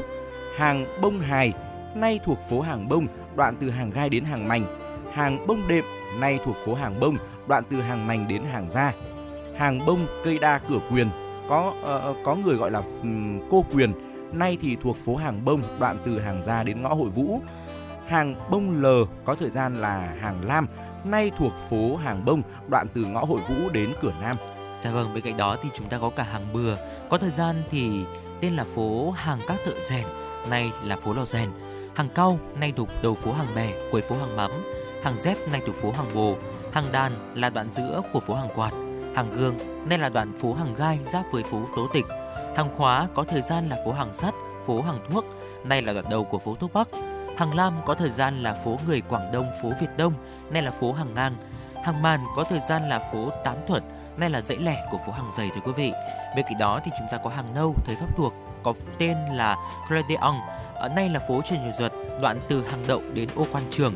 Hàng 0.57 0.85
bông 1.01 1.19
hài, 1.19 1.53
nay 1.95 2.19
thuộc 2.25 2.39
phố 2.49 2.61
hàng 2.61 2.89
bông, 2.89 3.07
đoạn 3.35 3.55
từ 3.61 3.69
hàng 3.69 3.91
gai 3.91 4.09
đến 4.09 4.23
hàng 4.23 4.47
mành, 4.47 4.65
Hàng 5.13 5.47
bông 5.47 5.67
đệm, 5.67 5.83
nay 6.19 6.39
thuộc 6.45 6.55
phố 6.65 6.73
hàng 6.73 6.99
bông, 6.99 7.17
đoạn 7.47 7.63
từ 7.69 7.81
hàng 7.81 8.07
mành 8.07 8.27
đến 8.27 8.43
hàng 8.43 8.69
gia, 8.69 8.93
hàng 9.57 9.85
bông 9.85 10.07
cây 10.23 10.37
đa 10.39 10.59
cửa 10.69 10.79
quyền 10.91 11.09
có 11.49 11.73
uh, 12.09 12.17
có 12.25 12.35
người 12.35 12.55
gọi 12.55 12.71
là 12.71 12.81
um, 13.01 13.39
cô 13.51 13.65
quyền 13.73 13.93
nay 14.33 14.57
thì 14.61 14.77
thuộc 14.81 14.97
phố 15.05 15.15
hàng 15.15 15.45
bông 15.45 15.79
đoạn 15.79 15.97
từ 16.05 16.19
hàng 16.19 16.41
gia 16.41 16.63
đến 16.63 16.81
ngõ 16.81 16.93
hội 16.93 17.09
vũ. 17.09 17.41
Hàng 18.07 18.35
bông 18.51 18.81
lờ 18.81 19.05
có 19.25 19.35
thời 19.35 19.49
gian 19.49 19.81
là 19.81 20.15
hàng 20.21 20.45
lam 20.45 20.67
nay 21.05 21.31
thuộc 21.37 21.53
phố 21.69 21.95
hàng 21.95 22.25
bông 22.25 22.41
đoạn 22.67 22.87
từ 22.93 23.05
ngõ 23.05 23.25
hội 23.25 23.41
vũ 23.49 23.69
đến 23.73 23.93
cửa 24.01 24.13
nam 24.21 24.37
Dạ 24.79 24.91
vâng, 24.91 25.13
bên 25.13 25.23
cạnh 25.23 25.37
đó 25.37 25.57
thì 25.63 25.69
chúng 25.73 25.89
ta 25.89 25.97
có 25.97 26.09
cả 26.09 26.23
hàng 26.23 26.53
bừa, 26.53 26.77
có 27.09 27.17
thời 27.17 27.31
gian 27.31 27.63
thì 27.71 28.05
tên 28.41 28.55
là 28.55 28.63
phố 28.75 29.11
hàng 29.11 29.39
các 29.47 29.57
thợ 29.65 29.71
rèn, 29.81 30.05
nay 30.49 30.71
là 30.83 30.95
phố 30.95 31.13
lò 31.13 31.25
rèn. 31.25 31.49
Hàng 31.95 32.09
cau, 32.09 32.39
nay 32.55 32.73
thuộc 32.75 32.89
đầu 33.03 33.15
phố 33.15 33.33
hàng 33.33 33.55
bè, 33.55 33.71
cuối 33.91 34.01
phố 34.01 34.15
hàng 34.15 34.35
mắm. 34.37 34.51
Hàng 35.03 35.17
dép, 35.17 35.37
nay 35.51 35.61
thuộc 35.65 35.75
phố 35.75 35.91
hàng 35.91 36.15
bồ. 36.15 36.35
Hàng 36.71 36.91
đàn 36.91 37.11
là 37.35 37.49
đoạn 37.49 37.69
giữa 37.69 38.01
của 38.13 38.19
phố 38.19 38.33
hàng 38.33 38.49
quạt. 38.55 38.71
Hàng 39.15 39.31
gương, 39.33 39.57
nay 39.89 39.97
là 39.97 40.09
đoạn 40.09 40.37
phố 40.39 40.53
hàng 40.53 40.73
gai 40.73 40.99
giáp 41.05 41.25
với 41.31 41.43
phố 41.43 41.61
tố 41.75 41.87
tịch. 41.93 42.05
Hàng 42.57 42.75
khóa 42.75 43.07
có 43.15 43.23
thời 43.23 43.41
gian 43.41 43.69
là 43.69 43.77
phố 43.85 43.91
hàng 43.91 44.13
sắt, 44.13 44.33
phố 44.65 44.81
hàng 44.81 44.99
thuốc, 45.09 45.25
nay 45.63 45.81
là 45.81 45.93
đoạn 45.93 46.05
đầu 46.09 46.23
của 46.23 46.39
phố 46.39 46.55
thuốc 46.59 46.73
bắc. 46.73 46.87
Hàng 47.39 47.55
lam 47.55 47.81
có 47.85 47.93
thời 47.93 48.09
gian 48.09 48.43
là 48.43 48.53
phố 48.53 48.79
người 48.87 49.01
Quảng 49.01 49.31
Đông, 49.31 49.51
phố 49.61 49.71
Việt 49.79 49.87
Đông, 49.97 50.13
nay 50.51 50.61
là 50.61 50.71
phố 50.71 50.93
hàng 50.93 51.13
ngang. 51.13 51.35
Hàng 51.83 52.01
màn 52.01 52.19
có 52.35 52.43
thời 52.43 52.59
gian 52.59 52.89
là 52.89 52.99
phố 53.11 53.29
Tám 53.43 53.55
Thuật, 53.67 53.83
nay 54.17 54.29
là 54.29 54.41
dãy 54.41 54.57
lẻ 54.57 54.87
của 54.91 54.97
phố 55.05 55.11
hàng 55.11 55.27
giày 55.37 55.49
thưa 55.55 55.61
quý 55.65 55.71
vị. 55.75 55.91
Bên 56.35 56.45
cạnh 56.49 56.57
đó 56.59 56.79
thì 56.83 56.91
chúng 56.99 57.07
ta 57.11 57.17
có 57.17 57.29
hàng 57.29 57.53
nâu 57.55 57.75
thời 57.85 57.95
Pháp 57.95 58.17
thuộc 58.17 58.33
có 58.63 58.73
tên 58.97 59.17
là 59.31 59.57
Credeon, 59.87 60.35
ở 60.75 60.87
ờ, 60.87 60.89
nay 60.89 61.09
là 61.09 61.19
phố 61.19 61.41
Trần 61.41 61.65
Nhật 61.65 61.75
Duật, 61.75 61.93
đoạn 62.21 62.39
từ 62.47 62.65
hàng 62.67 62.83
đậu 62.87 63.01
đến 63.13 63.29
ô 63.35 63.45
quan 63.51 63.63
trường. 63.69 63.93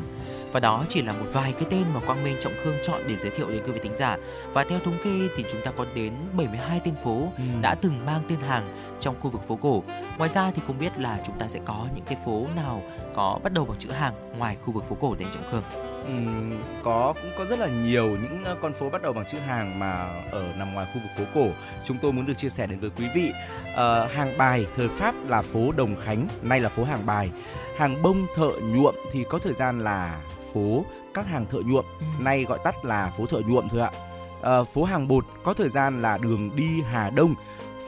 Và 0.54 0.60
đó 0.60 0.84
chỉ 0.88 1.02
là 1.02 1.12
một 1.12 1.26
vài 1.32 1.52
cái 1.52 1.68
tên 1.70 1.84
mà 1.94 2.00
Quang 2.00 2.24
Minh 2.24 2.36
Trọng 2.40 2.52
Khương 2.62 2.76
chọn 2.82 3.00
để 3.08 3.16
giới 3.16 3.30
thiệu 3.30 3.50
đến 3.50 3.62
quý 3.66 3.72
vị 3.72 3.80
thính 3.82 3.96
giả. 3.96 4.16
Và 4.52 4.64
theo 4.64 4.78
thống 4.78 4.98
kê 5.04 5.10
thì 5.36 5.44
chúng 5.52 5.60
ta 5.64 5.70
có 5.70 5.86
đến 5.94 6.12
72 6.32 6.80
tên 6.84 6.94
phố 7.04 7.32
Ừ. 7.36 7.42
đã 7.62 7.74
từng 7.74 8.06
mang 8.06 8.22
tên 8.28 8.38
hàng 8.40 8.76
trong 9.00 9.14
khu 9.20 9.30
vực 9.30 9.48
phố 9.48 9.56
cổ. 9.56 9.82
Ngoài 10.18 10.30
ra 10.30 10.50
thì 10.54 10.62
không 10.66 10.78
biết 10.78 10.98
là 10.98 11.18
chúng 11.26 11.38
ta 11.38 11.48
sẽ 11.48 11.60
có 11.64 11.86
những 11.94 12.04
cái 12.04 12.18
phố 12.24 12.46
nào 12.56 12.82
có 13.14 13.38
bắt 13.42 13.52
đầu 13.52 13.64
bằng 13.64 13.78
chữ 13.78 13.90
hàng 13.90 14.12
ngoài 14.38 14.56
khu 14.64 14.72
vực 14.72 14.88
phố 14.88 14.96
cổ 15.00 15.14
đến 15.18 15.28
Trọng 15.34 15.44
Khương. 15.50 15.62
Ừm, 16.06 16.62
có 16.84 17.14
cũng 17.22 17.30
có 17.38 17.44
rất 17.44 17.58
là 17.58 17.68
nhiều 17.68 18.06
những 18.08 18.44
con 18.62 18.72
phố 18.72 18.90
bắt 18.90 19.02
đầu 19.02 19.12
bằng 19.12 19.24
chữ 19.24 19.38
hàng 19.38 19.78
mà 19.78 20.08
ở 20.30 20.44
nằm 20.58 20.74
ngoài 20.74 20.86
khu 20.94 21.00
vực 21.00 21.10
phố 21.18 21.40
cổ 21.40 21.48
chúng 21.84 21.98
tôi 22.02 22.12
muốn 22.12 22.26
được 22.26 22.34
chia 22.38 22.48
sẻ 22.48 22.66
đến 22.66 22.80
với 22.80 22.90
quý 22.98 23.04
vị 23.14 23.32
Ờ, 23.74 24.06
hàng 24.06 24.32
bài 24.38 24.66
thời 24.76 24.88
pháp 24.88 25.14
là 25.28 25.42
phố 25.42 25.72
đồng 25.76 25.96
khánh 26.04 26.28
nay 26.42 26.60
là 26.60 26.68
phố 26.68 26.84
hàng 26.84 27.06
bài 27.06 27.30
hàng 27.78 28.02
bông 28.02 28.26
thợ 28.36 28.50
nhuộm 28.62 28.94
thì 29.12 29.24
có 29.28 29.38
thời 29.38 29.54
gian 29.54 29.80
là 29.80 30.20
phố 30.54 30.84
các 31.14 31.26
hàng 31.26 31.46
thợ 31.50 31.58
nhuộm 31.66 31.84
nay 32.18 32.44
gọi 32.44 32.58
tắt 32.64 32.84
là 32.84 33.12
phố 33.18 33.26
thợ 33.26 33.40
nhuộm 33.46 33.68
thôi 33.68 33.80
ạ. 33.80 33.90
Ờ, 34.40 34.64
phố 34.64 34.84
hàng 34.84 35.08
bột 35.08 35.24
có 35.44 35.54
thời 35.54 35.68
gian 35.68 36.02
là 36.02 36.18
đường 36.18 36.50
đi 36.56 36.82
hà 36.90 37.10
đông 37.10 37.34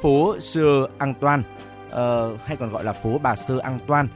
phố 0.03 0.41
sơ 0.41 0.89
Antoine 0.99 1.43
ờ, 1.91 2.37
hay 2.45 2.57
còn 2.57 2.71
gọi 2.71 2.85
là 2.85 2.93
phố 2.93 3.19
bà 3.23 3.37
sơ 3.37 3.59
Antoine 3.59 4.09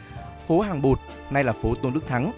phố 0.48 0.60
hàng 0.60 0.82
bột 0.82 0.98
nay 1.30 1.44
là 1.44 1.52
phố 1.52 1.74
tôn 1.74 1.92
đức 1.92 2.06
thắng. 2.06 2.32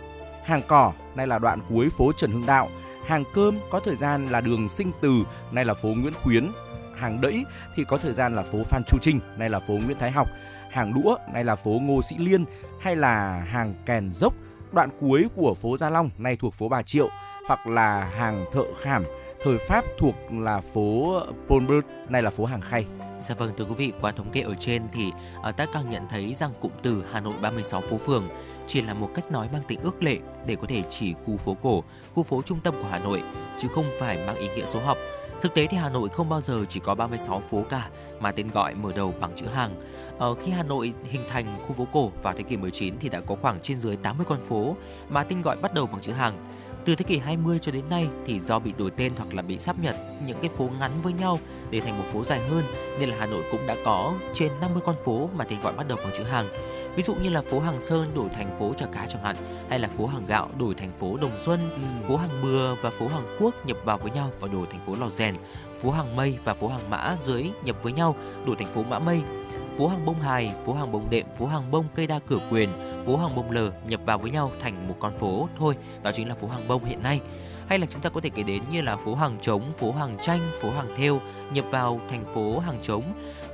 Hàng 0.44 0.62
cỏ 0.66 0.92
nay 1.14 1.26
là 1.26 1.38
đoạn 1.38 1.60
cuối 1.68 1.88
phố 1.90 2.12
Trần 2.12 2.32
Hưng 2.32 2.46
Đạo, 2.46 2.68
hàng 3.06 3.24
cơm 3.34 3.58
có 3.70 3.80
thời 3.80 3.96
gian 3.96 4.28
là 4.28 4.40
đường 4.40 4.68
Sinh 4.68 4.92
Từ, 5.00 5.12
nay 5.52 5.64
là 5.64 5.74
phố 5.74 5.88
Nguyễn 5.88 6.12
Khuyến, 6.22 6.48
hàng 6.96 7.20
đẫy 7.20 7.44
thì 7.76 7.84
có 7.84 7.98
thời 7.98 8.12
gian 8.12 8.36
là 8.36 8.42
phố 8.42 8.58
Phan 8.64 8.82
Chu 8.86 8.98
Trinh, 9.02 9.20
nay 9.36 9.50
là 9.50 9.58
phố 9.58 9.74
Nguyễn 9.74 9.98
Thái 9.98 10.10
Học, 10.10 10.28
hàng 10.70 10.94
đũa 10.94 11.16
nay 11.32 11.44
là 11.44 11.56
phố 11.56 11.70
Ngô 11.70 12.02
Sĩ 12.02 12.16
Liên 12.18 12.44
hay 12.80 12.96
là 12.96 13.44
hàng 13.48 13.74
kèn 13.86 14.12
dốc, 14.12 14.34
đoạn 14.72 14.90
cuối 15.00 15.26
của 15.36 15.54
phố 15.54 15.76
Gia 15.76 15.90
Long 15.90 16.10
nay 16.18 16.36
thuộc 16.36 16.54
phố 16.54 16.68
Bà 16.68 16.82
Triệu 16.82 17.09
hoặc 17.48 17.66
là 17.66 18.05
hàng 18.05 18.44
thợ 18.52 18.64
khảm 18.82 19.05
thời 19.44 19.59
Pháp 19.59 19.84
thuộc 19.98 20.14
là 20.32 20.60
phố 20.60 21.20
Polbert, 21.48 21.86
nay 22.09 22.22
là 22.22 22.30
phố 22.30 22.44
hàng 22.44 22.60
khay. 22.60 22.86
Dạ 23.20 23.34
vâng 23.34 23.52
thưa 23.56 23.64
quý 23.64 23.74
vị, 23.74 23.92
qua 24.01 24.10
thống 24.10 24.30
kê 24.30 24.40
ở 24.40 24.55
trên 24.55 24.82
thì 24.92 25.12
à, 25.42 25.51
ta 25.51 25.66
càng 25.72 25.90
nhận 25.90 26.02
thấy 26.10 26.34
rằng 26.34 26.51
cụm 26.60 26.72
từ 26.82 27.05
Hà 27.12 27.20
Nội 27.20 27.34
36 27.42 27.80
phố 27.80 27.97
phường 27.97 28.28
chỉ 28.66 28.82
là 28.82 28.94
một 28.94 29.10
cách 29.14 29.30
nói 29.30 29.48
mang 29.52 29.62
tính 29.68 29.80
ước 29.82 30.02
lệ 30.02 30.18
để 30.47 30.56
có 30.56 30.66
thể 30.68 30.82
chỉ 30.90 31.14
khu 31.26 31.36
phố 31.36 31.56
cổ, 31.62 31.84
khu 32.14 32.22
phố 32.22 32.42
trung 32.42 32.60
tâm 32.64 32.74
của 32.82 32.88
Hà 32.90 32.98
Nội, 32.98 33.22
chứ 33.59 33.68
không 33.74 33.84
phải 34.01 34.18
mang 34.26 34.36
ý 34.36 34.48
nghĩa 34.56 34.66
số 34.66 34.80
học. 34.80 34.97
Thực 35.43 35.55
tế 35.55 35.66
thì 35.66 35.77
Hà 35.77 35.89
Nội 35.89 36.09
không 36.09 36.28
bao 36.28 36.40
giờ 36.40 36.64
chỉ 36.69 36.81
có 36.81 36.94
36 36.94 37.40
phố 37.40 37.64
cả, 37.70 37.89
mà 38.20 38.32
tên 38.32 38.51
gọi 38.51 38.74
mở 38.74 38.93
đầu 38.97 39.14
bằng 39.20 39.32
chữ 39.36 39.47
hàng. 39.47 39.81
Ờ, 40.19 40.35
khi 40.35 40.52
Hà 40.52 40.62
Nội 40.62 40.93
hình 41.10 41.24
thành 41.28 41.62
khu 41.66 41.73
phố 41.73 41.86
cổ 41.93 42.12
vào 42.23 42.35
thế 42.36 42.43
kỷ 42.43 42.56
19 42.56 42.94
thì 43.01 43.09
đã 43.09 43.20
có 43.20 43.36
khoảng 43.43 43.60
trên 43.60 43.78
dưới 43.78 43.97
80 43.97 44.27
con 44.28 44.40
phố 44.40 44.77
mà 45.09 45.24
tên 45.24 45.43
gọi 45.43 45.56
bắt 45.56 45.74
đầu 45.74 45.86
bằng 45.86 46.01
chữ 46.01 46.12
hàng. 46.12 46.47
Từ 46.85 46.94
thế 46.94 47.05
kỷ 47.05 47.19
20 47.19 47.59
cho 47.59 47.73
đến 47.73 47.89
nay 47.90 48.09
thì 48.27 48.40
do 48.40 48.59
bị 48.59 48.73
đổi 48.78 48.90
tên 48.90 49.12
hoặc 49.16 49.35
là 49.35 49.43
bị 49.43 49.59
sáp 49.59 49.78
nhập 49.78 49.97
những 50.27 50.39
cái 50.40 50.51
phố 50.56 50.70
ngắn 50.81 50.90
với 51.02 51.12
nhau 51.12 51.39
để 51.70 51.81
thành 51.81 51.98
một 51.98 52.05
phố 52.12 52.24
dài 52.24 52.40
hơn 52.48 52.64
nên 53.01 53.09
là 53.09 53.16
Hà 53.19 53.27
Nội 53.27 53.44
cũng 53.51 53.66
đã 53.66 53.77
có 53.85 54.14
trên 54.35 54.52
50 54.60 54.82
con 54.86 54.97
phố 55.05 55.31
mà 55.36 55.44
tên 55.44 55.60
gọi 55.62 55.73
bắt 55.73 55.89
đầu 55.89 55.98
bằng 56.05 56.12
chữ 56.14 56.24
hàng. 56.24 56.47
Ví 56.97 57.02
dụ 57.02 57.14
như 57.14 57.31
là 57.31 57.43
phố 57.43 57.60
Hàng 57.60 57.81
Sơn 57.81 58.14
đổi 58.14 58.28
thành 58.28 58.56
phố 58.59 58.74
Chả 58.74 58.86
Cá 58.86 59.06
chẳng 59.06 59.23
hạn, 59.23 59.36
hay 59.69 59.78
là 59.78 59.89
phố 59.89 60.06
Hàng 60.06 60.27
Gạo 60.27 60.48
đổi 60.59 60.74
thành 60.74 60.93
phố 60.98 61.16
Đồng 61.16 61.39
Xuân, 61.39 61.70
phố 62.09 62.16
Hàng 62.16 62.43
Bừa 62.43 62.74
và 62.82 62.90
phố 62.90 63.09
Hàng 63.09 63.36
Quốc 63.40 63.55
nhập 63.66 63.77
vào 63.85 63.98
với 63.98 64.10
nhau 64.10 64.31
và 64.40 64.48
đổi 64.48 64.66
thành 64.70 64.81
phố 64.86 64.94
Lò 65.01 65.09
Rèn, 65.09 65.35
phố 65.82 65.90
Hàng 65.90 66.16
Mây 66.16 66.39
và 66.44 66.55
phố 66.55 66.69
Hàng 66.69 66.90
Mã 66.90 67.16
dưới 67.20 67.51
nhập 67.64 67.77
với 67.82 67.93
nhau 67.93 68.16
đổi 68.47 68.56
thành 68.56 68.73
phố 68.73 68.82
Mã 68.82 68.98
Mây, 68.98 69.23
phố 69.78 69.89
Hàng 69.89 70.05
Bông 70.05 70.20
Hài, 70.20 70.55
phố 70.66 70.74
Hàng 70.74 70.93
Bông 70.93 71.10
Đệm, 71.10 71.27
phố 71.39 71.47
Hàng 71.47 71.70
Bông 71.70 71.85
Cây 71.94 72.06
Đa 72.06 72.19
Cửa 72.27 72.40
Quyền, 72.51 72.69
phố 73.06 73.16
Hàng 73.16 73.36
Bông 73.36 73.51
Lờ 73.51 73.70
nhập 73.86 74.01
vào 74.05 74.19
với 74.19 74.31
nhau 74.31 74.52
thành 74.60 74.89
một 74.89 74.97
con 75.01 75.16
phố 75.16 75.48
thôi, 75.59 75.74
đó 76.02 76.12
chính 76.14 76.28
là 76.28 76.35
phố 76.35 76.48
Hàng 76.48 76.69
Bông 76.69 76.85
hiện 76.85 77.02
nay. 77.02 77.20
Hay 77.69 77.78
là 77.78 77.86
chúng 77.90 78.02
ta 78.02 78.10
có 78.10 78.20
thể 78.20 78.31
kể 78.35 78.43
đến 78.43 78.62
như 78.73 78.82
là 78.82 78.97
phố 78.97 79.14
Hàng 79.14 79.39
Trống, 79.43 79.73
phố 79.78 79.93
Hàng 79.93 80.16
Tranh, 80.20 80.40
phố 80.62 80.70
Hàng 80.70 80.94
Thêu 80.97 81.20
nhập 81.52 81.64
vào 81.70 82.01
thành 82.10 82.24
phố 82.35 82.59
Hàng 82.59 82.78
Trống 82.82 83.02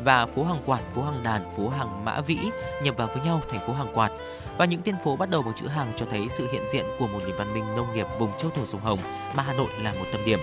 và 0.04 0.26
phố 0.26 0.44
Hàng 0.44 0.62
Quạt, 0.66 0.80
phố 0.94 1.02
Hàng 1.02 1.22
Đàn, 1.22 1.54
phố 1.56 1.68
Hàng 1.68 2.04
Mã 2.04 2.20
Vĩ 2.20 2.38
nhập 2.82 2.96
vào 2.96 3.08
với 3.14 3.24
nhau 3.24 3.40
thành 3.48 3.60
phố 3.66 3.72
Hàng 3.72 3.92
Quạt. 3.94 4.12
Và 4.58 4.64
những 4.64 4.82
tên 4.82 4.94
phố 5.04 5.16
bắt 5.16 5.30
đầu 5.30 5.42
bằng 5.42 5.54
chữ 5.54 5.66
hàng 5.66 5.92
cho 5.96 6.06
thấy 6.10 6.28
sự 6.30 6.48
hiện 6.52 6.62
diện 6.68 6.84
của 6.98 7.06
một 7.06 7.18
nền 7.26 7.36
văn 7.38 7.54
minh 7.54 7.64
nông 7.76 7.94
nghiệp 7.94 8.06
vùng 8.18 8.30
châu 8.38 8.50
thổ 8.50 8.66
sông 8.66 8.80
Hồng 8.80 8.98
mà 9.34 9.42
Hà 9.42 9.52
Nội 9.52 9.68
là 9.82 9.92
một 9.92 10.04
tâm 10.12 10.20
điểm. 10.26 10.38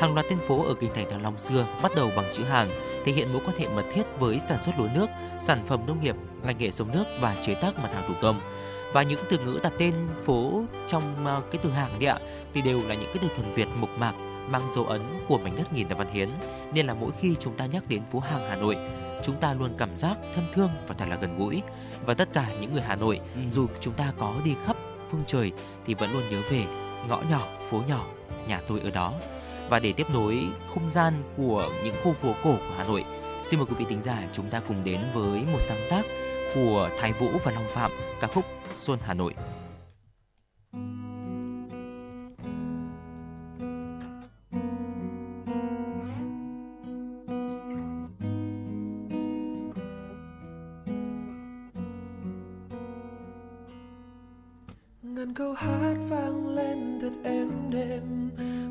Hàng 0.00 0.14
loạt 0.14 0.26
tên 0.30 0.38
phố 0.38 0.64
ở 0.64 0.74
kinh 0.80 0.94
thành 0.94 1.10
Thăng 1.10 1.22
Long 1.22 1.38
xưa 1.38 1.66
bắt 1.82 1.92
đầu 1.96 2.10
bằng 2.16 2.24
chữ 2.32 2.44
hàng, 2.44 2.70
thể 3.04 3.12
hiện 3.12 3.32
mối 3.32 3.42
quan 3.46 3.58
hệ 3.58 3.68
mật 3.68 3.84
thiết 3.94 4.02
với 4.18 4.40
sản 4.40 4.60
xuất 4.60 4.78
lúa 4.78 4.88
nước, 4.94 5.06
sản 5.40 5.64
phẩm 5.66 5.80
nông 5.86 6.00
nghiệp, 6.00 6.16
ngành 6.42 6.58
nghề 6.58 6.70
sông 6.70 6.92
nước 6.92 7.04
và 7.20 7.36
chế 7.40 7.54
tác 7.54 7.78
mặt 7.78 7.90
hàng 7.92 8.04
thủ 8.08 8.14
công. 8.22 8.40
Và 8.92 9.02
những 9.02 9.20
từ 9.30 9.38
ngữ 9.38 9.60
đặt 9.62 9.72
tên 9.78 9.94
phố 10.24 10.62
trong 10.88 11.26
ờ, 11.26 11.42
cái 11.50 11.60
từ 11.64 11.70
hàng 11.70 11.98
đấy 12.00 12.08
ạ 12.08 12.18
thì 12.54 12.62
đều 12.62 12.80
là 12.88 12.94
những 12.94 13.10
cái 13.14 13.18
từ 13.22 13.28
thuần 13.36 13.52
Việt 13.52 13.68
mộc 13.80 13.90
mạc 13.98 14.12
mang 14.50 14.72
dấu 14.74 14.84
ấn 14.86 15.02
của 15.28 15.38
mảnh 15.38 15.56
đất 15.56 15.72
nghìn 15.72 15.88
năm 15.88 15.98
văn 15.98 16.08
hiến 16.12 16.28
nên 16.72 16.86
là 16.86 16.94
mỗi 16.94 17.10
khi 17.20 17.36
chúng 17.40 17.56
ta 17.56 17.66
nhắc 17.66 17.84
đến 17.88 18.02
phố 18.12 18.18
hàng 18.20 18.48
Hà 18.48 18.56
Nội 18.56 18.76
chúng 19.22 19.36
ta 19.36 19.54
luôn 19.54 19.74
cảm 19.78 19.96
giác 19.96 20.18
thân 20.34 20.44
thương 20.52 20.70
và 20.88 20.94
thật 20.98 21.04
là 21.08 21.16
gần 21.16 21.38
gũi. 21.38 21.62
Và 22.06 22.14
tất 22.14 22.28
cả 22.32 22.46
những 22.60 22.72
người 22.72 22.82
Hà 22.82 22.96
Nội 22.96 23.20
Ừ. 23.34 23.40
dù 23.50 23.66
chúng 23.80 23.94
ta 23.94 24.12
có 24.18 24.34
đi 24.44 24.54
khắp 24.66 24.76
phương 25.10 25.22
trời 25.26 25.52
thì 25.86 25.94
vẫn 25.94 26.12
luôn 26.12 26.22
nhớ 26.30 26.40
về 26.50 26.64
ngõ 27.08 27.20
nhỏ 27.30 27.46
phố 27.70 27.82
nhỏ 27.88 28.06
nhà 28.48 28.60
tôi 28.68 28.80
ở 28.80 28.90
đó. 28.90 29.14
Và 29.68 29.78
để 29.78 29.92
tiếp 29.92 30.06
nối 30.10 30.46
không 30.74 30.90
gian 30.90 31.22
của 31.36 31.70
những 31.84 31.94
khu 32.04 32.12
phố 32.12 32.34
cổ 32.44 32.56
của 32.56 32.74
Hà 32.76 32.84
Nội 32.84 33.04
xin 33.42 33.60
mời 33.60 33.66
quý 33.66 33.74
vị 33.78 33.84
tính 33.88 34.02
giả 34.02 34.28
chúng 34.32 34.50
ta 34.50 34.60
cùng 34.68 34.84
đến 34.84 35.00
với 35.14 35.42
một 35.52 35.60
sáng 35.60 35.80
tác 35.90 36.02
của 36.54 36.90
Thái 37.00 37.12
Vũ 37.12 37.28
và 37.44 37.52
Long 37.52 37.66
Phạm 37.74 37.90
ca 38.20 38.26
khúc 38.26 38.44
Xuân 38.72 38.98
Hà 39.02 39.14
Nội 39.14 39.34
câu 55.38 55.52
hát 55.52 55.96
vang 56.08 56.48
lên 56.56 56.98
thật 57.00 57.12
êm 57.24 57.50
đềm. 57.70 58.30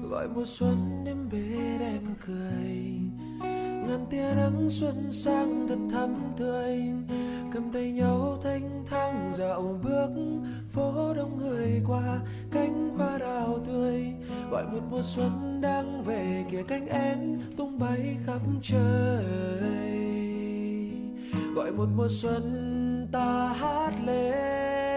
Gọi 0.10 0.28
mùa 0.28 0.46
xuân 0.46 1.04
đến 1.06 1.18
bên 1.32 1.80
em 1.80 2.02
cười. 2.26 3.00
Ngàn 3.88 4.06
tia 4.10 4.34
nắng 4.36 4.70
xuân 4.70 5.12
sang 5.12 5.68
thật 5.70 5.78
thắm 5.92 6.16
tươi. 6.38 6.82
Cầm 7.54 7.72
tay 7.74 7.92
nhau 7.92 8.40
thanh 8.44 8.84
thang 8.86 9.32
dạo 9.34 9.80
bước, 9.84 10.10
phố 10.72 11.14
đông 11.14 11.38
người 11.38 11.82
qua, 11.88 12.20
cánh 12.52 12.90
hoa 12.98 13.18
đào 13.18 13.60
tươi. 13.68 14.06
Gọi 14.52 14.64
một 14.64 14.82
mùa 14.92 15.02
xuân 15.04 15.62
đang 15.62 16.04
về, 16.04 16.46
kìa 16.52 16.64
cánh 16.68 16.88
én 16.88 17.40
tung 17.58 17.80
bay 17.80 18.18
khắp 18.26 18.42
trời. 18.62 19.26
Gọi 21.56 21.72
một 21.72 21.88
mùa 21.98 22.10
xuân 22.10 23.08
ta 23.12 23.54
hát 23.54 23.92
lên. 24.06 24.97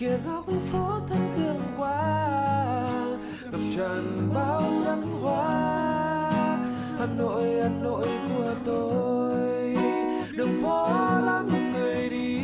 Kia 0.00 0.18
góc 0.26 0.44
phố 0.72 1.00
thân 1.08 1.32
thương 1.36 1.60
quá. 1.78 2.26
Ngập 3.50 3.60
tràn 3.76 4.30
bao 4.34 4.62
sắc 4.84 4.96
hoa. 5.22 6.30
Hà 6.98 7.06
Nội 7.18 7.60
Hà 7.62 7.68
Nội 7.68 8.06
của 8.28 8.54
tôi. 8.66 9.76
Đường 10.32 10.62
phố 10.62 10.88
lắm 11.24 11.48
người 11.72 12.08
đi. 12.10 12.40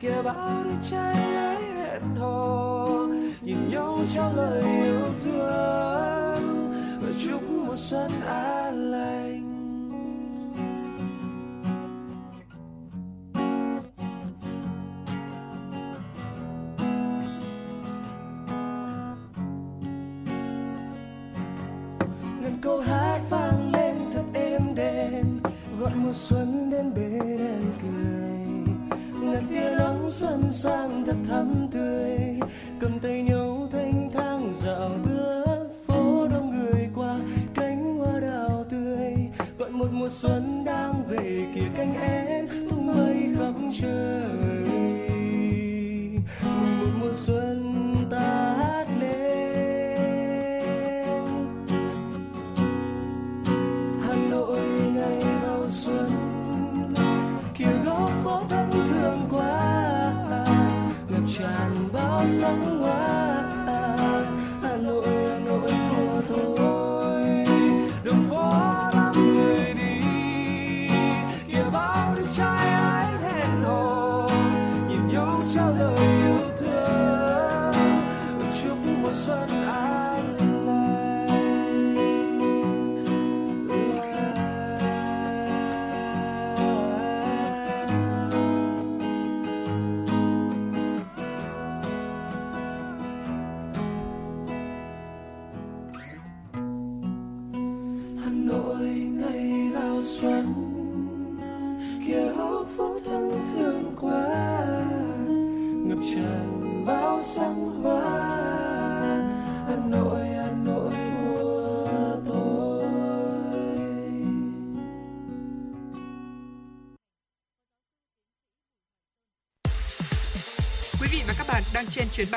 Kia 0.00 0.22
bao 0.24 0.62
đứa 0.64 0.70
trai 0.90 1.34
ấy 1.34 1.62
hẹn 1.62 2.02
hò. 2.18 2.86
Nhìn 3.40 3.70
nhau 3.70 3.98
trao 4.08 4.32
lời 4.36 4.62
yêu 4.62 5.00
thương. 5.24 6.72
Và 7.00 7.08
chúc 7.24 7.42
mùa 7.50 7.76
xuân 7.76 8.10
an 8.26 8.47
mùa 26.08 26.14
xuân 26.14 26.70
đến 26.70 26.94
bên 26.94 27.38
em 27.38 27.62
cười. 27.82 28.64
Ngàn 29.22 29.46
tia 29.50 29.70
nắng 29.78 30.08
xuân 30.08 30.52
sang 30.52 31.04
thật 31.06 31.16
thắm 31.28 31.68
tươi. 31.70 32.18
Cầm 32.80 32.98
tay 32.98 33.22
nhau 33.22 33.68
thanh 33.72 34.10
thang 34.12 34.52
dạo 34.54 34.90
bước 35.04 35.66
phố 35.86 36.28
đông 36.28 36.50
người 36.50 36.88
qua 36.94 37.18
cánh 37.54 37.98
hoa 37.98 38.20
đào 38.20 38.64
tươi. 38.70 39.12
Gọi 39.58 39.70
một 39.70 39.88
mùa 39.92 40.08
xuân 40.10 40.64
đang 40.64 41.02
về 41.08 41.46
kìa 41.54 41.68
cánh 41.76 41.94
én, 42.00 42.48
tung 42.70 42.86
bay 42.86 43.28
khắp 43.38 43.54
trời. 43.80 44.57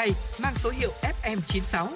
Bay 0.02 0.12
mang 0.44 0.54
số 0.56 0.70
hiệu 0.70 0.92
FM96. 1.24 1.88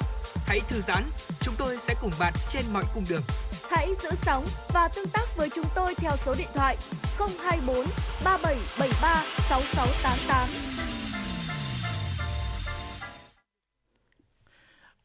Hãy 0.47 0.59
thư 0.69 0.81
giãn, 0.87 1.03
chúng 1.39 1.55
tôi 1.57 1.77
sẽ 1.77 1.95
cùng 2.01 2.11
bạn 2.19 2.33
trên 2.49 2.65
mọi 2.73 2.83
cung 2.93 3.03
đường. 3.09 3.21
Hãy 3.69 3.87
giữ 4.03 4.09
sóng 4.21 4.45
và 4.73 4.89
tương 4.95 5.07
tác 5.07 5.37
với 5.37 5.49
chúng 5.55 5.65
tôi 5.75 5.95
theo 5.95 6.11
số 6.17 6.35
điện 6.37 6.47
thoại 6.53 6.77
024 7.17 7.75
3773 8.23 9.23
6688. 9.49 10.49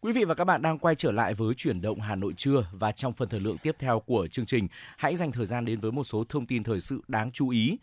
Quý 0.01 0.12
vị 0.12 0.24
và 0.24 0.35
các 0.35 0.44
bạn 0.44 0.62
đang 0.62 0.78
quay 0.78 0.94
trở 0.94 1.12
lại 1.12 1.35
với 1.35 1.55
chuyển 1.55 1.81
động 1.81 2.01
Hà 2.01 2.16
Nội 2.16 2.32
trưa 2.36 2.64
và 2.72 2.93
trong 2.93 3.12
phần 3.12 3.28
thời 3.28 3.40
lượng 3.40 3.59
tiếp 3.59 3.77
theo 3.78 4.01
của 4.01 4.27
chương 4.27 4.47
trình, 4.47 4.68
hãy 4.97 5.16
dành 5.16 5.32
thời 5.32 5.47
gian 5.47 5.64
đến 5.64 5.81
với 5.81 5.93
một 5.93 6.05
số 6.05 6.24
thông 6.28 6.47
tin 6.47 6.62
thời 6.62 6.81
sự 6.81 7.01
đáng 7.09 7.31
chú 7.32 7.48
ý. 7.48 7.77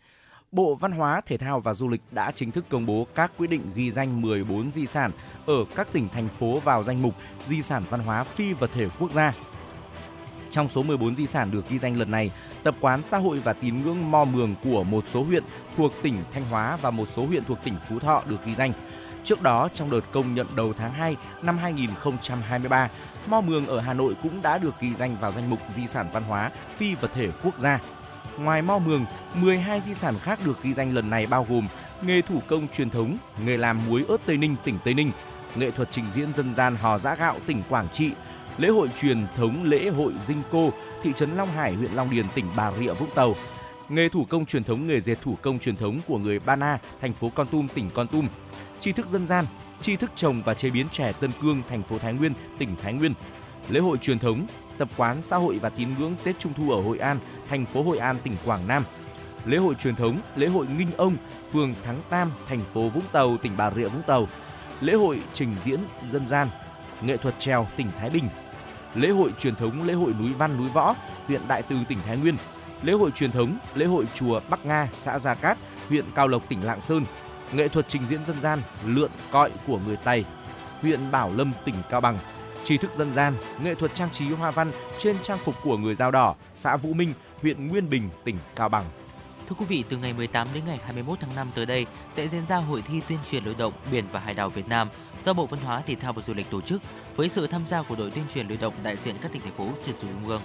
Bộ 0.52 0.74
Văn 0.74 0.92
hóa, 0.92 1.20
Thể 1.26 1.36
thao 1.36 1.60
và 1.60 1.74
Du 1.74 1.88
lịch 1.88 2.00
đã 2.10 2.32
chính 2.34 2.50
thức 2.50 2.64
công 2.68 2.86
bố 2.86 3.06
các 3.14 3.32
quyết 3.38 3.46
định 3.46 3.62
ghi 3.74 3.90
danh 3.90 4.20
14 4.20 4.72
di 4.72 4.86
sản 4.86 5.10
ở 5.46 5.64
các 5.76 5.88
tỉnh 5.92 6.08
thành 6.08 6.28
phố 6.28 6.58
vào 6.58 6.82
danh 6.82 7.02
mục 7.02 7.14
di 7.46 7.62
sản 7.62 7.82
văn 7.90 8.00
hóa 8.00 8.24
phi 8.24 8.52
vật 8.52 8.70
thể 8.74 8.88
quốc 8.98 9.12
gia. 9.12 9.32
Trong 10.50 10.68
số 10.68 10.82
14 10.82 11.14
di 11.14 11.26
sản 11.26 11.50
được 11.50 11.68
ghi 11.68 11.78
danh 11.78 11.96
lần 11.96 12.10
này, 12.10 12.30
tập 12.62 12.74
quán 12.80 13.02
xã 13.04 13.18
hội 13.18 13.38
và 13.38 13.52
tín 13.52 13.82
ngưỡng 13.82 14.10
Mò 14.10 14.24
Mường 14.24 14.54
của 14.64 14.84
một 14.84 15.06
số 15.06 15.22
huyện 15.22 15.44
thuộc 15.76 15.92
tỉnh 16.02 16.22
Thanh 16.32 16.44
Hóa 16.50 16.76
và 16.76 16.90
một 16.90 17.08
số 17.08 17.26
huyện 17.26 17.44
thuộc 17.44 17.58
tỉnh 17.64 17.74
Phú 17.88 17.98
Thọ 17.98 18.22
được 18.28 18.44
ghi 18.44 18.54
danh. 18.54 18.72
Trước 19.24 19.42
đó, 19.42 19.68
trong 19.74 19.90
đợt 19.90 20.00
công 20.12 20.34
nhận 20.34 20.46
đầu 20.56 20.72
tháng 20.72 20.92
2 20.92 21.16
năm 21.42 21.58
2023, 21.58 22.88
Mò 23.26 23.40
Mường 23.40 23.66
ở 23.66 23.80
Hà 23.80 23.94
Nội 23.94 24.14
cũng 24.22 24.42
đã 24.42 24.58
được 24.58 24.74
ghi 24.80 24.94
danh 24.94 25.16
vào 25.20 25.32
danh 25.32 25.50
mục 25.50 25.58
di 25.74 25.86
sản 25.86 26.06
văn 26.12 26.22
hóa 26.22 26.50
phi 26.76 26.94
vật 26.94 27.10
thể 27.14 27.28
quốc 27.44 27.58
gia. 27.58 27.80
Ngoài 28.38 28.62
Mo 28.62 28.78
Mường, 28.78 29.04
12 29.34 29.80
di 29.80 29.94
sản 29.94 30.14
khác 30.22 30.38
được 30.44 30.62
ghi 30.62 30.74
danh 30.74 30.94
lần 30.94 31.10
này 31.10 31.26
bao 31.26 31.46
gồm 31.48 31.68
nghề 32.02 32.22
thủ 32.22 32.40
công 32.48 32.68
truyền 32.68 32.90
thống, 32.90 33.16
nghề 33.44 33.56
làm 33.56 33.80
muối 33.88 34.04
ớt 34.08 34.16
Tây 34.26 34.36
Ninh, 34.36 34.56
tỉnh 34.64 34.78
Tây 34.84 34.94
Ninh, 34.94 35.10
nghệ 35.56 35.70
thuật 35.70 35.90
trình 35.90 36.04
diễn 36.14 36.32
dân 36.32 36.54
gian 36.54 36.76
hò 36.76 36.98
giã 36.98 37.14
gạo, 37.14 37.36
tỉnh 37.46 37.62
Quảng 37.68 37.88
Trị, 37.92 38.10
lễ 38.58 38.68
hội 38.68 38.88
truyền 38.96 39.26
thống 39.36 39.64
lễ 39.64 39.88
hội 39.88 40.12
Dinh 40.22 40.42
Cô, 40.50 40.72
thị 41.02 41.12
trấn 41.16 41.36
Long 41.36 41.48
Hải, 41.48 41.74
huyện 41.74 41.92
Long 41.92 42.10
Điền, 42.10 42.26
tỉnh 42.34 42.46
Bà 42.56 42.72
Rịa 42.72 42.92
Vũng 42.92 43.10
Tàu, 43.14 43.34
nghề 43.88 44.08
thủ 44.08 44.26
công 44.28 44.46
truyền 44.46 44.64
thống 44.64 44.86
nghề 44.86 45.00
dệt 45.00 45.18
thủ 45.22 45.36
công 45.42 45.58
truyền 45.58 45.76
thống 45.76 46.00
của 46.06 46.18
người 46.18 46.38
Ba 46.38 46.56
Na, 46.56 46.78
thành 47.00 47.12
phố 47.12 47.30
Con 47.34 47.46
Tum, 47.46 47.68
tỉnh 47.68 47.90
Con 47.94 48.06
Tum, 48.06 48.28
tri 48.80 48.92
thức 48.92 49.08
dân 49.08 49.26
gian, 49.26 49.44
tri 49.80 49.96
thức 49.96 50.10
trồng 50.16 50.42
và 50.42 50.54
chế 50.54 50.70
biến 50.70 50.88
chè 50.88 51.12
Tân 51.12 51.30
Cương, 51.42 51.62
thành 51.68 51.82
phố 51.82 51.98
Thái 51.98 52.12
Nguyên, 52.12 52.32
tỉnh 52.58 52.76
Thái 52.82 52.92
Nguyên. 52.92 53.14
Lễ 53.68 53.80
hội 53.80 53.98
truyền 53.98 54.18
thống, 54.18 54.46
tập 54.78 54.88
quán 54.96 55.16
xã 55.22 55.36
hội 55.36 55.58
và 55.58 55.68
tín 55.68 55.88
ngưỡng 55.98 56.14
Tết 56.24 56.38
Trung 56.38 56.52
thu 56.56 56.70
ở 56.70 56.82
Hội 56.82 56.98
An, 56.98 57.18
thành 57.48 57.66
phố 57.66 57.82
Hội 57.82 57.98
An, 57.98 58.16
tỉnh 58.22 58.34
Quảng 58.44 58.68
Nam. 58.68 58.84
Lễ 59.44 59.56
hội 59.56 59.74
truyền 59.74 59.96
thống, 59.96 60.20
lễ 60.36 60.46
hội 60.46 60.66
Nghinh 60.66 60.90
Ông, 60.96 61.16
phường 61.52 61.74
Thắng 61.84 61.96
Tam, 62.10 62.32
thành 62.48 62.60
phố 62.74 62.88
Vũng 62.88 63.04
Tàu, 63.12 63.36
tỉnh 63.36 63.56
Bà 63.56 63.70
Rịa 63.70 63.88
Vũng 63.88 64.02
Tàu. 64.06 64.28
Lễ 64.80 64.92
hội 64.92 65.20
trình 65.32 65.54
diễn 65.58 65.80
dân 66.08 66.28
gian, 66.28 66.48
nghệ 67.02 67.16
thuật 67.16 67.34
trèo 67.38 67.66
tỉnh 67.76 67.90
Thái 67.98 68.10
Bình. 68.10 68.28
Lễ 68.94 69.08
hội 69.08 69.30
truyền 69.38 69.54
thống 69.54 69.82
lễ 69.86 69.94
hội 69.94 70.14
núi 70.20 70.32
Văn 70.32 70.56
núi 70.56 70.68
Võ, 70.68 70.94
huyện 71.26 71.40
Đại 71.48 71.62
Từ 71.62 71.76
tỉnh 71.88 71.98
Thái 72.06 72.16
Nguyên. 72.16 72.36
Lễ 72.82 72.92
hội 72.92 73.10
truyền 73.10 73.32
thống 73.32 73.58
lễ 73.74 73.86
hội 73.86 74.04
chùa 74.14 74.40
Bắc 74.48 74.66
Nga, 74.66 74.88
xã 74.92 75.18
Gia 75.18 75.34
Cát, 75.34 75.58
huyện 75.88 76.04
Cao 76.14 76.28
Lộc 76.28 76.48
tỉnh 76.48 76.64
Lạng 76.64 76.80
Sơn. 76.80 77.04
Nghệ 77.52 77.68
thuật 77.68 77.88
trình 77.88 78.02
diễn 78.08 78.24
dân 78.24 78.36
gian 78.40 78.58
lượn 78.86 79.10
cọi 79.30 79.50
của 79.66 79.78
người 79.86 79.96
Tây, 79.96 80.24
huyện 80.82 81.10
Bảo 81.10 81.32
Lâm 81.34 81.52
tỉnh 81.64 81.74
Cao 81.90 82.00
Bằng. 82.00 82.18
Tri 82.68 82.78
thức 82.78 82.94
dân 82.94 83.14
gian, 83.14 83.34
nghệ 83.62 83.74
thuật 83.74 83.94
trang 83.94 84.10
trí 84.10 84.28
hoa 84.28 84.50
văn 84.50 84.72
trên 84.98 85.16
trang 85.22 85.38
phục 85.38 85.54
của 85.62 85.76
người 85.76 85.94
Dao 85.94 86.10
Đỏ, 86.10 86.34
xã 86.54 86.76
Vũ 86.76 86.92
Minh, 86.92 87.14
huyện 87.42 87.68
Nguyên 87.68 87.90
Bình, 87.90 88.10
tỉnh 88.24 88.36
Cao 88.56 88.68
Bằng. 88.68 88.84
Thưa 89.48 89.56
quý 89.58 89.64
vị, 89.68 89.84
từ 89.88 89.96
ngày 89.96 90.12
18 90.12 90.48
đến 90.54 90.62
ngày 90.66 90.78
21 90.84 91.20
tháng 91.20 91.36
5 91.36 91.50
tới 91.54 91.66
đây 91.66 91.86
sẽ 92.10 92.28
diễn 92.28 92.46
ra 92.46 92.56
hội 92.56 92.82
thi 92.88 93.00
tuyên 93.08 93.18
truyền 93.30 93.44
lưu 93.44 93.54
động 93.58 93.72
biển 93.92 94.04
và 94.12 94.20
hải 94.20 94.34
đảo 94.34 94.50
Việt 94.50 94.68
Nam 94.68 94.88
do 95.22 95.32
Bộ 95.32 95.46
Văn 95.46 95.60
hóa 95.60 95.82
Thể 95.86 95.94
thao 95.94 96.12
và 96.12 96.22
Du 96.22 96.34
lịch 96.34 96.50
tổ 96.50 96.60
chức 96.60 96.82
với 97.16 97.28
sự 97.28 97.46
tham 97.46 97.66
gia 97.66 97.82
của 97.82 97.96
đội 97.96 98.10
tuyên 98.10 98.24
truyền 98.34 98.48
lưu 98.48 98.58
động 98.60 98.74
đại 98.82 98.96
diện 98.96 99.16
các 99.22 99.32
tỉnh 99.32 99.42
thành 99.42 99.52
phố 99.52 99.68
trực 99.86 100.00
thuộc 100.00 100.10
trung 100.10 100.28
ương. 100.28 100.42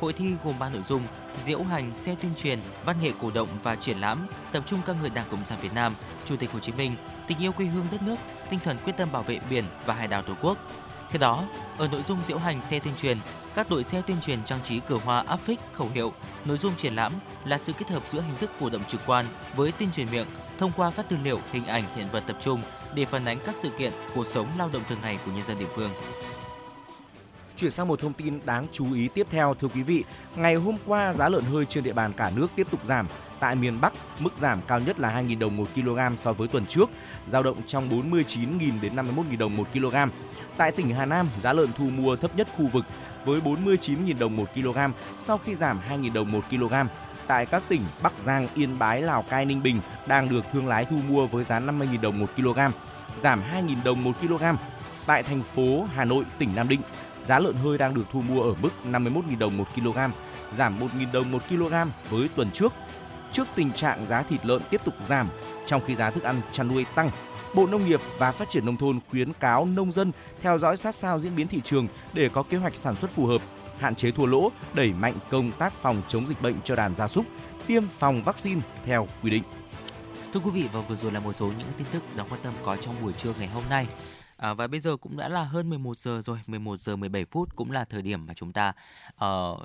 Hội 0.00 0.12
thi 0.12 0.32
gồm 0.44 0.54
3 0.58 0.68
nội 0.68 0.82
dung: 0.82 1.02
diễu 1.44 1.62
hành, 1.62 1.94
xe 1.94 2.16
tuyên 2.22 2.32
truyền, 2.36 2.58
văn 2.84 2.96
nghệ 3.00 3.12
cổ 3.20 3.30
động 3.30 3.48
và 3.62 3.76
triển 3.76 3.98
lãm, 3.98 4.26
tập 4.52 4.62
trung 4.66 4.80
ca 4.86 4.92
ngợi 4.92 5.10
Đảng 5.10 5.28
Cộng 5.30 5.44
sản 5.44 5.58
Việt 5.62 5.74
Nam, 5.74 5.94
Chủ 6.24 6.36
tịch 6.36 6.52
Hồ 6.52 6.58
Chí 6.58 6.72
Minh, 6.72 6.96
tình 7.28 7.38
yêu 7.38 7.52
quê 7.52 7.66
hương 7.66 7.86
đất 7.90 8.02
nước, 8.02 8.16
tinh 8.50 8.60
thần 8.64 8.78
quyết 8.84 8.96
tâm 8.96 9.12
bảo 9.12 9.22
vệ 9.22 9.40
biển 9.50 9.64
và 9.86 9.94
hải 9.94 10.08
đảo 10.08 10.22
Tổ 10.22 10.34
quốc. 10.42 10.58
Theo 11.14 11.20
đó, 11.20 11.44
ở 11.78 11.88
nội 11.88 12.02
dung 12.02 12.18
diễu 12.24 12.38
hành 12.38 12.60
xe 12.60 12.78
tuyên 12.78 12.94
truyền, 13.02 13.18
các 13.54 13.70
đội 13.70 13.84
xe 13.84 14.02
tuyên 14.06 14.20
truyền 14.20 14.44
trang 14.44 14.60
trí 14.64 14.80
cửa 14.80 14.98
hoa 15.04 15.24
áp 15.26 15.36
phích 15.36 15.60
khẩu 15.72 15.88
hiệu. 15.94 16.12
Nội 16.44 16.58
dung 16.58 16.72
triển 16.76 16.94
lãm 16.94 17.12
là 17.44 17.58
sự 17.58 17.72
kết 17.72 17.88
hợp 17.90 18.02
giữa 18.08 18.20
hình 18.20 18.36
thức 18.40 18.50
cổ 18.60 18.70
động 18.70 18.84
trực 18.88 19.00
quan 19.06 19.26
với 19.56 19.72
tuyên 19.72 19.88
truyền 19.92 20.06
miệng 20.12 20.26
thông 20.58 20.72
qua 20.76 20.92
các 20.96 21.06
tư 21.08 21.16
liệu, 21.24 21.40
hình 21.52 21.66
ảnh, 21.66 21.84
hiện 21.96 22.08
vật 22.12 22.24
tập 22.26 22.36
trung 22.40 22.62
để 22.94 23.04
phản 23.04 23.24
ánh 23.24 23.38
các 23.46 23.54
sự 23.58 23.70
kiện, 23.78 23.92
cuộc 24.14 24.26
sống 24.26 24.46
lao 24.58 24.70
động 24.72 24.82
thường 24.88 24.98
ngày 25.02 25.18
của 25.24 25.32
nhân 25.32 25.42
dân 25.42 25.58
địa 25.58 25.68
phương. 25.74 25.90
Chuyển 27.56 27.70
sang 27.70 27.88
một 27.88 28.00
thông 28.00 28.12
tin 28.12 28.40
đáng 28.44 28.66
chú 28.72 28.94
ý 28.94 29.08
tiếp 29.08 29.26
theo 29.30 29.54
thưa 29.54 29.68
quý 29.68 29.82
vị. 29.82 30.04
Ngày 30.36 30.54
hôm 30.54 30.76
qua 30.86 31.12
giá 31.12 31.28
lợn 31.28 31.44
hơi 31.44 31.66
trên 31.66 31.84
địa 31.84 31.92
bàn 31.92 32.12
cả 32.12 32.30
nước 32.36 32.46
tiếp 32.56 32.66
tục 32.70 32.80
giảm. 32.84 33.06
Tại 33.40 33.54
miền 33.54 33.80
Bắc, 33.80 33.92
mức 34.18 34.30
giảm 34.36 34.60
cao 34.66 34.80
nhất 34.80 35.00
là 35.00 35.20
2.000 35.22 35.38
đồng 35.38 35.56
một 35.56 35.68
kg 35.74 35.98
so 36.18 36.32
với 36.32 36.48
tuần 36.48 36.66
trước, 36.66 36.90
giao 37.26 37.42
động 37.42 37.56
trong 37.66 37.90
49.000 37.90 38.80
đến 38.80 38.96
51.000 38.96 39.38
đồng 39.38 39.56
1 39.56 39.68
kg. 39.72 39.96
Tại 40.56 40.72
tỉnh 40.72 40.90
Hà 40.90 41.06
Nam, 41.06 41.26
giá 41.40 41.52
lợn 41.52 41.68
thu 41.78 41.84
mua 41.84 42.16
thấp 42.16 42.36
nhất 42.36 42.48
khu 42.56 42.66
vực 42.66 42.84
với 43.24 43.40
49.000 43.40 44.18
đồng 44.18 44.36
1 44.36 44.44
kg 44.54 44.78
sau 45.18 45.38
khi 45.38 45.54
giảm 45.54 45.80
2.000 45.90 46.12
đồng 46.12 46.32
1 46.32 46.40
kg. 46.50 46.74
Tại 47.26 47.46
các 47.46 47.62
tỉnh 47.68 47.82
Bắc 48.02 48.12
Giang, 48.22 48.48
Yên 48.54 48.78
Bái, 48.78 49.02
Lào 49.02 49.22
Cai, 49.22 49.44
Ninh 49.44 49.62
Bình 49.62 49.80
đang 50.06 50.28
được 50.28 50.44
thương 50.52 50.68
lái 50.68 50.84
thu 50.84 50.96
mua 51.08 51.26
với 51.26 51.44
giá 51.44 51.60
50.000 51.60 52.00
đồng 52.00 52.18
1 52.18 52.26
kg, 52.36 52.58
giảm 53.16 53.42
2.000 53.54 53.76
đồng 53.84 54.04
1 54.04 54.12
kg. 54.20 54.44
Tại 55.06 55.22
thành 55.22 55.42
phố 55.42 55.86
Hà 55.94 56.04
Nội, 56.04 56.24
tỉnh 56.38 56.50
Nam 56.54 56.68
Định, 56.68 56.80
giá 57.24 57.38
lợn 57.38 57.54
hơi 57.54 57.78
đang 57.78 57.94
được 57.94 58.04
thu 58.12 58.20
mua 58.20 58.42
ở 58.42 58.54
mức 58.62 58.70
51.000 58.84 59.38
đồng 59.38 59.56
1 59.56 59.64
kg, 59.74 59.98
giảm 60.52 60.78
1.000 60.80 61.12
đồng 61.12 61.32
1 61.32 61.42
kg 61.48 61.74
với 62.10 62.28
tuần 62.36 62.50
trước. 62.50 62.72
Trước 63.34 63.48
tình 63.54 63.72
trạng 63.72 64.06
giá 64.06 64.22
thịt 64.22 64.46
lợn 64.46 64.62
tiếp 64.70 64.80
tục 64.84 64.94
giảm, 65.08 65.28
trong 65.66 65.82
khi 65.86 65.94
giá 65.94 66.10
thức 66.10 66.22
ăn 66.22 66.40
chăn 66.52 66.68
nuôi 66.68 66.86
tăng, 66.94 67.10
Bộ 67.54 67.66
Nông 67.66 67.84
nghiệp 67.84 68.00
và 68.18 68.32
Phát 68.32 68.50
triển 68.50 68.66
Nông 68.66 68.76
thôn 68.76 68.98
khuyến 69.10 69.32
cáo 69.32 69.64
nông 69.64 69.92
dân 69.92 70.12
theo 70.42 70.58
dõi 70.58 70.76
sát 70.76 70.94
sao 70.94 71.20
diễn 71.20 71.36
biến 71.36 71.48
thị 71.48 71.60
trường 71.64 71.88
để 72.12 72.28
có 72.28 72.42
kế 72.42 72.56
hoạch 72.56 72.76
sản 72.76 72.96
xuất 72.96 73.10
phù 73.10 73.26
hợp, 73.26 73.40
hạn 73.78 73.94
chế 73.94 74.10
thua 74.10 74.26
lỗ, 74.26 74.52
đẩy 74.74 74.92
mạnh 74.92 75.14
công 75.30 75.52
tác 75.52 75.72
phòng 75.72 76.02
chống 76.08 76.26
dịch 76.26 76.42
bệnh 76.42 76.54
cho 76.64 76.76
đàn 76.76 76.94
gia 76.94 77.08
súc, 77.08 77.26
tiêm 77.66 77.88
phòng 77.88 78.22
vaccine 78.22 78.60
theo 78.84 79.08
quy 79.22 79.30
định. 79.30 79.42
Thưa 80.32 80.40
quý 80.40 80.50
vị 80.50 80.68
và 80.72 80.80
vừa 80.80 80.96
rồi 80.96 81.12
là 81.12 81.20
một 81.20 81.32
số 81.32 81.46
những 81.46 81.68
tin 81.78 81.86
tức 81.92 82.02
đáng 82.16 82.26
quan 82.30 82.40
tâm 82.42 82.52
có 82.64 82.76
trong 82.76 82.94
buổi 83.02 83.12
trưa 83.12 83.32
ngày 83.38 83.48
hôm 83.48 83.62
nay. 83.70 83.86
À, 84.36 84.54
và 84.54 84.66
bây 84.66 84.80
giờ 84.80 84.96
cũng 84.96 85.16
đã 85.16 85.28
là 85.28 85.44
hơn 85.44 85.70
11 85.70 85.96
giờ 85.96 86.20
rồi, 86.22 86.38
11 86.46 86.76
giờ 86.76 86.96
17 86.96 87.24
phút 87.24 87.56
cũng 87.56 87.70
là 87.70 87.84
thời 87.84 88.02
điểm 88.02 88.26
mà 88.26 88.34
chúng 88.34 88.52
ta 88.52 88.72
uh, 89.24 89.60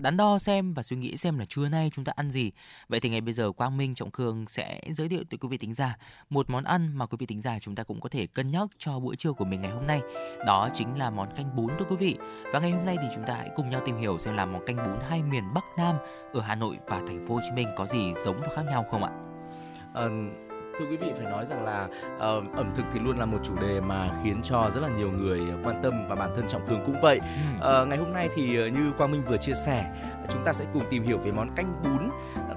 đắn 0.00 0.16
đo 0.16 0.38
xem 0.38 0.74
và 0.74 0.82
suy 0.82 0.96
nghĩ 0.96 1.16
xem 1.16 1.38
là 1.38 1.44
trưa 1.48 1.68
nay 1.68 1.90
chúng 1.94 2.04
ta 2.04 2.12
ăn 2.16 2.30
gì. 2.30 2.50
Vậy 2.88 3.00
thì 3.00 3.10
ngày 3.10 3.20
bây 3.20 3.34
giờ 3.34 3.52
Quang 3.52 3.76
Minh 3.76 3.94
Trọng 3.94 4.10
Khương 4.10 4.46
sẽ 4.46 4.80
giới 4.90 5.08
thiệu 5.08 5.24
tới 5.30 5.38
quý 5.38 5.48
vị 5.48 5.56
tính 5.56 5.74
giả 5.74 5.96
một 6.30 6.50
món 6.50 6.64
ăn 6.64 6.90
mà 6.94 7.06
quý 7.06 7.16
vị 7.20 7.26
tính 7.26 7.42
giả 7.42 7.58
chúng 7.60 7.74
ta 7.74 7.82
cũng 7.82 8.00
có 8.00 8.08
thể 8.08 8.26
cân 8.26 8.50
nhắc 8.50 8.68
cho 8.78 8.98
bữa 8.98 9.14
trưa 9.14 9.32
của 9.32 9.44
mình 9.44 9.60
ngày 9.60 9.70
hôm 9.70 9.86
nay. 9.86 10.00
Đó 10.46 10.68
chính 10.74 10.98
là 10.98 11.10
món 11.10 11.34
canh 11.36 11.56
bún 11.56 11.70
thưa 11.78 11.84
quý 11.88 11.96
vị. 11.96 12.16
Và 12.52 12.60
ngày 12.60 12.70
hôm 12.70 12.84
nay 12.84 12.96
thì 13.02 13.08
chúng 13.14 13.24
ta 13.26 13.34
hãy 13.34 13.50
cùng 13.56 13.70
nhau 13.70 13.80
tìm 13.84 13.96
hiểu 13.96 14.18
xem 14.18 14.36
là 14.36 14.46
món 14.46 14.66
canh 14.66 14.76
bún 14.76 14.98
hai 15.08 15.22
miền 15.22 15.44
Bắc 15.54 15.64
Nam 15.78 15.96
ở 16.32 16.40
Hà 16.40 16.54
Nội 16.54 16.78
và 16.86 17.00
thành 17.08 17.26
phố 17.26 17.34
Hồ 17.34 17.40
Chí 17.44 17.54
Minh 17.54 17.68
có 17.76 17.86
gì 17.86 18.12
giống 18.24 18.40
và 18.40 18.48
khác 18.56 18.62
nhau 18.70 18.84
không 18.90 19.04
ạ? 19.04 19.12
Uh, 20.06 20.47
thưa 20.78 20.86
quý 20.90 20.96
vị 20.96 21.12
phải 21.16 21.26
nói 21.30 21.46
rằng 21.46 21.64
là 21.64 21.88
uh, 22.16 22.56
ẩm 22.56 22.70
thực 22.76 22.82
thì 22.92 23.00
luôn 23.00 23.18
là 23.18 23.26
một 23.26 23.38
chủ 23.44 23.52
đề 23.60 23.80
mà 23.80 24.08
khiến 24.24 24.40
cho 24.42 24.70
rất 24.74 24.80
là 24.80 24.88
nhiều 24.88 25.10
người 25.18 25.40
quan 25.64 25.80
tâm 25.82 26.08
và 26.08 26.14
bản 26.14 26.30
thân 26.36 26.48
trọng 26.48 26.66
cường 26.66 26.80
cũng 26.86 27.00
vậy. 27.02 27.20
Uh, 27.56 27.88
ngày 27.88 27.98
hôm 27.98 28.12
nay 28.12 28.28
thì 28.34 28.70
như 28.70 28.92
quang 28.98 29.10
minh 29.12 29.22
vừa 29.28 29.36
chia 29.36 29.54
sẻ 29.54 29.84
chúng 30.32 30.44
ta 30.44 30.52
sẽ 30.52 30.64
cùng 30.72 30.82
tìm 30.90 31.02
hiểu 31.02 31.18
về 31.18 31.32
món 31.32 31.54
canh 31.56 31.82
bún 31.82 32.10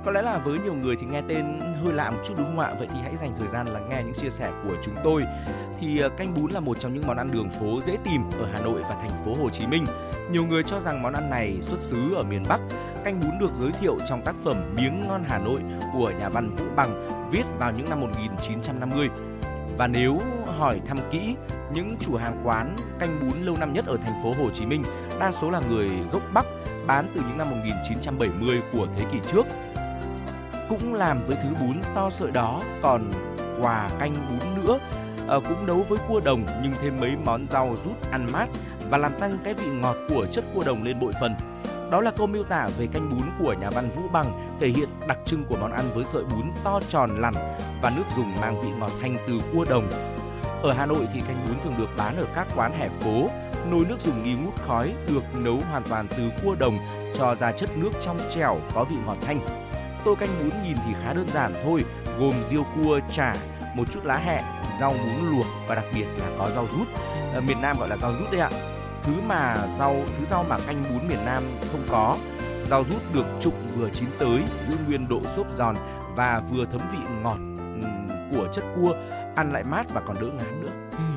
có 0.05 0.11
lẽ 0.11 0.21
là 0.21 0.37
với 0.37 0.59
nhiều 0.59 0.73
người 0.73 0.95
thì 0.95 1.07
nghe 1.07 1.21
tên 1.27 1.59
hơi 1.83 1.93
lạ 1.93 2.11
một 2.11 2.21
chút 2.25 2.33
đúng 2.37 2.45
không 2.45 2.59
ạ 2.59 2.73
vậy 2.79 2.87
thì 2.93 2.99
hãy 3.03 3.15
dành 3.15 3.35
thời 3.39 3.47
gian 3.47 3.67
lắng 3.67 3.89
nghe 3.89 4.03
những 4.03 4.13
chia 4.13 4.29
sẻ 4.29 4.51
của 4.63 4.75
chúng 4.83 4.95
tôi 5.03 5.23
thì 5.79 5.99
ờ, 5.99 6.09
canh 6.09 6.33
bún 6.33 6.51
là 6.51 6.59
một 6.59 6.79
trong 6.79 6.93
những 6.93 7.03
món 7.07 7.17
ăn 7.17 7.31
đường 7.31 7.49
phố 7.49 7.81
dễ 7.81 7.97
tìm 8.05 8.21
ở 8.39 8.47
Hà 8.53 8.61
Nội 8.61 8.81
và 8.89 8.95
thành 8.95 9.25
phố 9.25 9.43
Hồ 9.43 9.49
Chí 9.49 9.67
Minh 9.67 9.85
nhiều 10.31 10.45
người 10.45 10.63
cho 10.63 10.79
rằng 10.79 11.01
món 11.01 11.13
ăn 11.13 11.29
này 11.29 11.57
xuất 11.61 11.79
xứ 11.79 12.13
ở 12.15 12.23
miền 12.23 12.43
Bắc 12.49 12.59
canh 13.03 13.19
bún 13.19 13.39
được 13.39 13.53
giới 13.53 13.71
thiệu 13.71 13.97
trong 14.05 14.21
tác 14.25 14.35
phẩm 14.43 14.75
Miếng 14.75 15.01
ngon 15.01 15.23
Hà 15.29 15.37
Nội 15.37 15.59
của 15.93 16.11
nhà 16.19 16.29
văn 16.29 16.55
Vũ 16.55 16.65
Bằng 16.75 17.09
viết 17.31 17.43
vào 17.59 17.71
những 17.71 17.89
năm 17.89 17.99
1950. 17.99 19.09
Và 19.77 19.87
nếu 19.87 20.19
hỏi 20.45 20.81
thăm 20.85 20.97
kỹ, 21.11 21.35
những 21.73 21.95
chủ 21.99 22.15
hàng 22.15 22.41
quán 22.43 22.75
canh 22.99 23.19
bún 23.19 23.41
lâu 23.41 23.55
năm 23.59 23.73
nhất 23.73 23.85
ở 23.85 23.97
thành 23.97 24.23
phố 24.23 24.43
Hồ 24.43 24.49
Chí 24.53 24.65
Minh 24.65 24.83
đa 25.19 25.31
số 25.31 25.49
là 25.49 25.61
người 25.69 25.89
gốc 26.11 26.21
Bắc 26.33 26.45
bán 26.87 27.11
từ 27.15 27.21
những 27.21 27.37
năm 27.37 27.49
1970 27.49 28.61
của 28.73 28.87
thế 28.95 29.05
kỷ 29.11 29.19
trước. 29.31 29.45
Cũng 30.71 30.93
làm 30.93 31.25
với 31.27 31.37
thứ 31.43 31.49
bún 31.61 31.81
to 31.95 32.09
sợi 32.09 32.31
đó 32.31 32.61
còn 32.81 33.11
quà 33.61 33.89
canh 33.99 34.13
bún 34.29 34.63
nữa 34.63 34.79
à, 35.29 35.35
cũng 35.49 35.65
nấu 35.65 35.85
với 35.89 35.97
cua 36.07 36.19
đồng 36.19 36.45
nhưng 36.63 36.73
thêm 36.81 36.99
mấy 36.99 37.11
món 37.25 37.47
rau 37.47 37.75
rút 37.85 38.11
ăn 38.11 38.27
mát 38.31 38.49
và 38.89 38.97
làm 38.97 39.19
tăng 39.19 39.37
cái 39.43 39.53
vị 39.53 39.65
ngọt 39.81 39.95
của 40.09 40.25
chất 40.31 40.43
cua 40.53 40.63
đồng 40.63 40.83
lên 40.83 40.99
bội 40.99 41.13
phần. 41.21 41.35
Đó 41.91 42.01
là 42.01 42.11
câu 42.11 42.27
miêu 42.27 42.43
tả 42.43 42.67
về 42.77 42.87
canh 42.87 43.09
bún 43.09 43.21
của 43.39 43.55
nhà 43.61 43.69
văn 43.69 43.89
Vũ 43.95 44.01
Bằng, 44.13 44.57
thể 44.59 44.67
hiện 44.67 44.89
đặc 45.07 45.17
trưng 45.25 45.45
của 45.45 45.57
món 45.61 45.71
ăn 45.71 45.85
với 45.93 46.05
sợi 46.05 46.23
bún 46.23 46.51
to 46.63 46.79
tròn 46.89 47.09
lằn 47.21 47.33
và 47.81 47.91
nước 47.95 48.03
dùng 48.15 48.35
mang 48.41 48.61
vị 48.61 48.69
ngọt 48.79 48.91
thanh 49.01 49.17
từ 49.27 49.33
cua 49.53 49.65
đồng. 49.65 49.89
Ở 50.63 50.73
Hà 50.73 50.85
Nội 50.85 51.07
thì 51.13 51.21
canh 51.21 51.45
bún 51.47 51.55
thường 51.63 51.73
được 51.77 51.89
bán 51.97 52.17
ở 52.17 52.25
các 52.35 52.47
quán 52.55 52.73
hẻ 52.79 52.89
phố. 52.99 53.29
Nồi 53.71 53.85
nước 53.89 53.99
dùng 53.99 54.23
nghi 54.23 54.33
ngút 54.33 54.61
khói 54.67 54.93
được 55.07 55.23
nấu 55.33 55.59
hoàn 55.71 55.83
toàn 55.83 56.07
từ 56.17 56.31
cua 56.43 56.55
đồng 56.59 56.77
cho 57.17 57.35
ra 57.35 57.51
chất 57.51 57.77
nước 57.77 57.91
trong 57.99 58.17
trẻo 58.29 58.59
có 58.73 58.83
vị 58.83 58.95
ngọt 59.05 59.17
thanh. 59.21 59.39
Tô 60.05 60.15
canh 60.15 60.29
bún 60.39 60.63
nhìn 60.63 60.77
thì 60.85 60.93
khá 61.03 61.13
đơn 61.13 61.27
giản 61.27 61.53
thôi, 61.63 61.85
gồm 62.19 62.33
riêu 62.43 62.63
cua, 62.75 62.99
chả, 63.11 63.35
một 63.75 63.91
chút 63.91 64.05
lá 64.05 64.17
hẹ, 64.17 64.43
rau 64.79 64.93
muống 64.93 65.31
luộc 65.31 65.45
và 65.67 65.75
đặc 65.75 65.85
biệt 65.93 66.05
là 66.17 66.27
có 66.37 66.49
rau 66.49 66.67
rút. 66.77 66.87
Ở 67.33 67.41
miền 67.41 67.57
Nam 67.61 67.77
gọi 67.79 67.89
là 67.89 67.97
rau 67.97 68.11
rút 68.19 68.31
đấy 68.31 68.41
ạ 68.41 68.49
thứ 69.03 69.13
mà 69.21 69.55
rau 69.77 70.03
thứ 70.17 70.25
rau 70.25 70.43
mà 70.43 70.57
canh 70.67 70.83
bún 70.89 71.07
miền 71.07 71.25
Nam 71.25 71.43
không 71.71 71.83
có. 71.89 72.17
Rau 72.65 72.83
rút 72.83 73.13
được 73.13 73.25
trụng 73.39 73.67
vừa 73.75 73.89
chín 73.89 74.09
tới, 74.19 74.43
giữ 74.61 74.73
nguyên 74.87 75.07
độ 75.09 75.19
xốp 75.35 75.47
giòn 75.55 75.75
và 76.15 76.41
vừa 76.51 76.65
thấm 76.65 76.81
vị 76.91 76.99
ngọt 77.23 77.37
của 78.33 78.47
chất 78.53 78.63
cua, 78.75 78.93
ăn 79.35 79.53
lại 79.53 79.63
mát 79.63 79.93
và 79.93 80.01
còn 80.07 80.15
đỡ 80.21 80.27
ngán 80.27 80.60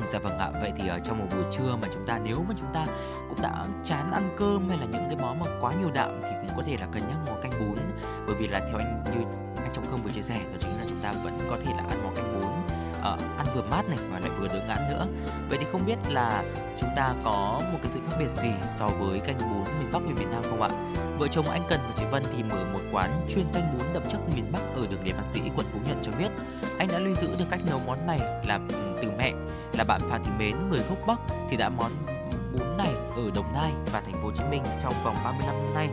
dạ 0.05 0.19
vâng 0.19 0.37
ạ. 0.37 0.51
Vậy 0.61 0.73
thì 0.77 0.87
ở 0.87 0.99
trong 0.99 1.19
một 1.19 1.25
buổi 1.31 1.43
trưa 1.51 1.75
mà 1.81 1.87
chúng 1.93 2.05
ta, 2.05 2.19
nếu 2.23 2.45
mà 2.49 2.55
chúng 2.57 2.73
ta 2.73 2.85
cũng 3.29 3.41
đã 3.41 3.65
chán 3.83 4.11
ăn 4.11 4.29
cơm 4.37 4.69
hay 4.69 4.77
là 4.77 4.85
những 4.85 5.05
cái 5.07 5.17
món 5.21 5.39
mà 5.39 5.45
quá 5.61 5.73
nhiều 5.73 5.91
đạm 5.93 6.21
thì 6.23 6.29
cũng 6.41 6.57
có 6.57 6.63
thể 6.65 6.77
là 6.79 6.85
cân 6.85 7.01
nhắc 7.07 7.17
món 7.27 7.41
canh 7.41 7.51
bún. 7.59 7.77
Bởi 8.27 8.35
vì 8.35 8.47
là 8.47 8.59
theo 8.59 8.77
anh, 8.77 9.03
như 9.05 9.25
anh 9.57 9.69
trong 9.73 9.85
không 9.91 10.01
vừa 10.03 10.11
chia 10.11 10.21
sẻ, 10.21 10.39
đó 10.51 10.57
chính 10.59 10.71
là 10.71 10.85
chúng 10.89 10.99
ta 11.01 11.13
vẫn 11.23 11.37
có 11.49 11.57
thể 11.65 11.71
là 11.77 11.83
ăn 11.89 12.03
món 12.03 12.15
canh 12.15 12.41
bún 12.41 12.51
uh, 13.13 13.19
ăn 13.37 13.47
vừa 13.55 13.61
mát 13.61 13.89
này 13.89 13.97
và 14.11 14.19
lại 14.19 14.29
vừa 14.39 14.47
đỡ 14.47 14.61
ngán 14.67 14.89
nữa. 14.89 15.05
Vậy 15.49 15.57
thì 15.61 15.65
không 15.71 15.85
biết 15.85 15.97
là 16.09 16.43
chúng 16.77 16.89
ta 16.95 17.13
có 17.23 17.61
một 17.71 17.79
cái 17.81 17.91
sự 17.91 17.99
khác 18.09 18.15
biệt 18.19 18.29
gì 18.33 18.49
so 18.75 18.87
với 18.87 19.19
canh 19.19 19.37
bún 19.37 19.63
miền 19.79 19.91
Bắc 19.91 19.99
và 19.99 20.11
miền 20.19 20.31
Nam 20.31 20.43
không 20.43 20.61
ạ? 20.61 20.69
Vợ 21.19 21.27
chồng 21.27 21.49
anh 21.49 21.61
Cần 21.69 21.79
và 21.87 21.93
chị 21.95 22.05
Vân 22.11 22.23
thì 22.37 22.43
mở 22.43 22.65
một 22.73 22.79
quán 22.91 23.25
chuyên 23.35 23.45
canh 23.53 23.77
bún 23.77 23.93
đậm 23.93 24.03
chất 24.07 24.19
miền 24.35 24.51
Bắc 24.51 24.61
ở 24.75 24.87
đường 24.91 25.03
Lê 25.05 25.11
Văn 25.11 25.27
Sĩ 25.27 25.41
quận 25.55 25.65
Phú 25.71 25.79
Nhuận 25.85 25.97
cho 26.01 26.11
biết. 26.19 26.29
Anh 26.79 26.87
đã 26.87 26.99
lưu 26.99 27.15
giữ 27.15 27.27
được 27.39 27.45
cách 27.49 27.59
nấu 27.69 27.79
món 27.87 28.07
này 28.07 28.19
là 28.45 28.59
ừ, 28.69 28.99
từ 29.01 29.11
mẹ 29.17 29.33
là 29.77 29.83
bạn 29.83 30.01
Phạm 30.09 30.23
Thị 30.23 30.31
Mến 30.39 30.69
người 30.69 30.81
gốc 30.89 30.97
Bắc 31.07 31.19
thì 31.49 31.57
đã 31.57 31.69
món 31.69 31.91
bún 32.53 32.77
này 32.77 32.93
ở 33.15 33.31
Đồng 33.35 33.53
Nai 33.53 33.71
và 33.91 34.01
thành 34.01 34.13
phố 34.13 34.23
Hồ 34.23 34.31
Chí 34.35 34.43
Minh 34.51 34.63
trong 34.83 34.93
vòng 35.03 35.15
35 35.23 35.55
năm 35.55 35.73
nay. 35.73 35.89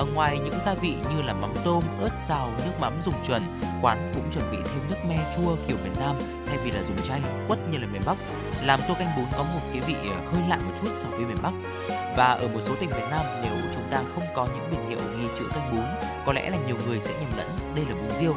Ở 0.00 0.06
ngoài 0.06 0.38
những 0.38 0.54
gia 0.64 0.74
vị 0.74 0.94
như 1.10 1.22
là 1.22 1.32
mắm 1.32 1.54
tôm, 1.64 1.84
ớt 2.00 2.10
xào, 2.18 2.52
nước 2.58 2.72
mắm 2.80 2.92
dùng 3.02 3.14
chuẩn, 3.26 3.60
quán 3.82 4.12
cũng 4.14 4.30
chuẩn 4.32 4.50
bị 4.50 4.56
thêm 4.64 4.82
nước 4.90 4.96
me 5.08 5.16
chua 5.36 5.56
kiểu 5.68 5.76
miền 5.84 5.92
Nam 6.00 6.16
thay 6.46 6.58
vì 6.58 6.70
là 6.70 6.82
dùng 6.82 6.96
chanh 7.04 7.20
quất 7.48 7.58
như 7.70 7.78
là 7.78 7.86
miền 7.86 8.02
Bắc, 8.06 8.16
làm 8.62 8.80
tô 8.88 8.94
canh 8.98 9.08
bún 9.16 9.24
có 9.32 9.42
một 9.42 9.60
cái 9.72 9.80
vị 9.80 9.94
ờ, 10.10 10.32
hơi 10.32 10.42
lạ 10.48 10.58
một 10.66 10.72
chút 10.80 10.88
so 10.96 11.08
với 11.08 11.20
miền 11.20 11.36
Bắc. 11.42 11.52
Và 12.16 12.26
ở 12.26 12.48
một 12.48 12.60
số 12.60 12.74
tỉnh 12.80 12.90
miền 12.90 13.10
Nam 13.10 13.24
nếu 13.42 13.52
chúng 13.74 13.88
ta 13.90 14.02
không 14.14 14.24
có 14.34 14.46
những 14.46 14.70
biển 14.70 14.88
hiệu 14.88 14.98
ghi 15.18 15.26
chữ 15.34 15.44
canh 15.54 15.76
bún, 15.76 15.84
có 16.26 16.32
lẽ 16.32 16.50
là 16.50 16.58
nhiều 16.66 16.76
người 16.86 17.00
sẽ 17.00 17.12
nhầm 17.20 17.30
lẫn 17.36 17.48
đây 17.76 17.84
là 17.88 17.94
bún 17.94 18.10
riêu 18.20 18.34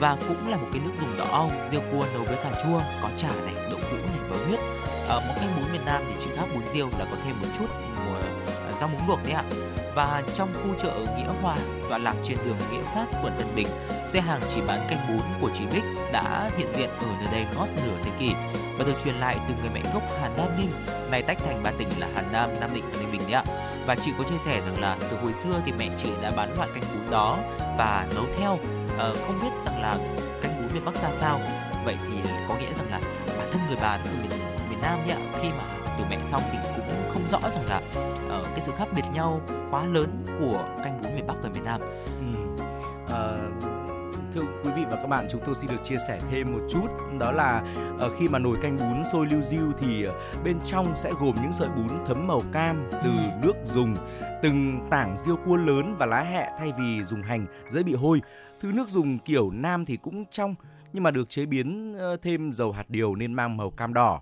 và 0.00 0.16
cũng 0.28 0.48
là 0.48 0.56
một 0.56 0.68
cái 0.72 0.82
nước 0.84 0.92
dùng 1.00 1.16
đỏ 1.16 1.26
ong 1.30 1.68
riêu 1.70 1.80
cua 1.92 2.06
nấu 2.14 2.24
với 2.24 2.36
cà 2.36 2.50
chua, 2.64 2.80
có 3.02 3.08
chả 3.16 3.28
này, 3.44 3.54
đậu 3.70 3.80
hũ 3.90 3.96
này 3.96 4.18
và 4.28 4.36
huyết. 4.46 4.60
Ở 5.08 5.20
món 5.28 5.38
canh 5.38 5.56
bún 5.56 5.72
miền 5.72 5.84
Nam 5.84 6.02
thì 6.08 6.14
chỉ 6.18 6.30
khác 6.36 6.44
bún 6.54 6.62
riêu 6.72 6.88
là 6.98 7.04
có 7.10 7.16
thêm 7.24 7.40
một 7.40 7.48
chút 7.58 7.66
ờ, 8.14 8.72
rau 8.80 8.88
muống 8.88 9.08
luộc 9.08 9.18
đấy 9.24 9.32
ạ. 9.32 9.44
Và 9.98 10.22
trong 10.34 10.48
khu 10.54 10.74
chợ 10.78 10.92
Nghĩa 11.16 11.32
Hòa, 11.42 11.56
tọa 11.88 11.98
lạc 11.98 12.14
trên 12.22 12.38
đường 12.44 12.56
Nghĩa 12.72 12.82
Phát, 12.94 13.06
quận 13.22 13.32
Tân 13.38 13.46
Bình, 13.54 13.66
xe 14.06 14.20
hàng 14.20 14.40
chỉ 14.50 14.60
bán 14.60 14.86
canh 14.90 14.98
bún 15.08 15.20
của 15.40 15.50
chị 15.54 15.64
Bích 15.72 15.82
đã 16.12 16.50
hiện 16.56 16.72
diện 16.72 16.90
ở 17.00 17.06
nơi 17.18 17.28
đây 17.32 17.46
ngót 17.56 17.68
nửa 17.76 17.96
thế 18.02 18.10
kỷ 18.18 18.32
và 18.78 18.84
được 18.84 18.92
truyền 19.04 19.14
lại 19.14 19.36
từ 19.48 19.54
người 19.60 19.70
mẹ 19.74 19.80
gốc 19.94 20.02
Hà 20.20 20.28
Nam 20.28 20.56
Ninh, 20.58 20.72
nay 21.10 21.22
tách 21.22 21.38
thành 21.38 21.62
ba 21.62 21.70
tỉnh 21.78 21.88
là 21.98 22.08
Hà 22.14 22.22
Nam, 22.22 22.50
Nam 22.60 22.70
Định 22.74 22.84
và 22.92 22.98
Ninh 22.98 23.12
Bình 23.12 23.20
đấy 23.20 23.32
ạ. 23.32 23.44
Và 23.86 23.94
chị 23.94 24.12
có 24.18 24.24
chia 24.24 24.38
sẻ 24.38 24.60
rằng 24.66 24.80
là 24.80 24.96
từ 25.00 25.16
hồi 25.22 25.32
xưa 25.32 25.62
thì 25.66 25.72
mẹ 25.78 25.88
chị 25.96 26.10
đã 26.22 26.30
bán 26.36 26.54
loại 26.56 26.68
canh 26.74 26.84
bún 26.94 27.10
đó 27.10 27.38
và 27.78 28.06
nấu 28.14 28.24
theo 28.38 28.58
Ờ, 28.98 29.14
không 29.26 29.40
biết 29.42 29.62
rằng 29.64 29.82
là 29.82 29.96
canh 30.42 30.52
bún 30.58 30.74
miền 30.74 30.84
Bắc 30.84 30.94
ra 30.94 31.08
sao. 31.12 31.40
Vậy 31.84 31.96
thì 32.06 32.30
có 32.48 32.54
nghĩa 32.54 32.72
rằng 32.72 32.90
là 32.90 33.00
bản 33.38 33.48
thân 33.52 33.60
người 33.66 33.76
bán 33.82 34.00
từ 34.04 34.10
miền 34.22 34.40
miền 34.70 34.80
Nam 34.82 34.98
nhỉ, 35.06 35.14
khi 35.42 35.48
mà 35.48 35.64
từ 35.98 36.04
mẹ 36.10 36.16
xong 36.22 36.42
thì 36.52 36.58
không 37.30 37.42
rõ 37.42 37.50
rằng 37.50 37.66
là 37.66 37.76
uh, 38.40 38.46
cái 38.46 38.60
sự 38.60 38.72
khác 38.76 38.88
biệt 38.96 39.02
nhau 39.14 39.40
quá 39.70 39.86
lớn 39.86 40.24
của 40.40 40.64
canh 40.84 41.02
bún 41.02 41.14
miền 41.14 41.26
Bắc 41.26 41.34
và 41.42 41.48
miền 41.54 41.64
Nam. 41.64 41.80
Ừ. 42.20 42.64
Ờ, 43.08 43.38
thưa 44.34 44.40
quý 44.64 44.70
vị 44.76 44.82
và 44.90 44.96
các 44.96 45.06
bạn 45.06 45.26
chúng 45.30 45.40
tôi 45.46 45.54
xin 45.54 45.70
được 45.70 45.84
chia 45.84 45.96
sẻ 46.08 46.18
thêm 46.30 46.52
một 46.52 46.60
chút 46.70 46.86
đó 47.18 47.32
là 47.32 47.62
uh, 48.06 48.12
khi 48.18 48.28
mà 48.28 48.38
nồi 48.38 48.56
canh 48.62 48.76
bún 48.76 49.04
sôi 49.12 49.26
lưu 49.30 49.42
diêu 49.42 49.72
thì 49.78 50.06
uh, 50.06 50.14
bên 50.44 50.58
trong 50.64 50.86
sẽ 50.96 51.12
gồm 51.20 51.34
những 51.42 51.52
sợi 51.52 51.68
bún 51.68 51.88
thấm 52.06 52.26
màu 52.26 52.42
cam 52.52 52.88
từ 52.92 53.10
Ừ. 53.10 53.30
nước 53.42 53.52
dùng 53.64 53.94
từng 54.42 54.86
tảng 54.90 55.16
riêu 55.16 55.36
cua 55.36 55.56
lớn 55.56 55.94
và 55.98 56.06
lá 56.06 56.22
hẹ 56.22 56.50
thay 56.58 56.72
vì 56.78 57.04
dùng 57.04 57.22
hành 57.22 57.46
dễ 57.70 57.82
bị 57.82 57.94
hôi 57.94 58.20
thứ 58.60 58.72
nước 58.72 58.88
dùng 58.88 59.18
kiểu 59.18 59.50
nam 59.50 59.84
thì 59.84 59.96
cũng 59.96 60.24
trong 60.30 60.54
nhưng 60.92 61.02
mà 61.02 61.10
được 61.10 61.30
chế 61.30 61.46
biến 61.46 61.96
uh, 61.96 62.22
thêm 62.22 62.52
dầu 62.52 62.72
hạt 62.72 62.84
điều 62.90 63.14
nên 63.14 63.34
mang 63.34 63.56
màu 63.56 63.70
cam 63.70 63.94
đỏ 63.94 64.20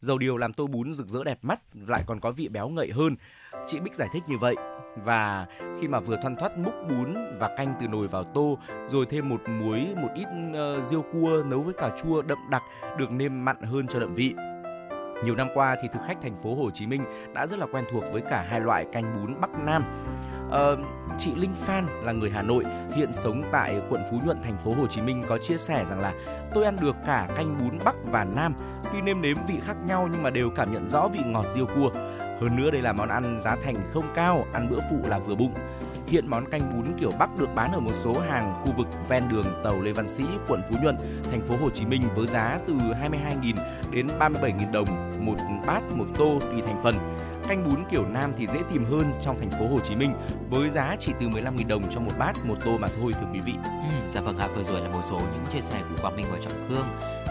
dầu 0.00 0.18
điều 0.18 0.36
làm 0.36 0.52
tô 0.52 0.66
bún 0.66 0.92
rực 0.92 1.06
rỡ 1.08 1.24
đẹp 1.24 1.38
mắt 1.42 1.60
lại 1.86 2.02
còn 2.06 2.20
có 2.20 2.30
vị 2.30 2.48
béo 2.48 2.68
ngậy 2.68 2.90
hơn. 2.92 3.16
Chị 3.66 3.80
Bích 3.80 3.94
giải 3.94 4.08
thích 4.12 4.22
như 4.28 4.38
vậy. 4.38 4.56
Và 5.04 5.46
khi 5.80 5.88
mà 5.88 6.00
vừa 6.00 6.16
thoăn 6.22 6.36
thoắt 6.36 6.58
múc 6.58 6.74
bún 6.88 7.14
và 7.38 7.54
canh 7.56 7.74
từ 7.80 7.88
nồi 7.88 8.06
vào 8.06 8.24
tô 8.24 8.58
rồi 8.88 9.06
thêm 9.06 9.28
một 9.28 9.40
muối 9.48 9.86
một 9.96 10.08
ít 10.14 10.26
uh, 10.50 10.84
riêu 10.84 11.04
cua 11.12 11.42
nấu 11.46 11.62
với 11.62 11.74
cà 11.74 11.90
chua 12.02 12.22
đậm 12.22 12.38
đặc 12.50 12.62
được 12.98 13.10
nêm 13.10 13.44
mặn 13.44 13.62
hơn 13.62 13.86
cho 13.86 14.00
đậm 14.00 14.14
vị. 14.14 14.34
Nhiều 15.24 15.34
năm 15.36 15.48
qua 15.54 15.76
thì 15.82 15.88
thực 15.92 16.00
khách 16.06 16.22
thành 16.22 16.36
phố 16.36 16.54
Hồ 16.54 16.70
Chí 16.70 16.86
Minh 16.86 17.04
đã 17.34 17.46
rất 17.46 17.58
là 17.58 17.66
quen 17.72 17.84
thuộc 17.92 18.04
với 18.12 18.22
cả 18.22 18.46
hai 18.50 18.60
loại 18.60 18.86
canh 18.92 19.16
bún 19.16 19.40
Bắc 19.40 19.50
Nam. 19.66 19.82
Uh, 20.48 20.78
chị 21.18 21.34
Linh 21.34 21.54
Phan 21.54 21.86
là 22.02 22.12
người 22.12 22.30
Hà 22.30 22.42
Nội, 22.42 22.64
hiện 22.96 23.12
sống 23.12 23.42
tại 23.52 23.80
quận 23.90 24.02
Phú 24.10 24.18
Nhuận, 24.24 24.42
thành 24.42 24.58
phố 24.58 24.74
Hồ 24.74 24.86
Chí 24.86 25.02
Minh 25.02 25.22
có 25.28 25.38
chia 25.38 25.56
sẻ 25.56 25.84
rằng 25.84 26.00
là 26.00 26.14
tôi 26.54 26.64
ăn 26.64 26.76
được 26.80 26.96
cả 27.06 27.28
canh 27.36 27.56
bún 27.58 27.78
Bắc 27.84 27.94
và 28.04 28.24
Nam, 28.24 28.54
tuy 28.92 29.00
nêm 29.00 29.22
nếm 29.22 29.36
vị 29.48 29.54
khác 29.66 29.76
nhau 29.86 30.08
nhưng 30.12 30.22
mà 30.22 30.30
đều 30.30 30.50
cảm 30.50 30.72
nhận 30.72 30.88
rõ 30.88 31.08
vị 31.08 31.20
ngọt 31.26 31.46
riêu 31.54 31.66
cua. 31.66 31.90
Hơn 32.40 32.56
nữa 32.56 32.70
đây 32.70 32.82
là 32.82 32.92
món 32.92 33.08
ăn 33.08 33.38
giá 33.38 33.56
thành 33.64 33.76
không 33.92 34.04
cao, 34.14 34.46
ăn 34.52 34.68
bữa 34.70 34.78
phụ 34.90 35.08
là 35.08 35.18
vừa 35.18 35.34
bụng. 35.34 35.54
Hiện 36.06 36.26
món 36.28 36.50
canh 36.50 36.60
bún 36.72 36.98
kiểu 36.98 37.10
Bắc 37.18 37.30
được 37.38 37.54
bán 37.54 37.72
ở 37.72 37.80
một 37.80 37.94
số 37.94 38.20
hàng 38.20 38.54
khu 38.54 38.72
vực 38.76 38.86
ven 39.08 39.28
đường 39.28 39.46
tàu 39.64 39.80
Lê 39.80 39.92
Văn 39.92 40.08
Sĩ, 40.08 40.24
quận 40.48 40.60
Phú 40.70 40.76
Nhuận, 40.82 40.96
thành 41.30 41.42
phố 41.42 41.56
Hồ 41.56 41.70
Chí 41.70 41.86
Minh 41.86 42.02
với 42.14 42.26
giá 42.26 42.58
từ 42.66 42.74
22.000 42.74 43.54
đến 43.90 44.06
37.000 44.18 44.72
đồng 44.72 44.86
một 45.20 45.36
bát 45.66 45.80
một 45.96 46.06
tô 46.18 46.38
tùy 46.40 46.62
thành 46.66 46.80
phần. 46.82 46.94
Canh 47.48 47.68
bún 47.68 47.84
kiểu 47.90 48.06
Nam 48.06 48.32
thì 48.36 48.46
dễ 48.46 48.58
tìm 48.72 48.84
hơn 48.84 49.12
trong 49.20 49.38
thành 49.38 49.50
phố 49.50 49.68
Hồ 49.68 49.80
Chí 49.80 49.96
Minh 49.96 50.14
với 50.50 50.70
giá 50.70 50.96
chỉ 50.98 51.12
từ 51.20 51.26
15.000 51.26 51.66
đồng 51.66 51.82
cho 51.90 52.00
một 52.00 52.12
bát 52.18 52.36
một 52.44 52.54
tô 52.64 52.78
mà 52.78 52.88
thôi 53.00 53.12
thưa 53.20 53.26
quý 53.32 53.38
vị. 53.44 53.52
Ừ, 53.64 54.06
dạ 54.06 54.20
vâng 54.20 54.38
ạ, 54.38 54.48
vừa 54.54 54.62
rồi 54.62 54.80
là 54.80 54.88
một 54.88 55.00
số 55.02 55.18
những 55.18 55.46
chia 55.50 55.60
sẻ 55.60 55.80
của 55.80 56.02
Quang 56.02 56.16
Minh 56.16 56.26
và 56.32 56.38
Trọng 56.42 56.68
Khương 56.68 56.86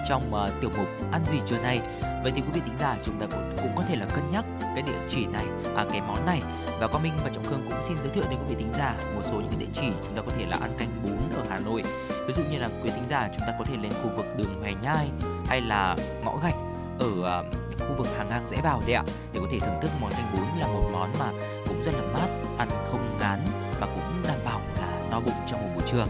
trong 0.09 0.21
uh, 0.33 0.61
tiểu 0.61 0.69
mục 0.77 0.87
ăn 1.11 1.21
gì 1.31 1.37
trưa 1.45 1.57
nay. 1.57 1.81
Vậy 2.23 2.31
thì 2.35 2.41
quý 2.41 2.47
vị 2.53 2.61
thính 2.65 2.77
giả 2.79 2.97
chúng 3.03 3.19
ta 3.19 3.25
cũng, 3.31 3.51
cũng 3.57 3.71
có 3.75 3.83
thể 3.83 3.95
là 3.95 4.05
cân 4.05 4.23
nhắc 4.31 4.45
cái 4.61 4.81
địa 4.81 4.99
chỉ 5.07 5.25
này, 5.25 5.45
à, 5.75 5.85
cái 5.91 6.01
món 6.01 6.25
này 6.25 6.41
và 6.79 6.87
Quang 6.87 7.03
Minh 7.03 7.13
và 7.23 7.29
Trọng 7.33 7.43
Khương 7.43 7.61
cũng 7.69 7.83
xin 7.83 7.97
giới 8.03 8.09
thiệu 8.09 8.23
đến 8.29 8.39
quý 8.39 8.55
vị 8.55 8.55
thính 8.59 8.73
giả 8.77 8.95
một 9.15 9.21
số 9.23 9.35
những 9.35 9.49
cái 9.49 9.59
địa 9.59 9.71
chỉ 9.73 9.87
chúng 10.05 10.15
ta 10.15 10.21
có 10.21 10.31
thể 10.37 10.45
là 10.45 10.57
ăn 10.61 10.75
canh 10.77 10.89
bún 11.03 11.17
ở 11.35 11.43
Hà 11.49 11.59
Nội. 11.59 11.83
Ví 12.27 12.33
dụ 12.33 12.43
như 12.51 12.59
là 12.59 12.69
quý 12.83 12.89
thính 12.89 13.09
giả 13.09 13.29
chúng 13.37 13.47
ta 13.47 13.53
có 13.59 13.65
thể 13.65 13.77
lên 13.81 13.91
khu 14.03 14.09
vực 14.15 14.25
đường 14.37 14.59
Hoài 14.59 14.75
Nhai 14.81 15.07
hay 15.47 15.61
là 15.61 15.95
ngõ 16.25 16.37
gạch 16.43 16.55
ở 16.99 17.39
uh, 17.39 17.66
khu 17.79 17.95
vực 17.97 18.07
hàng 18.17 18.29
ngang 18.29 18.47
dễ 18.47 18.57
vào 18.63 18.81
đấy 18.85 18.95
ạ 18.95 19.03
để 19.33 19.39
có 19.39 19.47
thể 19.51 19.59
thưởng 19.59 19.79
thức 19.81 19.91
món 19.99 20.11
canh 20.11 20.35
bún 20.35 20.59
là 20.59 20.67
một 20.67 20.89
món 20.91 21.13
mà 21.19 21.31
cũng 21.67 21.83
rất 21.83 21.91
là 21.93 22.01
mát, 22.13 22.27
ăn 22.57 22.69
không 22.91 23.17
ngán 23.19 23.39
và 23.79 23.87
cũng 23.87 24.23
đảm 24.27 24.39
bảo 24.45 24.61
là 24.81 25.07
no 25.11 25.19
bụng 25.19 25.35
trong 25.47 25.61
một 25.61 25.69
buổi 25.75 25.87
trưa. 25.87 26.05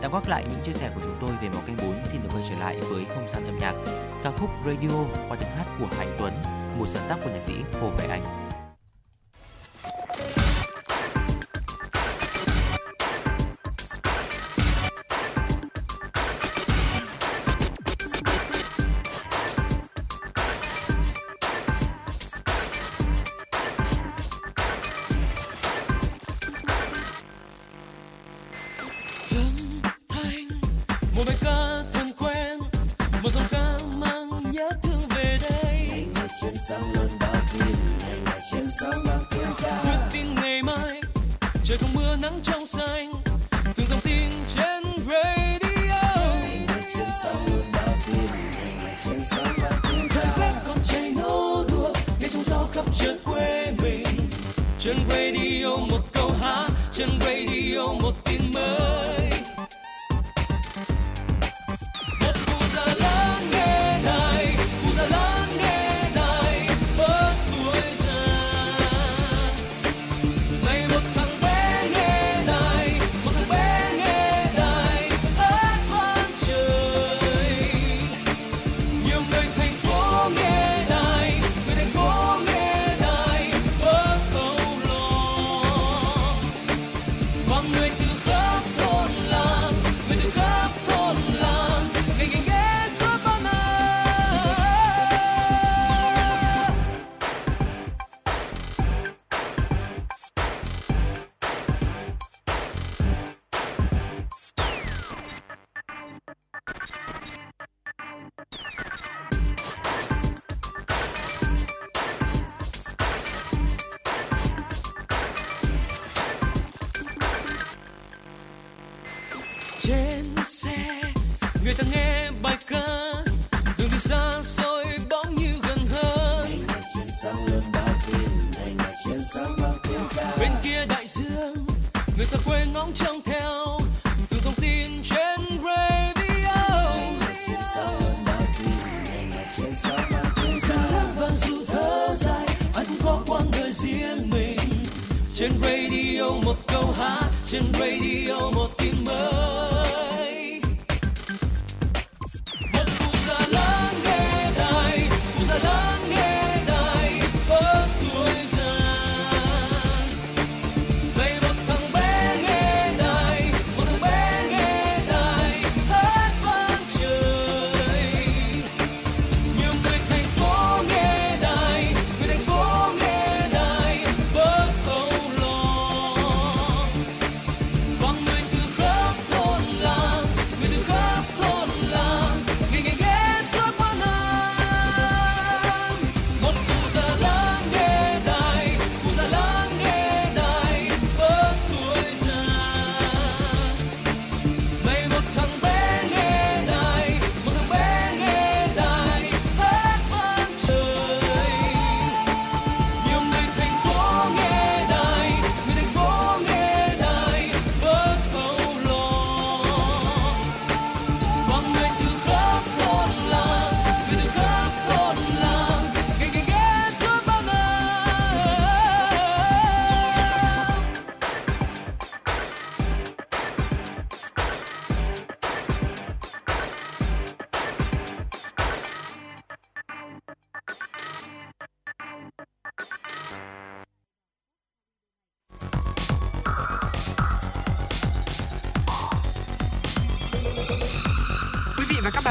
Tạm 0.00 0.12
gác 0.12 0.28
lại 0.28 0.44
những 0.50 0.60
chia 0.62 0.72
sẻ 0.72 0.90
của 0.94 1.00
chúng 1.04 1.16
tôi 1.20 1.30
về 1.42 1.48
món 1.48 1.66
canh 1.66 1.76
bún 1.76 1.96
xin 2.06 2.20
được 2.22 2.28
quay 2.32 2.44
trở 2.50 2.56
lại 2.58 2.80
với 2.80 3.04
không 3.14 3.28
gian 3.28 3.44
âm 3.44 3.58
nhạc 3.58 3.74
ca 4.24 4.30
khúc 4.30 4.50
Radio 4.66 5.04
qua 5.28 5.36
tiếng 5.40 5.50
hát 5.56 5.66
của 5.78 5.86
Hải 5.98 6.06
Tuấn, 6.18 6.42
một 6.78 6.86
sáng 6.86 7.08
tác 7.08 7.16
của 7.24 7.30
nhạc 7.30 7.42
sĩ 7.42 7.54
Hồ 7.80 7.90
Hoài 7.96 8.08
Anh. 8.08 8.47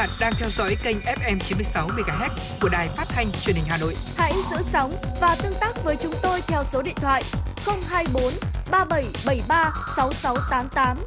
Bạn 0.07 0.17
đang 0.19 0.33
theo 0.39 0.49
dõi 0.49 0.77
kênh 0.83 0.97
FM 0.97 1.39
96 1.39 1.87
MHz 1.87 2.29
của 2.61 2.69
đài 2.69 2.87
phát 2.87 3.05
thanh 3.09 3.31
truyền 3.41 3.55
hình 3.55 3.65
Hà 3.67 3.77
Nội. 3.77 3.93
Hãy 4.17 4.33
giữ 4.51 4.57
sóng 4.61 4.91
và 5.21 5.35
tương 5.43 5.53
tác 5.59 5.83
với 5.83 5.95
chúng 6.01 6.13
tôi 6.23 6.41
theo 6.47 6.63
số 6.63 6.81
điện 6.81 6.95
thoại 6.95 7.23
024 7.65 8.33
3773 8.71 9.73
6688. 9.95 10.97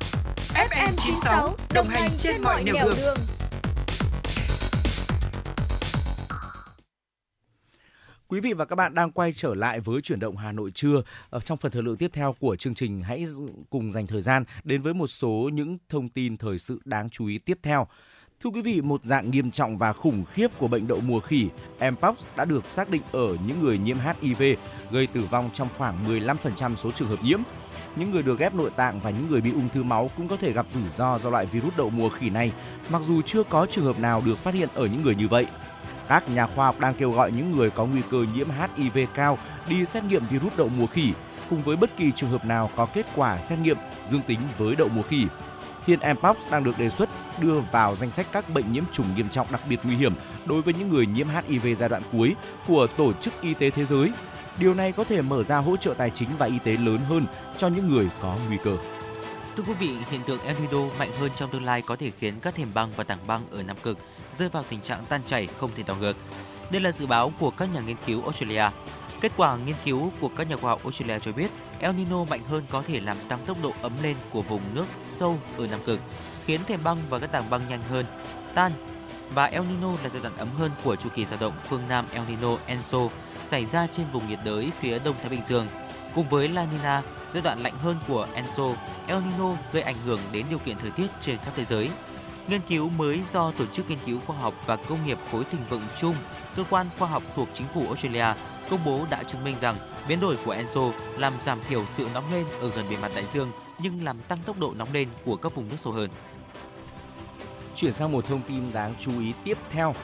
FM 0.55 0.93
96 0.97 1.57
đồng 1.75 1.89
hành 1.89 2.11
trên 2.19 2.43
mọi 2.43 2.65
nẻo 2.65 2.75
đường. 2.75 3.17
Quý 8.29 8.41
vị 8.41 8.53
và 8.53 8.65
các 8.65 8.77
bạn 8.77 8.95
đang 8.95 9.11
quay 9.11 9.33
trở 9.33 9.55
lại 9.55 9.81
với 9.81 10.01
chuyển 10.03 10.21
động 10.21 10.37
Hà 10.37 10.53
Nội 10.53 10.71
trưa. 10.75 11.03
Ở 11.31 11.41
trong 11.41 11.59
phần 11.59 11.73
thời 11.73 11.83
lượng 11.83 11.97
tiếp 11.97 12.11
theo 12.13 12.35
của 12.41 12.57
chương 12.57 12.75
trình 12.75 13.01
hãy 13.01 13.27
cùng 13.71 13.93
dành 13.93 14.07
thời 14.07 14.21
gian 14.21 14.45
đến 14.65 14.83
với 14.83 14.95
một 14.95 15.07
số 15.07 15.51
những 15.53 15.79
thông 15.89 16.09
tin 16.09 16.37
thời 16.37 16.59
sự 16.59 16.81
đáng 16.85 17.11
chú 17.11 17.27
ý 17.27 17.39
tiếp 17.39 17.59
theo. 17.63 17.87
Thưa 18.45 18.51
quý 18.51 18.62
vị, 18.62 18.81
một 18.81 19.05
dạng 19.05 19.31
nghiêm 19.31 19.51
trọng 19.51 19.79
và 19.79 19.93
khủng 19.93 20.25
khiếp 20.33 20.51
của 20.59 20.69
bệnh 20.69 20.89
đậu 20.89 21.01
mùa 21.07 21.21
khỉ 21.21 21.49
Mpox 21.91 22.17
đã 22.37 22.45
được 22.45 22.71
xác 22.71 22.91
định 22.91 23.03
ở 23.12 23.37
những 23.47 23.62
người 23.62 23.79
nhiễm 23.79 23.97
HIV, 24.21 24.43
gây 24.91 25.07
tử 25.07 25.21
vong 25.31 25.51
trong 25.55 25.69
khoảng 25.79 26.05
15% 26.09 26.77
số 26.77 26.91
trường 26.91 27.09
hợp 27.09 27.17
nhiễm. 27.23 27.41
Những 27.97 28.11
người 28.11 28.23
được 28.23 28.39
ghép 28.39 28.55
nội 28.55 28.71
tạng 28.77 29.01
và 29.01 29.11
những 29.11 29.31
người 29.31 29.41
bị 29.41 29.53
ung 29.53 29.69
thư 29.69 29.83
máu 29.83 30.11
cũng 30.17 30.29
có 30.29 30.37
thể 30.37 30.53
gặp 30.53 30.67
rủi 30.75 30.83
ro 30.97 31.19
do 31.19 31.31
loại 31.31 31.47
virus 31.47 31.77
đậu 31.77 31.91
mùa 31.91 32.09
khỉ 32.09 32.31
này, 32.31 32.53
mặc 32.91 33.03
dù 33.03 33.23
chưa 33.23 33.43
có 33.43 33.67
trường 33.71 33.85
hợp 33.85 33.99
nào 33.99 34.23
được 34.27 34.39
phát 34.39 34.55
hiện 34.55 34.69
ở 34.75 34.87
những 34.87 35.03
người 35.03 35.15
như 35.15 35.29
vậy. 35.29 35.47
Các 36.09 36.31
nhà 36.31 36.47
khoa 36.47 36.67
học 36.67 36.81
đang 36.81 36.95
kêu 36.95 37.11
gọi 37.11 37.33
những 37.33 37.53
người 37.53 37.71
có 37.71 37.87
nguy 37.87 38.03
cơ 38.11 38.25
nhiễm 38.35 38.49
HIV 38.77 38.99
cao 39.15 39.39
đi 39.69 39.85
xét 39.85 40.05
nghiệm 40.05 40.23
virus 40.31 40.53
đậu 40.57 40.71
mùa 40.79 40.87
khỉ 40.87 41.12
cùng 41.51 41.62
với 41.62 41.77
bất 41.77 41.97
kỳ 41.97 42.12
trường 42.17 42.31
hợp 42.31 42.45
nào 42.45 42.71
có 42.77 42.87
kết 42.87 43.07
quả 43.15 43.41
xét 43.41 43.59
nghiệm 43.59 43.77
dương 44.11 44.23
tính 44.27 44.41
với 44.59 44.77
đậu 44.77 44.89
mùa 44.89 45.03
khỉ. 45.03 45.27
Hiện 45.86 45.98
Mpox 46.12 46.36
đang 46.51 46.65
được 46.65 46.78
đề 46.78 46.90
xuất 46.90 47.09
đưa 47.40 47.61
vào 47.61 47.97
danh 47.97 48.11
sách 48.11 48.27
các 48.32 48.51
bệnh 48.55 48.73
nhiễm 48.73 48.85
trùng 48.93 49.07
nghiêm 49.16 49.28
trọng 49.28 49.47
đặc 49.51 49.61
biệt 49.69 49.81
nguy 49.82 49.97
hiểm 49.97 50.15
đối 50.47 50.62
với 50.62 50.74
những 50.74 50.89
người 50.89 51.07
nhiễm 51.07 51.27
HIV 51.28 51.66
giai 51.78 51.89
đoạn 51.89 52.02
cuối 52.12 52.35
của 52.66 52.86
Tổ 52.86 53.12
chức 53.12 53.40
Y 53.40 53.55
tế 53.55 53.70
Thế 53.70 53.85
giới. 53.85 54.12
Điều 54.59 54.74
này 54.74 54.93
có 54.93 55.05
thể 55.05 55.23
mở 55.23 55.43
ra 55.43 55.59
hỗ 55.59 55.77
trợ 55.77 55.94
tài 55.94 56.11
chính 56.11 56.28
và 56.39 56.47
y 56.47 56.59
tế 56.65 56.77
lớn 56.77 56.98
hơn 57.09 57.27
cho 57.57 57.69
những 57.69 57.89
người 57.89 58.09
có 58.20 58.36
nguy 58.48 58.57
cơ. 58.65 58.77
Thưa 59.57 59.62
quý 59.62 59.73
vị, 59.81 59.97
hiện 60.11 60.20
tượng 60.27 60.40
El 60.40 60.57
Nino 60.61 60.78
mạnh 60.98 61.11
hơn 61.20 61.31
trong 61.36 61.51
tương 61.51 61.65
lai 61.65 61.82
có 61.82 61.97
thể 61.97 62.11
khiến 62.19 62.35
các 62.43 62.55
thềm 62.55 62.70
băng 62.74 62.90
và 62.97 63.05
tảng 63.05 63.27
băng 63.27 63.43
ở 63.51 63.62
Nam 63.62 63.77
Cực 63.82 63.98
rơi 64.36 64.48
vào 64.48 64.65
tình 64.69 64.81
trạng 64.81 65.05
tan 65.09 65.20
chảy 65.27 65.47
không 65.47 65.70
thể 65.77 65.82
đảo 65.86 65.97
ngược. 66.01 66.16
Đây 66.70 66.81
là 66.81 66.93
dự 66.93 67.07
báo 67.07 67.32
của 67.39 67.51
các 67.51 67.74
nhà 67.74 67.81
nghiên 67.81 67.97
cứu 68.07 68.23
Australia. 68.23 68.65
Kết 69.20 69.32
quả 69.36 69.57
nghiên 69.57 69.74
cứu 69.85 70.12
của 70.20 70.28
các 70.36 70.51
nhà 70.51 70.57
khoa 70.57 70.70
học 70.70 70.81
Australia 70.82 71.19
cho 71.19 71.32
biết 71.32 71.51
El 71.81 71.94
Nino 71.97 72.24
mạnh 72.24 72.40
hơn 72.48 72.65
có 72.70 72.82
thể 72.86 73.01
làm 73.01 73.16
tăng 73.28 73.39
tốc 73.47 73.57
độ 73.62 73.73
ấm 73.82 73.93
lên 74.02 74.16
của 74.32 74.43
vùng 74.43 74.62
nước 74.74 74.86
sâu 75.02 75.39
ở 75.59 75.66
Nam 75.66 75.81
Cực, 75.86 76.01
khiến 76.47 76.61
thềm 76.66 76.85
băng 76.85 76.98
và 77.09 77.19
các 77.19 77.32
tảng 77.32 77.51
băng 77.51 77.69
nhanh 77.69 77.82
hơn 77.82 78.07
tan 78.55 78.73
và 79.35 79.44
El 79.44 79.62
Nino 79.62 79.93
là 80.02 80.09
giai 80.09 80.23
đoạn 80.23 80.36
ấm 80.36 80.48
hơn 80.59 80.70
của 80.85 80.97
chu 80.97 81.09
kỳ 81.15 81.24
dao 81.24 81.39
động 81.40 81.52
phương 81.69 81.82
Nam 81.89 82.05
El 82.12 82.23
Nino 82.28 82.57
Enso 82.66 82.98
xảy 83.44 83.66
ra 83.66 83.86
trên 83.86 84.07
vùng 84.12 84.28
nhiệt 84.28 84.39
đới 84.44 84.70
phía 84.81 84.98
Đông 84.98 85.15
Thái 85.20 85.28
Bình 85.28 85.43
Dương. 85.47 85.66
Cùng 86.15 86.28
với 86.28 86.48
La 86.48 86.66
Nina, 86.73 87.02
giai 87.31 87.43
đoạn 87.43 87.62
lạnh 87.62 87.74
hơn 87.82 87.97
của 88.09 88.27
Enso, 88.35 88.74
El 89.07 89.23
Nino 89.23 89.57
gây 89.73 89.82
ảnh 89.82 89.97
hưởng 90.05 90.20
đến 90.32 90.47
điều 90.51 90.59
kiện 90.59 90.78
thời 90.78 90.90
tiết 90.90 91.07
trên 91.20 91.39
khắp 91.39 91.52
thế 91.57 91.65
giới. 91.65 91.90
Nghiên 92.48 92.61
cứu 92.61 92.89
mới 92.89 93.20
do 93.32 93.52
Tổ 93.52 93.66
chức 93.66 93.90
Nghiên 93.90 93.98
cứu 94.07 94.20
Khoa 94.27 94.36
học 94.36 94.55
và 94.66 94.77
Công 94.77 95.07
nghiệp 95.07 95.19
Khối 95.32 95.44
Thịnh 95.44 95.61
vượng 95.70 95.82
chung, 96.01 96.15
cơ 96.57 96.65
quan 96.70 96.86
khoa 96.98 97.09
học 97.09 97.23
thuộc 97.36 97.48
chính 97.55 97.66
phủ 97.74 97.86
Australia, 97.86 98.35
công 98.71 98.85
bố 98.85 99.07
đã 99.11 99.23
chứng 99.23 99.45
minh 99.45 99.57
rằng 99.61 99.77
biến 100.09 100.21
đổi 100.21 100.37
của 100.45 100.51
Enso 100.51 100.93
làm 101.19 101.33
giảm 101.43 101.59
thiểu 101.69 101.85
sự 101.87 102.09
nóng 102.15 102.33
lên 102.33 102.45
ở 102.61 102.71
gần 102.71 102.85
bề 102.91 102.97
mặt 103.03 103.11
đại 103.15 103.27
dương 103.27 103.51
nhưng 103.79 104.05
làm 104.05 104.21
tăng 104.29 104.39
tốc 104.47 104.59
độ 104.59 104.75
nóng 104.79 104.89
lên 104.93 105.09
của 105.25 105.37
các 105.37 105.55
vùng 105.55 105.69
nước 105.69 105.77
sâu 105.79 105.93
hơn. 105.93 106.11
Chuyển 107.77 107.93
sang 107.93 108.13
một 108.13 108.27
thông 108.27 108.41
tin 108.49 108.73
đáng 108.73 108.95
chú 108.99 109.21
ý 109.21 109.33
tiếp 109.45 109.59
theo. 109.71 109.95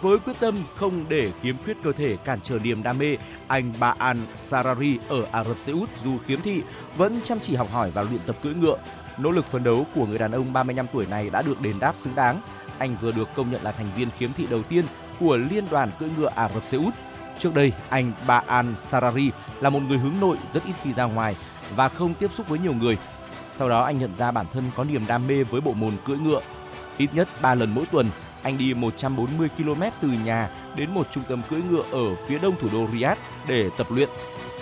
Với 0.00 0.18
quyết 0.18 0.32
tâm 0.40 0.54
không 0.74 1.04
để 1.08 1.30
khiếm 1.42 1.56
khuyết 1.64 1.76
cơ 1.82 1.92
thể 1.92 2.16
cản 2.16 2.40
trở 2.40 2.58
niềm 2.58 2.82
đam 2.82 2.98
mê, 2.98 3.16
anh 3.48 3.72
Baan 3.80 4.26
Sarari 4.36 4.98
ở 5.08 5.22
Ả 5.32 5.44
Rập 5.44 5.58
Xê 5.58 5.72
Út 5.72 5.90
dù 6.04 6.18
khiếm 6.26 6.40
thị 6.40 6.62
vẫn 6.96 7.20
chăm 7.24 7.40
chỉ 7.40 7.54
học 7.54 7.72
hỏi 7.72 7.90
và 7.90 8.02
luyện 8.02 8.20
tập 8.26 8.36
cưỡi 8.42 8.54
ngựa. 8.54 8.78
Nỗ 9.18 9.30
lực 9.30 9.44
phấn 9.44 9.64
đấu 9.64 9.86
của 9.94 10.06
người 10.06 10.18
đàn 10.18 10.32
ông 10.32 10.52
35 10.52 10.86
tuổi 10.92 11.06
này 11.06 11.30
đã 11.30 11.42
được 11.42 11.60
đền 11.60 11.78
đáp 11.78 11.94
xứng 11.98 12.14
đáng. 12.14 12.40
Anh 12.78 12.96
vừa 13.00 13.12
được 13.12 13.28
công 13.34 13.50
nhận 13.50 13.62
là 13.62 13.72
thành 13.72 13.90
viên 13.96 14.08
khiếm 14.18 14.32
thị 14.32 14.46
đầu 14.50 14.62
tiên 14.62 14.84
của 15.20 15.36
Liên 15.36 15.64
đoàn 15.70 15.90
cưỡi 15.98 16.08
ngựa 16.18 16.30
Ả 16.34 16.48
Rập 16.54 16.66
Xê 16.66 16.78
Út. 16.78 16.94
Trước 17.38 17.54
đây, 17.54 17.72
anh 17.88 18.12
Baan 18.26 18.74
Sarari 18.76 19.30
là 19.60 19.70
một 19.70 19.80
người 19.88 19.98
hướng 19.98 20.20
nội 20.20 20.36
rất 20.52 20.64
ít 20.64 20.72
khi 20.82 20.92
ra 20.92 21.04
ngoài 21.04 21.36
và 21.76 21.88
không 21.88 22.14
tiếp 22.14 22.32
xúc 22.32 22.48
với 22.48 22.58
nhiều 22.58 22.74
người. 22.74 22.98
Sau 23.50 23.68
đó 23.68 23.82
anh 23.84 23.98
nhận 23.98 24.14
ra 24.14 24.30
bản 24.30 24.46
thân 24.52 24.64
có 24.76 24.84
niềm 24.84 25.06
đam 25.08 25.26
mê 25.26 25.44
với 25.44 25.60
bộ 25.60 25.72
môn 25.72 25.92
cưỡi 26.04 26.18
ngựa. 26.18 26.40
Ít 26.98 27.08
nhất 27.14 27.28
3 27.42 27.54
lần 27.54 27.74
mỗi 27.74 27.84
tuần, 27.86 28.06
anh 28.42 28.58
đi 28.58 28.74
140 28.74 29.48
km 29.56 29.82
từ 30.00 30.08
nhà 30.24 30.50
đến 30.76 30.90
một 30.90 31.06
trung 31.10 31.24
tâm 31.28 31.42
cưỡi 31.50 31.62
ngựa 31.70 31.82
ở 31.90 32.14
phía 32.14 32.38
đông 32.38 32.54
thủ 32.60 32.68
đô 32.72 32.86
Riyadh 32.92 33.18
để 33.48 33.70
tập 33.78 33.86
luyện. 33.90 34.08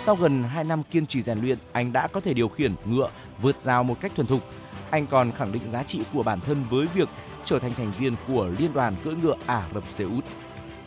Sau 0.01 0.15
gần 0.15 0.43
2 0.43 0.63
năm 0.63 0.83
kiên 0.91 1.05
trì 1.05 1.21
rèn 1.21 1.39
luyện, 1.41 1.57
anh 1.71 1.93
đã 1.93 2.07
có 2.07 2.19
thể 2.21 2.33
điều 2.33 2.47
khiển 2.47 2.75
ngựa 2.85 3.09
vượt 3.41 3.61
rào 3.61 3.83
một 3.83 3.97
cách 4.01 4.11
thuần 4.15 4.27
thục. 4.27 4.49
Anh 4.89 5.07
còn 5.07 5.31
khẳng 5.31 5.51
định 5.51 5.69
giá 5.69 5.83
trị 5.83 6.01
của 6.13 6.23
bản 6.23 6.39
thân 6.39 6.63
với 6.69 6.85
việc 6.93 7.09
trở 7.45 7.59
thành 7.59 7.73
thành 7.73 7.91
viên 7.99 8.15
của 8.27 8.49
Liên 8.59 8.73
đoàn 8.73 8.95
cưỡi 9.03 9.15
ngựa 9.15 9.35
Ả 9.45 9.63
Rập 9.73 9.83
Xê 9.89 10.03
Út. 10.03 10.23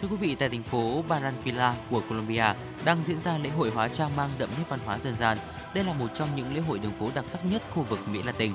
Thưa 0.03 0.09
quý 0.09 0.17
vị, 0.17 0.35
tại 0.35 0.49
thành 0.49 0.63
phố 0.63 1.05
Barranquilla 1.09 1.75
của 1.91 2.03
Colombia 2.09 2.55
đang 2.85 2.99
diễn 3.07 3.21
ra 3.21 3.39
lễ 3.39 3.51
hội 3.51 3.71
hóa 3.71 3.89
trang 3.89 4.17
mang 4.17 4.31
đậm 4.39 4.49
nét 4.59 4.65
văn 4.69 4.81
hóa 4.85 4.99
dân 4.99 5.15
gian. 5.15 5.39
Đây 5.75 5.85
là 5.85 5.93
một 5.93 6.07
trong 6.15 6.29
những 6.37 6.55
lễ 6.55 6.61
hội 6.61 6.79
đường 6.79 6.93
phố 6.99 7.11
đặc 7.15 7.27
sắc 7.27 7.45
nhất 7.45 7.63
khu 7.71 7.83
vực 7.83 8.09
Mỹ 8.09 8.23
Latin. 8.23 8.53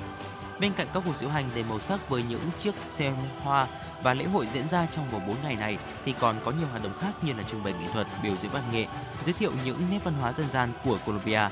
Bên 0.59 0.73
cạnh 0.73 0.87
các 0.93 1.03
cuộc 1.05 1.15
diễu 1.15 1.29
hành 1.29 1.49
đầy 1.55 1.63
màu 1.63 1.79
sắc 1.79 2.09
với 2.09 2.23
những 2.29 2.41
chiếc 2.59 2.75
xe 2.89 3.13
hoa 3.43 3.67
và 4.03 4.13
lễ 4.13 4.25
hội 4.25 4.47
diễn 4.53 4.67
ra 4.67 4.87
trong 4.91 5.09
vòng 5.09 5.27
4 5.27 5.35
ngày 5.43 5.55
này 5.55 5.77
thì 6.05 6.13
còn 6.19 6.35
có 6.43 6.51
nhiều 6.51 6.67
hoạt 6.67 6.83
động 6.83 6.93
khác 6.99 7.11
như 7.21 7.33
là 7.33 7.43
trưng 7.43 7.63
bày 7.63 7.73
nghệ 7.73 7.87
thuật, 7.93 8.07
biểu 8.23 8.33
diễn 8.41 8.51
văn 8.51 8.63
nghệ, 8.71 8.87
giới 9.23 9.33
thiệu 9.33 9.51
những 9.65 9.77
nét 9.91 9.99
văn 10.03 10.13
hóa 10.13 10.33
dân 10.33 10.49
gian 10.49 10.73
của 10.83 10.97
Colombia. 11.05 11.49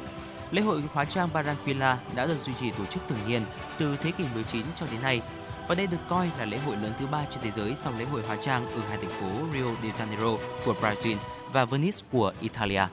Lễ 0.51 0.61
hội 0.61 0.83
hóa 0.93 1.05
trang 1.05 1.29
Barranquilla 1.33 1.97
đã 2.15 2.25
được 2.25 2.43
duy 2.43 2.53
trì 2.59 2.71
tổ 2.71 2.85
chức 2.85 3.03
thường 3.09 3.19
niên 3.27 3.41
từ 3.77 3.97
thế 3.97 4.11
kỷ 4.11 4.23
19 4.33 4.65
cho 4.75 4.85
đến 4.91 5.01
nay 5.01 5.21
và 5.69 5.75
đây 5.75 5.87
được 5.87 5.97
coi 6.09 6.29
là 6.39 6.45
lễ 6.45 6.57
hội 6.57 6.75
lớn 6.75 6.93
thứ 6.99 7.07
ba 7.07 7.25
trên 7.31 7.43
thế 7.43 7.51
giới 7.51 7.75
sau 7.75 7.93
lễ 7.99 8.05
hội 8.05 8.21
hóa 8.27 8.37
trang 8.41 8.71
ở 8.71 8.79
hai 8.89 8.97
thành 8.97 9.09
phố 9.09 9.27
Rio 9.53 9.65
de 9.83 9.89
Janeiro 9.89 10.37
của 10.65 10.75
Brazil 10.81 11.15
và 11.53 11.65
Venice 11.65 11.97
của 12.11 12.33
Italia. 12.41 12.83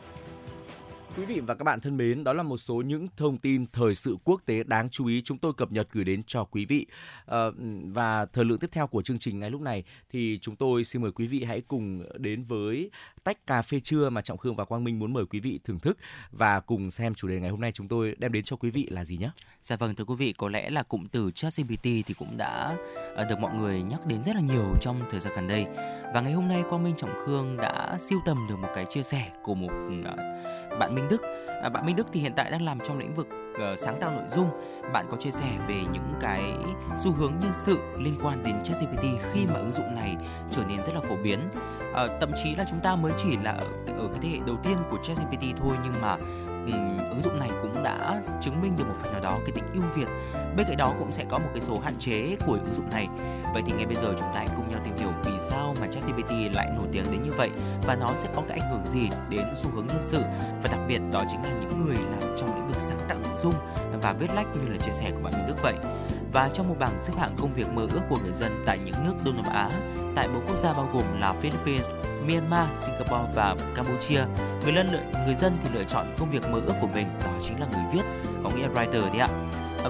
Quý 1.16 1.24
vị 1.24 1.40
và 1.40 1.54
các 1.54 1.62
bạn 1.64 1.80
thân 1.80 1.96
mến, 1.96 2.24
đó 2.24 2.32
là 2.32 2.42
một 2.42 2.58
số 2.58 2.74
những 2.74 3.08
thông 3.16 3.38
tin 3.38 3.66
thời 3.72 3.94
sự 3.94 4.16
quốc 4.24 4.40
tế 4.46 4.62
đáng 4.62 4.90
chú 4.90 5.06
ý 5.06 5.22
chúng 5.22 5.38
tôi 5.38 5.52
cập 5.52 5.72
nhật 5.72 5.88
gửi 5.92 6.04
đến 6.04 6.22
cho 6.26 6.44
quý 6.44 6.64
vị. 6.64 6.86
À, 7.26 7.38
và 7.84 8.26
thời 8.26 8.44
lượng 8.44 8.58
tiếp 8.58 8.70
theo 8.72 8.86
của 8.86 9.02
chương 9.02 9.18
trình 9.18 9.40
ngay 9.40 9.50
lúc 9.50 9.60
này 9.60 9.84
thì 10.12 10.38
chúng 10.42 10.56
tôi 10.56 10.84
xin 10.84 11.02
mời 11.02 11.12
quý 11.12 11.26
vị 11.26 11.44
hãy 11.44 11.60
cùng 11.60 12.02
đến 12.18 12.44
với 12.44 12.90
tách 13.24 13.46
cà 13.46 13.62
phê 13.62 13.80
trưa 13.80 14.10
mà 14.10 14.22
Trọng 14.22 14.38
Khương 14.38 14.56
và 14.56 14.64
Quang 14.64 14.84
Minh 14.84 14.98
muốn 14.98 15.12
mời 15.12 15.26
quý 15.26 15.40
vị 15.40 15.60
thưởng 15.64 15.78
thức 15.78 15.98
và 16.30 16.60
cùng 16.60 16.90
xem 16.90 17.14
chủ 17.14 17.28
đề 17.28 17.40
ngày 17.40 17.50
hôm 17.50 17.60
nay 17.60 17.72
chúng 17.72 17.88
tôi 17.88 18.14
đem 18.18 18.32
đến 18.32 18.44
cho 18.44 18.56
quý 18.56 18.70
vị 18.70 18.86
là 18.90 19.04
gì 19.04 19.16
nhé. 19.16 19.30
Dạ 19.62 19.76
vâng 19.76 19.94
thưa 19.94 20.04
quý 20.04 20.14
vị, 20.18 20.32
có 20.32 20.48
lẽ 20.48 20.70
là 20.70 20.82
cụm 20.82 21.06
từ 21.06 21.30
ChatGPT 21.30 21.82
thì 21.82 22.14
cũng 22.18 22.36
đã 22.36 22.76
ờ, 23.14 23.24
được 23.24 23.38
mọi 23.40 23.54
người 23.54 23.82
nhắc 23.82 24.00
đến 24.06 24.22
rất 24.22 24.34
là 24.34 24.40
nhiều 24.40 24.74
trong 24.80 25.00
thời 25.10 25.20
gian 25.20 25.32
gần 25.36 25.48
đây. 25.48 25.66
Và 26.14 26.20
ngày 26.20 26.32
hôm 26.32 26.48
nay 26.48 26.62
Quang 26.68 26.84
Minh 26.84 26.94
Trọng 26.96 27.14
Khương 27.24 27.56
đã 27.56 27.96
siêu 27.98 28.18
tầm 28.26 28.46
được 28.48 28.56
một 28.58 28.68
cái 28.74 28.86
chia 28.88 29.02
sẻ 29.02 29.30
của 29.42 29.54
một 29.54 29.70
ờ, 30.04 30.16
bạn 30.78 30.94
Minh 30.94 31.08
Đức. 31.10 31.22
À, 31.62 31.68
bạn 31.68 31.86
Minh 31.86 31.96
Đức 31.96 32.06
thì 32.12 32.20
hiện 32.20 32.32
tại 32.36 32.50
đang 32.50 32.62
làm 32.62 32.80
trong 32.80 32.98
lĩnh 32.98 33.14
vực 33.14 33.28
uh, 33.52 33.78
sáng 33.78 34.00
tạo 34.00 34.10
nội 34.10 34.24
dung. 34.28 34.50
Bạn 34.92 35.06
có 35.10 35.16
chia 35.16 35.30
sẻ 35.30 35.46
về 35.68 35.80
những 35.92 36.12
cái 36.20 36.42
xu 36.98 37.12
hướng 37.12 37.32
nhân 37.40 37.52
sự 37.54 37.78
liên 37.98 38.18
quan 38.22 38.42
đến 38.42 38.62
ChatGPT 38.62 39.02
khi 39.32 39.46
mà 39.46 39.54
ứng 39.54 39.72
dụng 39.72 39.94
này 39.94 40.16
trở 40.50 40.62
nên 40.68 40.82
rất 40.82 40.94
là 40.94 41.00
phổ 41.00 41.16
biến. 41.24 41.40
À, 41.94 42.06
thậm 42.20 42.30
chí 42.42 42.54
là 42.54 42.64
chúng 42.70 42.80
ta 42.80 42.96
mới 42.96 43.12
chỉ 43.16 43.36
là 43.36 43.50
ở, 43.50 43.66
ở 43.98 44.08
cái 44.12 44.18
thế 44.22 44.28
hệ 44.28 44.38
đầu 44.46 44.56
tiên 44.62 44.76
của 44.90 44.98
ChatGPT 45.02 45.42
thôi 45.56 45.76
nhưng 45.84 46.02
mà 46.02 46.16
um, 46.72 47.10
ứng 47.10 47.20
dụng 47.20 47.38
này 47.38 47.50
cũng 47.62 47.82
đã 47.82 48.22
chứng 48.40 48.62
minh 48.62 48.72
được 48.78 48.84
một 48.88 48.94
phần 49.02 49.12
nào 49.12 49.20
đó 49.20 49.38
cái 49.46 49.52
tính 49.54 49.64
ưu 49.74 49.82
việt. 49.94 50.08
Bên 50.56 50.66
cạnh 50.66 50.76
đó 50.76 50.94
cũng 50.98 51.12
sẽ 51.12 51.24
có 51.28 51.38
một 51.38 51.48
cái 51.52 51.60
số 51.60 51.78
hạn 51.78 51.94
chế 51.98 52.36
của 52.46 52.52
ứng 52.52 52.74
dụng 52.74 52.90
này. 52.90 53.08
Vậy 53.54 53.62
thì 53.66 53.72
ngay 53.72 53.86
bây 53.86 53.94
giờ 53.94 54.14
chúng 54.18 54.28
ta 54.34 54.38
hãy 54.38 54.48
cùng 54.56 54.70
nhau 54.70 54.80
tìm 54.84 54.96
hiểu 54.96 55.08
vì 55.24 55.32
sao 55.40 55.74
mà 55.80 55.86
ChatGPT 55.86 56.30
lại 56.54 56.72
nổi 56.76 56.86
tiếng 56.92 57.04
đến 57.12 57.22
như 57.22 57.32
vậy 57.36 57.50
và 57.86 57.96
nó 57.96 58.10
sẽ 58.16 58.28
có 58.36 58.42
cái 58.48 58.58
ảnh 58.58 58.70
hưởng 58.70 58.86
gì 58.86 59.08
đến 59.30 59.44
xu 59.54 59.70
hướng 59.70 59.86
nhân 59.86 60.02
sự. 60.02 60.22
Và 60.62 60.70
đặc 60.70 60.80
biệt 60.88 61.00
đó 61.12 61.24
chính 61.30 61.42
là 61.42 61.50
những 61.60 61.86
người 61.86 61.96
làm 61.96 62.36
trong 62.36 62.54
lĩnh 62.54 62.68
vực 62.68 62.80
sáng 62.80 62.98
tạo 63.08 63.18
nội 63.24 63.36
dung 63.36 63.54
và 64.02 64.12
viết 64.12 64.34
lách 64.34 64.46
như 64.56 64.68
là 64.68 64.76
chia 64.76 64.92
sẻ 64.92 65.10
của 65.10 65.20
bạn 65.22 65.32
Minh 65.32 65.46
Đức 65.46 65.62
vậy 65.62 65.74
và 66.36 66.50
trong 66.52 66.68
một 66.68 66.74
bảng 66.78 67.02
xếp 67.02 67.12
hạng 67.18 67.30
công 67.38 67.54
việc 67.54 67.72
mơ 67.72 67.86
ước 67.92 68.00
của 68.08 68.16
người 68.22 68.32
dân 68.32 68.62
tại 68.66 68.78
những 68.84 68.94
nước 69.04 69.14
Đông 69.24 69.36
Nam 69.36 69.52
Á, 69.52 69.70
tại 70.16 70.28
bốn 70.28 70.46
quốc 70.46 70.56
gia 70.56 70.72
bao 70.72 70.88
gồm 70.92 71.20
là 71.20 71.32
Philippines, 71.32 71.90
Myanmar, 72.26 72.68
Singapore 72.74 73.32
và 73.34 73.56
Campuchia, 73.74 74.24
người 74.64 74.74
dân 74.74 74.88
lựa, 74.92 75.22
người 75.26 75.34
dân 75.34 75.52
thì 75.62 75.68
lựa 75.74 75.84
chọn 75.84 76.14
công 76.18 76.30
việc 76.30 76.50
mơ 76.50 76.60
ước 76.66 76.74
của 76.80 76.86
mình 76.94 77.06
đó 77.24 77.30
chính 77.42 77.60
là 77.60 77.66
người 77.72 77.84
viết, 77.92 78.02
có 78.44 78.50
nghĩa 78.50 78.68
writer 78.68 79.00
đấy 79.00 79.18
ạ. 79.18 79.28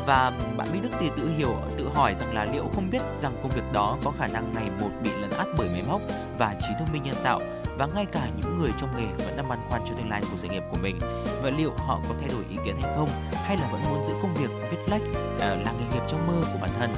Và 0.07 0.33
bạn 0.57 0.69
mỹ 0.73 0.79
Đức 0.83 0.91
thì 1.01 1.11
tự 1.17 1.31
hiểu, 1.37 1.57
tự 1.79 1.89
hỏi 1.95 2.15
rằng 2.15 2.35
là 2.35 2.45
liệu 2.45 2.65
không 2.75 2.91
biết 2.91 3.03
rằng 3.17 3.33
công 3.43 3.51
việc 3.51 3.73
đó 3.73 3.99
có 4.05 4.13
khả 4.19 4.27
năng 4.27 4.53
ngày 4.55 4.71
một 4.81 4.91
bị 5.03 5.11
lấn 5.21 5.31
át 5.31 5.47
bởi 5.59 5.69
máy 5.69 5.83
móc 5.89 6.01
và 6.39 6.55
trí 6.61 6.69
thông 6.79 6.93
minh 6.93 7.03
nhân 7.03 7.17
tạo 7.23 7.41
và 7.79 7.87
ngay 7.87 8.07
cả 8.13 8.29
những 8.37 8.59
người 8.59 8.71
trong 8.79 8.97
nghề 8.97 9.25
vẫn 9.25 9.37
đang 9.37 9.49
băn 9.49 9.59
khoăn 9.69 9.83
cho 9.87 9.95
tương 9.95 10.11
lai 10.11 10.21
của 10.31 10.37
sự 10.37 10.49
nghiệp 10.49 10.63
của 10.71 10.79
mình. 10.83 10.99
Vậy 11.43 11.53
liệu 11.53 11.73
họ 11.77 12.01
có 12.09 12.15
thay 12.21 12.29
đổi 12.29 12.45
ý 12.51 12.57
kiến 12.65 12.77
hay 12.83 12.93
không 12.97 13.09
hay 13.33 13.57
là 13.57 13.69
vẫn 13.73 13.83
muốn 13.83 14.01
giữ 14.07 14.13
công 14.23 14.35
việc 14.35 14.51
viết 14.71 14.79
lách 14.87 15.03
ờ, 15.41 15.57
là 15.57 15.73
nghề 15.73 15.87
nghiệp 15.87 16.03
trong 16.09 16.27
mơ 16.27 16.49
của 16.53 16.59
bản 16.61 16.71
thân? 16.79 16.95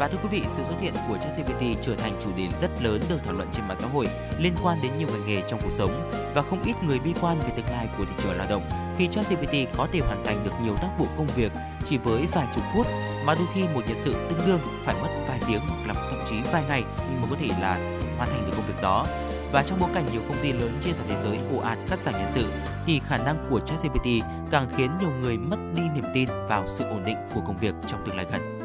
Và 0.00 0.08
thưa 0.08 0.18
quý 0.22 0.28
vị, 0.30 0.42
sự 0.48 0.64
xuất 0.64 0.80
hiện 0.80 0.94
của 1.08 1.18
ChatGPT 1.18 1.82
trở 1.82 1.94
thành 1.94 2.12
chủ 2.20 2.30
đề 2.36 2.48
rất 2.60 2.70
lớn 2.82 3.00
được 3.08 3.18
thảo 3.24 3.32
luận 3.32 3.48
trên 3.52 3.68
mạng 3.68 3.76
xã 3.76 3.86
hội 3.86 4.08
liên 4.38 4.54
quan 4.62 4.78
đến 4.82 4.92
nhiều 4.98 5.08
ngành 5.08 5.26
nghề 5.26 5.42
trong 5.48 5.60
cuộc 5.60 5.72
sống 5.72 6.10
và 6.34 6.42
không 6.42 6.62
ít 6.62 6.82
người 6.82 6.98
bi 6.98 7.12
quan 7.20 7.40
về 7.40 7.50
tương 7.56 7.66
lai 7.66 7.88
của 7.98 8.04
thị 8.04 8.14
trường 8.18 8.36
lao 8.36 8.46
động 8.50 8.68
khi 8.98 9.06
ChatGPT 9.06 9.76
có 9.76 9.88
thể 9.92 10.00
hoàn 10.00 10.24
thành 10.24 10.44
được 10.44 10.50
nhiều 10.62 10.76
tác 10.76 10.88
vụ 10.98 11.06
công 11.16 11.26
việc 11.26 11.52
chỉ 11.84 11.98
với 11.98 12.26
vài 12.32 12.46
chục 12.54 12.64
phút 12.74 12.86
mà 13.24 13.34
đôi 13.34 13.46
khi 13.54 13.64
một 13.74 13.80
nhân 13.86 13.96
sự 14.00 14.12
tương 14.12 14.46
đương 14.46 14.60
phải 14.84 14.94
mất 15.02 15.08
vài 15.28 15.40
tiếng 15.48 15.60
hoặc 15.68 15.86
là 15.86 15.94
thậm 15.94 16.18
chí 16.26 16.36
vài 16.52 16.62
ngày 16.68 16.82
mới 17.20 17.30
có 17.30 17.36
thể 17.40 17.48
là 17.60 17.98
hoàn 18.18 18.30
thành 18.30 18.46
được 18.46 18.52
công 18.56 18.66
việc 18.66 18.82
đó 18.82 19.06
và 19.52 19.62
trong 19.62 19.80
bối 19.80 19.90
cảnh 19.94 20.06
nhiều 20.12 20.22
công 20.28 20.42
ty 20.42 20.52
lớn 20.52 20.78
trên 20.80 20.94
toàn 20.94 21.08
thế 21.08 21.16
giới 21.20 21.38
ồ 21.56 21.58
ạt 21.58 21.78
cắt 21.88 21.98
giảm 21.98 22.14
nhân 22.14 22.28
sự 22.28 22.52
thì 22.86 23.00
khả 23.06 23.16
năng 23.16 23.36
của 23.50 23.60
ChatGPT 23.60 24.06
càng 24.50 24.68
khiến 24.76 24.90
nhiều 25.00 25.10
người 25.20 25.38
mất 25.38 25.56
đi 25.74 25.82
niềm 25.94 26.04
tin 26.14 26.28
vào 26.48 26.64
sự 26.66 26.84
ổn 26.84 27.02
định 27.04 27.16
của 27.34 27.40
công 27.40 27.58
việc 27.58 27.74
trong 27.86 28.04
tương 28.06 28.16
lai 28.16 28.26
gần. 28.32 28.58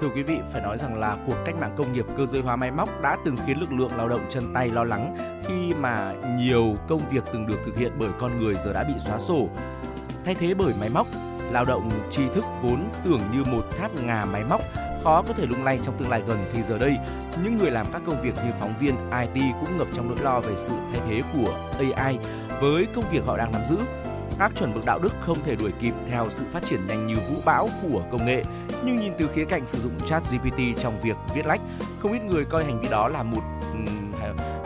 Thưa 0.00 0.08
quý 0.14 0.22
vị, 0.22 0.38
phải 0.52 0.62
nói 0.62 0.78
rằng 0.78 1.00
là 1.00 1.16
cuộc 1.26 1.36
cách 1.44 1.54
mạng 1.60 1.74
công 1.76 1.92
nghiệp 1.92 2.06
cơ 2.16 2.26
giới 2.26 2.42
hóa 2.42 2.56
máy 2.56 2.70
móc 2.70 3.02
đã 3.02 3.16
từng 3.24 3.36
khiến 3.46 3.60
lực 3.60 3.72
lượng 3.72 3.96
lao 3.96 4.08
động 4.08 4.20
chân 4.28 4.54
tay 4.54 4.68
lo 4.68 4.84
lắng 4.84 5.16
khi 5.44 5.74
mà 5.74 6.14
nhiều 6.38 6.76
công 6.88 7.00
việc 7.10 7.24
từng 7.32 7.46
được 7.46 7.58
thực 7.64 7.78
hiện 7.78 7.92
bởi 7.98 8.10
con 8.18 8.38
người 8.38 8.54
giờ 8.54 8.72
đã 8.72 8.84
bị 8.84 8.94
xóa 8.98 9.18
sổ, 9.18 9.48
thay 10.24 10.34
thế 10.34 10.54
bởi 10.54 10.74
máy 10.80 10.88
móc. 10.88 11.06
Lao 11.50 11.64
động 11.64 11.90
tri 12.10 12.22
thức 12.34 12.44
vốn 12.62 12.90
tưởng 13.04 13.20
như 13.32 13.42
một 13.52 13.66
tháp 13.78 13.90
ngà 14.02 14.24
máy 14.24 14.44
móc 14.50 14.60
khó 15.04 15.22
có 15.22 15.34
thể 15.34 15.46
lung 15.46 15.64
lay 15.64 15.78
trong 15.82 15.98
tương 15.98 16.10
lai 16.10 16.22
gần 16.26 16.44
thì 16.52 16.62
giờ 16.62 16.78
đây 16.78 16.96
những 17.42 17.58
người 17.58 17.70
làm 17.70 17.86
các 17.92 18.02
công 18.06 18.22
việc 18.22 18.34
như 18.34 18.50
phóng 18.60 18.74
viên 18.80 18.94
IT 19.20 19.44
cũng 19.60 19.78
ngập 19.78 19.88
trong 19.94 20.08
nỗi 20.08 20.18
lo 20.20 20.40
về 20.40 20.54
sự 20.56 20.72
thay 20.92 21.00
thế 21.08 21.20
của 21.34 21.70
AI 21.94 22.18
với 22.60 22.86
công 22.94 23.04
việc 23.10 23.24
họ 23.26 23.36
đang 23.36 23.52
nắm 23.52 23.64
giữ 23.64 23.76
các 24.38 24.52
chuẩn 24.56 24.74
mực 24.74 24.84
đạo 24.86 24.98
đức 24.98 25.14
không 25.20 25.38
thể 25.44 25.56
đuổi 25.56 25.72
kịp 25.80 25.94
theo 26.10 26.26
sự 26.30 26.44
phát 26.52 26.62
triển 26.64 26.86
nhanh 26.86 27.06
như 27.06 27.14
vũ 27.14 27.40
bão 27.44 27.68
của 27.82 28.02
công 28.10 28.26
nghệ. 28.26 28.42
Nhưng 28.84 29.00
nhìn 29.00 29.12
từ 29.18 29.28
khía 29.34 29.44
cạnh 29.44 29.66
sử 29.66 29.78
dụng 29.78 29.92
chat 30.06 30.22
GPT 30.32 30.58
trong 30.78 31.00
việc 31.02 31.16
viết 31.34 31.46
lách, 31.46 31.60
không 32.00 32.12
ít 32.12 32.22
người 32.22 32.44
coi 32.44 32.64
hành 32.64 32.80
vi 32.80 32.88
đó 32.88 33.08
là 33.08 33.22
một 33.22 33.42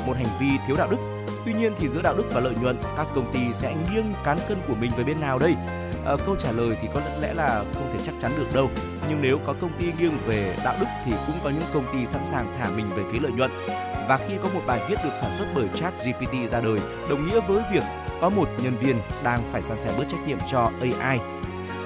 một 0.06 0.16
hành 0.16 0.38
vi 0.40 0.48
thiếu 0.66 0.76
đạo 0.76 0.88
đức. 0.90 1.15
Tuy 1.46 1.52
nhiên 1.52 1.72
thì 1.78 1.88
giữa 1.88 2.02
đạo 2.02 2.14
đức 2.16 2.24
và 2.32 2.40
lợi 2.40 2.54
nhuận, 2.62 2.78
các 2.96 3.06
công 3.14 3.32
ty 3.32 3.40
sẽ 3.52 3.74
nghiêng 3.74 4.14
cán 4.24 4.38
cân 4.48 4.58
của 4.68 4.74
mình 4.74 4.90
về 4.96 5.04
bên 5.04 5.20
nào 5.20 5.38
đây? 5.38 5.54
À, 6.06 6.12
câu 6.26 6.36
trả 6.36 6.52
lời 6.52 6.76
thì 6.82 6.88
có 6.94 7.00
lẽ 7.20 7.34
là 7.34 7.64
không 7.74 7.90
thể 7.92 7.98
chắc 8.04 8.14
chắn 8.20 8.32
được 8.38 8.54
đâu. 8.54 8.70
Nhưng 9.08 9.22
nếu 9.22 9.38
có 9.46 9.54
công 9.60 9.70
ty 9.80 9.86
nghiêng 9.98 10.18
về 10.26 10.56
đạo 10.64 10.74
đức 10.80 10.86
thì 11.04 11.12
cũng 11.26 11.36
có 11.44 11.50
những 11.50 11.62
công 11.74 11.84
ty 11.92 12.06
sẵn 12.06 12.26
sàng 12.26 12.56
thả 12.58 12.70
mình 12.76 12.86
về 12.96 13.02
phía 13.12 13.18
lợi 13.22 13.32
nhuận. 13.32 13.50
Và 14.08 14.18
khi 14.28 14.34
có 14.42 14.48
một 14.54 14.60
bài 14.66 14.80
viết 14.88 14.96
được 15.04 15.10
sản 15.20 15.30
xuất 15.38 15.46
bởi 15.54 15.68
chat 15.74 15.94
GPT 16.04 16.50
ra 16.50 16.60
đời, 16.60 16.78
đồng 17.10 17.28
nghĩa 17.28 17.40
với 17.40 17.62
việc 17.72 17.82
có 18.20 18.28
một 18.28 18.48
nhân 18.62 18.76
viên 18.80 18.96
đang 19.24 19.40
phải 19.52 19.62
san 19.62 19.78
sẻ 19.78 19.90
bớt 19.98 20.04
trách 20.08 20.26
nhiệm 20.26 20.38
cho 20.50 20.70
AI. 20.80 21.18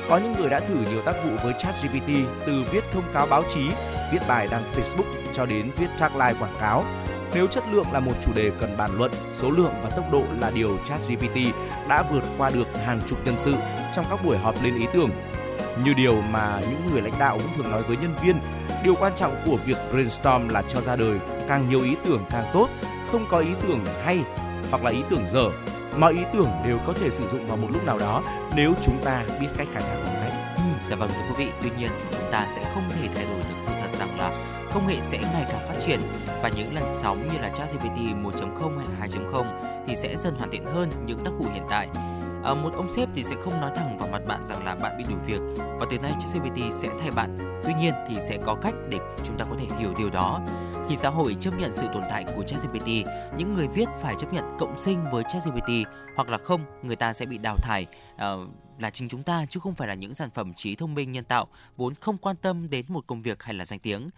Có 0.08 0.18
những 0.18 0.34
người 0.38 0.50
đã 0.50 0.60
thử 0.60 0.74
nhiều 0.74 1.02
tác 1.02 1.14
vụ 1.24 1.30
với 1.44 1.54
ChatGPT 1.58 2.08
từ 2.46 2.64
viết 2.72 2.84
thông 2.92 3.04
cáo 3.12 3.26
báo 3.26 3.42
chí, 3.48 3.70
viết 4.12 4.20
bài 4.28 4.48
đăng 4.50 4.62
Facebook 4.76 5.32
cho 5.32 5.46
đến 5.46 5.70
viết 5.76 5.88
tagline 5.98 6.34
quảng 6.40 6.54
cáo. 6.60 6.84
Nếu 7.34 7.46
chất 7.46 7.64
lượng 7.70 7.92
là 7.92 8.00
một 8.00 8.12
chủ 8.22 8.32
đề 8.34 8.50
cần 8.60 8.76
bàn 8.76 8.90
luận, 8.98 9.10
số 9.30 9.50
lượng 9.50 9.74
và 9.82 9.90
tốc 9.90 10.12
độ 10.12 10.24
là 10.40 10.50
điều 10.54 10.78
ChatGPT 10.84 11.36
đã 11.88 12.02
vượt 12.12 12.22
qua 12.38 12.50
được 12.50 12.66
hàng 12.84 13.00
chục 13.06 13.18
nhân 13.24 13.34
sự 13.36 13.54
trong 13.94 14.04
các 14.10 14.24
buổi 14.24 14.38
họp 14.38 14.54
lên 14.64 14.78
ý 14.78 14.86
tưởng. 14.92 15.10
Như 15.84 15.94
điều 15.94 16.22
mà 16.22 16.60
những 16.70 16.80
người 16.92 17.02
lãnh 17.02 17.18
đạo 17.18 17.38
cũng 17.38 17.52
thường 17.56 17.72
nói 17.72 17.82
với 17.82 17.96
nhân 17.96 18.14
viên, 18.22 18.36
điều 18.84 18.94
quan 18.94 19.12
trọng 19.16 19.42
của 19.46 19.56
việc 19.56 19.76
brainstorm 19.92 20.48
là 20.48 20.62
cho 20.68 20.80
ra 20.80 20.96
đời 20.96 21.18
càng 21.48 21.70
nhiều 21.70 21.82
ý 21.82 21.96
tưởng 22.04 22.20
càng 22.30 22.44
tốt, 22.52 22.68
không 23.12 23.26
có 23.30 23.38
ý 23.38 23.50
tưởng 23.62 23.84
hay 24.04 24.18
hoặc 24.70 24.84
là 24.84 24.90
ý 24.90 25.02
tưởng 25.10 25.24
dở 25.26 25.50
mọi 25.96 26.12
ý 26.12 26.20
tưởng 26.32 26.48
đều 26.66 26.78
có 26.86 26.92
thể 26.92 27.10
sử 27.10 27.28
dụng 27.28 27.46
vào 27.46 27.56
một 27.56 27.68
lúc 27.72 27.84
nào 27.84 27.98
đó 27.98 28.22
nếu 28.56 28.74
chúng 28.82 29.02
ta 29.04 29.24
biết 29.40 29.48
cách 29.56 29.68
khai 29.72 29.82
thác 29.82 29.96
đúng 30.04 30.14
cách. 30.14 30.32
Ừ, 30.56 30.62
dạ 30.84 30.96
vâng 30.96 31.10
thưa 31.10 31.34
quý 31.38 31.44
vị, 31.44 31.52
tuy 31.62 31.70
nhiên 31.78 31.90
thì 31.98 32.18
chúng 32.18 32.30
ta 32.32 32.46
sẽ 32.56 32.70
không 32.74 32.82
thể 32.90 33.08
thay 33.14 33.24
đổi 33.24 33.38
được 33.38 33.54
sự 33.62 33.72
thật 33.80 33.98
rằng 33.98 34.18
là 34.18 34.59
công 34.74 34.86
nghệ 34.86 35.00
sẽ 35.02 35.18
ngày 35.18 35.46
càng 35.48 35.66
phát 35.68 35.74
triển 35.86 36.00
và 36.42 36.50
những 36.56 36.74
làn 36.74 36.92
sóng 36.94 37.28
như 37.32 37.38
là 37.38 37.48
ChatGPT 37.48 37.96
1.0 37.96 38.78
hay 38.78 39.08
2.0 39.08 39.44
thì 39.86 39.96
sẽ 39.96 40.16
dần 40.16 40.34
hoàn 40.34 40.50
thiện 40.50 40.64
hơn 40.66 40.90
những 41.06 41.24
tác 41.24 41.30
vụ 41.38 41.46
hiện 41.54 41.64
tại. 41.70 41.88
À, 42.44 42.54
một 42.54 42.70
ông 42.74 42.90
sếp 42.90 43.08
thì 43.14 43.24
sẽ 43.24 43.36
không 43.40 43.60
nói 43.60 43.70
thẳng 43.76 43.98
vào 43.98 44.08
mặt 44.08 44.22
bạn 44.28 44.46
rằng 44.46 44.64
là 44.64 44.74
bạn 44.74 44.98
bị 44.98 45.04
đuổi 45.08 45.18
việc 45.26 45.40
và 45.56 45.86
từ 45.90 45.98
nay 45.98 46.12
ChatGPT 46.20 46.74
sẽ 46.74 46.88
thay 47.00 47.10
bạn. 47.10 47.60
Tuy 47.64 47.72
nhiên 47.74 47.94
thì 48.08 48.16
sẽ 48.28 48.38
có 48.46 48.54
cách 48.54 48.74
để 48.88 48.98
chúng 49.24 49.38
ta 49.38 49.44
có 49.44 49.56
thể 49.58 49.66
hiểu 49.78 49.94
điều 49.98 50.10
đó 50.10 50.40
khi 50.88 50.96
xã 50.96 51.08
hội 51.08 51.36
chấp 51.40 51.58
nhận 51.58 51.72
sự 51.72 51.86
tồn 51.92 52.02
tại 52.10 52.24
của 52.36 52.42
ChatGPT, 52.42 52.86
những 53.38 53.54
người 53.54 53.68
viết 53.68 53.88
phải 54.00 54.14
chấp 54.18 54.32
nhận 54.32 54.44
cộng 54.58 54.78
sinh 54.78 55.04
với 55.12 55.24
ChatGPT 55.32 55.70
hoặc 56.16 56.30
là 56.30 56.38
không, 56.38 56.64
người 56.82 56.96
ta 56.96 57.12
sẽ 57.12 57.26
bị 57.26 57.38
đào 57.38 57.56
thải 57.56 57.86
À, 58.16 58.34
là 58.78 58.90
chính 58.90 59.08
chúng 59.08 59.22
ta 59.22 59.46
chứ 59.48 59.60
không 59.60 59.74
phải 59.74 59.88
là 59.88 59.94
những 59.94 60.14
sản 60.14 60.30
phẩm 60.30 60.54
trí 60.54 60.74
thông 60.74 60.94
minh 60.94 61.12
nhân 61.12 61.24
tạo 61.24 61.46
vốn 61.76 61.94
không 61.94 62.16
quan 62.16 62.36
tâm 62.36 62.70
đến 62.70 62.84
một 62.88 63.06
công 63.06 63.22
việc 63.22 63.42
hay 63.42 63.54
là 63.54 63.64
danh 63.64 63.78
tiếng. 63.78 64.10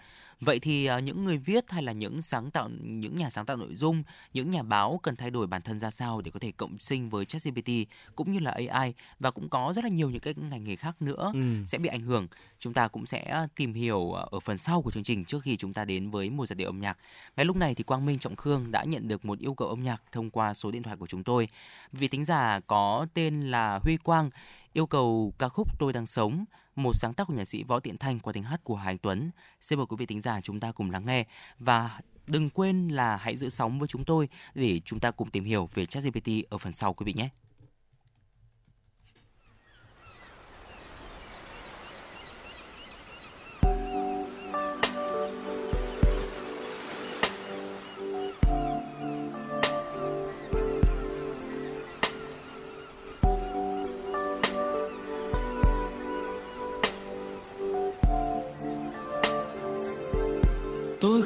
Vậy 0.44 0.58
thì 0.58 0.90
uh, 0.90 1.02
những 1.02 1.24
người 1.24 1.38
viết 1.38 1.70
hay 1.70 1.82
là 1.82 1.92
những 1.92 2.22
sáng 2.22 2.50
tạo 2.50 2.68
những 2.82 3.16
nhà 3.16 3.30
sáng 3.30 3.46
tạo 3.46 3.56
nội 3.56 3.74
dung, 3.74 4.02
những 4.32 4.50
nhà 4.50 4.62
báo 4.62 5.00
cần 5.02 5.16
thay 5.16 5.30
đổi 5.30 5.46
bản 5.46 5.62
thân 5.62 5.80
ra 5.80 5.90
sao 5.90 6.20
để 6.20 6.30
có 6.30 6.40
thể 6.40 6.52
cộng 6.52 6.78
sinh 6.78 7.10
với 7.10 7.24
ChatGPT 7.24 7.70
cũng 8.16 8.32
như 8.32 8.38
là 8.38 8.50
AI 8.50 8.94
và 9.20 9.30
cũng 9.30 9.48
có 9.48 9.72
rất 9.72 9.84
là 9.84 9.90
nhiều 9.90 10.10
những 10.10 10.20
cái 10.20 10.34
ngành 10.36 10.64
nghề 10.64 10.76
khác 10.76 11.02
nữa 11.02 11.30
ừ. 11.34 11.40
sẽ 11.66 11.78
bị 11.78 11.88
ảnh 11.88 12.02
hưởng. 12.02 12.26
Chúng 12.58 12.72
ta 12.72 12.88
cũng 12.88 13.06
sẽ 13.06 13.46
tìm 13.56 13.74
hiểu 13.74 14.12
ở 14.12 14.40
phần 14.40 14.58
sau 14.58 14.82
của 14.82 14.90
chương 14.90 15.02
trình 15.02 15.24
trước 15.24 15.42
khi 15.42 15.56
chúng 15.56 15.72
ta 15.72 15.84
đến 15.84 16.10
với 16.10 16.30
một 16.30 16.46
giai 16.46 16.54
điệu 16.54 16.68
âm 16.68 16.80
nhạc. 16.80 16.98
Ngay 17.36 17.46
lúc 17.46 17.56
này 17.56 17.74
thì 17.74 17.84
Quang 17.84 18.06
Minh 18.06 18.18
Trọng 18.18 18.36
Khương 18.36 18.70
đã 18.70 18.84
nhận 18.84 19.08
được 19.08 19.24
một 19.24 19.38
yêu 19.38 19.54
cầu 19.54 19.68
âm 19.68 19.84
nhạc 19.84 20.02
thông 20.12 20.30
qua 20.30 20.54
số 20.54 20.70
điện 20.70 20.82
thoại 20.82 20.96
của 20.96 21.06
chúng 21.06 21.24
tôi. 21.24 21.48
Vị 21.92 22.08
tính 22.08 22.24
giả 22.24 22.60
có 22.66 23.06
tên 23.14 23.40
là 23.40 23.80
Huy 23.82 23.96
Quang 23.96 24.30
yêu 24.72 24.86
cầu 24.86 25.34
ca 25.38 25.48
khúc 25.48 25.78
Tôi 25.78 25.92
đang 25.92 26.06
sống 26.06 26.44
một 26.76 26.92
sáng 26.92 27.14
tác 27.14 27.26
của 27.26 27.34
nhạc 27.34 27.44
sĩ 27.44 27.62
Võ 27.62 27.80
Tiện 27.80 27.98
Thanh 27.98 28.20
qua 28.20 28.32
tiếng 28.32 28.42
hát 28.42 28.64
của 28.64 28.76
Hà 28.76 28.90
Anh 28.90 28.98
Tuấn. 28.98 29.30
Xin 29.60 29.78
mời 29.78 29.86
quý 29.86 29.96
vị 29.98 30.06
thính 30.06 30.20
giả 30.20 30.40
chúng 30.40 30.60
ta 30.60 30.72
cùng 30.72 30.90
lắng 30.90 31.06
nghe 31.06 31.24
và 31.58 32.00
đừng 32.26 32.50
quên 32.50 32.88
là 32.88 33.16
hãy 33.16 33.36
giữ 33.36 33.48
sóng 33.48 33.78
với 33.78 33.88
chúng 33.88 34.04
tôi 34.04 34.28
để 34.54 34.80
chúng 34.84 35.00
ta 35.00 35.10
cùng 35.10 35.30
tìm 35.30 35.44
hiểu 35.44 35.68
về 35.74 35.86
ChatGPT 35.86 36.28
ở 36.50 36.58
phần 36.58 36.72
sau 36.72 36.94
quý 36.94 37.04
vị 37.04 37.12
nhé. 37.12 37.28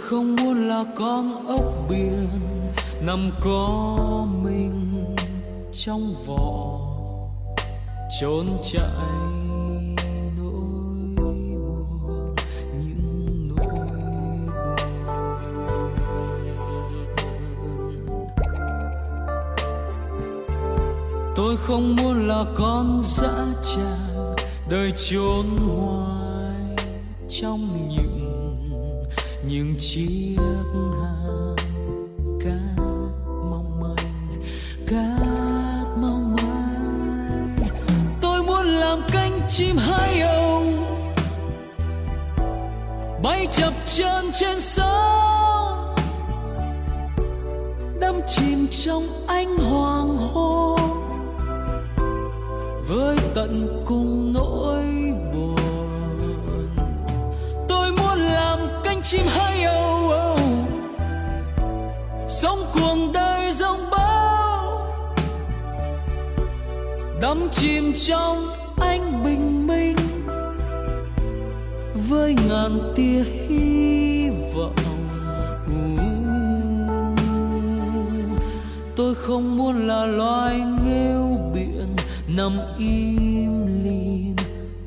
Không 0.07 0.37
muốn 0.37 0.69
là 0.69 0.85
con 0.97 1.47
ốc 1.47 1.65
biển 1.91 2.29
nằm 3.01 3.31
có 3.41 3.99
mình 4.43 5.05
trong 5.73 6.15
vỏ, 6.27 6.79
trốn 8.21 8.47
chạy 8.73 8.91
nỗi 10.37 11.17
buồn, 11.17 12.35
những 12.79 13.49
nỗi 13.57 13.89
buồn. 17.63 17.97
Tôi 21.37 21.57
không 21.57 21.97
muốn 21.97 22.29
là 22.29 22.45
con 22.57 23.01
dã 23.03 23.47
tràng 23.75 24.35
đời 24.71 24.93
trốn 24.97 25.47
hoài 25.59 26.77
trong 27.29 27.89
những 27.89 28.16
những 29.49 29.75
chiếc 29.79 30.37
hàng 31.03 31.57
cát 32.45 32.79
mong 33.51 33.81
manh, 33.81 34.43
cát 34.87 35.99
mong 36.01 36.37
manh. 36.37 37.57
Tôi 38.21 38.43
muốn 38.43 38.67
làm 38.67 39.01
cánh 39.13 39.41
chim 39.51 39.77
hai 39.77 40.21
âu 40.21 40.63
bay 43.23 43.47
chập 43.53 43.73
chờn 43.87 44.25
trên 44.33 44.61
sóng 44.61 45.95
đắm 48.01 48.15
chìm 48.27 48.67
trong 48.71 49.03
ánh 49.27 49.59
hoàng 49.59 50.19
hôn, 50.19 50.81
với 52.89 53.17
tận 53.35 53.83
cùng 53.85 54.33
nỗi 54.33 54.85
buồn. 55.35 55.56
Chim 59.09 59.23
hay 59.27 59.65
âu 59.65 60.11
âu. 60.11 60.39
Sống 62.29 62.59
cuồng 62.75 63.13
đời 63.13 63.53
rông 63.53 63.91
bão 63.91 64.87
đắm 67.21 67.49
chìm 67.53 67.93
trong 67.95 68.49
ánh 68.77 69.25
bình 69.25 69.67
minh. 69.67 69.97
Với 72.09 72.37
ngàn 72.49 72.93
tia 72.97 73.25
hy 73.49 74.31
vọng. 74.55 74.75
Tôi 78.97 79.15
không 79.15 79.57
muốn 79.57 79.87
là 79.89 80.05
loài 80.05 80.59
nghêu 80.59 81.39
biển 81.55 81.97
nằm 82.29 82.59
im 82.79 83.85
lìm 83.85 84.37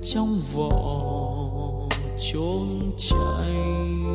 trong 0.04 0.42
vỏ 0.54 1.00
trốn 2.34 2.92
chạy. 2.98 4.09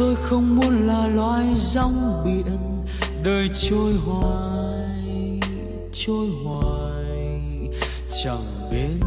Tôi 0.00 0.16
không 0.16 0.56
muốn 0.56 0.86
là 0.86 1.06
loài 1.06 1.46
rong 1.56 2.22
biển. 2.24 2.58
Đời 3.24 3.48
trôi 3.54 3.92
hoài 3.92 5.40
trôi 5.92 6.26
hoài 6.44 7.40
chẳng 8.24 8.70
bên 8.70 9.00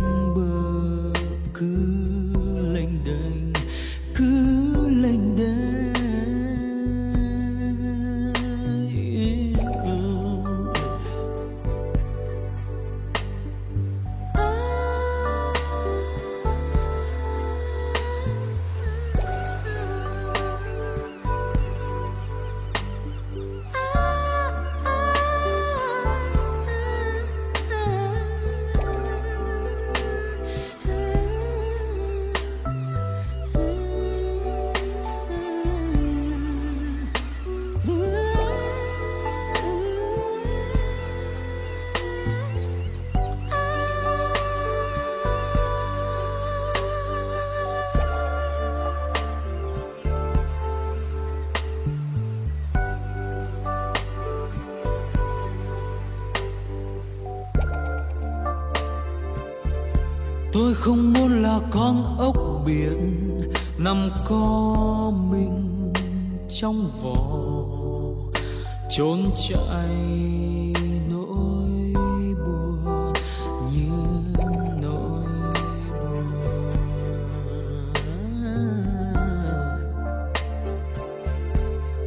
tôi 60.54 60.74
không 60.74 61.14
muốn 61.14 61.42
là 61.44 61.60
con 61.72 62.18
ốc 62.18 62.38
biển 62.66 63.30
nằm 63.78 64.10
co 64.26 65.12
mình 65.32 65.94
trong 66.50 66.92
vỏ 67.04 67.44
trốn 68.90 69.32
chạy 69.50 69.96
nỗi 71.10 71.94
buồn 72.46 73.14
như 73.74 73.92
nỗi 74.82 75.26
buồn. 76.02 76.34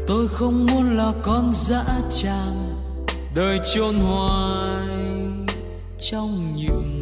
Tôi 0.06 0.28
không 0.28 0.66
muốn 0.66 0.96
là 0.96 1.12
con 1.22 1.52
dã 1.54 1.84
tràng 2.10 2.76
đời 3.34 3.60
chôn 3.74 3.94
hoài 3.94 4.88
trong 5.98 6.56
những 6.56 6.95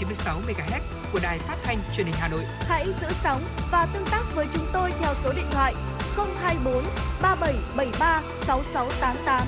96 0.00 0.40
MHz 0.48 0.80
của 1.12 1.20
đài 1.22 1.38
phát 1.38 1.56
thanh 1.62 1.78
truyền 1.92 2.06
hình 2.06 2.14
Hà 2.18 2.28
Nội. 2.28 2.44
Hãy 2.60 2.86
giữ 3.00 3.06
sóng 3.22 3.42
và 3.70 3.86
tương 3.94 4.04
tác 4.10 4.22
với 4.34 4.46
chúng 4.52 4.66
tôi 4.72 4.92
theo 5.00 5.14
số 5.14 5.32
điện 5.32 5.46
thoại 5.50 5.74
024 6.16 6.84
3773 7.22 8.22
6688. 8.46 9.46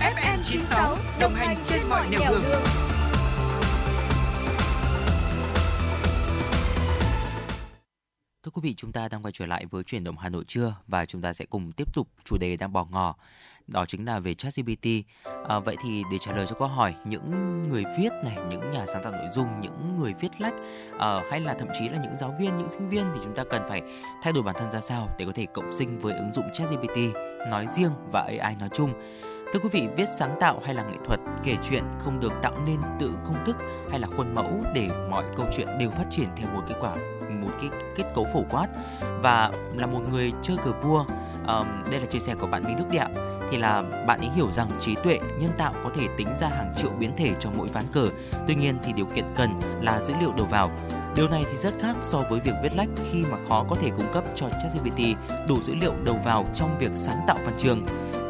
FM 0.00 0.38
96 0.44 0.96
đồng 1.20 1.34
hành 1.34 1.56
trên 1.64 1.80
mọi 1.88 2.08
nẻo 2.10 2.20
đường. 2.30 2.42
đường. 2.42 2.62
Thưa 8.42 8.50
quý 8.52 8.60
vị, 8.62 8.74
chúng 8.74 8.92
ta 8.92 9.08
đang 9.08 9.22
quay 9.22 9.32
trở 9.32 9.46
lại 9.46 9.66
với 9.66 9.84
chuyển 9.84 10.04
động 10.04 10.18
Hà 10.18 10.28
Nội 10.28 10.44
trưa 10.48 10.74
và 10.86 11.06
chúng 11.06 11.22
ta 11.22 11.34
sẽ 11.34 11.44
cùng 11.44 11.72
tiếp 11.72 11.94
tục 11.94 12.08
chủ 12.24 12.36
đề 12.38 12.56
đang 12.56 12.72
bỏ 12.72 12.86
ngỏ 12.90 13.14
đó 13.68 13.86
chính 13.86 14.04
là 14.04 14.18
về 14.18 14.34
ChatGPT. 14.34 14.86
À, 15.48 15.58
vậy 15.58 15.76
thì 15.82 16.02
để 16.10 16.18
trả 16.18 16.32
lời 16.32 16.46
cho 16.48 16.56
câu 16.58 16.68
hỏi 16.68 16.94
những 17.04 17.62
người 17.62 17.84
viết 17.98 18.08
này, 18.24 18.36
những 18.50 18.70
nhà 18.70 18.86
sáng 18.86 19.02
tạo 19.02 19.12
nội 19.12 19.28
dung, 19.32 19.48
những 19.60 19.96
người 20.00 20.14
viết 20.20 20.28
lách 20.38 20.54
à, 20.98 21.22
hay 21.30 21.40
là 21.40 21.54
thậm 21.54 21.68
chí 21.78 21.88
là 21.88 21.98
những 22.02 22.16
giáo 22.16 22.34
viên, 22.40 22.56
những 22.56 22.68
sinh 22.68 22.88
viên 22.88 23.04
thì 23.14 23.20
chúng 23.24 23.34
ta 23.34 23.44
cần 23.50 23.62
phải 23.68 23.82
thay 24.22 24.32
đổi 24.32 24.42
bản 24.42 24.54
thân 24.58 24.70
ra 24.70 24.80
sao 24.80 25.08
để 25.18 25.24
có 25.24 25.32
thể 25.34 25.46
cộng 25.46 25.72
sinh 25.72 25.98
với 25.98 26.14
ứng 26.14 26.32
dụng 26.32 26.44
ChatGPT 26.54 26.98
nói 27.50 27.66
riêng 27.66 27.92
và 28.12 28.20
AI 28.20 28.56
nói 28.60 28.68
chung. 28.74 28.92
Thưa 29.52 29.60
quý 29.62 29.68
vị, 29.72 29.88
viết 29.96 30.08
sáng 30.18 30.36
tạo 30.40 30.60
hay 30.64 30.74
là 30.74 30.82
nghệ 30.82 30.96
thuật, 31.04 31.20
kể 31.44 31.56
chuyện 31.70 31.82
không 31.98 32.20
được 32.20 32.32
tạo 32.42 32.52
nên 32.66 32.80
tự 33.00 33.10
công 33.24 33.44
thức 33.46 33.56
hay 33.90 34.00
là 34.00 34.08
khuôn 34.16 34.34
mẫu 34.34 34.60
để 34.74 34.88
mọi 35.10 35.24
câu 35.36 35.46
chuyện 35.56 35.68
đều 35.80 35.90
phát 35.90 36.06
triển 36.10 36.28
theo 36.36 36.48
một 36.54 36.62
kết 36.68 36.74
quả 36.80 36.96
một 37.28 37.50
cái 37.60 37.70
kết 37.96 38.04
cấu 38.14 38.26
phổ 38.32 38.44
quát 38.50 38.66
và 39.22 39.50
là 39.74 39.86
một 39.86 40.00
người 40.12 40.32
chơi 40.42 40.56
cờ 40.56 40.72
vua 40.82 41.04
um, 41.46 41.66
đây 41.90 42.00
là 42.00 42.06
chia 42.06 42.18
sẻ 42.18 42.34
của 42.34 42.46
bạn 42.46 42.64
Minh 42.64 42.76
Đức 42.76 42.84
Địa 42.90 43.06
thì 43.50 43.56
là 43.56 43.82
bạn 44.06 44.20
ấy 44.20 44.30
hiểu 44.36 44.50
rằng 44.50 44.70
trí 44.80 44.94
tuệ 44.94 45.18
nhân 45.38 45.50
tạo 45.58 45.72
có 45.84 45.90
thể 45.94 46.08
tính 46.16 46.28
ra 46.40 46.48
hàng 46.48 46.72
triệu 46.76 46.90
biến 46.90 47.12
thể 47.16 47.30
cho 47.40 47.50
mỗi 47.56 47.68
ván 47.68 47.84
cờ. 47.92 48.08
Tuy 48.46 48.54
nhiên 48.54 48.78
thì 48.84 48.92
điều 48.92 49.06
kiện 49.06 49.24
cần 49.36 49.60
là 49.82 50.00
dữ 50.00 50.14
liệu 50.20 50.32
đầu 50.36 50.46
vào. 50.46 50.70
Điều 51.16 51.28
này 51.28 51.44
thì 51.50 51.56
rất 51.56 51.74
khác 51.80 51.96
so 52.02 52.18
với 52.30 52.40
việc 52.40 52.52
viết 52.62 52.76
lách 52.76 52.88
khi 53.12 53.24
mà 53.30 53.38
khó 53.48 53.64
có 53.68 53.76
thể 53.76 53.90
cung 53.96 54.12
cấp 54.12 54.24
cho 54.34 54.48
ChatGPT 54.48 55.00
đủ 55.48 55.60
dữ 55.60 55.74
liệu 55.74 55.92
đầu 56.04 56.16
vào 56.24 56.46
trong 56.54 56.78
việc 56.78 56.90
sáng 56.94 57.18
tạo 57.26 57.36
văn 57.44 57.54
chương. 57.58 57.86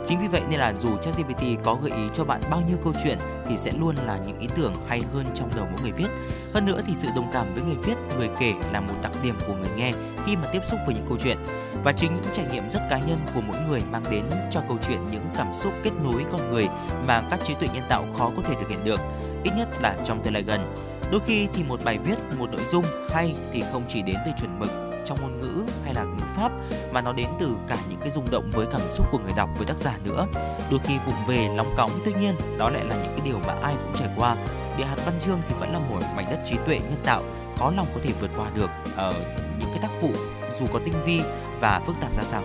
Chính 0.07 0.19
vì 0.21 0.29
vậy 0.29 0.43
nên 0.51 0.61
là 0.61 0.75
dù 0.75 0.97
ChatGPT 0.97 1.43
có 1.65 1.75
gợi 1.83 1.91
ý 1.91 2.03
cho 2.15 2.25
bạn 2.25 2.41
bao 2.51 2.63
nhiêu 2.69 2.77
câu 2.85 2.93
chuyện 3.05 3.19
thì 3.49 3.59
sẽ 3.59 3.73
luôn 3.81 3.97
là 4.07 4.19
những 4.27 4.39
ý 4.39 4.47
tưởng 4.57 4.75
hay 4.89 5.03
hơn 5.15 5.27
trong 5.35 5.51
đầu 5.57 5.67
mỗi 5.71 5.81
người 5.83 5.93
viết. 5.93 6.09
Hơn 6.55 6.67
nữa 6.67 6.81
thì 6.87 6.93
sự 6.97 7.09
đồng 7.17 7.31
cảm 7.33 7.55
với 7.55 7.63
người 7.63 7.77
viết, 7.85 7.95
người 8.19 8.29
kể 8.39 8.55
là 8.73 8.81
một 8.81 8.95
đặc 9.03 9.13
điểm 9.23 9.35
của 9.47 9.55
người 9.55 9.71
nghe 9.77 9.93
khi 10.27 10.37
mà 10.37 10.49
tiếp 10.53 10.61
xúc 10.67 10.81
với 10.87 10.95
những 10.95 11.07
câu 11.09 11.19
chuyện. 11.21 11.39
Và 11.85 11.93
chính 11.93 12.15
những 12.15 12.33
trải 12.33 12.47
nghiệm 12.53 12.71
rất 12.71 12.81
cá 12.91 12.99
nhân 12.99 13.19
của 13.35 13.41
mỗi 13.41 13.57
người 13.69 13.81
mang 13.91 14.03
đến 14.11 14.25
cho 14.51 14.61
câu 14.69 14.79
chuyện 14.89 15.07
những 15.13 15.25
cảm 15.37 15.55
xúc 15.55 15.73
kết 15.83 15.91
nối 16.05 16.25
con 16.33 16.51
người 16.51 16.69
mà 17.07 17.23
các 17.31 17.41
trí 17.45 17.55
tuệ 17.55 17.69
nhân 17.75 17.85
tạo 17.89 18.07
khó 18.19 18.31
có 18.37 18.43
thể 18.43 18.55
thực 18.61 18.69
hiện 18.69 18.85
được, 18.85 19.01
ít 19.45 19.51
nhất 19.57 19.69
là 19.81 19.97
trong 20.05 20.23
tương 20.23 20.33
lai 20.35 20.43
gần. 20.43 20.75
Đôi 21.11 21.21
khi 21.27 21.49
thì 21.55 21.65
một 21.65 21.81
bài 21.85 21.99
viết, 22.05 22.17
một 22.39 22.51
nội 22.51 22.65
dung 22.67 22.85
hay 23.11 23.35
thì 23.53 23.63
không 23.73 23.83
chỉ 23.89 24.03
đến 24.03 24.17
từ 24.27 24.33
chuẩn 24.39 24.59
mực 24.59 24.71
trong 25.09 25.19
ngôn 25.21 25.37
ngữ 25.37 25.63
hay 25.85 25.95
là 25.95 26.05
ngữ 26.05 26.25
pháp 26.37 26.53
mà 26.93 27.01
nó 27.01 27.13
đến 27.13 27.29
từ 27.41 27.49
cả 27.69 27.77
những 27.91 28.01
cái 28.01 28.11
rung 28.11 28.31
động 28.31 28.51
với 28.53 28.67
cảm 28.73 28.81
xúc 28.91 29.07
của 29.13 29.19
người 29.19 29.33
đọc 29.37 29.51
với 29.57 29.67
tác 29.67 29.77
giả 29.77 29.95
nữa 30.05 30.27
đôi 30.71 30.81
khi 30.85 30.95
vụng 31.07 31.27
về 31.29 31.49
lòng 31.55 31.75
cóng 31.77 31.91
tuy 32.05 32.13
nhiên 32.21 32.35
đó 32.59 32.71
lại 32.71 32.85
là 32.85 32.97
những 32.97 33.13
cái 33.17 33.21
điều 33.25 33.39
mà 33.47 33.55
ai 33.63 33.75
cũng 33.75 33.93
trải 33.95 34.09
qua 34.17 34.37
địa 34.79 34.85
hạt 34.85 34.97
văn 35.07 35.15
chương 35.21 35.39
thì 35.49 35.55
vẫn 35.59 35.73
là 35.73 35.79
một 35.79 36.01
mảnh 36.17 36.27
đất 36.31 36.41
trí 36.45 36.57
tuệ 36.67 36.79
nhân 36.79 37.01
tạo 37.05 37.23
khó 37.59 37.71
lòng 37.71 37.87
có 37.95 38.01
thể 38.03 38.13
vượt 38.21 38.31
qua 38.37 38.51
được 38.55 38.71
ở 38.97 39.13
những 39.61 39.69
cái 39.71 39.79
tác 39.83 39.91
vụ 40.03 40.11
dù 40.53 40.67
có 40.73 40.81
tinh 40.85 40.95
vi 41.07 41.21
và 41.61 41.81
phức 41.87 41.97
tạp 42.01 42.15
ra 42.15 42.23
sao 42.23 42.43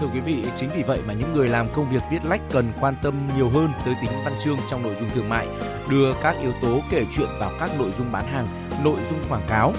Thưa 0.00 0.06
quý 0.14 0.20
vị, 0.20 0.44
chính 0.56 0.70
vì 0.74 0.82
vậy 0.82 0.98
mà 1.06 1.14
những 1.14 1.32
người 1.32 1.48
làm 1.48 1.66
công 1.74 1.88
việc 1.90 2.02
viết 2.10 2.24
lách 2.24 2.40
cần 2.50 2.72
quan 2.80 2.94
tâm 3.02 3.28
nhiều 3.36 3.48
hơn 3.48 3.68
tới 3.84 3.94
tính 4.00 4.10
văn 4.24 4.32
chương 4.44 4.56
trong 4.70 4.82
nội 4.82 4.94
dung 5.00 5.08
thương 5.08 5.28
mại, 5.28 5.48
đưa 5.90 6.14
các 6.22 6.36
yếu 6.42 6.52
tố 6.62 6.80
kể 6.90 7.04
chuyện 7.16 7.28
vào 7.40 7.50
các 7.60 7.70
nội 7.78 7.92
dung 7.98 8.12
bán 8.12 8.26
hàng, 8.26 8.68
nội 8.84 8.98
dung 9.10 9.18
quảng 9.28 9.46
cáo 9.48 9.72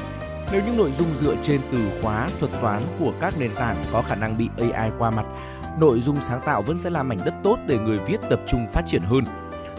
nếu 0.51 0.61
những 0.65 0.77
nội 0.77 0.91
dung 0.91 1.07
dựa 1.15 1.35
trên 1.43 1.61
từ 1.72 1.77
khóa 2.01 2.30
thuật 2.39 2.51
toán 2.61 2.81
của 2.99 3.13
các 3.19 3.39
nền 3.39 3.55
tảng 3.55 3.84
có 3.91 4.01
khả 4.01 4.15
năng 4.15 4.38
bị 4.38 4.49
AI 4.57 4.89
qua 4.99 5.11
mặt, 5.11 5.26
nội 5.80 5.99
dung 5.99 6.22
sáng 6.22 6.41
tạo 6.45 6.61
vẫn 6.61 6.80
sẽ 6.80 6.89
là 6.89 7.03
mảnh 7.03 7.19
đất 7.26 7.34
tốt 7.43 7.57
để 7.67 7.77
người 7.77 7.99
viết 8.07 8.17
tập 8.30 8.39
trung 8.47 8.67
phát 8.73 8.81
triển 8.85 9.01
hơn. 9.01 9.23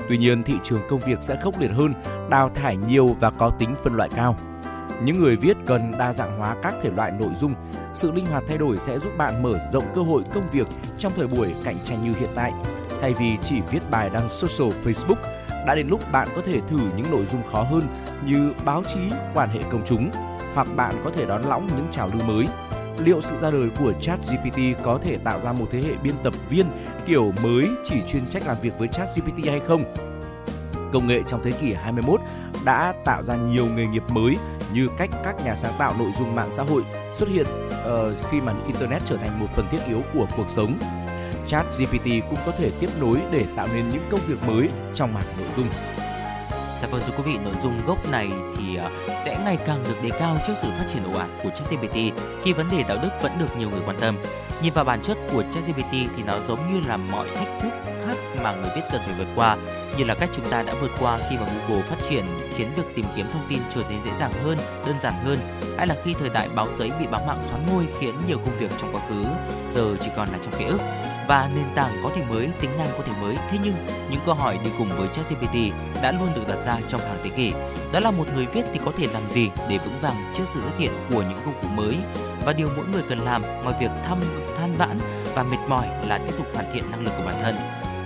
Tuy 0.09 0.19
nhiên, 0.19 0.43
thị 0.43 0.55
trường 0.63 0.81
công 0.89 1.01
việc 1.01 1.19
sẽ 1.21 1.37
khốc 1.43 1.61
liệt 1.61 1.71
hơn, 1.71 1.95
đào 2.31 2.51
thải 2.55 2.77
nhiều 2.77 3.17
và 3.21 3.31
có 3.31 3.51
tính 3.51 3.75
phân 3.85 3.95
loại 3.95 4.09
cao. 4.17 4.37
Những 5.05 5.21
người 5.21 5.37
viết 5.37 5.57
cần 5.67 5.93
đa 5.99 6.13
dạng 6.13 6.39
hóa 6.39 6.57
các 6.63 6.75
thể 6.83 6.91
loại 6.97 7.13
nội 7.21 7.31
dung. 7.41 7.55
Sự 7.95 8.13
linh 8.13 8.27
hoạt 8.27 8.45
thay 8.49 8.59
đổi 8.59 8.79
sẽ 8.79 8.99
giúp 8.99 9.13
bạn 9.19 9.43
mở 9.43 9.59
rộng 9.73 9.85
cơ 9.95 10.03
hội 10.03 10.23
công 10.35 10.51
việc 10.53 10.67
trong 10.99 11.13
thời 11.17 11.27
buổi 11.27 11.55
cạnh 11.65 11.77
tranh 11.85 12.03
như 12.03 12.13
hiện 12.19 12.31
tại. 12.35 12.53
Thay 13.01 13.15
vì 13.15 13.37
chỉ 13.43 13.61
viết 13.71 13.91
bài 13.91 14.11
đăng 14.11 14.29
social 14.29 14.69
Facebook, 14.85 15.17
đã 15.67 15.75
đến 15.75 15.89
lúc 15.89 16.13
bạn 16.13 16.29
có 16.37 16.43
thể 16.47 16.61
thử 16.69 16.79
những 16.97 17.11
nội 17.11 17.27
dung 17.27 17.43
khó 17.53 17.63
hơn 17.63 17.83
như 18.25 18.53
báo 18.65 18.83
chí, 18.95 19.01
quan 19.35 19.49
hệ 19.49 19.61
công 19.71 19.83
chúng, 19.87 20.11
hoặc 20.55 20.69
bạn 20.77 20.95
có 21.05 21.11
thể 21.11 21.27
đón 21.27 21.43
lõng 21.43 21.67
những 21.67 21.87
trào 21.91 22.09
lưu 22.13 22.23
mới. 22.29 22.47
Liệu 23.05 23.21
sự 23.21 23.37
ra 23.37 23.51
đời 23.51 23.69
của 23.81 23.93
ChatGPT 24.01 24.59
có 24.83 24.99
thể 25.03 25.19
tạo 25.19 25.41
ra 25.41 25.53
một 25.53 25.67
thế 25.71 25.83
hệ 25.83 25.95
biên 26.03 26.15
tập 26.25 26.35
viên 26.51 26.67
kiểu 27.07 27.33
mới 27.43 27.69
chỉ 27.85 27.95
chuyên 28.09 28.27
trách 28.27 28.47
làm 28.47 28.57
việc 28.63 28.79
với 28.79 28.89
ChatGPT 28.89 29.47
hay 29.47 29.61
không? 29.61 29.95
Công 30.93 31.07
nghệ 31.07 31.23
trong 31.27 31.43
thế 31.45 31.51
kỷ 31.51 31.75
21 31.75 32.21
đã 32.65 32.95
tạo 33.05 33.25
ra 33.25 33.37
nhiều 33.37 33.67
nghề 33.67 33.87
nghiệp 33.87 34.03
mới 34.09 34.37
như 34.73 34.89
cách 34.99 35.11
các 35.25 35.37
nhà 35.45 35.55
sáng 35.55 35.73
tạo 35.79 35.95
nội 35.99 36.11
dung 36.19 36.35
mạng 36.35 36.51
xã 36.51 36.63
hội 36.63 36.83
xuất 37.13 37.29
hiện 37.29 37.47
uh, 37.71 38.31
khi 38.31 38.41
mà 38.41 38.55
internet 38.67 39.03
trở 39.05 39.17
thành 39.17 39.41
một 39.41 39.47
phần 39.57 39.69
thiết 39.71 39.79
yếu 39.89 40.03
của 40.15 40.27
cuộc 40.37 40.49
sống. 40.49 40.79
ChatGPT 41.47 42.05
cũng 42.05 42.39
có 42.47 42.53
thể 42.59 42.71
tiếp 42.81 42.89
nối 43.01 43.17
để 43.33 43.45
tạo 43.57 43.67
nên 43.75 43.89
những 43.89 44.03
công 44.11 44.21
việc 44.27 44.39
mới 44.47 44.69
trong 44.95 45.15
mảng 45.15 45.25
nội 45.39 45.49
dung. 45.57 45.67
Dạ 46.83 46.89
vâng 46.91 47.03
thưa 47.07 47.13
quý 47.17 47.33
vị, 47.33 47.39
nội 47.45 47.55
dung 47.61 47.87
gốc 47.87 48.11
này 48.11 48.31
thì 48.57 48.77
à, 48.77 48.91
sẽ 49.25 49.39
ngày 49.45 49.57
càng 49.67 49.85
được 49.85 50.03
đề 50.03 50.11
cao 50.19 50.37
trước 50.47 50.53
sự 50.57 50.69
phát 50.71 50.85
triển 50.93 51.13
ồ 51.13 51.19
ạt 51.19 51.29
của 51.43 51.51
ChatGPT 51.51 51.97
khi 52.43 52.53
vấn 52.53 52.67
đề 52.71 52.85
đạo 52.89 52.99
đức 53.03 53.11
vẫn 53.23 53.33
được 53.39 53.57
nhiều 53.59 53.71
người 53.71 53.81
quan 53.87 53.97
tâm. 54.01 54.17
Nhìn 54.63 54.73
vào 54.73 54.85
bản 54.85 55.03
chất 55.03 55.19
của 55.33 55.43
ChatGPT 55.55 55.93
thì 55.93 56.23
nó 56.27 56.41
giống 56.41 56.73
như 56.73 56.89
là 56.89 56.97
mọi 56.97 57.29
thách 57.29 57.49
thức 57.61 57.71
khác 58.07 58.17
mà 58.43 58.55
người 58.55 58.71
viết 58.77 58.83
cần 58.93 59.01
phải 59.05 59.15
vượt 59.19 59.29
qua, 59.37 59.57
như 59.99 60.05
là 60.05 60.15
cách 60.15 60.31
chúng 60.33 60.45
ta 60.51 60.63
đã 60.63 60.75
vượt 60.81 60.91
qua 61.01 61.19
khi 61.31 61.37
mà 61.37 61.47
Google 61.47 61.83
phát 61.83 61.97
triển 62.09 62.25
khiến 62.57 62.69
việc 62.77 62.87
tìm 62.97 63.05
kiếm 63.17 63.27
thông 63.33 63.47
tin 63.49 63.59
trở 63.71 63.81
nên 63.91 64.03
dễ 64.05 64.11
dàng 64.15 64.33
hơn, 64.45 64.59
đơn 64.87 65.01
giản 65.01 65.15
hơn, 65.25 65.39
hay 65.77 65.87
là 65.87 65.97
khi 66.05 66.15
thời 66.15 66.29
đại 66.29 66.49
báo 66.55 66.69
giấy 66.75 66.91
bị 67.01 67.07
báo 67.07 67.25
mạng 67.27 67.43
xoắn 67.43 67.67
ngôi 67.67 67.87
khiến 68.01 68.15
nhiều 68.29 68.39
công 68.39 68.59
việc 68.59 68.71
trong 68.79 68.91
quá 68.93 69.01
khứ 69.09 69.25
giờ 69.71 69.97
chỉ 70.01 70.11
còn 70.17 70.29
là 70.33 70.39
trong 70.43 70.55
ký 70.59 70.65
ức 70.65 70.81
và 71.29 71.51
nền 71.55 71.65
tảng 71.75 71.93
có 72.03 72.11
thể 72.17 72.23
mới, 72.29 72.49
tính 72.61 72.71
năng 72.79 72.89
có 72.99 73.05
thể 73.07 73.13
mới. 73.21 73.37
Thế 73.51 73.59
nhưng 73.65 73.75
những 74.11 74.21
câu 74.27 74.35
hỏi 74.35 74.59
đi 74.65 74.71
cùng 74.79 74.89
với 74.97 75.09
ChatGPT 75.13 75.55
đã 76.03 76.13
luôn 76.13 76.29
được 76.35 76.49
đặt 76.49 76.63
ra 76.63 76.79
trong 76.89 77.01
hàng 77.01 77.21
thế 77.25 77.31
kỷ. 77.31 77.53
Đó 77.93 78.01
là 78.01 78.11
một 78.11 78.25
người 78.35 78.47
viết 78.47 78.63
thì 78.73 78.81
có 78.85 78.93
thể 78.99 79.07
làm 79.13 79.31
gì 79.31 79.51
để 79.69 79.79
vững 79.79 80.01
vàng 80.01 80.33
trước 80.35 80.45
sự 80.47 80.61
xuất 80.61 80.79
hiện 80.79 80.93
của 81.11 81.23
những 81.23 81.39
công 81.45 81.55
cụ 81.63 81.69
mới 81.69 81.97
và 82.45 82.53
điều 82.53 82.69
mỗi 82.77 82.87
người 82.93 83.03
cần 83.09 83.19
làm 83.19 83.43
ngoài 83.43 83.75
việc 83.81 83.91
thăm 84.05 84.21
than 84.59 84.73
vãn 84.73 84.99
và 85.35 85.43
mệt 85.43 85.59
mỏi 85.69 85.89
là 86.07 86.19
tiếp 86.19 86.33
tục 86.39 86.47
hoàn 86.55 86.73
thiện 86.73 86.91
năng 86.91 87.05
lực 87.05 87.13
của 87.19 87.25
bản 87.27 87.37
thân. 87.43 87.57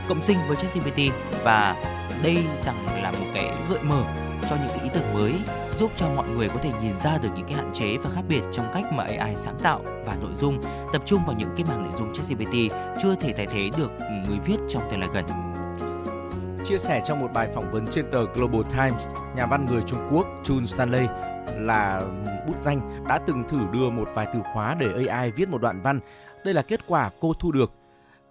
Cộng 0.08 0.22
sinh 0.22 0.38
với 0.48 0.56
ChatGPT 0.56 0.98
và 1.44 1.76
đây 2.22 2.36
rằng 2.64 3.02
là 3.02 3.10
một 3.10 3.26
cái 3.34 3.50
gợi 3.70 3.82
mở 3.82 4.02
cho 4.50 4.56
những 4.56 4.68
cái 4.68 4.80
ý 4.82 4.90
tưởng 4.94 5.14
mới 5.14 5.32
giúp 5.76 5.92
cho 5.96 6.10
mọi 6.10 6.28
người 6.28 6.48
có 6.48 6.60
thể 6.62 6.72
nhìn 6.82 6.96
ra 6.96 7.18
được 7.18 7.28
những 7.36 7.46
cái 7.46 7.56
hạn 7.56 7.70
chế 7.72 7.96
và 7.96 8.10
khác 8.10 8.22
biệt 8.28 8.42
trong 8.52 8.70
cách 8.74 8.84
mà 8.92 9.04
AI 9.04 9.36
sáng 9.36 9.58
tạo 9.62 9.80
và 10.04 10.16
nội 10.20 10.32
dung 10.34 10.62
tập 10.92 11.02
trung 11.06 11.20
vào 11.26 11.36
những 11.38 11.50
cái 11.56 11.64
mảng 11.68 11.82
nội 11.82 11.92
dung 11.98 12.12
ChatGPT 12.12 12.54
chưa 13.02 13.14
thể 13.14 13.32
thay 13.32 13.46
thế 13.46 13.70
được 13.78 13.90
người 14.28 14.38
viết 14.46 14.56
trong 14.68 14.82
tương 14.90 15.00
lai 15.00 15.08
gần. 15.12 15.24
Chia 16.64 16.78
sẻ 16.78 17.02
trong 17.04 17.20
một 17.20 17.28
bài 17.34 17.48
phỏng 17.54 17.70
vấn 17.72 17.86
trên 17.86 18.04
tờ 18.10 18.24
Global 18.26 18.62
Times, 18.62 19.08
nhà 19.36 19.46
văn 19.46 19.66
người 19.66 19.82
Trung 19.86 20.08
Quốc 20.12 20.26
Chun 20.44 20.66
Stanley 20.66 21.06
là 21.56 22.00
bút 22.46 22.56
danh 22.60 23.04
đã 23.08 23.18
từng 23.26 23.44
thử 23.48 23.58
đưa 23.72 23.90
một 23.90 24.08
vài 24.14 24.26
từ 24.34 24.40
khóa 24.52 24.76
để 24.80 25.06
AI 25.06 25.30
viết 25.30 25.48
một 25.48 25.60
đoạn 25.60 25.80
văn. 25.82 26.00
Đây 26.44 26.54
là 26.54 26.62
kết 26.62 26.80
quả 26.86 27.10
cô 27.20 27.32
thu 27.34 27.52
được. 27.52 27.72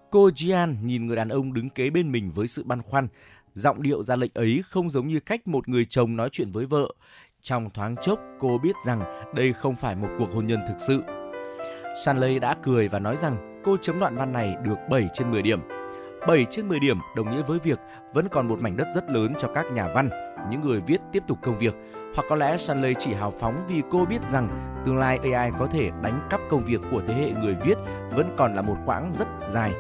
Cô 0.10 0.30
Jian 0.30 0.76
nhìn 0.84 1.08
người 1.08 1.16
đàn 1.16 1.30
ông 1.30 1.54
đứng 1.54 1.70
kế 1.70 1.90
bên 1.90 2.12
mình 2.12 2.32
với 2.32 2.48
sự 2.48 2.64
băn 2.64 2.82
khoăn. 2.82 3.08
Giọng 3.54 3.82
điệu 3.82 4.04
ra 4.04 4.16
lệnh 4.16 4.32
ấy 4.34 4.64
không 4.70 4.90
giống 4.90 5.08
như 5.08 5.20
cách 5.20 5.48
một 5.48 5.70
người 5.70 5.86
chồng 5.86 6.16
nói 6.16 6.30
chuyện 6.32 6.52
với 6.52 6.66
vợ. 6.66 6.92
Trong 7.42 7.70
thoáng 7.70 7.96
chốc, 8.02 8.20
cô 8.40 8.58
biết 8.58 8.76
rằng 8.86 9.32
đây 9.36 9.54
không 9.54 9.76
phải 9.76 9.96
một 9.96 10.08
cuộc 10.20 10.34
hôn 10.34 10.48
nhân 10.48 10.60
thực 10.68 10.76
sự. 10.88 11.04
Stanley 12.04 12.40
đã 12.40 12.56
cười 12.64 12.88
và 12.88 13.00
nói 13.00 13.18
rằng 13.18 13.62
cô 13.66 13.78
chấm 13.82 14.00
đoạn 14.00 14.16
văn 14.16 14.32
này 14.32 14.56
được 14.64 14.76
7 14.90 15.08
trên 15.14 15.32
10 15.32 15.42
điểm. 15.42 15.60
7 16.28 16.46
trên 16.50 16.68
10 16.68 16.80
điểm 16.80 16.98
đồng 17.16 17.32
nghĩa 17.32 17.42
với 17.42 17.60
việc 17.60 17.80
vẫn 18.14 18.28
còn 18.30 18.48
một 18.48 18.60
mảnh 18.60 18.78
đất 18.78 18.88
rất 18.96 19.10
lớn 19.10 19.34
cho 19.40 19.48
các 19.56 19.66
nhà 19.74 19.88
văn, 19.94 20.10
những 20.52 20.62
người 20.62 20.82
viết 20.82 21.02
tiếp 21.12 21.24
tục 21.28 21.38
công 21.42 21.58
việc. 21.58 21.76
Hoặc 22.16 22.26
có 22.30 22.36
lẽ 22.36 22.58
Stanley 22.58 22.94
chỉ 23.00 23.14
hào 23.14 23.32
phóng 23.32 23.62
vì 23.68 23.82
cô 23.90 24.06
biết 24.06 24.22
rằng 24.30 24.50
tương 24.86 24.98
lai 24.98 25.20
AI 25.34 25.52
có 25.60 25.68
thể 25.68 25.92
đánh 26.04 26.28
cắp 26.30 26.40
công 26.50 26.66
việc 26.66 26.82
của 26.92 27.02
thế 27.08 27.14
hệ 27.14 27.32
người 27.42 27.56
viết 27.62 27.78
vẫn 28.12 28.36
còn 28.38 28.54
là 28.56 28.62
một 28.62 28.78
quãng 28.86 29.12
rất 29.14 29.28
dài. 29.50 29.74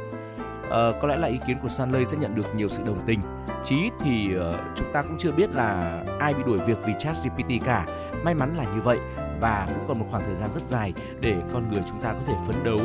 Uh, 0.69 1.01
có 1.01 1.07
lẽ 1.07 1.17
là 1.17 1.27
ý 1.27 1.39
kiến 1.47 1.57
của 1.61 1.67
Sanley 1.67 2.05
sẽ 2.05 2.17
nhận 2.17 2.35
được 2.35 2.55
nhiều 2.55 2.69
sự 2.69 2.83
đồng 2.83 2.97
tình. 3.05 3.19
Chí 3.63 3.89
thì 4.03 4.29
uh, 4.37 4.55
chúng 4.75 4.87
ta 4.93 5.01
cũng 5.01 5.17
chưa 5.19 5.31
biết 5.31 5.49
là 5.55 6.01
ai 6.19 6.33
bị 6.33 6.43
đuổi 6.43 6.57
việc 6.57 6.77
vì 6.85 6.93
ChatGPT 6.99 7.65
cả. 7.65 7.85
May 8.23 8.33
mắn 8.33 8.55
là 8.55 8.63
như 8.63 8.81
vậy 8.81 8.99
và 9.41 9.67
cũng 9.75 9.87
còn 9.87 9.99
một 9.99 10.05
khoảng 10.11 10.23
thời 10.25 10.35
gian 10.35 10.49
rất 10.53 10.67
dài 10.67 10.93
để 11.21 11.41
con 11.53 11.73
người 11.73 11.83
chúng 11.89 12.01
ta 12.01 12.13
có 12.13 12.19
thể 12.25 12.33
phấn 12.47 12.63
đấu 12.63 12.79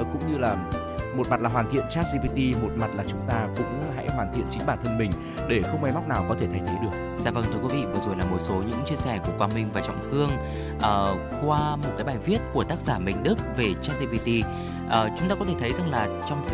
uh, 0.00 0.06
cũng 0.12 0.32
như 0.32 0.38
là 0.38 0.56
một 1.16 1.28
mặt 1.30 1.40
là 1.40 1.48
hoàn 1.48 1.70
thiện 1.70 1.84
ChatGPT, 1.90 2.62
một 2.62 2.70
mặt 2.76 2.90
là 2.94 3.04
chúng 3.08 3.20
ta 3.28 3.48
cũng 3.56 3.93
hoàn 4.14 4.32
thiện 4.34 4.44
chính 4.50 4.62
bản 4.66 4.78
thân 4.84 4.98
mình 4.98 5.10
để 5.48 5.62
không 5.62 5.82
máy 5.82 5.92
móc 5.94 6.08
nào 6.08 6.24
có 6.28 6.34
thể 6.40 6.46
thay 6.52 6.60
thế 6.66 6.74
được. 6.82 7.16
Dạ 7.18 7.30
vâng 7.30 7.44
thưa 7.52 7.58
quý 7.62 7.68
vị, 7.72 7.84
vừa 7.86 8.00
rồi 8.00 8.16
là 8.16 8.24
một 8.24 8.38
số 8.40 8.54
những 8.54 8.84
chia 8.84 8.96
sẻ 8.96 9.18
của 9.26 9.32
Quang 9.38 9.54
Minh 9.54 9.68
và 9.72 9.80
Trọng 9.80 10.02
Khương 10.10 10.30
uh, 10.76 11.46
qua 11.46 11.76
một 11.76 11.90
cái 11.96 12.04
bài 12.04 12.16
viết 12.24 12.38
của 12.52 12.64
tác 12.64 12.78
giả 12.78 12.98
Minh 12.98 13.16
Đức 13.22 13.38
về 13.56 13.74
ChatGPT. 13.82 14.28
Uh, 14.86 15.12
chúng 15.16 15.28
ta 15.28 15.34
có 15.34 15.44
thể 15.44 15.54
thấy 15.58 15.72
rằng 15.72 15.90
là 15.90 16.08
trong 16.28 16.44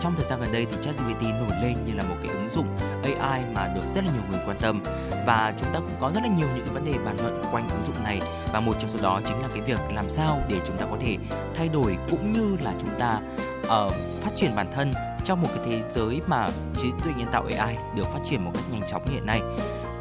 trong 0.00 0.14
thời 0.16 0.24
gian 0.24 0.40
gần 0.40 0.52
đây 0.52 0.66
thì 0.70 0.76
ChatGPT 0.82 1.22
nổi 1.22 1.62
lên 1.62 1.76
như 1.86 1.94
là 1.94 2.02
một 2.02 2.14
cái 2.22 2.32
ứng 2.34 2.48
dụng 2.48 2.66
AI 3.02 3.42
mà 3.54 3.68
được 3.74 3.84
rất 3.94 4.04
là 4.04 4.12
nhiều 4.12 4.22
người 4.30 4.40
quan 4.46 4.56
tâm 4.60 4.82
và 5.26 5.54
chúng 5.58 5.72
ta 5.74 5.78
cũng 5.80 5.96
có 6.00 6.12
rất 6.14 6.20
là 6.22 6.28
nhiều 6.28 6.48
những 6.54 6.64
cái 6.64 6.74
vấn 6.74 6.84
đề 6.84 6.92
bàn 7.04 7.16
luận 7.22 7.42
quanh 7.52 7.68
ứng 7.68 7.82
dụng 7.82 8.04
này 8.04 8.20
và 8.52 8.60
một 8.60 8.72
trong 8.78 8.90
số 8.90 8.98
đó 9.02 9.20
chính 9.24 9.40
là 9.42 9.48
cái 9.48 9.60
việc 9.60 9.78
làm 9.94 10.08
sao 10.08 10.40
để 10.48 10.56
chúng 10.64 10.76
ta 10.76 10.86
có 10.90 10.96
thể 11.00 11.16
thay 11.54 11.68
đổi 11.68 11.96
cũng 12.10 12.32
như 12.32 12.56
là 12.62 12.74
chúng 12.78 12.98
ta 12.98 13.20
uh, 13.60 13.92
phát 14.20 14.30
triển 14.34 14.56
bản 14.56 14.66
thân 14.74 14.92
trong 15.28 15.42
một 15.42 15.48
cái 15.54 15.64
thế 15.66 15.82
giới 15.90 16.20
mà 16.26 16.48
trí 16.76 16.88
tuệ 17.04 17.12
nhân 17.16 17.28
tạo 17.32 17.44
AI 17.58 17.76
được 17.96 18.06
phát 18.12 18.18
triển 18.24 18.44
một 18.44 18.50
cách 18.54 18.64
nhanh 18.72 18.82
chóng 18.86 19.02
hiện 19.06 19.26
nay. 19.26 19.40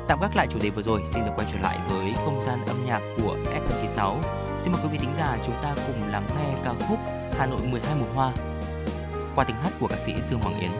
Tạm 0.08 0.20
gác 0.22 0.36
lại 0.36 0.48
chủ 0.50 0.60
đề 0.64 0.70
vừa 0.70 0.82
rồi, 0.82 1.02
xin 1.06 1.26
được 1.26 1.32
quay 1.36 1.48
trở 1.52 1.60
lại 1.60 1.78
với 1.90 2.14
không 2.16 2.42
gian 2.44 2.60
âm 2.68 2.86
nhạc 2.86 3.02
của 3.18 3.38
FM96. 3.46 4.22
Xin 4.60 4.74
mời 4.74 4.82
quý 4.84 4.90
vị 4.92 4.98
thính 4.98 5.14
giả 5.18 5.38
chúng 5.44 5.56
ta 5.64 5.76
cùng 5.88 6.12
lắng 6.12 6.28
nghe 6.38 6.56
ca 6.64 6.74
khúc 6.90 7.00
Hà 7.38 7.46
Nội 7.46 7.60
12 7.72 7.96
mùa 8.00 8.14
hoa 8.14 8.32
qua 9.36 9.44
tiếng 9.44 9.58
hát 9.58 9.72
của 9.80 9.88
ca 9.88 9.98
sĩ 9.98 10.14
Dương 10.30 10.40
Hoàng 10.40 10.60
Yến. 10.60 10.72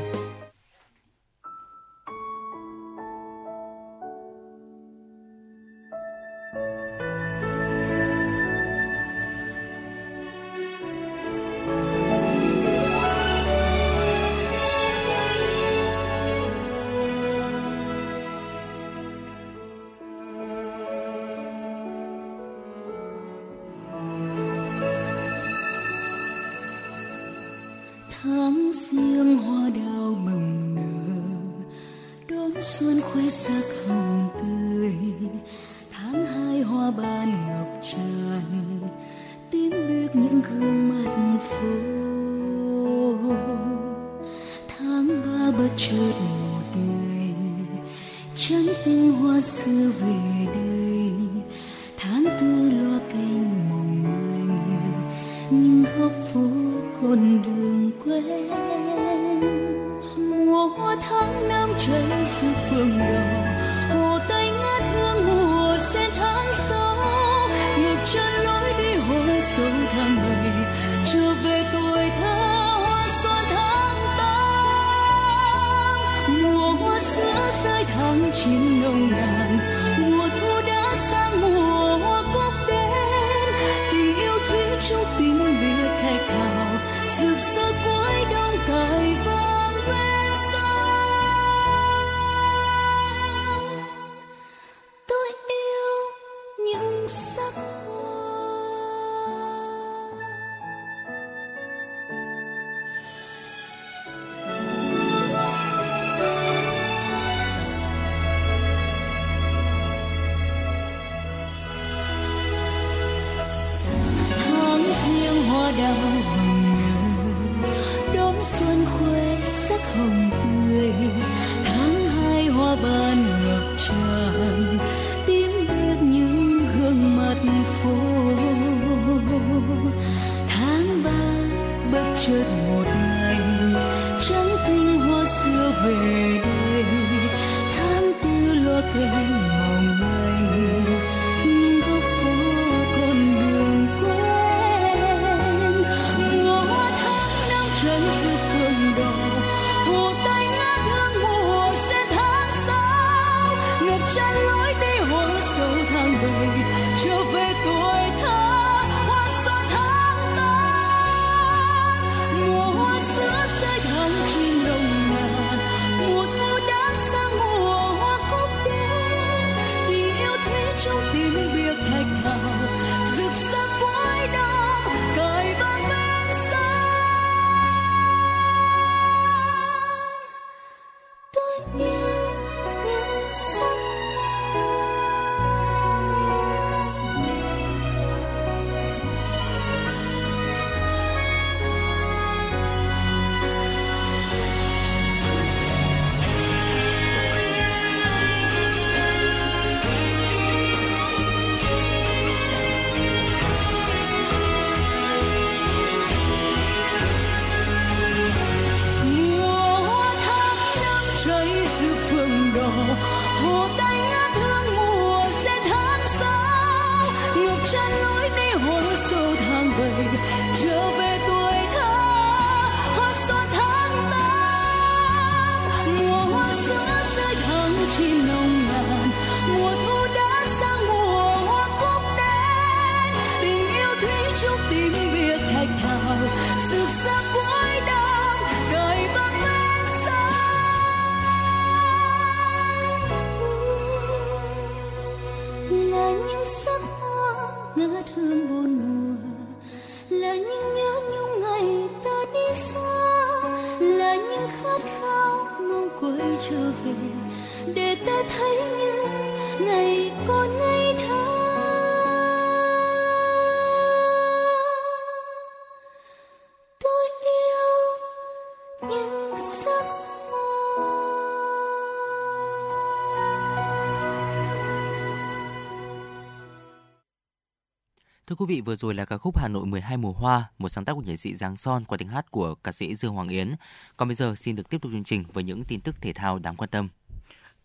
Quý 278.38 278.46
vị, 278.50 278.62
vừa 278.62 278.76
rồi 278.76 278.94
là 278.94 279.06
ca 279.06 279.18
khúc 279.18 279.38
Hà 279.38 279.48
Nội 279.48 279.66
12 279.66 279.98
mùa 279.98 280.12
hoa, 280.12 280.50
một 280.58 280.70
sáng 280.70 280.86
tác 280.86 280.94
của 280.94 281.02
nghệ 281.02 281.18
sĩ 281.18 281.36
Giáng 281.36 281.56
Son 281.56 281.86
qua 281.86 281.98
tiếng 281.98 282.08
hát 282.08 282.32
của 282.32 282.56
ca 282.56 282.72
sĩ 282.72 282.96
Dương 282.96 283.14
Hoàng 283.14 283.28
Yến. 283.28 283.56
Còn 283.98 284.08
bây 284.08 284.16
giờ 284.16 284.36
xin 284.38 284.56
được 284.56 284.70
tiếp 284.70 284.82
tục 284.82 284.92
chương 284.92 285.04
trình 285.04 285.24
với 285.34 285.44
những 285.44 285.64
tin 285.64 285.82
tức 285.82 286.02
thể 286.02 286.14
thao 286.14 286.40
đáng 286.40 286.56
quan 286.56 286.70
tâm. 286.70 286.90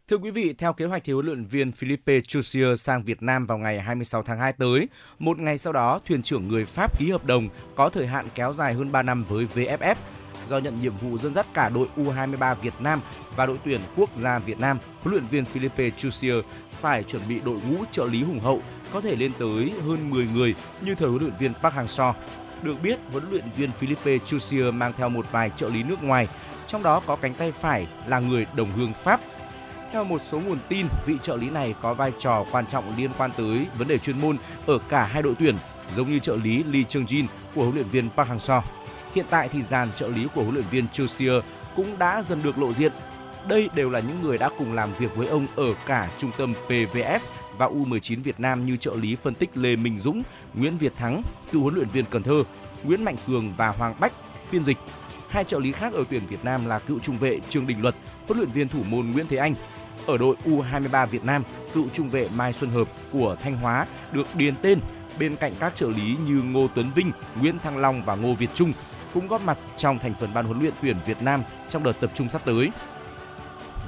Thưa 0.09 0.17
quý 0.19 0.31
vị, 0.31 0.55
theo 0.59 0.73
kế 0.73 0.85
hoạch 0.85 1.03
thì 1.05 1.13
huấn 1.13 1.27
luyện 1.27 1.45
viên 1.45 1.73
Philippe 1.73 2.21
Chusier 2.21 2.81
sang 2.81 3.03
Việt 3.03 3.23
Nam 3.23 3.47
vào 3.47 3.59
ngày 3.59 3.81
26 3.81 4.23
tháng 4.23 4.39
2 4.39 4.53
tới. 4.53 4.89
Một 5.19 5.39
ngày 5.39 5.59
sau 5.59 5.73
đó, 5.73 6.01
thuyền 6.07 6.23
trưởng 6.23 6.49
người 6.49 6.65
Pháp 6.65 6.99
ký 6.99 7.11
hợp 7.11 7.25
đồng 7.25 7.49
có 7.75 7.89
thời 7.89 8.07
hạn 8.07 8.29
kéo 8.35 8.53
dài 8.53 8.75
hơn 8.75 8.93
3 8.93 9.03
năm 9.03 9.25
với 9.29 9.47
VFF. 9.55 9.95
Do 10.49 10.59
nhận 10.59 10.81
nhiệm 10.81 10.97
vụ 10.97 11.19
dẫn 11.19 11.35
dắt 11.35 11.47
cả 11.55 11.69
đội 11.69 11.89
U23 11.97 12.55
Việt 12.55 12.75
Nam 12.81 13.01
và 13.37 13.47
đội 13.47 13.59
tuyển 13.65 13.81
quốc 13.97 14.17
gia 14.17 14.39
Việt 14.39 14.61
Nam, 14.61 14.79
huấn 15.01 15.15
luyện 15.15 15.25
viên 15.25 15.45
Philippe 15.45 15.91
Chusier 15.91 16.37
phải 16.83 17.03
chuẩn 17.03 17.23
bị 17.29 17.41
đội 17.45 17.59
ngũ 17.69 17.85
trợ 17.93 18.07
lý 18.07 18.23
hùng 18.23 18.41
hậu, 18.41 18.63
có 18.93 19.01
thể 19.01 19.17
lên 19.17 19.33
tới 19.39 19.73
hơn 19.87 20.11
10 20.11 20.27
người 20.35 20.55
như 20.81 20.95
thời 20.95 21.09
huấn 21.09 21.23
luyện 21.23 21.37
viên 21.39 21.55
Park 21.55 21.75
Hang-seo. 21.75 22.13
Được 22.63 22.83
biết, 22.83 22.99
huấn 23.13 23.31
luyện 23.31 23.45
viên 23.57 23.73
Philippe 23.73 24.19
Chusier 24.19 24.75
mang 24.75 24.93
theo 24.97 25.09
một 25.09 25.27
vài 25.33 25.51
trợ 25.57 25.69
lý 25.69 25.83
nước 25.83 26.03
ngoài, 26.03 26.29
trong 26.67 26.83
đó 26.83 27.03
có 27.07 27.17
cánh 27.17 27.35
tay 27.35 27.53
phải 27.53 27.87
là 28.07 28.21
người 28.21 28.47
đồng 28.55 28.69
hương 28.77 28.93
Pháp 29.05 29.21
theo 29.93 30.05
một 30.05 30.23
số 30.31 30.41
nguồn 30.41 30.59
tin, 30.69 30.87
vị 31.07 31.17
trợ 31.23 31.37
lý 31.37 31.51
này 31.51 31.75
có 31.83 31.95
vai 31.95 32.13
trò 32.19 32.45
quan 32.53 32.67
trọng 32.67 32.97
liên 32.97 33.11
quan 33.19 33.31
tới 33.37 33.67
vấn 33.79 33.89
đề 33.89 33.99
chuyên 33.99 34.21
môn 34.21 34.37
ở 34.67 34.79
cả 34.89 35.05
hai 35.05 35.23
đội 35.23 35.35
tuyển, 35.39 35.55
giống 35.97 36.11
như 36.11 36.19
trợ 36.19 36.37
lý 36.37 36.63
Lee 36.63 36.83
Chung 36.89 37.05
Jin 37.05 37.27
của 37.55 37.63
huấn 37.63 37.75
luyện 37.75 37.89
viên 37.89 38.11
Park 38.11 38.29
Hang-seo. 38.29 38.61
Hiện 39.15 39.27
tại 39.31 39.49
thì 39.49 39.63
dàn 39.63 39.89
trợ 39.97 40.09
lý 40.09 40.29
của 40.35 40.43
huấn 40.43 40.55
luyện 40.55 40.67
viên 40.71 40.89
Chusier 40.93 41.43
cũng 41.77 41.99
đã 41.99 42.23
dần 42.23 42.43
được 42.43 42.59
lộ 42.59 42.73
diện. 42.73 42.93
Đây 43.49 43.69
đều 43.75 43.91
là 43.91 44.01
những 44.01 44.23
người 44.23 44.39
đã 44.39 44.51
cùng 44.59 44.73
làm 44.73 44.93
việc 44.99 45.17
với 45.17 45.27
ông 45.27 45.47
ở 45.57 45.75
cả 45.87 46.11
trung 46.19 46.31
tâm 46.39 46.55
PVF 46.69 47.19
và 47.59 47.67
U19 47.67 48.23
Việt 48.23 48.41
Nam 48.41 48.67
như 48.67 48.77
trợ 48.77 48.95
lý 48.95 49.17
phân 49.17 49.35
tích 49.35 49.51
Lê 49.55 49.77
Minh 49.77 49.99
Dũng, 49.99 50.23
Nguyễn 50.55 50.79
Việt 50.79 50.93
Thắng, 50.97 51.23
cựu 51.53 51.63
huấn 51.63 51.75
luyện 51.75 51.89
viên 51.89 52.05
Cần 52.05 52.23
Thơ, 52.23 52.45
Nguyễn 52.85 53.05
Mạnh 53.05 53.17
Cường 53.27 53.53
và 53.57 53.69
Hoàng 53.69 53.95
Bách, 54.01 54.13
phiên 54.51 54.65
dịch. 54.65 54.77
Hai 55.29 55.45
trợ 55.45 55.59
lý 55.59 55.73
khác 55.73 55.93
ở 55.93 56.05
tuyển 56.11 56.27
Việt 56.29 56.45
Nam 56.45 56.67
là 56.67 56.79
cựu 56.79 56.99
trung 57.01 57.19
vệ 57.19 57.41
Trương 57.49 57.67
Đình 57.67 57.83
Luật, 57.83 57.95
huấn 58.27 58.39
luyện 58.39 58.51
viên 58.51 58.69
thủ 58.69 58.83
môn 58.83 59.11
Nguyễn 59.11 59.27
Thế 59.29 59.37
Anh. 59.37 59.55
Ở 60.07 60.19
đội 60.19 60.37
U23 60.45 61.07
Việt 61.07 61.25
Nam, 61.25 61.43
cựu 61.75 61.89
trung 61.93 62.11
vệ 62.11 62.29
Mai 62.37 62.53
Xuân 62.53 62.71
Hợp 62.71 62.89
của 63.13 63.37
Thanh 63.43 63.57
Hóa 63.57 63.87
được 64.13 64.27
điền 64.35 64.55
tên 64.63 64.81
bên 65.19 65.37
cạnh 65.37 65.53
các 65.61 65.77
trợ 65.77 65.89
lý 65.89 66.17
như 66.27 66.43
Ngô 66.43 66.69
Tuấn 66.75 66.87
Vinh, 66.95 67.13
Nguyễn 67.41 67.59
Thăng 67.59 67.77
Long 67.77 68.03
và 68.03 68.15
Ngô 68.15 68.35
Việt 68.35 68.51
Trung 68.55 68.73
cũng 69.15 69.29
góp 69.29 69.45
mặt 69.45 69.59
trong 69.77 69.99
thành 69.99 70.15
phần 70.21 70.35
ban 70.35 70.45
huấn 70.45 70.61
luyện 70.61 70.73
tuyển 70.83 70.97
Việt 71.07 71.23
Nam 71.23 71.43
trong 71.69 71.83
đợt 71.83 72.01
tập 72.01 72.11
trung 72.15 72.29
sắp 72.29 72.43
tới. 72.45 72.71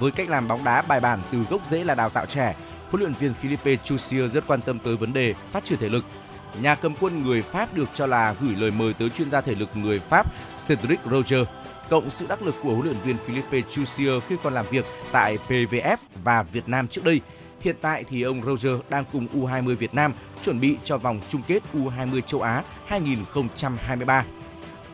Với 0.00 0.10
cách 0.10 0.28
làm 0.28 0.48
bóng 0.48 0.64
đá 0.64 0.82
bài 0.82 1.00
bản 1.00 1.20
từ 1.32 1.38
gốc 1.50 1.66
rễ 1.66 1.84
là 1.84 1.94
đào 1.94 2.10
tạo 2.10 2.26
trẻ, 2.26 2.56
huấn 2.90 3.00
luyện 3.00 3.12
viên 3.12 3.34
Philippe 3.34 3.76
Chusier 3.76 4.32
rất 4.32 4.46
quan 4.46 4.60
tâm 4.62 4.78
tới 4.78 4.96
vấn 4.96 5.12
đề 5.12 5.34
phát 5.52 5.64
triển 5.64 5.78
thể 5.78 5.88
lực. 5.88 6.04
Nhà 6.60 6.74
cầm 6.74 6.94
quân 7.00 7.24
người 7.24 7.42
Pháp 7.42 7.74
được 7.74 7.88
cho 7.94 8.06
là 8.06 8.34
gửi 8.40 8.56
lời 8.58 8.70
mời 8.70 8.94
tới 8.94 9.10
chuyên 9.10 9.30
gia 9.30 9.40
thể 9.40 9.54
lực 9.54 9.76
người 9.76 9.98
Pháp 9.98 10.32
Cedric 10.68 11.00
Roger, 11.10 11.48
cộng 11.90 12.10
sự 12.10 12.26
đắc 12.28 12.42
lực 12.42 12.54
của 12.62 12.74
huấn 12.74 12.84
luyện 12.84 12.96
viên 13.04 13.16
Philippe 13.26 13.60
Chusier 13.70 14.22
khi 14.28 14.36
còn 14.42 14.52
làm 14.54 14.66
việc 14.70 14.84
tại 15.12 15.38
PVF 15.48 15.96
và 16.24 16.42
Việt 16.42 16.68
Nam 16.68 16.88
trước 16.88 17.04
đây. 17.04 17.20
Hiện 17.60 17.76
tại 17.80 18.04
thì 18.04 18.22
ông 18.22 18.42
Roger 18.42 18.72
đang 18.88 19.04
cùng 19.12 19.26
U20 19.34 19.76
Việt 19.76 19.94
Nam 19.94 20.12
chuẩn 20.44 20.60
bị 20.60 20.76
cho 20.84 20.98
vòng 20.98 21.20
chung 21.28 21.42
kết 21.46 21.62
U20 21.74 22.20
châu 22.20 22.40
Á 22.40 22.62
2023. 22.86 24.24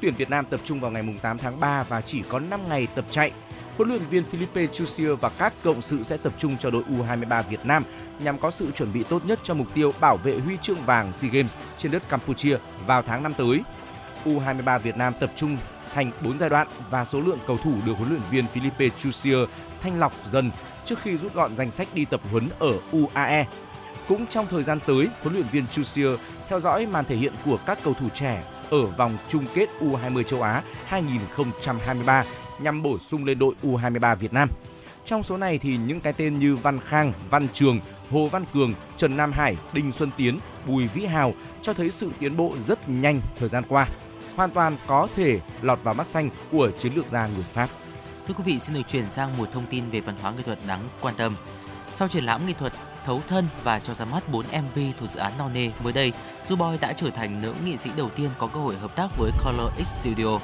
Tuyển 0.00 0.14
Việt 0.14 0.30
Nam 0.30 0.44
tập 0.50 0.60
trung 0.64 0.80
vào 0.80 0.90
ngày 0.90 1.04
8 1.22 1.38
tháng 1.38 1.60
3 1.60 1.82
và 1.82 2.00
chỉ 2.00 2.22
có 2.28 2.38
5 2.38 2.68
ngày 2.68 2.88
tập 2.94 3.04
chạy. 3.10 3.32
Huấn 3.80 3.88
luyện 3.88 4.02
viên 4.10 4.24
Philippe 4.24 4.66
Chusier 4.66 5.10
và 5.20 5.28
các 5.28 5.52
cộng 5.62 5.82
sự 5.82 6.02
sẽ 6.02 6.16
tập 6.16 6.32
trung 6.38 6.56
cho 6.56 6.70
đội 6.70 6.82
U23 6.90 7.42
Việt 7.42 7.66
Nam 7.66 7.84
nhằm 8.18 8.38
có 8.38 8.50
sự 8.50 8.70
chuẩn 8.70 8.92
bị 8.92 9.02
tốt 9.02 9.24
nhất 9.24 9.40
cho 9.42 9.54
mục 9.54 9.66
tiêu 9.74 9.92
bảo 10.00 10.16
vệ 10.16 10.38
huy 10.38 10.56
chương 10.62 10.76
vàng 10.86 11.12
SEA 11.12 11.30
Games 11.30 11.56
trên 11.76 11.92
đất 11.92 12.08
Campuchia 12.08 12.56
vào 12.86 13.02
tháng 13.02 13.22
năm 13.22 13.34
tới. 13.34 13.60
U23 14.24 14.78
Việt 14.78 14.96
Nam 14.96 15.12
tập 15.20 15.32
trung 15.36 15.56
thành 15.94 16.10
4 16.24 16.38
giai 16.38 16.48
đoạn 16.48 16.68
và 16.90 17.04
số 17.04 17.20
lượng 17.20 17.38
cầu 17.46 17.56
thủ 17.56 17.74
được 17.86 17.92
huấn 17.92 18.08
luyện 18.10 18.22
viên 18.30 18.46
Philippe 18.46 18.88
Chusier 18.88 19.38
thanh 19.80 19.98
lọc 19.98 20.12
dần 20.30 20.50
trước 20.84 20.98
khi 21.02 21.16
rút 21.16 21.34
gọn 21.34 21.56
danh 21.56 21.70
sách 21.70 21.88
đi 21.94 22.04
tập 22.04 22.20
huấn 22.30 22.48
ở 22.58 22.72
UAE. 22.92 23.46
Cũng 24.08 24.26
trong 24.26 24.46
thời 24.50 24.62
gian 24.62 24.78
tới, 24.86 25.08
huấn 25.22 25.34
luyện 25.34 25.46
viên 25.52 25.66
Chusier 25.66 26.12
theo 26.48 26.60
dõi 26.60 26.86
màn 26.86 27.04
thể 27.04 27.16
hiện 27.16 27.32
của 27.44 27.58
các 27.66 27.78
cầu 27.84 27.94
thủ 27.94 28.08
trẻ 28.14 28.42
ở 28.70 28.86
vòng 28.86 29.16
chung 29.28 29.44
kết 29.54 29.68
U20 29.80 30.22
châu 30.22 30.42
Á 30.42 30.62
2023 30.86 32.24
nhằm 32.62 32.82
bổ 32.82 32.98
sung 32.98 33.24
lên 33.24 33.38
đội 33.38 33.54
U23 33.62 34.16
Việt 34.16 34.32
Nam. 34.32 34.48
Trong 35.04 35.22
số 35.22 35.36
này 35.36 35.58
thì 35.58 35.76
những 35.76 36.00
cái 36.00 36.12
tên 36.12 36.38
như 36.38 36.56
Văn 36.56 36.78
Khang, 36.80 37.12
Văn 37.30 37.46
Trường, 37.52 37.80
Hồ 38.10 38.26
Văn 38.26 38.44
Cường, 38.54 38.74
Trần 38.96 39.16
Nam 39.16 39.32
Hải, 39.32 39.56
Đinh 39.72 39.92
Xuân 39.92 40.10
Tiến, 40.16 40.38
Bùi 40.66 40.86
Vĩ 40.86 41.06
Hào 41.06 41.34
cho 41.62 41.72
thấy 41.72 41.90
sự 41.90 42.10
tiến 42.18 42.36
bộ 42.36 42.54
rất 42.66 42.88
nhanh 42.88 43.20
thời 43.38 43.48
gian 43.48 43.64
qua. 43.68 43.88
Hoàn 44.36 44.50
toàn 44.50 44.76
có 44.86 45.08
thể 45.16 45.40
lọt 45.62 45.78
vào 45.82 45.94
mắt 45.94 46.06
xanh 46.06 46.30
của 46.50 46.70
chiến 46.70 46.92
lược 46.94 47.08
gia 47.08 47.26
người 47.26 47.44
Pháp. 47.52 47.68
Thưa 48.26 48.34
quý 48.34 48.44
vị, 48.46 48.58
xin 48.58 48.74
được 48.74 48.88
chuyển 48.88 49.10
sang 49.10 49.38
một 49.38 49.52
thông 49.52 49.66
tin 49.66 49.90
về 49.90 50.00
văn 50.00 50.14
hóa 50.22 50.32
nghệ 50.32 50.42
thuật 50.42 50.58
đáng 50.66 50.80
quan 51.00 51.14
tâm. 51.16 51.36
Sau 51.92 52.08
triển 52.08 52.24
lãm 52.24 52.46
nghệ 52.46 52.52
thuật 52.52 52.72
Thấu 53.04 53.22
thân 53.28 53.48
và 53.64 53.78
cho 53.78 53.94
ra 53.94 54.04
mắt 54.04 54.28
4 54.32 54.46
MV 54.46 54.78
thuộc 54.98 55.08
dự 55.08 55.20
án 55.20 55.32
No 55.38 55.48
Nê 55.48 55.70
mới 55.84 55.92
đây, 55.92 56.12
Zuboy 56.42 56.78
đã 56.80 56.92
trở 56.92 57.10
thành 57.10 57.42
nữ 57.42 57.54
nghệ 57.64 57.76
sĩ 57.76 57.90
đầu 57.96 58.10
tiên 58.16 58.30
có 58.38 58.46
cơ 58.46 58.60
hội 58.60 58.76
hợp 58.76 58.96
tác 58.96 59.08
với 59.18 59.30
Color 59.44 59.72
X 59.78 59.94
Studio. 60.00 60.38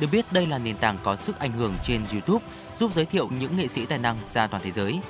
Được 0.00 0.06
biết 0.12 0.32
đây 0.32 0.46
là 0.46 0.58
nền 0.58 0.76
tảng 0.76 0.98
có 1.02 1.16
sức 1.16 1.38
ảnh 1.38 1.52
hưởng 1.52 1.74
trên 1.82 2.02
YouTube, 2.12 2.46
giúp 2.76 2.92
giới 2.92 3.04
thiệu 3.04 3.28
những 3.40 3.56
nghệ 3.56 3.68
sĩ 3.68 3.86
tài 3.86 3.98
năng 3.98 4.16
ra 4.30 4.46
toàn 4.46 4.62
thế 4.62 4.70
giới. 4.70 5.00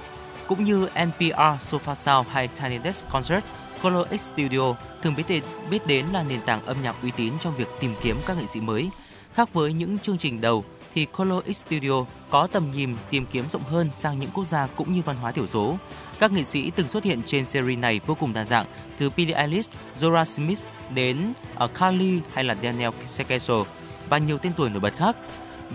Cũng 0.47 0.65
như 0.65 0.87
NPR, 0.87 1.41
Sofa 1.61 1.95
Sound 1.95 2.29
hay 2.29 2.49
Tiny 2.49 2.79
Desk 2.85 3.09
Concert, 3.09 3.45
Color 3.83 4.09
X 4.11 4.33
Studio 4.33 4.75
thường 5.03 5.15
biết 5.17 5.23
đến, 5.29 5.43
biết 5.71 5.87
đến 5.87 6.07
là 6.13 6.23
nền 6.23 6.41
tảng 6.41 6.67
âm 6.67 6.77
nhạc 6.83 6.97
uy 7.03 7.11
tín 7.11 7.33
trong 7.41 7.57
việc 7.57 7.69
tìm 7.81 7.95
kiếm 8.03 8.17
các 8.27 8.37
nghệ 8.37 8.47
sĩ 8.47 8.61
mới. 8.61 8.91
Khác 9.33 9.53
với 9.53 9.73
những 9.73 9.99
chương 9.99 10.19
trình 10.19 10.41
đầu, 10.41 10.65
thì 10.95 11.07
Color 11.07 11.45
X 11.47 11.65
Studio 11.67 12.05
có 12.31 12.47
tầm 12.53 12.71
nhìn 12.71 12.95
tìm 13.11 13.27
kiếm 13.27 13.45
rộng 13.51 13.63
hơn 13.63 13.91
sang 13.95 14.19
những 14.19 14.31
quốc 14.35 14.45
gia 14.45 14.67
cũng 14.67 14.93
như 14.93 15.03
văn 15.05 15.17
hóa 15.17 15.33
thiểu 15.33 15.47
số. 15.47 15.79
Các 16.19 16.33
nghệ 16.33 16.45
sĩ 16.45 16.71
từng 16.71 16.89
xuất 16.89 17.05
hiện 17.05 17.23
trên 17.27 17.45
series 17.45 17.79
này 17.79 18.01
vô 18.07 18.15
cùng 18.15 18.33
đa 18.33 18.45
dạng, 18.45 18.67
từ 18.99 19.11
Billie 19.17 19.37
Eilish, 19.37 19.71
Zora 19.99 20.25
Smith 20.25 20.63
đến 20.95 21.33
ờ, 21.55 21.65
uh, 21.65 21.75
Carly 21.75 22.21
hay 22.35 22.45
là 22.45 22.57
Daniel 22.63 22.91
Sekeso 23.05 23.65
và 24.11 24.19
nhiều 24.19 24.39
tên 24.39 24.53
tuổi 24.57 24.71
nổi 24.71 24.81
bật 24.81 24.97
khác. 24.97 25.17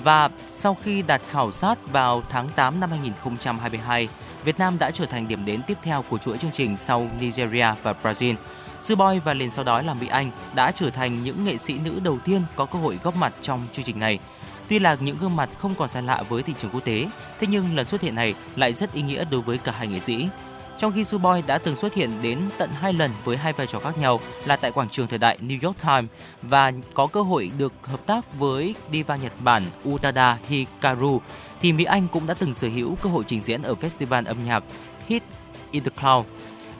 Và 0.03 0.29
sau 0.49 0.77
khi 0.83 1.01
đạt 1.01 1.21
khảo 1.29 1.51
sát 1.51 1.91
vào 1.91 2.23
tháng 2.29 2.49
8 2.55 2.79
năm 2.79 2.89
2022, 2.89 4.07
Việt 4.43 4.59
Nam 4.59 4.77
đã 4.79 4.91
trở 4.91 5.05
thành 5.05 5.27
điểm 5.27 5.45
đến 5.45 5.61
tiếp 5.67 5.77
theo 5.83 6.03
của 6.09 6.17
chuỗi 6.17 6.37
chương 6.37 6.51
trình 6.51 6.77
sau 6.77 7.09
Nigeria 7.19 7.67
và 7.83 7.95
Brazil. 8.03 8.35
Sư 8.81 8.95
Boy 8.95 9.19
và 9.25 9.33
liền 9.33 9.49
sau 9.49 9.63
đó 9.63 9.81
là 9.81 9.93
Mỹ 9.93 10.07
Anh 10.07 10.31
đã 10.55 10.71
trở 10.71 10.89
thành 10.89 11.23
những 11.23 11.45
nghệ 11.45 11.57
sĩ 11.57 11.79
nữ 11.79 11.99
đầu 12.03 12.19
tiên 12.25 12.41
có 12.55 12.65
cơ 12.65 12.79
hội 12.79 12.99
góp 13.03 13.15
mặt 13.15 13.33
trong 13.41 13.67
chương 13.73 13.85
trình 13.85 13.99
này. 13.99 14.19
Tuy 14.67 14.79
là 14.79 14.97
những 14.99 15.17
gương 15.17 15.35
mặt 15.35 15.49
không 15.57 15.75
còn 15.77 15.89
xa 15.89 16.01
lạ 16.01 16.23
với 16.29 16.43
thị 16.43 16.53
trường 16.59 16.71
quốc 16.71 16.85
tế, 16.85 17.07
thế 17.39 17.47
nhưng 17.49 17.75
lần 17.75 17.85
xuất 17.85 18.01
hiện 18.01 18.15
này 18.15 18.33
lại 18.55 18.73
rất 18.73 18.93
ý 18.93 19.01
nghĩa 19.01 19.25
đối 19.31 19.41
với 19.41 19.57
cả 19.57 19.71
hai 19.77 19.87
nghệ 19.87 19.99
sĩ. 19.99 20.27
Trong 20.77 20.91
khi 20.91 21.05
Suboy 21.05 21.41
đã 21.47 21.57
từng 21.57 21.75
xuất 21.75 21.93
hiện 21.93 22.11
đến 22.21 22.39
tận 22.57 22.69
hai 22.69 22.93
lần 22.93 23.11
với 23.23 23.37
hai 23.37 23.53
vai 23.53 23.67
trò 23.67 23.79
khác 23.79 23.97
nhau 23.97 24.19
là 24.45 24.55
tại 24.55 24.71
quảng 24.71 24.89
trường 24.89 25.07
thời 25.07 25.19
đại 25.19 25.37
New 25.41 25.57
York 25.61 25.77
Times 25.83 26.09
và 26.41 26.71
có 26.93 27.07
cơ 27.07 27.21
hội 27.21 27.51
được 27.57 27.73
hợp 27.83 28.05
tác 28.05 28.39
với 28.39 28.75
diva 28.91 29.15
Nhật 29.15 29.33
Bản 29.39 29.63
Utada 29.89 30.37
Hikaru, 30.47 31.21
thì 31.61 31.73
Mỹ 31.73 31.83
Anh 31.83 32.07
cũng 32.07 32.27
đã 32.27 32.33
từng 32.33 32.53
sở 32.53 32.67
hữu 32.67 32.95
cơ 32.95 33.09
hội 33.09 33.23
trình 33.27 33.41
diễn 33.41 33.61
ở 33.61 33.75
festival 33.81 34.25
âm 34.25 34.45
nhạc 34.45 34.63
Hit 35.07 35.23
in 35.71 35.83
the 35.83 35.91
Cloud. 36.01 36.25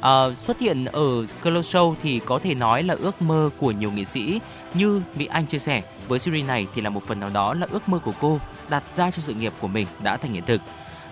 À, 0.02 0.34
xuất 0.34 0.60
hiện 0.60 0.86
ở 0.86 1.26
close 1.44 1.78
Show 1.78 1.96
thì 2.04 2.20
có 2.26 2.40
thể 2.40 2.54
nói 2.56 2.84
là 2.84 2.96
ước 3.00 3.22
mơ 3.22 3.50
của 3.60 3.72
nhiều 3.72 3.92
nghệ 3.92 4.04
sĩ 4.04 4.40
như 4.74 5.02
Mỹ 5.16 5.26
Anh 5.26 5.48
chia 5.48 5.60
sẻ 5.60 5.82
với 6.08 6.20
series 6.20 6.48
này 6.48 6.68
thì 6.76 6.82
là 6.82 6.90
một 6.90 7.08
phần 7.08 7.20
nào 7.20 7.30
đó 7.30 7.54
là 7.54 7.68
ước 7.72 7.90
mơ 7.90 8.00
của 8.00 8.14
cô 8.22 8.40
đặt 8.70 8.84
ra 8.96 9.12
cho 9.12 9.22
sự 9.22 9.34
nghiệp 9.34 9.54
của 9.60 9.68
mình 9.68 9.88
đã 10.04 10.18
thành 10.18 10.34
hiện 10.34 10.46
thực. 10.46 10.62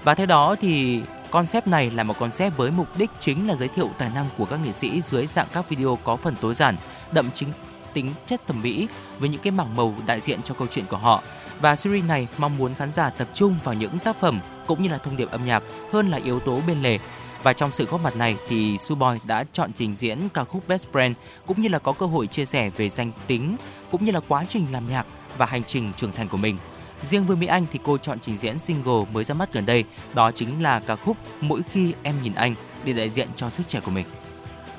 Và 0.03 0.15
theo 0.15 0.25
đó 0.25 0.55
thì 0.61 1.01
concept 1.33 1.67
này 1.67 1.91
là 1.91 2.03
một 2.03 2.19
concept 2.19 2.57
với 2.57 2.71
mục 2.71 2.87
đích 2.97 3.09
chính 3.19 3.47
là 3.47 3.55
giới 3.55 3.67
thiệu 3.67 3.89
tài 3.97 4.09
năng 4.09 4.29
của 4.37 4.45
các 4.45 4.59
nghệ 4.65 4.71
sĩ 4.71 5.01
dưới 5.01 5.27
dạng 5.27 5.47
các 5.53 5.69
video 5.69 5.97
có 6.03 6.15
phần 6.15 6.35
tối 6.41 6.53
giản, 6.53 6.75
đậm 7.11 7.29
chính 7.33 7.49
tính 7.93 8.13
chất 8.27 8.47
thẩm 8.47 8.61
mỹ 8.61 8.87
với 9.19 9.29
những 9.29 9.41
cái 9.41 9.51
mảng 9.51 9.75
màu 9.75 9.95
đại 10.07 10.21
diện 10.21 10.41
cho 10.41 10.53
câu 10.53 10.67
chuyện 10.71 10.85
của 10.85 10.97
họ. 10.97 11.23
Và 11.61 11.75
series 11.75 12.05
này 12.05 12.27
mong 12.37 12.57
muốn 12.57 12.73
khán 12.73 12.91
giả 12.91 13.09
tập 13.09 13.27
trung 13.33 13.55
vào 13.63 13.73
những 13.73 13.99
tác 13.99 14.15
phẩm 14.15 14.39
cũng 14.67 14.83
như 14.83 14.89
là 14.89 14.97
thông 14.97 15.17
điệp 15.17 15.31
âm 15.31 15.45
nhạc 15.45 15.63
hơn 15.91 16.11
là 16.11 16.17
yếu 16.17 16.39
tố 16.39 16.59
bên 16.67 16.81
lề 16.81 16.99
và 17.43 17.53
trong 17.53 17.71
sự 17.71 17.85
góp 17.85 18.01
mặt 18.01 18.15
này 18.15 18.35
thì 18.47 18.77
Suboy 18.77 19.19
đã 19.27 19.43
chọn 19.53 19.73
trình 19.73 19.93
diễn 19.93 20.29
ca 20.33 20.43
khúc 20.43 20.67
Best 20.67 20.87
Friend 20.91 21.13
cũng 21.45 21.61
như 21.61 21.69
là 21.69 21.79
có 21.79 21.91
cơ 21.93 22.05
hội 22.05 22.27
chia 22.27 22.45
sẻ 22.45 22.69
về 22.77 22.89
danh 22.89 23.11
tính 23.27 23.57
cũng 23.91 24.05
như 24.05 24.11
là 24.11 24.19
quá 24.27 24.45
trình 24.49 24.65
làm 24.71 24.89
nhạc 24.89 25.05
và 25.37 25.45
hành 25.45 25.63
trình 25.63 25.91
trưởng 25.97 26.11
thành 26.11 26.27
của 26.27 26.37
mình. 26.37 26.57
Riêng 27.03 27.25
với 27.25 27.37
Mỹ 27.37 27.47
Anh 27.47 27.65
thì 27.71 27.79
cô 27.83 27.97
chọn 27.97 28.19
trình 28.19 28.37
diễn 28.37 28.59
single 28.59 29.05
mới 29.13 29.23
ra 29.23 29.35
mắt 29.35 29.53
gần 29.53 29.65
đây, 29.65 29.83
đó 30.13 30.31
chính 30.31 30.63
là 30.63 30.79
ca 30.79 30.95
khúc 30.95 31.17
Mỗi 31.41 31.61
khi 31.71 31.93
em 32.03 32.15
nhìn 32.23 32.33
anh 32.35 32.55
để 32.85 32.93
đại 32.93 33.09
diện 33.09 33.27
cho 33.35 33.49
sức 33.49 33.67
trẻ 33.67 33.79
của 33.85 33.91
mình. 33.91 34.05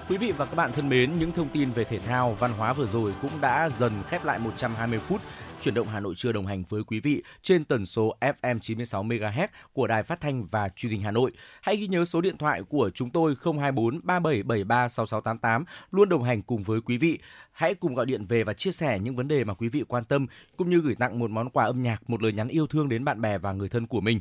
Quý 0.09 0.16
vị 0.16 0.32
và 0.32 0.44
các 0.44 0.56
bạn 0.56 0.72
thân 0.72 0.88
mến, 0.88 1.18
những 1.18 1.32
thông 1.32 1.48
tin 1.48 1.70
về 1.70 1.84
thể 1.84 1.98
thao, 1.98 2.36
văn 2.40 2.52
hóa 2.59 2.72
vừa 2.72 2.86
rồi 2.86 3.12
cũng 3.22 3.30
đã 3.40 3.68
dần 3.68 3.92
khép 4.09 4.24
lại 4.24 4.38
120 4.38 4.98
phút 4.98 5.20
chuyển 5.65 5.74
động 5.74 5.89
Hà 5.89 6.01
Nội 6.01 6.15
trưa 6.16 6.32
đồng 6.32 6.47
hành 6.47 6.65
với 6.69 6.85
quý 6.85 7.01
vị 7.01 7.23
trên 7.43 7.65
tần 7.65 7.86
số 7.86 8.16
FM 8.20 8.59
96 8.59 9.05
MHz 9.05 9.49
của 9.73 9.86
Đài 9.86 10.03
Phát 10.03 10.20
thanh 10.20 10.47
và 10.47 10.69
Truyền 10.69 10.93
hình 10.93 11.03
Hà 11.03 11.11
Nội. 11.11 11.32
Hãy 11.61 11.77
ghi 11.77 11.86
nhớ 11.86 12.05
số 12.05 12.20
điện 12.20 12.39
thoại 12.39 12.62
của 12.62 12.91
chúng 12.91 13.11
tôi 13.11 13.35
024 13.45 14.01
3773 14.03 14.89
6688 14.89 15.65
luôn 15.91 16.09
đồng 16.09 16.23
hành 16.23 16.43
cùng 16.43 16.62
với 16.62 16.81
quý 16.81 16.99
vị. 16.99 17.19
Hãy 17.53 17.74
cùng 17.74 17.95
gọi 17.95 18.07
điện 18.07 18.27
về 18.27 18.45
và 18.45 18.53
chia 18.53 18.73
sẻ 18.73 18.99
những 18.99 19.16
vấn 19.16 19.28
đề 19.28 19.45
mà 19.45 19.55
quý 19.55 19.69
vị 19.69 19.85
quan 19.89 20.05
tâm 20.05 20.27
cũng 20.57 20.70
như 20.70 20.81
gửi 20.81 20.95
tặng 20.95 21.19
một 21.19 21.31
món 21.31 21.51
quà 21.51 21.65
âm 21.65 21.82
nhạc, 21.82 22.11
một 22.11 22.23
lời 22.23 22.32
nhắn 22.32 22.49
yêu 22.49 22.66
thương 22.66 22.89
đến 22.89 23.05
bạn 23.05 23.20
bè 23.20 23.39
và 23.39 23.53
người 23.53 23.69
thân 23.69 23.86
của 23.86 24.01
mình. 24.01 24.20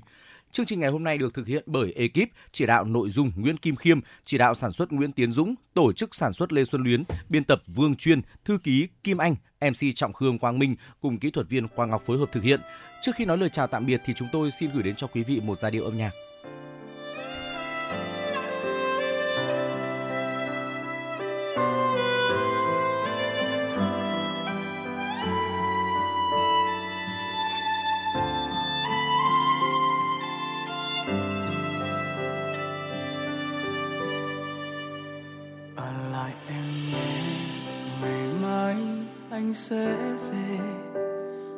Chương 0.53 0.65
trình 0.65 0.80
ngày 0.80 0.89
hôm 0.89 1.03
nay 1.03 1.17
được 1.17 1.34
thực 1.34 1.47
hiện 1.47 1.63
bởi 1.65 1.93
ekip 1.95 2.30
chỉ 2.51 2.65
đạo 2.65 2.85
nội 2.85 3.09
dung 3.09 3.31
Nguyễn 3.35 3.57
Kim 3.57 3.75
Khiêm, 3.75 3.99
chỉ 4.25 4.38
đạo 4.38 4.55
sản 4.55 4.71
xuất 4.71 4.91
Nguyễn 4.91 5.11
Tiến 5.11 5.31
Dũng, 5.31 5.55
tổ 5.73 5.93
chức 5.93 6.15
sản 6.15 6.34
xuất 6.34 6.53
Lê 6.53 6.63
Xuân 6.63 6.84
Luyến, 6.84 7.03
biên 7.30 7.43
tập 7.43 7.63
Vương 7.67 7.95
Chuyên, 7.95 8.21
thư 8.45 8.57
ký 8.63 8.88
Kim 9.03 9.17
Anh, 9.17 9.35
MC 9.61 9.95
Trọng 9.95 10.13
Khương 10.13 10.39
Quang 10.39 10.59
Minh 10.59 10.75
cùng 11.01 11.17
kỹ 11.19 11.31
thuật 11.31 11.49
viên 11.49 11.67
Quang 11.67 11.89
Ngọc 11.89 12.03
phối 12.05 12.17
hợp 12.17 12.31
thực 12.31 12.43
hiện. 12.43 12.59
Trước 13.01 13.11
khi 13.15 13.25
nói 13.25 13.38
lời 13.38 13.49
chào 13.49 13.67
tạm 13.67 13.85
biệt 13.85 14.01
thì 14.05 14.13
chúng 14.17 14.27
tôi 14.31 14.51
xin 14.51 14.71
gửi 14.73 14.84
đến 14.84 14.95
cho 14.95 15.07
quý 15.07 15.23
vị 15.23 15.41
một 15.43 15.59
giai 15.59 15.71
điệu 15.71 15.84
âm 15.84 15.97
nhạc. 15.97 16.11
Anh 39.44 39.53
sẽ 39.53 39.98
về. 40.32 40.60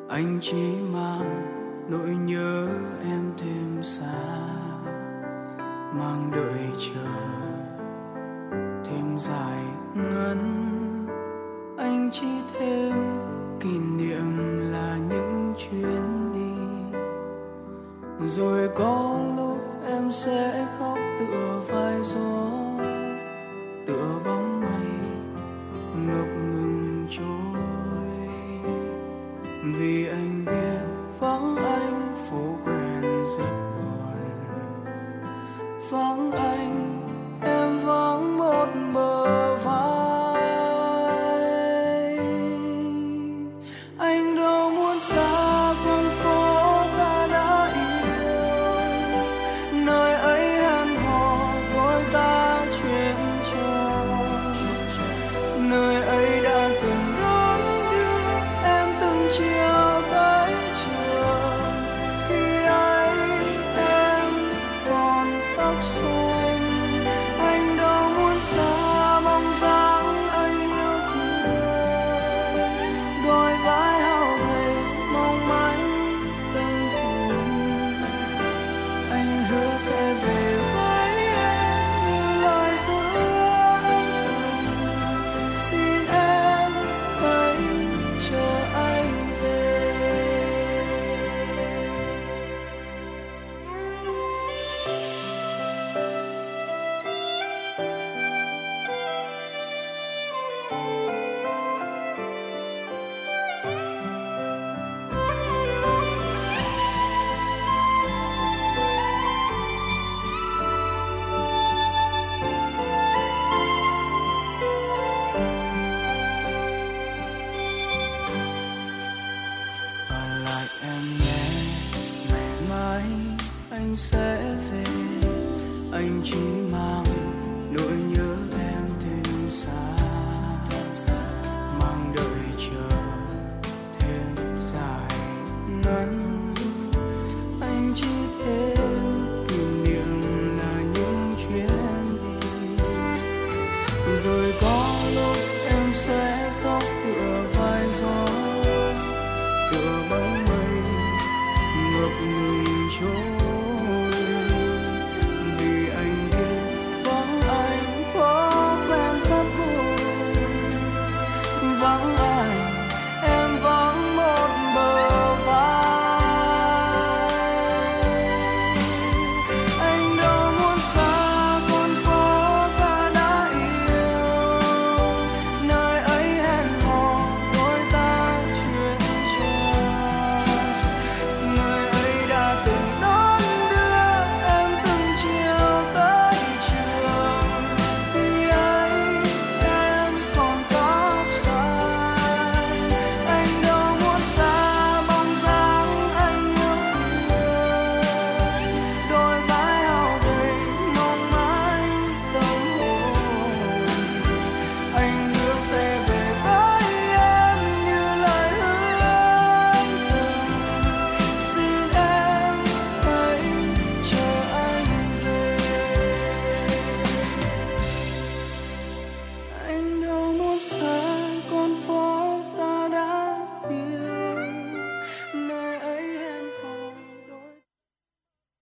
Anh 0.07 0.39
chỉ 0.41 0.75
mang 0.93 1.41
nỗi 1.89 2.15
nhớ 2.25 2.67
em 3.03 3.33
thêm 3.37 3.83
xa 3.83 4.21
mang 5.93 6.31
đợi 6.35 6.67
chờ 6.79 7.11
thêm 8.85 9.19
dài 9.19 9.63
ngắn. 9.95 10.41
Anh 11.77 12.09
chỉ 12.13 12.27
thêm 12.53 12.93
kỷ 13.59 13.79
niệm 13.79 14.59
là 14.71 14.97
những 15.09 15.53
chuyến 15.57 16.31
đi. 16.33 16.97
Rồi 18.27 18.69
có 18.75 19.19
lúc 19.37 19.57
em 19.87 20.11
sẽ 20.11 20.67
khóc 20.79 20.97